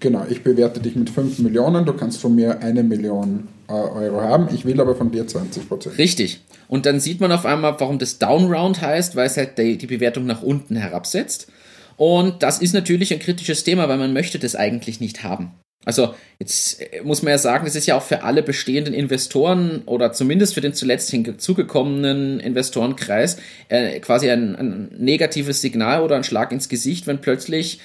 genau, 0.00 0.26
ich 0.28 0.42
bewerte 0.42 0.80
dich 0.80 0.96
mit 0.96 1.10
5 1.10 1.38
Millionen. 1.40 1.84
Du 1.84 1.92
kannst 1.92 2.20
von 2.20 2.34
mir 2.34 2.60
eine 2.60 2.82
Million 2.82 3.48
äh, 3.68 3.72
Euro 3.72 4.20
haben. 4.20 4.48
Ich 4.54 4.64
will 4.64 4.80
aber 4.80 4.94
von 4.94 5.10
dir 5.10 5.26
20 5.26 5.68
Prozent. 5.68 5.98
Richtig. 5.98 6.40
Und 6.68 6.86
dann 6.86 7.00
sieht 7.00 7.20
man 7.20 7.32
auf 7.32 7.46
einmal, 7.46 7.76
warum 7.78 7.98
das 7.98 8.18
Downround 8.18 8.80
heißt, 8.80 9.16
weil 9.16 9.26
es 9.26 9.36
halt 9.36 9.58
die, 9.58 9.78
die 9.78 9.86
Bewertung 9.86 10.26
nach 10.26 10.42
unten 10.42 10.76
herabsetzt. 10.76 11.48
Und 11.96 12.42
das 12.42 12.60
ist 12.60 12.74
natürlich 12.74 13.12
ein 13.12 13.18
kritisches 13.18 13.64
Thema, 13.64 13.88
weil 13.88 13.98
man 13.98 14.12
möchte 14.12 14.38
das 14.38 14.54
eigentlich 14.54 15.00
nicht 15.00 15.24
haben. 15.24 15.52
Also 15.88 16.14
jetzt 16.38 16.82
äh, 16.82 17.00
muss 17.02 17.22
man 17.22 17.30
ja 17.30 17.38
sagen, 17.38 17.64
das 17.64 17.74
ist 17.74 17.86
ja 17.86 17.96
auch 17.96 18.02
für 18.02 18.22
alle 18.22 18.42
bestehenden 18.42 18.92
Investoren 18.92 19.84
oder 19.86 20.12
zumindest 20.12 20.52
für 20.52 20.60
den 20.60 20.74
zuletzt 20.74 21.10
hinzugekommenen 21.10 22.40
Investorenkreis 22.40 23.38
äh, 23.70 23.98
quasi 24.00 24.30
ein, 24.30 24.54
ein 24.54 24.90
negatives 24.98 25.62
Signal 25.62 26.02
oder 26.02 26.16
ein 26.16 26.24
Schlag 26.24 26.52
ins 26.52 26.68
Gesicht, 26.68 27.06
wenn 27.06 27.22
plötzlich 27.22 27.80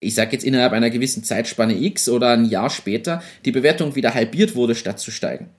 ich 0.00 0.14
sage 0.14 0.30
jetzt 0.30 0.44
innerhalb 0.44 0.72
einer 0.72 0.90
gewissen 0.90 1.24
Zeitspanne 1.24 1.74
X 1.76 2.08
oder 2.08 2.28
ein 2.28 2.44
Jahr 2.44 2.70
später 2.70 3.20
die 3.44 3.50
Bewertung 3.50 3.96
wieder 3.96 4.14
halbiert 4.14 4.54
wurde, 4.54 4.76
statt 4.76 5.00
zu 5.00 5.10
steigen. 5.10 5.50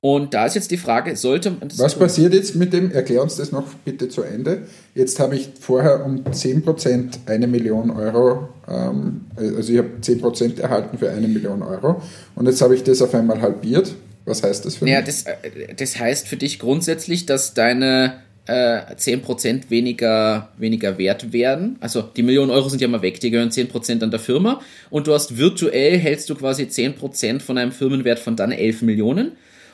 Und 0.00 0.34
da 0.34 0.46
ist 0.46 0.54
jetzt 0.54 0.70
die 0.70 0.76
Frage, 0.76 1.16
sollte 1.16 1.50
man 1.50 1.68
Was 1.78 1.98
passiert 1.98 2.34
jetzt 2.34 2.54
mit 2.54 2.72
dem, 2.72 2.90
erklär 2.92 3.22
uns 3.22 3.36
das 3.36 3.50
noch 3.50 3.64
bitte 3.84 4.08
zu 4.08 4.22
Ende. 4.22 4.62
Jetzt 4.94 5.18
habe 5.18 5.36
ich 5.36 5.48
vorher 5.58 6.04
um 6.04 6.22
10% 6.24 7.26
eine 7.26 7.46
Million 7.46 7.90
Euro, 7.90 8.48
ähm, 8.68 9.22
also 9.36 9.72
ich 9.72 9.78
habe 9.78 9.88
10% 10.00 10.60
erhalten 10.60 10.98
für 10.98 11.10
eine 11.10 11.28
Million 11.28 11.62
Euro 11.62 12.02
und 12.34 12.46
jetzt 12.46 12.60
habe 12.60 12.74
ich 12.74 12.82
das 12.84 13.02
auf 13.02 13.14
einmal 13.14 13.40
halbiert. 13.40 13.94
Was 14.26 14.42
heißt 14.42 14.64
das 14.64 14.76
für 14.76 14.88
Ja, 14.88 14.98
mich? 14.98 15.06
das, 15.06 15.22
äh, 15.22 15.74
das 15.76 15.98
heißt 15.98 16.28
für 16.28 16.36
dich 16.36 16.58
grundsätzlich, 16.58 17.26
dass 17.26 17.54
deine 17.54 18.14
äh, 18.46 18.80
10% 18.94 19.70
weniger, 19.70 20.50
weniger 20.58 20.98
wert 20.98 21.32
werden. 21.32 21.76
Also 21.80 22.02
die 22.02 22.22
Millionen 22.22 22.50
Euro 22.50 22.68
sind 22.68 22.80
ja 22.80 22.88
mal 22.88 23.02
weg, 23.02 23.20
die 23.20 23.30
gehören 23.30 23.50
10% 23.50 24.02
an 24.02 24.10
der 24.10 24.20
Firma 24.20 24.60
und 24.90 25.06
du 25.06 25.14
hast 25.14 25.36
virtuell, 25.38 25.98
hältst 25.98 26.28
du 26.30 26.34
quasi 26.34 26.64
10% 26.64 27.40
von 27.40 27.58
einem 27.58 27.72
Firmenwert 27.72 28.18
von 28.18 28.36
dann 28.36 28.52
11 28.52 28.82
Millionen. 28.82 29.32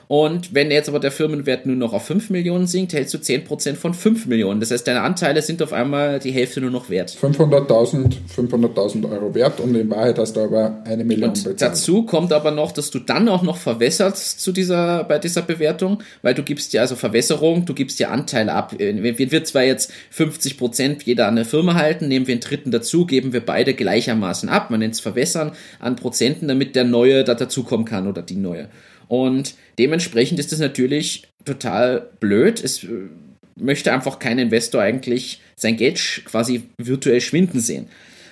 Und 0.09 0.55
wenn 0.55 0.71
jetzt 0.71 0.89
aber 0.89 1.01
der 1.01 1.13
Firmenwert 1.13 1.67
nur 1.67 1.77
noch 1.77 1.93
auf 1.93 2.05
5 2.07 2.31
Millionen 2.31 2.67
sinkt, 2.67 2.93
hältst 2.93 3.15
du 3.15 3.19
10% 3.19 3.75
von 3.77 3.95
5 3.95 4.27
Millionen. 4.27 4.61
Das 4.61 4.71
heißt, 4.71 4.87
deine 4.87 5.03
Anteile 5.03 5.43
sind 5.43 5.63
auf 5.63 5.73
einmal 5.73 6.19
die 6.19 6.33
Hälfte 6.33 6.61
nur 6.61 6.71
noch 6.71 6.91
wert. 6.91 7.11
500.000 7.11 8.13
500.000 8.37 9.11
Euro 9.11 9.35
wert 9.35 9.61
und 9.61 9.75
in 9.75 9.91
Wahrheit 9.91 10.19
hast 10.19 10.35
du 10.37 10.41
aber 10.41 10.83
eine 10.85 11.05
Million 11.05 11.31
Und 11.31 11.45
bezahlt. 11.45 11.63
dazu 11.63 12.05
kommt 12.05 12.33
aber 12.33 12.51
noch, 12.51 12.73
dass 12.73 12.91
du 12.91 12.99
dann 12.99 13.29
auch 13.29 13.43
noch 13.43 13.57
verwässerst 13.57 14.41
zu 14.41 14.53
dieser, 14.53 15.05
bei 15.05 15.19
dieser 15.19 15.43
Bewertung, 15.43 16.03
weil 16.23 16.35
du 16.35 16.43
gibst 16.43 16.73
ja 16.73 16.83
also 16.83 16.97
Verwässerung, 16.97 17.65
du 17.65 17.75
gibst 17.75 17.99
ja 17.99 18.11
Anteile 18.11 18.53
ab. 18.53 18.75
Wir, 18.79 19.19
wir 19.19 19.45
zwar 19.45 19.63
jetzt 19.63 19.93
50 20.11 20.59
Prozent 20.59 21.03
jeder 21.05 21.29
an 21.29 21.37
der 21.37 21.45
Firma 21.45 21.75
halten, 21.75 22.09
nehmen 22.09 22.27
wir 22.27 22.35
einen 22.35 22.41
dritten 22.41 22.71
dazu, 22.71 23.07
geben 23.07 23.33
wir 23.33 23.41
beide 23.41 23.75
gleichermaßen 23.75 24.49
ab. 24.49 24.71
Man 24.71 24.81
nennt 24.81 24.95
es 24.95 25.01
Verwässern 25.01 25.53
an 25.81 25.97
Prozenten, 25.97 26.49
damit 26.49 26.77
der 26.77 26.85
Neue 26.85 27.25
da 27.25 27.35
dazukommen 27.35 27.87
kann 27.87 28.07
oder 28.07 28.23
die 28.23 28.37
Neue. 28.37 28.69
Und 29.13 29.57
dementsprechend 29.79 30.39
ist 30.39 30.53
das 30.53 30.59
natürlich 30.59 31.29
total 31.45 32.09
blöd. 32.19 32.65
Es 32.65 32.83
äh, 32.83 33.11
möchte 33.61 33.93
einfach 33.93 34.19
kein 34.19 34.39
Investor 34.39 34.81
eigentlich 34.81 35.43
sein 35.55 35.77
Geld 35.77 36.23
quasi 36.25 36.63
virtuell 36.81 37.21
schwinden 37.21 37.61
sehen. 37.61 37.89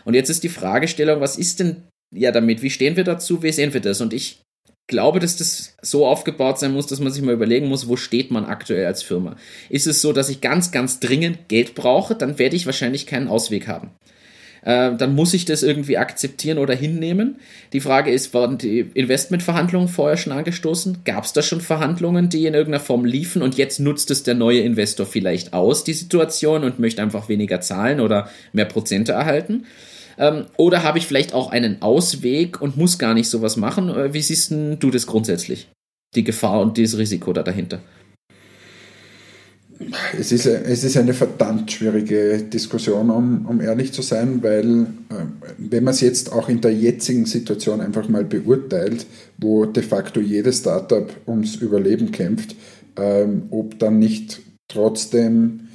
Und 0.06 0.14
jetzt 0.14 0.30
ist 0.30 0.42
die 0.42 0.48
Fragestellung, 0.48 1.20
was 1.20 1.36
ist 1.36 1.60
denn 1.60 1.82
ja 2.16 2.32
damit? 2.32 2.62
Wie 2.62 2.70
stehen 2.70 2.96
wir 2.96 3.04
dazu? 3.04 3.42
Wie 3.42 3.52
sehen 3.52 3.74
wir 3.74 3.82
das? 3.82 4.00
Und 4.00 4.14
ich 4.14 4.40
glaube, 4.88 5.20
dass 5.20 5.36
das 5.36 5.76
so 5.82 6.06
aufgebaut 6.06 6.58
sein 6.58 6.72
muss, 6.72 6.86
dass 6.86 6.98
man 6.98 7.12
sich 7.12 7.22
mal 7.22 7.34
überlegen 7.34 7.68
muss, 7.68 7.86
wo 7.86 7.96
steht 7.96 8.30
man 8.30 8.46
aktuell 8.46 8.86
als 8.86 9.02
Firma? 9.02 9.36
Ist 9.68 9.86
es 9.86 10.00
so, 10.00 10.14
dass 10.14 10.30
ich 10.30 10.40
ganz, 10.40 10.72
ganz 10.72 10.98
dringend 10.98 11.48
Geld 11.48 11.74
brauche, 11.74 12.14
dann 12.14 12.38
werde 12.38 12.56
ich 12.56 12.64
wahrscheinlich 12.64 13.06
keinen 13.06 13.28
Ausweg 13.28 13.68
haben. 13.68 13.90
Äh, 14.62 14.96
dann 14.96 15.14
muss 15.14 15.34
ich 15.34 15.44
das 15.44 15.62
irgendwie 15.62 15.98
akzeptieren 15.98 16.58
oder 16.58 16.74
hinnehmen. 16.74 17.36
Die 17.72 17.80
Frage 17.80 18.10
ist, 18.10 18.34
waren 18.34 18.58
die 18.58 18.80
Investmentverhandlungen 18.94 19.88
vorher 19.88 20.16
schon 20.16 20.32
angestoßen? 20.32 20.98
Gab 21.04 21.24
es 21.24 21.32
da 21.32 21.42
schon 21.42 21.60
Verhandlungen, 21.60 22.28
die 22.28 22.46
in 22.46 22.54
irgendeiner 22.54 22.84
Form 22.84 23.04
liefen 23.04 23.42
und 23.42 23.56
jetzt 23.56 23.80
nutzt 23.80 24.10
es 24.10 24.22
der 24.22 24.34
neue 24.34 24.60
Investor 24.60 25.06
vielleicht 25.06 25.52
aus, 25.52 25.84
die 25.84 25.94
Situation, 25.94 26.64
und 26.64 26.78
möchte 26.78 27.02
einfach 27.02 27.28
weniger 27.28 27.60
zahlen 27.60 28.00
oder 28.00 28.28
mehr 28.52 28.66
Prozente 28.66 29.12
erhalten? 29.12 29.64
Ähm, 30.18 30.46
oder 30.56 30.82
habe 30.82 30.98
ich 30.98 31.06
vielleicht 31.06 31.32
auch 31.32 31.50
einen 31.50 31.80
Ausweg 31.80 32.60
und 32.60 32.76
muss 32.76 32.98
gar 32.98 33.14
nicht 33.14 33.28
sowas 33.28 33.56
machen? 33.56 33.88
Äh, 33.88 34.12
Wie 34.12 34.22
siehst 34.22 34.50
du 34.50 34.90
das 34.90 35.06
grundsätzlich? 35.06 35.68
Die 36.14 36.24
Gefahr 36.24 36.60
und 36.60 36.76
dieses 36.76 36.98
Risiko 36.98 37.32
da 37.32 37.42
dahinter. 37.42 37.80
Es 40.18 40.30
ist, 40.30 40.44
es 40.44 40.84
ist 40.84 40.96
eine 40.98 41.14
verdammt 41.14 41.72
schwierige 41.72 42.38
Diskussion, 42.42 43.08
um, 43.08 43.46
um 43.46 43.60
ehrlich 43.60 43.92
zu 43.92 44.02
sein, 44.02 44.42
weil 44.42 44.82
äh, 45.08 45.24
wenn 45.56 45.84
man 45.84 45.94
es 45.94 46.02
jetzt 46.02 46.32
auch 46.32 46.50
in 46.50 46.60
der 46.60 46.74
jetzigen 46.74 47.24
Situation 47.24 47.80
einfach 47.80 48.08
mal 48.08 48.24
beurteilt, 48.24 49.06
wo 49.38 49.64
de 49.64 49.82
facto 49.82 50.20
jedes 50.20 50.58
Startup 50.58 51.08
ums 51.26 51.56
Überleben 51.56 52.12
kämpft, 52.12 52.56
ähm, 52.96 53.44
ob 53.50 53.78
dann 53.78 53.98
nicht 53.98 54.42
trotzdem 54.68 55.68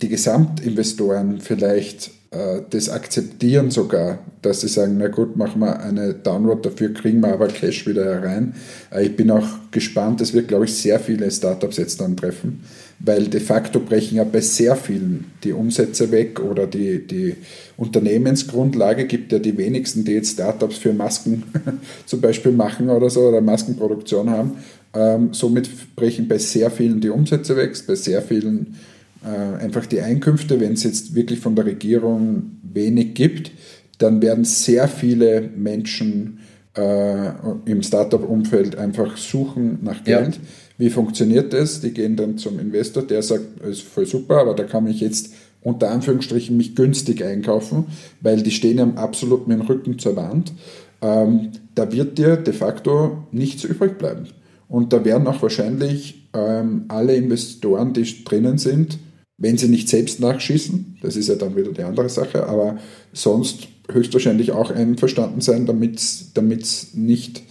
die 0.00 0.08
Gesamtinvestoren 0.08 1.40
vielleicht 1.40 2.12
äh, 2.34 2.62
das 2.70 2.88
akzeptieren 2.88 3.70
sogar, 3.70 4.18
dass 4.42 4.60
sie 4.60 4.68
sagen, 4.68 4.96
na 4.98 5.08
gut, 5.08 5.36
machen 5.36 5.60
wir 5.60 5.80
eine 5.80 6.14
Download, 6.14 6.60
dafür 6.68 6.92
kriegen 6.92 7.20
wir 7.20 7.32
aber 7.32 7.48
Cash 7.48 7.86
wieder 7.86 8.04
herein. 8.04 8.54
Äh, 8.92 9.06
ich 9.06 9.16
bin 9.16 9.30
auch 9.30 9.46
gespannt, 9.70 10.20
es 10.20 10.34
wird, 10.34 10.48
glaube 10.48 10.64
ich, 10.64 10.74
sehr 10.74 10.98
viele 10.98 11.30
Startups 11.30 11.76
jetzt 11.76 12.00
dann 12.00 12.16
treffen, 12.16 12.64
weil 12.98 13.26
de 13.26 13.40
facto 13.40 13.80
brechen 13.80 14.16
ja 14.16 14.24
bei 14.24 14.40
sehr 14.40 14.76
vielen 14.76 15.26
die 15.42 15.52
Umsätze 15.52 16.10
weg 16.10 16.40
oder 16.40 16.66
die, 16.66 17.06
die 17.06 17.36
Unternehmensgrundlage 17.76 19.06
gibt 19.06 19.32
ja 19.32 19.38
die 19.38 19.56
wenigsten, 19.56 20.04
die 20.04 20.12
jetzt 20.12 20.32
Startups 20.32 20.78
für 20.78 20.92
Masken 20.92 21.42
zum 22.06 22.20
Beispiel 22.20 22.52
machen 22.52 22.88
oder 22.88 23.10
so 23.10 23.20
oder 23.22 23.40
Maskenproduktion 23.40 24.30
haben. 24.30 24.52
Ähm, 24.94 25.30
somit 25.32 25.68
brechen 25.96 26.28
bei 26.28 26.38
sehr 26.38 26.70
vielen 26.70 27.00
die 27.00 27.10
Umsätze 27.10 27.56
weg, 27.56 27.74
bei 27.86 27.94
sehr 27.94 28.22
vielen 28.22 28.76
äh, 29.24 29.62
einfach 29.62 29.86
die 29.86 30.00
Einkünfte, 30.00 30.60
wenn 30.60 30.74
es 30.74 30.84
jetzt 30.84 31.14
wirklich 31.14 31.40
von 31.40 31.56
der 31.56 31.66
Regierung 31.66 32.58
wenig 32.62 33.14
gibt, 33.14 33.50
dann 33.98 34.22
werden 34.22 34.44
sehr 34.44 34.86
viele 34.88 35.48
Menschen 35.56 36.38
äh, 36.76 37.30
im 37.64 37.82
Startup-Umfeld 37.82 38.76
einfach 38.76 39.16
suchen 39.16 39.78
nach 39.82 40.04
Ja. 40.06 40.44
Wie 40.76 40.90
funktioniert 40.90 41.52
das? 41.52 41.80
Die 41.80 41.92
gehen 41.92 42.16
dann 42.16 42.38
zum 42.38 42.58
Investor, 42.58 43.02
der 43.02 43.22
sagt, 43.22 43.60
ist 43.60 43.82
voll 43.82 44.06
super, 44.06 44.38
aber 44.38 44.54
da 44.54 44.64
kann 44.64 44.86
ich 44.86 45.00
jetzt 45.00 45.32
unter 45.62 45.90
Anführungsstrichen 45.90 46.56
mich 46.56 46.74
günstig 46.74 47.24
einkaufen, 47.24 47.86
weil 48.20 48.42
die 48.42 48.50
stehen 48.50 48.78
ja 48.78 48.86
absolut 48.96 49.48
mit 49.48 49.58
dem 49.58 49.66
Rücken 49.66 49.98
zur 49.98 50.16
Wand. 50.16 50.52
Ähm, 51.00 51.52
da 51.74 51.90
wird 51.90 52.18
dir 52.18 52.36
de 52.36 52.52
facto 52.52 53.26
nichts 53.32 53.64
übrig 53.64 53.98
bleiben. 53.98 54.28
Und 54.68 54.92
da 54.92 55.04
werden 55.04 55.26
auch 55.26 55.40
wahrscheinlich 55.42 56.28
ähm, 56.34 56.84
alle 56.88 57.14
Investoren, 57.14 57.92
die 57.92 58.24
drinnen 58.24 58.58
sind, 58.58 58.98
wenn 59.38 59.58
sie 59.58 59.68
nicht 59.68 59.88
selbst 59.88 60.20
nachschießen, 60.20 60.98
das 61.02 61.16
ist 61.16 61.28
ja 61.28 61.34
dann 61.34 61.56
wieder 61.56 61.72
die 61.72 61.82
andere 61.82 62.08
Sache, 62.08 62.46
aber 62.46 62.78
sonst 63.12 63.68
höchstwahrscheinlich 63.90 64.52
auch 64.52 64.70
einverstanden 64.70 65.40
sein, 65.40 65.66
damit 65.66 65.98
es 65.98 66.94
nicht 66.94 67.42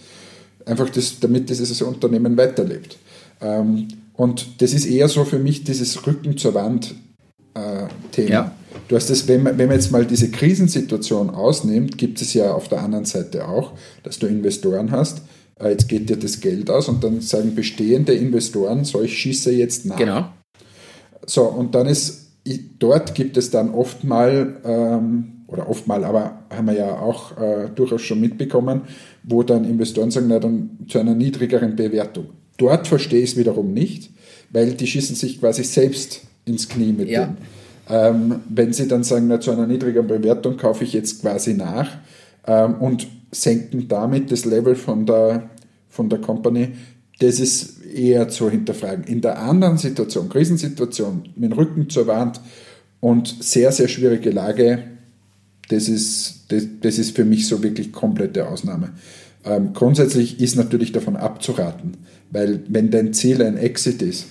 einfach 0.64 0.88
das, 0.88 1.20
damit 1.20 1.50
dieses 1.50 1.82
Unternehmen 1.82 2.36
weiterlebt. 2.36 2.98
Ähm, 3.40 3.88
und 4.14 4.62
das 4.62 4.72
ist 4.72 4.86
eher 4.86 5.08
so 5.08 5.24
für 5.24 5.38
mich 5.38 5.64
dieses 5.64 6.06
Rücken 6.06 6.36
zur 6.36 6.54
Wand 6.54 6.94
äh, 7.54 7.86
Thema. 8.12 8.30
Ja. 8.30 8.52
Du 8.88 8.96
hast 8.96 9.08
das, 9.10 9.26
wenn 9.28 9.42
man, 9.42 9.56
wenn 9.58 9.68
man 9.68 9.76
jetzt 9.76 9.92
mal 9.92 10.04
diese 10.04 10.30
Krisensituation 10.30 11.30
ausnimmt, 11.30 11.96
gibt 11.96 12.20
es 12.20 12.34
ja 12.34 12.52
auf 12.52 12.68
der 12.68 12.82
anderen 12.82 13.04
Seite 13.04 13.48
auch, 13.48 13.72
dass 14.02 14.18
du 14.18 14.26
Investoren 14.26 14.90
hast. 14.90 15.22
Äh, 15.58 15.70
jetzt 15.70 15.88
geht 15.88 16.10
dir 16.10 16.16
das 16.16 16.40
Geld 16.40 16.70
aus 16.70 16.88
und 16.88 17.02
dann 17.02 17.20
sagen 17.20 17.54
bestehende 17.54 18.14
Investoren, 18.14 18.84
so 18.84 19.02
ich 19.02 19.16
schieße 19.18 19.52
jetzt 19.52 19.86
nach. 19.86 19.96
Genau. 19.96 20.26
So, 21.26 21.44
und 21.44 21.74
dann 21.74 21.86
ist, 21.86 22.32
dort 22.78 23.14
gibt 23.14 23.36
es 23.36 23.50
dann 23.50 23.70
oft 23.70 24.04
mal, 24.04 24.60
ähm, 24.64 25.44
oder 25.46 25.68
oft 25.68 25.86
mal, 25.86 26.04
aber 26.04 26.44
haben 26.50 26.66
wir 26.66 26.74
ja 26.74 26.98
auch 26.98 27.38
äh, 27.38 27.68
durchaus 27.74 28.02
schon 28.02 28.20
mitbekommen, 28.20 28.82
wo 29.22 29.42
dann 29.42 29.64
Investoren 29.64 30.10
sagen, 30.10 30.26
na 30.28 30.38
dann 30.38 30.78
zu 30.88 30.98
einer 30.98 31.14
niedrigeren 31.14 31.76
Bewertung. 31.76 32.26
Dort 32.56 32.86
verstehe 32.86 33.22
ich 33.22 33.32
es 33.32 33.36
wiederum 33.36 33.72
nicht, 33.72 34.10
weil 34.50 34.74
die 34.74 34.86
schießen 34.86 35.16
sich 35.16 35.40
quasi 35.40 35.64
selbst 35.64 36.22
ins 36.44 36.68
Knie 36.68 36.92
mit 36.92 37.08
Ja. 37.08 37.26
dem. 37.26 37.36
Ähm, 37.88 38.40
wenn 38.48 38.72
sie 38.72 38.88
dann 38.88 39.04
sagen, 39.04 39.26
na, 39.28 39.40
zu 39.40 39.50
einer 39.50 39.66
niedrigeren 39.66 40.06
Bewertung 40.06 40.56
kaufe 40.56 40.84
ich 40.84 40.94
jetzt 40.94 41.20
quasi 41.20 41.52
nach 41.54 41.98
ähm, 42.46 42.76
und 42.76 43.06
senken 43.30 43.88
damit 43.88 44.32
das 44.32 44.44
Level 44.44 44.74
von 44.74 45.04
der, 45.04 45.50
von 45.90 46.08
der 46.08 46.20
Company, 46.20 46.68
das 47.18 47.40
ist 47.40 47.84
eher 47.84 48.28
zu 48.28 48.50
hinterfragen. 48.50 49.04
In 49.04 49.20
der 49.20 49.38
anderen 49.38 49.76
Situation, 49.76 50.28
Krisensituation, 50.28 51.28
mit 51.36 51.50
dem 51.50 51.58
Rücken 51.58 51.90
zur 51.90 52.06
Wand 52.06 52.40
und 53.00 53.36
sehr, 53.40 53.70
sehr 53.70 53.88
schwierige 53.88 54.30
Lage, 54.30 54.82
das 55.68 55.88
ist, 55.88 56.44
das, 56.48 56.64
das 56.80 56.98
ist 56.98 57.14
für 57.14 57.24
mich 57.24 57.46
so 57.46 57.62
wirklich 57.62 57.92
komplette 57.92 58.48
Ausnahme. 58.48 58.92
Ähm, 59.44 59.72
grundsätzlich 59.74 60.40
ist 60.40 60.56
natürlich 60.56 60.92
davon 60.92 61.16
abzuraten, 61.16 61.96
weil 62.30 62.60
wenn 62.68 62.90
dein 62.90 63.12
Ziel 63.12 63.42
ein 63.42 63.56
Exit 63.56 64.00
ist, 64.02 64.26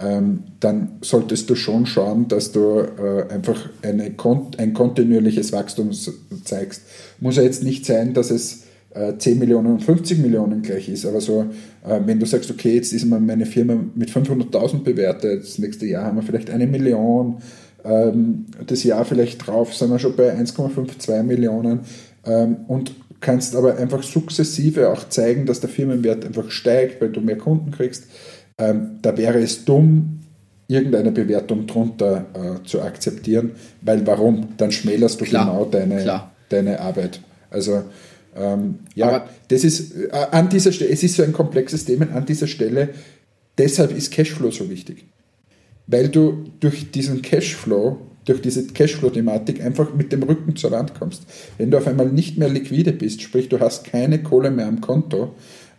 ähm, 0.00 0.44
dann 0.60 0.98
solltest 1.00 1.50
du 1.50 1.54
schon 1.54 1.86
schauen, 1.86 2.28
dass 2.28 2.52
du 2.52 2.80
äh, 2.80 3.32
einfach 3.32 3.68
eine, 3.82 4.12
ein 4.58 4.74
kontinuierliches 4.74 5.52
Wachstum 5.52 5.90
zeigst. 6.44 6.82
Muss 7.20 7.36
ja 7.36 7.42
jetzt 7.42 7.62
nicht 7.62 7.84
sein, 7.84 8.14
dass 8.14 8.30
es 8.30 8.64
äh, 8.94 9.16
10 9.16 9.38
Millionen 9.38 9.72
und 9.72 9.82
50 9.82 10.18
Millionen 10.18 10.62
gleich 10.62 10.88
ist, 10.88 11.04
aber 11.04 11.20
so, 11.20 11.46
äh, 11.86 12.00
wenn 12.04 12.20
du 12.20 12.26
sagst, 12.26 12.50
okay, 12.50 12.74
jetzt 12.74 12.92
ist 12.92 13.04
meine 13.06 13.46
Firma 13.46 13.76
mit 13.94 14.10
500.000 14.10 14.82
bewertet, 14.82 15.42
das 15.42 15.58
nächste 15.58 15.86
Jahr 15.86 16.04
haben 16.04 16.16
wir 16.16 16.22
vielleicht 16.22 16.50
eine 16.50 16.66
Million, 16.66 17.38
ähm, 17.84 18.46
das 18.66 18.84
Jahr 18.84 19.04
vielleicht 19.04 19.46
drauf 19.46 19.74
sind 19.74 19.90
wir 19.90 19.98
schon 19.98 20.16
bei 20.16 20.34
1,52 20.34 21.22
Millionen 21.22 21.80
ähm, 22.24 22.56
und 22.68 22.92
kannst 23.20 23.56
aber 23.56 23.76
einfach 23.76 24.02
sukzessive 24.02 24.90
auch 24.90 25.08
zeigen, 25.08 25.46
dass 25.46 25.60
der 25.60 25.68
Firmenwert 25.70 26.24
einfach 26.24 26.50
steigt, 26.50 27.00
weil 27.00 27.10
du 27.10 27.20
mehr 27.20 27.38
Kunden 27.38 27.70
kriegst. 27.70 28.04
Ähm, 28.58 28.98
da 29.02 29.16
wäre 29.16 29.38
es 29.40 29.64
dumm, 29.64 30.20
irgendeine 30.68 31.10
Bewertung 31.12 31.66
drunter 31.66 32.26
äh, 32.34 32.66
zu 32.66 32.82
akzeptieren, 32.82 33.52
weil 33.80 34.06
warum? 34.06 34.48
Dann 34.56 34.70
schmälerst 34.70 35.20
du 35.20 35.24
Klar, 35.24 35.46
genau 35.46 35.64
deine, 35.64 36.02
klar. 36.02 36.32
deine 36.48 36.80
Arbeit. 36.80 37.20
Also 37.50 37.82
Ähm, 38.36 38.80
ja, 38.94 39.08
Aber- 39.08 39.28
das 39.48 39.64
ist 39.64 39.96
äh, 39.96 40.10
an 40.12 40.48
dieser 40.48 40.70
Stelle, 40.70 40.90
es 40.92 41.02
ist 41.02 41.16
so 41.16 41.24
ein 41.24 41.32
komplexes 41.32 41.84
Thema 41.86 42.06
an 42.14 42.24
dieser 42.24 42.46
Stelle. 42.46 42.90
Deshalb 43.56 43.96
ist 43.96 44.12
Cashflow 44.12 44.50
so 44.52 44.70
wichtig. 44.70 45.06
Weil 45.88 46.08
du 46.08 46.44
durch 46.60 46.92
diesen 46.92 47.22
Cashflow, 47.22 47.96
durch 48.28 48.40
diese 48.40 48.66
Cashflow-Thematik 48.66 49.64
einfach 49.64 49.94
mit 49.94 50.12
dem 50.12 50.22
Rücken 50.22 50.56
zur 50.56 50.70
Wand 50.70 50.98
kommst. 50.98 51.22
Wenn 51.56 51.70
du 51.70 51.78
auf 51.78 51.86
einmal 51.86 52.08
nicht 52.08 52.38
mehr 52.38 52.48
liquide 52.48 52.92
bist, 52.92 53.22
sprich 53.22 53.48
du 53.48 53.60
hast 53.60 53.84
keine 53.84 54.22
Kohle 54.22 54.50
mehr 54.50 54.66
am 54.66 54.80
Konto, 54.80 55.34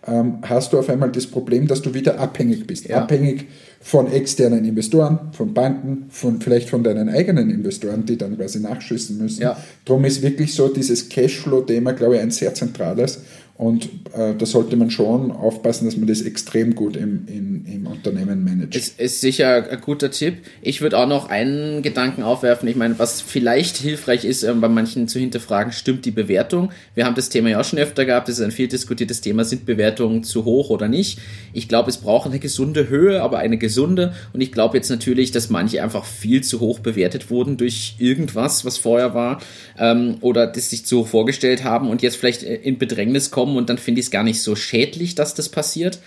ähm, 0.08 0.40
hast 0.44 0.74
du 0.74 0.80
auf 0.80 0.90
einmal 0.90 1.12
das 1.12 1.28
Problem, 1.28 1.68
dass 1.68 1.82
du 1.82 1.94
wieder 1.94 2.20
abhängig 2.20 2.66
bist. 2.66 2.88
Ja. 2.88 3.04
Abhängig 3.04 3.48
von 3.82 4.12
externen 4.12 4.66
Investoren, 4.66 5.32
von 5.34 5.54
Banken, 5.54 6.06
von 6.10 6.42
vielleicht 6.42 6.70
von 6.70 6.84
deinen 6.84 7.10
eigenen 7.10 7.50
Investoren, 7.50 8.06
die 8.06 8.18
dann 8.18 8.38
quasi 8.38 8.60
nachschießen 8.60 9.18
müssen. 9.18 9.42
Ja. 9.42 9.58
Darum 9.86 10.06
ist 10.06 10.22
wirklich 10.22 10.54
so 10.54 10.68
dieses 10.68 11.10
Cashflow-Thema, 11.10 11.94
glaube 11.94 12.16
ich, 12.16 12.22
ein 12.22 12.32
sehr 12.32 12.54
zentrales. 12.54 13.22
Und 13.60 13.90
äh, 14.14 14.36
da 14.38 14.46
sollte 14.46 14.78
man 14.78 14.90
schon 14.90 15.34
aufpassen, 15.34 15.84
dass 15.84 15.98
man 15.98 16.08
das 16.08 16.22
extrem 16.22 16.76
gut 16.76 16.96
im, 16.96 17.28
im, 17.28 17.66
im 17.66 17.88
Unternehmen 17.88 18.42
managt. 18.46 18.74
Ist, 18.74 18.98
ist 19.02 19.20
sicher 19.20 19.70
ein 19.70 19.82
guter 19.82 20.12
Tipp. 20.12 20.38
Ich 20.62 20.80
würde 20.80 20.98
auch 20.98 21.10
noch 21.10 21.28
einen 21.28 21.82
Gedanken 21.82 22.24
aufwerfen. 22.24 22.70
Ich 22.70 22.78
meine, 22.78 22.98
was 23.00 23.20
vielleicht 23.20 23.76
hilfreich 23.76 24.24
ist, 24.24 24.44
ähm, 24.44 24.62
bei 24.62 24.70
manchen 24.70 25.10
zu 25.10 25.20
hinterfragen, 25.20 25.74
stimmt 25.74 26.06
die 26.06 26.12
Bewertung? 26.12 26.72
Wir 26.96 27.06
haben 27.06 27.16
das 27.16 27.28
Thema 27.28 27.50
ja 27.50 27.60
auch 27.60 27.66
schon 27.66 27.80
öfter 27.80 28.06
gehabt. 28.06 28.30
Das 28.30 28.40
ist 28.40 28.46
ein 28.46 28.52
viel 28.52 28.70
diskutiertes 28.70 29.20
Thema. 29.20 29.44
Sind 29.44 29.66
Bewertungen 29.66 30.24
zu 30.24 30.46
hoch 30.46 30.70
oder 30.70 30.88
nicht? 30.88 31.20
Ich 31.52 31.68
glaube, 31.68 31.90
es 31.90 31.98
braucht 31.98 32.30
eine 32.30 32.40
gesunde 32.40 32.88
Höhe, 32.88 33.22
aber 33.22 33.40
eine 33.40 33.58
gesunde. 33.58 34.14
Und 34.32 34.40
ich 34.40 34.54
glaube 34.54 34.78
jetzt 34.78 34.90
natürlich, 34.90 35.32
dass 35.32 35.50
manche 35.50 35.84
einfach 35.84 36.06
viel 36.06 36.46
zu 36.46 36.62
hoch 36.62 36.80
bewertet 36.80 37.30
wurden 37.30 37.58
durch 37.58 37.96
irgendwas, 38.00 38.64
was 38.64 38.78
vorher 38.78 39.14
war, 39.14 39.42
ähm, 39.78 40.16
oder 40.22 40.48
das 40.48 40.70
sich 40.70 40.86
zu 40.86 41.00
hoch 41.00 41.08
vorgestellt 41.08 41.66
haben 41.66 41.90
und 41.90 42.02
jetzt 42.02 42.16
vielleicht 42.16 42.44
äh, 42.44 42.56
in 42.56 42.78
Bedrängnis 42.78 43.32
kommen 43.32 43.49
und 43.58 43.70
dann 43.70 43.78
finde 43.78 44.00
ich 44.00 44.08
es 44.08 44.12
gar 44.12 44.24
nicht 44.24 44.42
so 44.42 44.56
schädlich, 44.56 45.16
dass 45.16 45.34
das 45.34 45.50
passiert. 45.50 46.00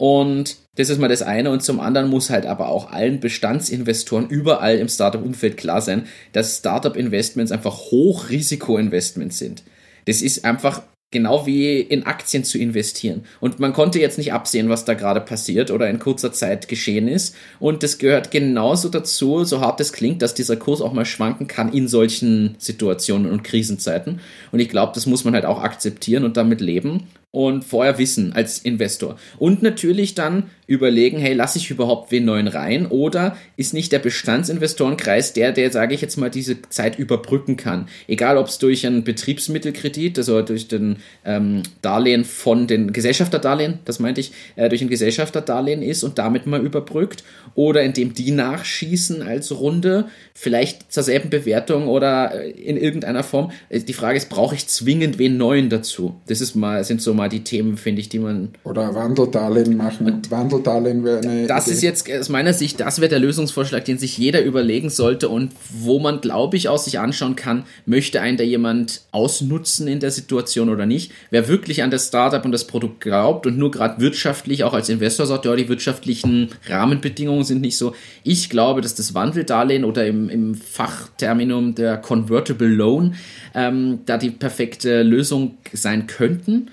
Und 0.00 0.56
das 0.76 0.88
ist 0.88 0.98
mal 0.98 1.08
das 1.08 1.20
eine. 1.20 1.50
Und 1.50 1.62
zum 1.62 1.78
anderen 1.78 2.08
muss 2.08 2.30
halt 2.30 2.46
aber 2.46 2.68
auch 2.68 2.90
allen 2.90 3.20
Bestandsinvestoren 3.20 4.28
überall 4.28 4.78
im 4.78 4.88
Startup-Umfeld 4.88 5.58
klar 5.58 5.82
sein, 5.82 6.06
dass 6.32 6.56
Startup-Investments 6.56 7.52
einfach 7.52 7.76
Hochrisiko-Investments 7.90 9.38
sind. 9.38 9.62
Das 10.06 10.22
ist 10.22 10.46
einfach 10.46 10.82
genau 11.10 11.44
wie 11.46 11.80
in 11.80 12.06
Aktien 12.06 12.44
zu 12.44 12.58
investieren. 12.58 13.24
Und 13.40 13.58
man 13.58 13.72
konnte 13.72 13.98
jetzt 13.98 14.18
nicht 14.18 14.32
absehen, 14.32 14.68
was 14.68 14.84
da 14.84 14.94
gerade 14.94 15.20
passiert 15.20 15.70
oder 15.70 15.90
in 15.90 15.98
kurzer 15.98 16.32
Zeit 16.32 16.68
geschehen 16.68 17.08
ist. 17.08 17.34
Und 17.58 17.82
das 17.82 17.98
gehört 17.98 18.30
genauso 18.30 18.88
dazu, 18.88 19.44
so 19.44 19.60
hart 19.60 19.80
es 19.80 19.92
klingt, 19.92 20.22
dass 20.22 20.34
dieser 20.34 20.56
Kurs 20.56 20.80
auch 20.80 20.92
mal 20.92 21.04
schwanken 21.04 21.48
kann 21.48 21.72
in 21.72 21.88
solchen 21.88 22.54
Situationen 22.58 23.30
und 23.30 23.42
Krisenzeiten. 23.42 24.20
Und 24.52 24.60
ich 24.60 24.68
glaube, 24.68 24.92
das 24.94 25.06
muss 25.06 25.24
man 25.24 25.34
halt 25.34 25.46
auch 25.46 25.60
akzeptieren 25.62 26.24
und 26.24 26.36
damit 26.36 26.60
leben 26.60 27.08
und 27.32 27.64
vorher 27.64 27.98
wissen 27.98 28.32
als 28.32 28.58
Investor. 28.58 29.16
Und 29.38 29.62
natürlich 29.62 30.14
dann 30.14 30.50
überlegen, 30.66 31.18
hey, 31.18 31.32
lasse 31.32 31.58
ich 31.58 31.70
überhaupt 31.70 32.10
wen 32.12 32.24
neuen 32.24 32.48
rein 32.48 32.86
oder 32.86 33.36
ist 33.56 33.74
nicht 33.74 33.92
der 33.92 33.98
Bestandsinvestorenkreis 33.98 35.32
der, 35.32 35.52
der, 35.52 35.70
sage 35.70 35.94
ich 35.94 36.00
jetzt 36.00 36.16
mal, 36.16 36.30
diese 36.30 36.62
Zeit 36.62 36.98
überbrücken 36.98 37.56
kann. 37.56 37.88
Egal, 38.06 38.36
ob 38.36 38.46
es 38.46 38.58
durch 38.58 38.86
einen 38.86 39.04
Betriebsmittelkredit, 39.04 40.18
also 40.18 40.42
durch 40.42 40.68
den 40.68 40.96
ähm, 41.24 41.62
Darlehen 41.82 42.24
von 42.24 42.66
den 42.66 42.92
Gesellschafterdarlehen, 42.92 43.80
das 43.84 43.98
meinte 43.98 44.20
ich, 44.20 44.32
äh, 44.56 44.68
durch 44.68 44.80
ein 44.80 44.88
Gesellschafterdarlehen 44.88 45.82
ist 45.82 46.04
und 46.04 46.18
damit 46.18 46.46
mal 46.46 46.64
überbrückt 46.64 47.24
oder 47.54 47.82
indem 47.82 48.14
die 48.14 48.30
nachschießen 48.30 49.22
als 49.22 49.50
Runde, 49.52 50.06
vielleicht 50.34 50.92
zur 50.92 51.02
selben 51.02 51.30
Bewertung 51.30 51.88
oder 51.88 52.32
äh, 52.32 52.50
in 52.50 52.76
irgendeiner 52.76 53.24
Form. 53.24 53.50
Äh, 53.68 53.80
Die 53.80 53.92
Frage 53.92 54.18
ist, 54.18 54.28
brauche 54.28 54.54
ich 54.54 54.66
zwingend 54.68 55.18
wen 55.18 55.36
neuen 55.36 55.68
dazu? 55.68 56.20
Das 56.26 56.40
ist 56.40 56.54
mal, 56.54 56.84
sind 56.84 57.02
so 57.02 57.12
mal 57.20 57.28
die 57.28 57.44
Themen, 57.44 57.76
finde 57.76 58.00
ich, 58.00 58.08
die 58.08 58.18
man 58.18 58.48
Oder 58.64 58.94
Wandeldarlehen 58.94 59.76
machen. 59.76 60.22
Wandeldarlehen 60.30 61.04
wäre 61.04 61.18
eine 61.18 61.46
das 61.46 61.66
Idee. 61.66 61.74
ist 61.74 61.82
jetzt 61.82 62.10
aus 62.10 62.30
meiner 62.30 62.54
Sicht, 62.54 62.80
das 62.80 63.00
wäre 63.00 63.10
der 63.10 63.18
Lösungsvorschlag, 63.18 63.84
den 63.84 63.98
sich 63.98 64.16
jeder 64.16 64.42
überlegen 64.42 64.88
sollte 64.88 65.28
und 65.28 65.52
wo 65.70 65.98
man, 65.98 66.22
glaube 66.22 66.56
ich, 66.56 66.68
auch 66.68 66.78
sich 66.78 66.98
anschauen 66.98 67.36
kann, 67.36 67.64
möchte 67.84 68.22
einen 68.22 68.38
da 68.38 68.42
jemand 68.42 69.02
ausnutzen 69.12 69.86
in 69.86 70.00
der 70.00 70.10
Situation 70.10 70.70
oder 70.70 70.86
nicht. 70.86 71.12
Wer 71.30 71.46
wirklich 71.46 71.82
an 71.82 71.90
das 71.90 72.08
Startup 72.08 72.42
und 72.42 72.52
das 72.52 72.66
Produkt 72.66 73.02
glaubt 73.02 73.46
und 73.46 73.58
nur 73.58 73.70
gerade 73.70 74.00
wirtschaftlich 74.00 74.64
auch 74.64 74.72
als 74.72 74.88
Investor 74.88 75.26
sagt, 75.26 75.44
ja, 75.44 75.54
die 75.54 75.68
wirtschaftlichen 75.68 76.48
Rahmenbedingungen 76.68 77.44
sind 77.44 77.60
nicht 77.60 77.76
so. 77.76 77.94
Ich 78.24 78.48
glaube, 78.48 78.80
dass 78.80 78.94
das 78.94 79.12
Wandeldarlehen 79.12 79.84
oder 79.84 80.06
im, 80.06 80.30
im 80.30 80.54
Fachterminum 80.54 81.74
der 81.74 81.98
Convertible 81.98 82.68
Loan 82.68 83.14
ähm, 83.54 84.00
da 84.06 84.16
die 84.16 84.30
perfekte 84.30 85.02
Lösung 85.02 85.58
sein 85.74 86.06
könnten 86.06 86.70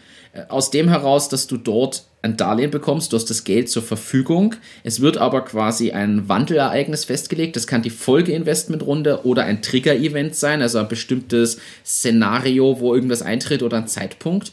aus 0.50 0.72
dem 0.72 0.90
heraus, 0.90 1.30
dass 1.30 1.48
du 1.48 1.58
dort 1.58 2.04
ein 2.22 2.36
Darlehen 2.36 2.72
bekommst, 2.72 3.14
du 3.14 3.18
hast 3.18 3.30
das 3.30 3.44
Geld 3.44 3.70
zur 3.70 3.84
Verfügung. 3.84 4.56
Es 4.84 5.02
wird 5.02 5.18
aber 5.18 5.42
quasi 5.46 5.92
ein 5.92 6.28
Wandelereignis 6.28 7.06
festgelegt. 7.06 7.56
Das 7.56 7.68
kann 7.68 7.84
die 7.84 7.90
Folgeinvestmentrunde 7.90 9.26
oder 9.26 9.44
ein 9.44 9.62
Trigger-Event 9.62 10.36
sein, 10.36 10.62
also 10.62 10.80
ein 10.80 10.88
bestimmtes 10.88 11.60
Szenario, 11.86 12.80
wo 12.80 12.94
irgendwas 12.94 13.22
eintritt 13.22 13.64
oder 13.64 13.78
ein 13.78 13.88
Zeitpunkt. 13.88 14.52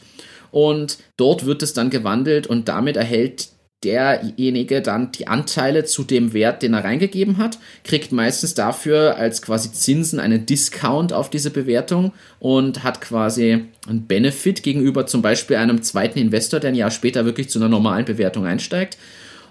Und 0.51 0.99
dort 1.17 1.45
wird 1.45 1.63
es 1.63 1.73
dann 1.73 1.89
gewandelt 1.89 2.47
und 2.47 2.69
damit 2.69 2.95
erhält 2.95 3.49
derjenige 3.85 4.81
dann 4.81 5.11
die 5.11 5.27
Anteile 5.27 5.85
zu 5.85 6.03
dem 6.03 6.33
Wert, 6.33 6.63
den 6.63 6.73
er 6.73 6.83
reingegeben 6.83 7.37
hat, 7.37 7.59
kriegt 7.83 8.11
meistens 8.11 8.55
dafür 8.55 9.15
als 9.15 9.41
quasi 9.41 9.71
Zinsen 9.71 10.19
einen 10.19 10.45
Discount 10.45 11.13
auf 11.13 11.29
diese 11.29 11.51
Bewertung 11.51 12.11
und 12.39 12.83
hat 12.83 12.99
quasi 12.99 13.65
einen 13.87 14.07
Benefit 14.07 14.63
gegenüber 14.63 15.05
zum 15.05 15.21
Beispiel 15.21 15.57
einem 15.57 15.81
zweiten 15.83 16.19
Investor, 16.19 16.59
der 16.59 16.71
ein 16.71 16.75
Jahr 16.75 16.91
später 16.91 17.25
wirklich 17.25 17.49
zu 17.49 17.59
einer 17.59 17.69
normalen 17.69 18.05
Bewertung 18.05 18.45
einsteigt 18.45 18.97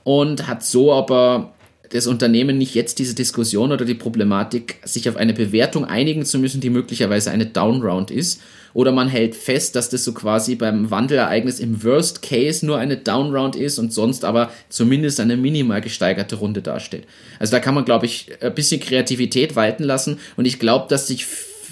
und 0.03 0.47
hat 0.47 0.63
so 0.63 0.93
aber 0.93 1.54
das 1.91 2.07
Unternehmen 2.07 2.59
nicht 2.59 2.75
jetzt 2.75 2.99
diese 2.99 3.15
Diskussion 3.15 3.73
oder 3.73 3.85
die 3.85 3.95
Problematik, 3.95 4.77
sich 4.85 5.09
auf 5.09 5.17
eine 5.17 5.35
Bewertung 5.35 5.85
einigen 5.85 6.25
zu 6.25 6.39
müssen, 6.39 6.61
die 6.61 6.71
möglicherweise 6.71 7.31
eine 7.31 7.47
Downround 7.47 8.11
ist. 8.11 8.41
Oder 8.73 8.91
man 8.91 9.09
hält 9.09 9.37
fest, 9.37 9.77
dass 9.77 9.89
das 9.89 10.03
so 10.03 10.13
quasi 10.13 10.57
beim 10.57 10.91
Wandelereignis 10.91 11.61
im 11.61 11.85
Worst 11.85 12.23
Case 12.23 12.67
nur 12.67 12.79
eine 12.79 12.97
Downround 12.97 13.55
ist 13.55 13.79
und 13.79 13.93
sonst 13.93 14.25
aber 14.25 14.51
zumindest 14.69 15.21
eine 15.21 15.37
minimal 15.37 15.81
gesteigerte 15.81 16.37
Runde 16.37 16.61
darstellt. 16.61 17.05
Also 17.39 17.53
da 17.53 17.61
kann 17.61 17.75
man, 17.75 17.85
glaube 17.85 18.07
ich, 18.07 18.31
ein 18.41 18.55
bisschen 18.55 18.81
Kreativität 18.81 19.55
walten 19.55 19.85
lassen 19.85 20.19
und 20.37 20.47
ich 20.47 20.59
glaube, 20.59 20.87
dass 20.89 21.07
sich 21.07 21.25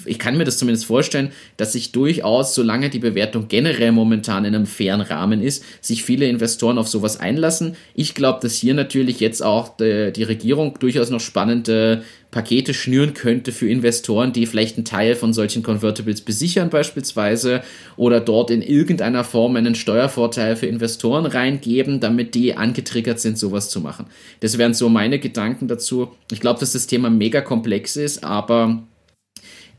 ich 0.05 0.19
kann 0.19 0.37
mir 0.37 0.45
das 0.45 0.57
zumindest 0.57 0.85
vorstellen, 0.85 1.31
dass 1.57 1.73
sich 1.73 1.91
durchaus, 1.91 2.55
solange 2.55 2.89
die 2.89 2.99
Bewertung 2.99 3.47
generell 3.47 3.91
momentan 3.91 4.45
in 4.45 4.55
einem 4.55 4.65
fairen 4.65 5.01
Rahmen 5.01 5.41
ist, 5.41 5.63
sich 5.81 6.03
viele 6.03 6.27
Investoren 6.27 6.77
auf 6.77 6.87
sowas 6.87 7.19
einlassen. 7.19 7.75
Ich 7.93 8.15
glaube, 8.15 8.39
dass 8.41 8.55
hier 8.55 8.73
natürlich 8.73 9.19
jetzt 9.19 9.43
auch 9.43 9.75
die, 9.77 10.11
die 10.13 10.23
Regierung 10.23 10.77
durchaus 10.79 11.09
noch 11.09 11.19
spannende 11.19 12.03
Pakete 12.33 12.73
schnüren 12.73 13.13
könnte 13.13 13.51
für 13.51 13.69
Investoren, 13.69 14.33
die 14.33 14.47
vielleicht 14.47 14.77
einen 14.77 14.85
Teil 14.85 15.15
von 15.15 15.33
solchen 15.33 15.61
Convertibles 15.61 16.21
besichern 16.21 16.71
beispielsweise 16.71 17.61
oder 17.95 18.19
dort 18.19 18.49
in 18.49 18.63
irgendeiner 18.63 19.23
Form 19.23 19.55
einen 19.55 19.75
Steuervorteil 19.75 20.55
für 20.55 20.65
Investoren 20.65 21.27
reingeben, 21.27 21.99
damit 21.99 22.33
die 22.33 22.57
angetriggert 22.57 23.19
sind, 23.19 23.37
sowas 23.37 23.69
zu 23.69 23.81
machen. 23.81 24.07
Das 24.39 24.57
wären 24.57 24.73
so 24.73 24.89
meine 24.89 25.19
Gedanken 25.19 25.67
dazu. 25.67 26.09
Ich 26.31 26.39
glaube, 26.39 26.59
dass 26.59 26.73
das 26.73 26.87
Thema 26.87 27.11
mega 27.11 27.39
komplex 27.39 27.95
ist, 27.95 28.23
aber 28.23 28.83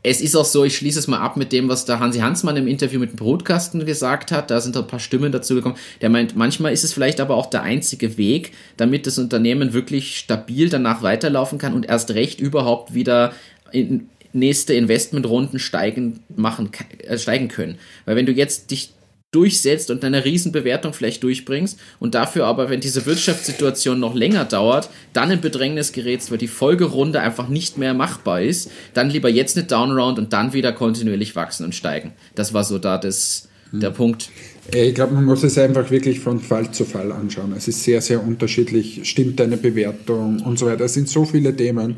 es 0.06 0.20
ist 0.20 0.36
auch 0.36 0.44
so, 0.44 0.64
ich 0.64 0.76
schließe 0.76 0.98
es 0.98 1.08
mal 1.08 1.18
ab 1.18 1.38
mit 1.38 1.50
dem, 1.50 1.68
was 1.70 1.86
der 1.86 1.98
Hansi 1.98 2.18
Hansmann 2.18 2.58
im 2.58 2.68
Interview 2.68 3.00
mit 3.00 3.12
dem 3.12 3.16
Brotkasten 3.16 3.84
gesagt 3.86 4.32
hat. 4.32 4.50
Da 4.50 4.60
sind 4.60 4.76
ein 4.76 4.86
paar 4.86 5.00
Stimmen 5.00 5.32
dazu 5.32 5.54
gekommen. 5.54 5.76
Der 6.02 6.10
meint, 6.10 6.36
manchmal 6.36 6.74
ist 6.74 6.84
es 6.84 6.92
vielleicht 6.92 7.20
aber 7.20 7.34
auch 7.36 7.46
der 7.46 7.62
einzige 7.62 8.18
Weg, 8.18 8.52
damit 8.76 9.06
das 9.06 9.18
Unternehmen 9.18 9.72
wirklich 9.72 10.18
stabil 10.18 10.68
danach 10.68 11.02
weiterlaufen 11.02 11.58
kann 11.58 11.72
und 11.72 11.86
erst 11.86 12.10
recht 12.10 12.38
überhaupt 12.38 12.92
wieder 12.92 13.32
in 13.72 14.10
nächste 14.34 14.74
Investmentrunden 14.74 15.58
steigen, 15.58 16.20
machen, 16.36 16.70
äh, 16.98 17.16
steigen 17.16 17.48
können. 17.48 17.78
Weil 18.04 18.16
wenn 18.16 18.26
du 18.26 18.32
jetzt 18.32 18.70
dich 18.72 18.92
durchsetzt 19.34 19.90
und 19.90 20.04
eine 20.04 20.24
Riesenbewertung 20.24 20.92
vielleicht 20.92 21.22
durchbringst 21.22 21.78
und 21.98 22.14
dafür 22.14 22.46
aber, 22.46 22.70
wenn 22.70 22.80
diese 22.80 23.04
Wirtschaftssituation 23.06 23.98
noch 23.98 24.14
länger 24.14 24.44
dauert, 24.44 24.90
dann 25.12 25.30
in 25.30 25.40
Bedrängnis 25.40 25.92
gerätst, 25.92 26.30
weil 26.30 26.38
die 26.38 26.48
Folgerunde 26.48 27.20
einfach 27.20 27.48
nicht 27.48 27.78
mehr 27.78 27.94
machbar 27.94 28.42
ist, 28.42 28.70
dann 28.94 29.10
lieber 29.10 29.28
jetzt 29.28 29.56
eine 29.56 29.66
Downround 29.66 30.18
und 30.18 30.32
dann 30.32 30.52
wieder 30.52 30.72
kontinuierlich 30.72 31.34
wachsen 31.36 31.64
und 31.64 31.74
steigen. 31.74 32.12
Das 32.34 32.54
war 32.54 32.64
so 32.64 32.78
da 32.78 32.98
das, 32.98 33.48
der 33.72 33.90
Punkt. 33.90 34.30
Ich 34.72 34.94
glaube, 34.94 35.14
man 35.14 35.24
muss 35.24 35.42
es 35.42 35.58
einfach 35.58 35.90
wirklich 35.90 36.20
von 36.20 36.40
Fall 36.40 36.70
zu 36.70 36.84
Fall 36.84 37.12
anschauen. 37.12 37.52
Es 37.56 37.68
ist 37.68 37.84
sehr, 37.84 38.00
sehr 38.00 38.24
unterschiedlich. 38.24 39.00
Stimmt 39.04 39.38
deine 39.38 39.56
Bewertung 39.56 40.40
und 40.40 40.58
so 40.58 40.66
weiter. 40.66 40.84
Es 40.84 40.94
sind 40.94 41.08
so 41.08 41.24
viele 41.24 41.54
Themen. 41.54 41.96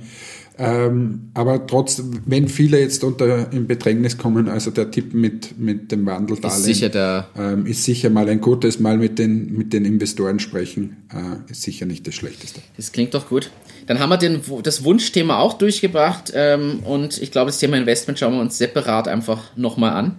Ähm, 0.58 1.30
aber 1.34 1.66
trotzdem, 1.66 2.20
wenn 2.24 2.48
viele 2.48 2.80
jetzt 2.80 3.04
unter 3.04 3.52
in 3.52 3.66
Bedrängnis 3.66 4.16
kommen, 4.16 4.48
also 4.48 4.70
der 4.70 4.90
Tipp 4.90 5.12
mit, 5.12 5.58
mit 5.58 5.92
dem 5.92 6.06
Wandeldarlehen, 6.06 6.58
Ist 6.60 6.64
sicher 6.64 6.88
der- 6.88 7.28
ähm, 7.36 7.66
ist 7.66 7.84
sicher 7.84 8.08
mal 8.08 8.26
ein 8.28 8.40
gutes, 8.40 8.80
mal 8.80 8.96
mit 8.96 9.18
den, 9.18 9.56
mit 9.56 9.72
den 9.74 9.84
Investoren 9.84 10.38
sprechen, 10.38 10.96
äh, 11.12 11.50
ist 11.52 11.62
sicher 11.62 11.84
nicht 11.84 12.06
das 12.06 12.14
Schlechteste. 12.14 12.60
Das 12.78 12.90
klingt 12.92 13.12
doch 13.12 13.28
gut. 13.28 13.50
Dann 13.86 13.98
haben 13.98 14.08
wir 14.08 14.16
den, 14.16 14.40
das 14.62 14.82
Wunschthema 14.82 15.38
auch 15.38 15.54
durchgebracht 15.58 16.32
ähm, 16.34 16.80
und 16.84 17.20
ich 17.20 17.30
glaube, 17.30 17.48
das 17.50 17.58
Thema 17.58 17.76
Investment 17.76 18.18
schauen 18.18 18.32
wir 18.34 18.40
uns 18.40 18.56
separat 18.56 19.08
einfach 19.08 19.54
nochmal 19.56 19.92
an. 19.92 20.16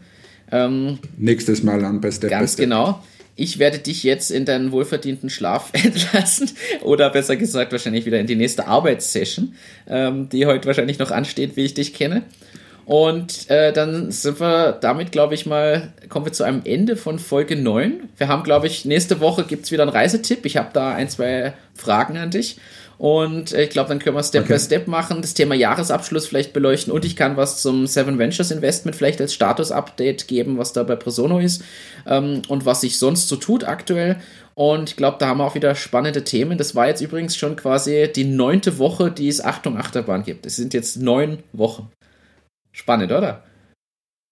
Ähm, 0.51 0.99
Nächstes 1.17 1.63
Mal 1.63 1.83
an 1.83 1.99
bei 1.99 2.11
Step 2.11 2.29
by 2.29 2.35
Ganz 2.35 2.53
Step. 2.53 2.65
genau. 2.65 3.03
Ich 3.37 3.59
werde 3.59 3.77
dich 3.77 4.03
jetzt 4.03 4.31
in 4.31 4.45
deinen 4.45 4.71
wohlverdienten 4.71 5.29
Schlaf 5.29 5.69
entlassen 5.73 6.49
oder 6.81 7.09
besser 7.11 7.37
gesagt 7.37 7.71
wahrscheinlich 7.71 8.05
wieder 8.05 8.19
in 8.19 8.27
die 8.27 8.35
nächste 8.35 8.67
Arbeitssession, 8.67 9.55
ähm, 9.87 10.27
die 10.27 10.45
heute 10.45 10.67
wahrscheinlich 10.67 10.99
noch 10.99 11.11
ansteht, 11.11 11.55
wie 11.55 11.63
ich 11.63 11.75
dich 11.75 11.93
kenne. 11.93 12.23
Und 12.85 13.49
äh, 13.49 13.73
dann 13.73 14.11
sind 14.11 14.39
wir 14.39 14.71
damit, 14.71 15.11
glaube 15.11 15.35
ich 15.35 15.45
mal, 15.45 15.91
kommen 16.07 16.25
wir 16.25 16.31
zu 16.31 16.45
einem 16.45 16.61
Ende 16.63 16.95
von 16.95 17.19
Folge 17.19 17.57
9. 17.57 18.09
Wir 18.17 18.27
haben, 18.29 18.43
glaube 18.43 18.67
ich, 18.67 18.85
nächste 18.85 19.19
Woche 19.19 19.43
gibt's 19.43 19.71
wieder 19.71 19.83
einen 19.83 19.91
Reisetipp. 19.91 20.45
Ich 20.45 20.55
habe 20.55 20.69
da 20.71 20.95
ein, 20.95 21.09
zwei 21.09 21.53
Fragen 21.75 22.17
an 22.17 22.31
dich. 22.31 22.57
Und 22.97 23.53
äh, 23.53 23.63
ich 23.63 23.69
glaube, 23.69 23.89
dann 23.89 23.99
können 23.99 24.15
wir 24.15 24.23
Step 24.23 24.45
Okay. 24.45 24.53
by 24.53 24.59
Step 24.59 24.87
machen, 24.87 25.21
das 25.21 25.33
Thema 25.33 25.53
Jahresabschluss 25.55 26.27
vielleicht 26.27 26.53
beleuchten 26.53 26.91
und 26.91 27.05
ich 27.05 27.15
kann 27.15 27.37
was 27.37 27.61
zum 27.61 27.85
Seven 27.85 28.17
Ventures 28.17 28.49
Investment 28.51 28.95
vielleicht 28.95 29.21
als 29.21 29.33
Status-Update 29.33 30.27
geben, 30.27 30.57
was 30.57 30.73
da 30.73 30.83
bei 30.83 30.95
Presono 30.95 31.39
ist 31.39 31.63
ähm, 32.07 32.41
und 32.47 32.65
was 32.65 32.81
sich 32.81 32.97
sonst 32.97 33.27
so 33.27 33.35
tut 33.35 33.63
aktuell. 33.65 34.17
Und 34.55 34.89
ich 34.89 34.95
glaube, 34.95 35.17
da 35.19 35.27
haben 35.27 35.37
wir 35.37 35.45
auch 35.45 35.53
wieder 35.53 35.75
spannende 35.75 36.23
Themen. 36.23 36.57
Das 36.57 36.73
war 36.73 36.87
jetzt 36.87 37.01
übrigens 37.01 37.37
schon 37.37 37.55
quasi 37.55 38.11
die 38.15 38.23
neunte 38.23 38.79
Woche, 38.79 39.11
die 39.11 39.27
es 39.27 39.43
Achtung 39.43 39.77
Achterbahn 39.77 40.23
gibt. 40.23 40.47
Es 40.47 40.55
sind 40.55 40.73
jetzt 40.73 40.97
neun 40.97 41.43
Wochen. 41.53 41.91
Spannend, 42.71 43.11
oder? 43.11 43.43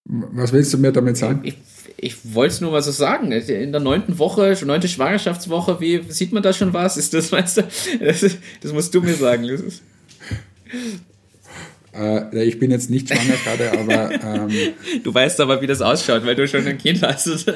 Was 0.05 0.53
willst 0.53 0.71
du 0.73 0.77
mir 0.77 0.91
damit 0.91 1.17
sagen? 1.17 1.39
Ich, 1.43 1.57
ich 1.97 2.33
wollte 2.35 2.53
es 2.53 2.61
nur 2.61 2.71
mal 2.71 2.81
so 2.83 2.91
sagen. 2.91 3.31
In 3.31 3.71
der 3.71 3.81
neunten 3.81 4.19
Woche, 4.19 4.55
neunte 4.65 4.87
Schwangerschaftswoche, 4.87 5.79
wie 5.81 6.01
sieht 6.09 6.31
man 6.31 6.43
da 6.43 6.53
schon 6.53 6.73
was? 6.73 6.95
Ist 6.97 7.13
das, 7.15 7.31
weißt 7.31 7.57
du, 7.57 7.63
das, 7.99 8.23
das 8.61 8.71
musst 8.73 8.93
du 8.93 9.01
mir 9.01 9.15
sagen. 9.15 9.49
Äh, 11.95 12.43
ich 12.43 12.59
bin 12.59 12.69
jetzt 12.71 12.89
nicht 12.89 13.07
schwanger 13.07 13.35
gerade, 13.43 13.79
aber 13.79 14.11
ähm, 14.51 14.51
du 15.03 15.13
weißt 15.13 15.39
aber, 15.41 15.61
wie 15.61 15.67
das 15.67 15.81
ausschaut, 15.81 16.25
weil 16.25 16.35
du 16.35 16.47
schon 16.47 16.67
ein 16.67 16.77
Kind 16.77 17.01
hast. 17.01 17.25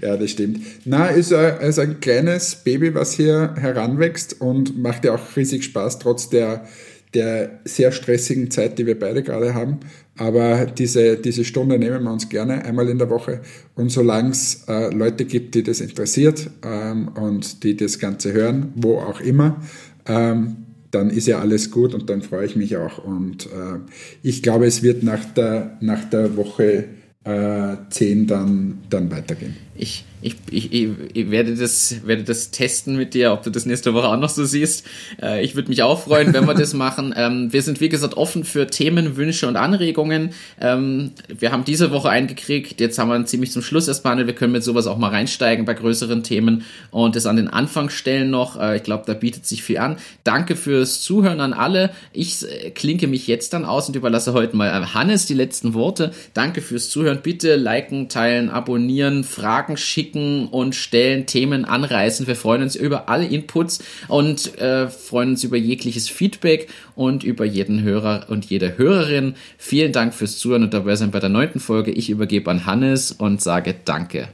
ja, 0.00 0.16
das 0.16 0.30
stimmt. 0.30 0.60
Na, 0.84 1.08
ist, 1.08 1.32
ein- 1.32 1.60
ist 1.60 1.78
ein 1.78 2.00
kleines 2.00 2.54
Baby, 2.56 2.94
was 2.94 3.12
hier 3.12 3.54
heranwächst 3.58 4.40
und 4.40 4.78
macht 4.78 5.04
ja 5.04 5.14
auch 5.14 5.36
riesig 5.36 5.64
Spaß, 5.64 5.98
trotz 5.98 6.30
der, 6.30 6.66
der 7.14 7.60
sehr 7.64 7.92
stressigen 7.92 8.50
Zeit, 8.50 8.78
die 8.78 8.86
wir 8.86 8.98
beide 8.98 9.22
gerade 9.22 9.54
haben. 9.54 9.78
Aber 10.16 10.66
diese, 10.66 11.16
diese 11.16 11.44
Stunde 11.44 11.78
nehmen 11.78 12.02
wir 12.02 12.12
uns 12.12 12.28
gerne 12.28 12.64
einmal 12.64 12.88
in 12.88 12.98
der 12.98 13.08
Woche. 13.08 13.40
Und 13.76 13.90
solange 13.90 14.30
es 14.30 14.64
äh, 14.68 14.92
Leute 14.92 15.24
gibt, 15.24 15.54
die 15.54 15.62
das 15.62 15.80
interessiert 15.80 16.50
ähm, 16.64 17.08
und 17.08 17.62
die 17.62 17.76
das 17.76 17.98
Ganze 17.98 18.32
hören, 18.32 18.72
wo 18.74 18.98
auch 18.98 19.20
immer, 19.20 19.62
ähm, 20.06 20.56
dann 20.90 21.10
ist 21.10 21.26
ja 21.26 21.38
alles 21.38 21.70
gut 21.70 21.94
und 21.94 22.10
dann 22.10 22.22
freue 22.22 22.46
ich 22.46 22.56
mich 22.56 22.76
auch. 22.76 22.98
Und 23.04 23.46
äh, 23.46 23.78
ich 24.22 24.42
glaube, 24.42 24.66
es 24.66 24.82
wird 24.82 25.02
nach 25.02 25.24
der, 25.24 25.76
nach 25.80 26.04
der 26.04 26.36
Woche 26.36 26.86
äh, 27.24 27.76
10 27.90 28.26
dann, 28.26 28.78
dann 28.90 29.10
weitergehen. 29.10 29.56
Ich, 29.78 30.04
ich, 30.20 30.34
ich, 30.50 30.72
ich, 30.72 31.30
werde, 31.30 31.54
das, 31.54 32.04
werde 32.04 32.24
das 32.24 32.50
testen 32.50 32.96
mit 32.96 33.14
dir, 33.14 33.32
ob 33.32 33.44
du 33.44 33.50
das 33.50 33.66
nächste 33.66 33.94
Woche 33.94 34.08
auch 34.08 34.16
noch 34.16 34.28
so 34.28 34.44
siehst. 34.44 34.84
Äh, 35.22 35.44
ich 35.44 35.54
würde 35.54 35.68
mich 35.68 35.84
auch 35.84 36.02
freuen, 36.02 36.32
wenn 36.32 36.44
wir 36.46 36.54
das 36.54 36.74
machen. 36.74 37.14
Ähm, 37.16 37.52
wir 37.52 37.62
sind, 37.62 37.80
wie 37.80 37.88
gesagt, 37.88 38.16
offen 38.16 38.42
für 38.42 38.66
Themen, 38.66 39.16
Wünsche 39.16 39.46
und 39.46 39.56
Anregungen. 39.56 40.30
Ähm, 40.60 41.12
wir 41.28 41.52
haben 41.52 41.64
diese 41.64 41.92
Woche 41.92 42.10
eingekriegt. 42.10 42.80
Jetzt 42.80 42.98
haben 42.98 43.08
wir 43.08 43.24
ziemlich 43.26 43.52
zum 43.52 43.62
Schluss 43.62 43.86
erst 43.86 44.02
behandelt. 44.02 44.26
Wir 44.26 44.34
können 44.34 44.52
mit 44.52 44.64
sowas 44.64 44.88
auch 44.88 44.98
mal 44.98 45.10
reinsteigen 45.10 45.64
bei 45.64 45.74
größeren 45.74 46.24
Themen 46.24 46.64
und 46.90 47.14
das 47.14 47.26
an 47.26 47.36
den 47.36 47.48
Anfang 47.48 47.88
stellen 47.88 48.30
noch. 48.30 48.60
Äh, 48.60 48.78
ich 48.78 48.82
glaube, 48.82 49.04
da 49.06 49.14
bietet 49.14 49.46
sich 49.46 49.62
viel 49.62 49.78
an. 49.78 49.98
Danke 50.24 50.56
fürs 50.56 51.00
Zuhören 51.00 51.40
an 51.40 51.52
alle. 51.52 51.90
Ich 52.12 52.44
äh, 52.44 52.70
klinke 52.70 53.06
mich 53.06 53.28
jetzt 53.28 53.52
dann 53.52 53.64
aus 53.64 53.86
und 53.86 53.94
überlasse 53.94 54.32
heute 54.32 54.56
mal 54.56 54.70
an 54.70 54.94
Hannes 54.94 55.26
die 55.26 55.34
letzten 55.34 55.74
Worte. 55.74 56.10
Danke 56.34 56.60
fürs 56.60 56.90
Zuhören. 56.90 57.20
Bitte 57.22 57.54
liken, 57.54 58.08
teilen, 58.08 58.50
abonnieren, 58.50 59.22
Fragen 59.68 59.76
schicken 59.76 60.48
und 60.48 60.74
stellen, 60.74 61.26
Themen 61.26 61.66
anreißen. 61.66 62.26
Wir 62.26 62.36
freuen 62.36 62.62
uns 62.62 62.74
über 62.74 63.10
alle 63.10 63.26
Inputs 63.26 63.80
und 64.08 64.58
äh, 64.58 64.88
freuen 64.88 65.30
uns 65.30 65.44
über 65.44 65.58
jegliches 65.58 66.08
Feedback 66.08 66.68
und 66.94 67.22
über 67.22 67.44
jeden 67.44 67.82
Hörer 67.82 68.26
und 68.30 68.46
jede 68.46 68.78
Hörerin. 68.78 69.34
Vielen 69.58 69.92
Dank 69.92 70.14
fürs 70.14 70.38
Zuhören 70.38 70.62
und 70.62 70.72
dabei 70.72 70.96
sein 70.96 71.10
bei 71.10 71.20
der 71.20 71.28
neunten 71.28 71.60
Folge. 71.60 71.90
Ich 71.90 72.08
übergebe 72.08 72.50
an 72.50 72.64
Hannes 72.64 73.12
und 73.12 73.42
sage 73.42 73.74
Danke. 73.84 74.28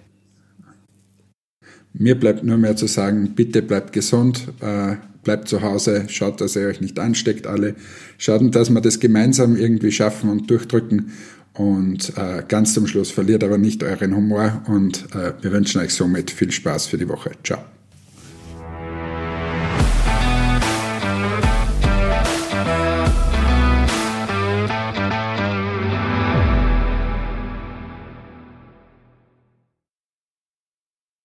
Mir 1.92 2.14
bleibt 2.14 2.44
nur 2.44 2.56
mehr 2.56 2.76
zu 2.76 2.86
sagen, 2.86 3.34
bitte 3.34 3.62
bleibt 3.62 3.92
gesund, 3.92 4.48
äh, 4.60 4.96
bleibt 5.24 5.48
zu 5.48 5.62
Hause, 5.62 6.04
schaut, 6.08 6.40
dass 6.40 6.54
ihr 6.54 6.68
euch 6.68 6.80
nicht 6.80 6.98
ansteckt 6.98 7.46
alle, 7.48 7.74
schaut, 8.18 8.54
dass 8.54 8.70
wir 8.70 8.80
das 8.80 9.00
gemeinsam 9.00 9.56
irgendwie 9.56 9.90
schaffen 9.90 10.30
und 10.30 10.48
durchdrücken 10.48 11.12
und 11.54 12.12
äh, 12.16 12.42
ganz 12.46 12.74
zum 12.74 12.86
Schluss 12.86 13.10
verliert 13.10 13.44
aber 13.44 13.58
nicht 13.58 13.82
euren 13.82 14.14
Humor 14.14 14.62
und 14.66 15.14
äh, 15.14 15.32
wir 15.40 15.52
wünschen 15.52 15.80
euch 15.80 15.94
somit 15.94 16.30
viel 16.30 16.50
Spaß 16.50 16.86
für 16.86 16.98
die 16.98 17.08
Woche. 17.08 17.30
Ciao. 17.42 17.73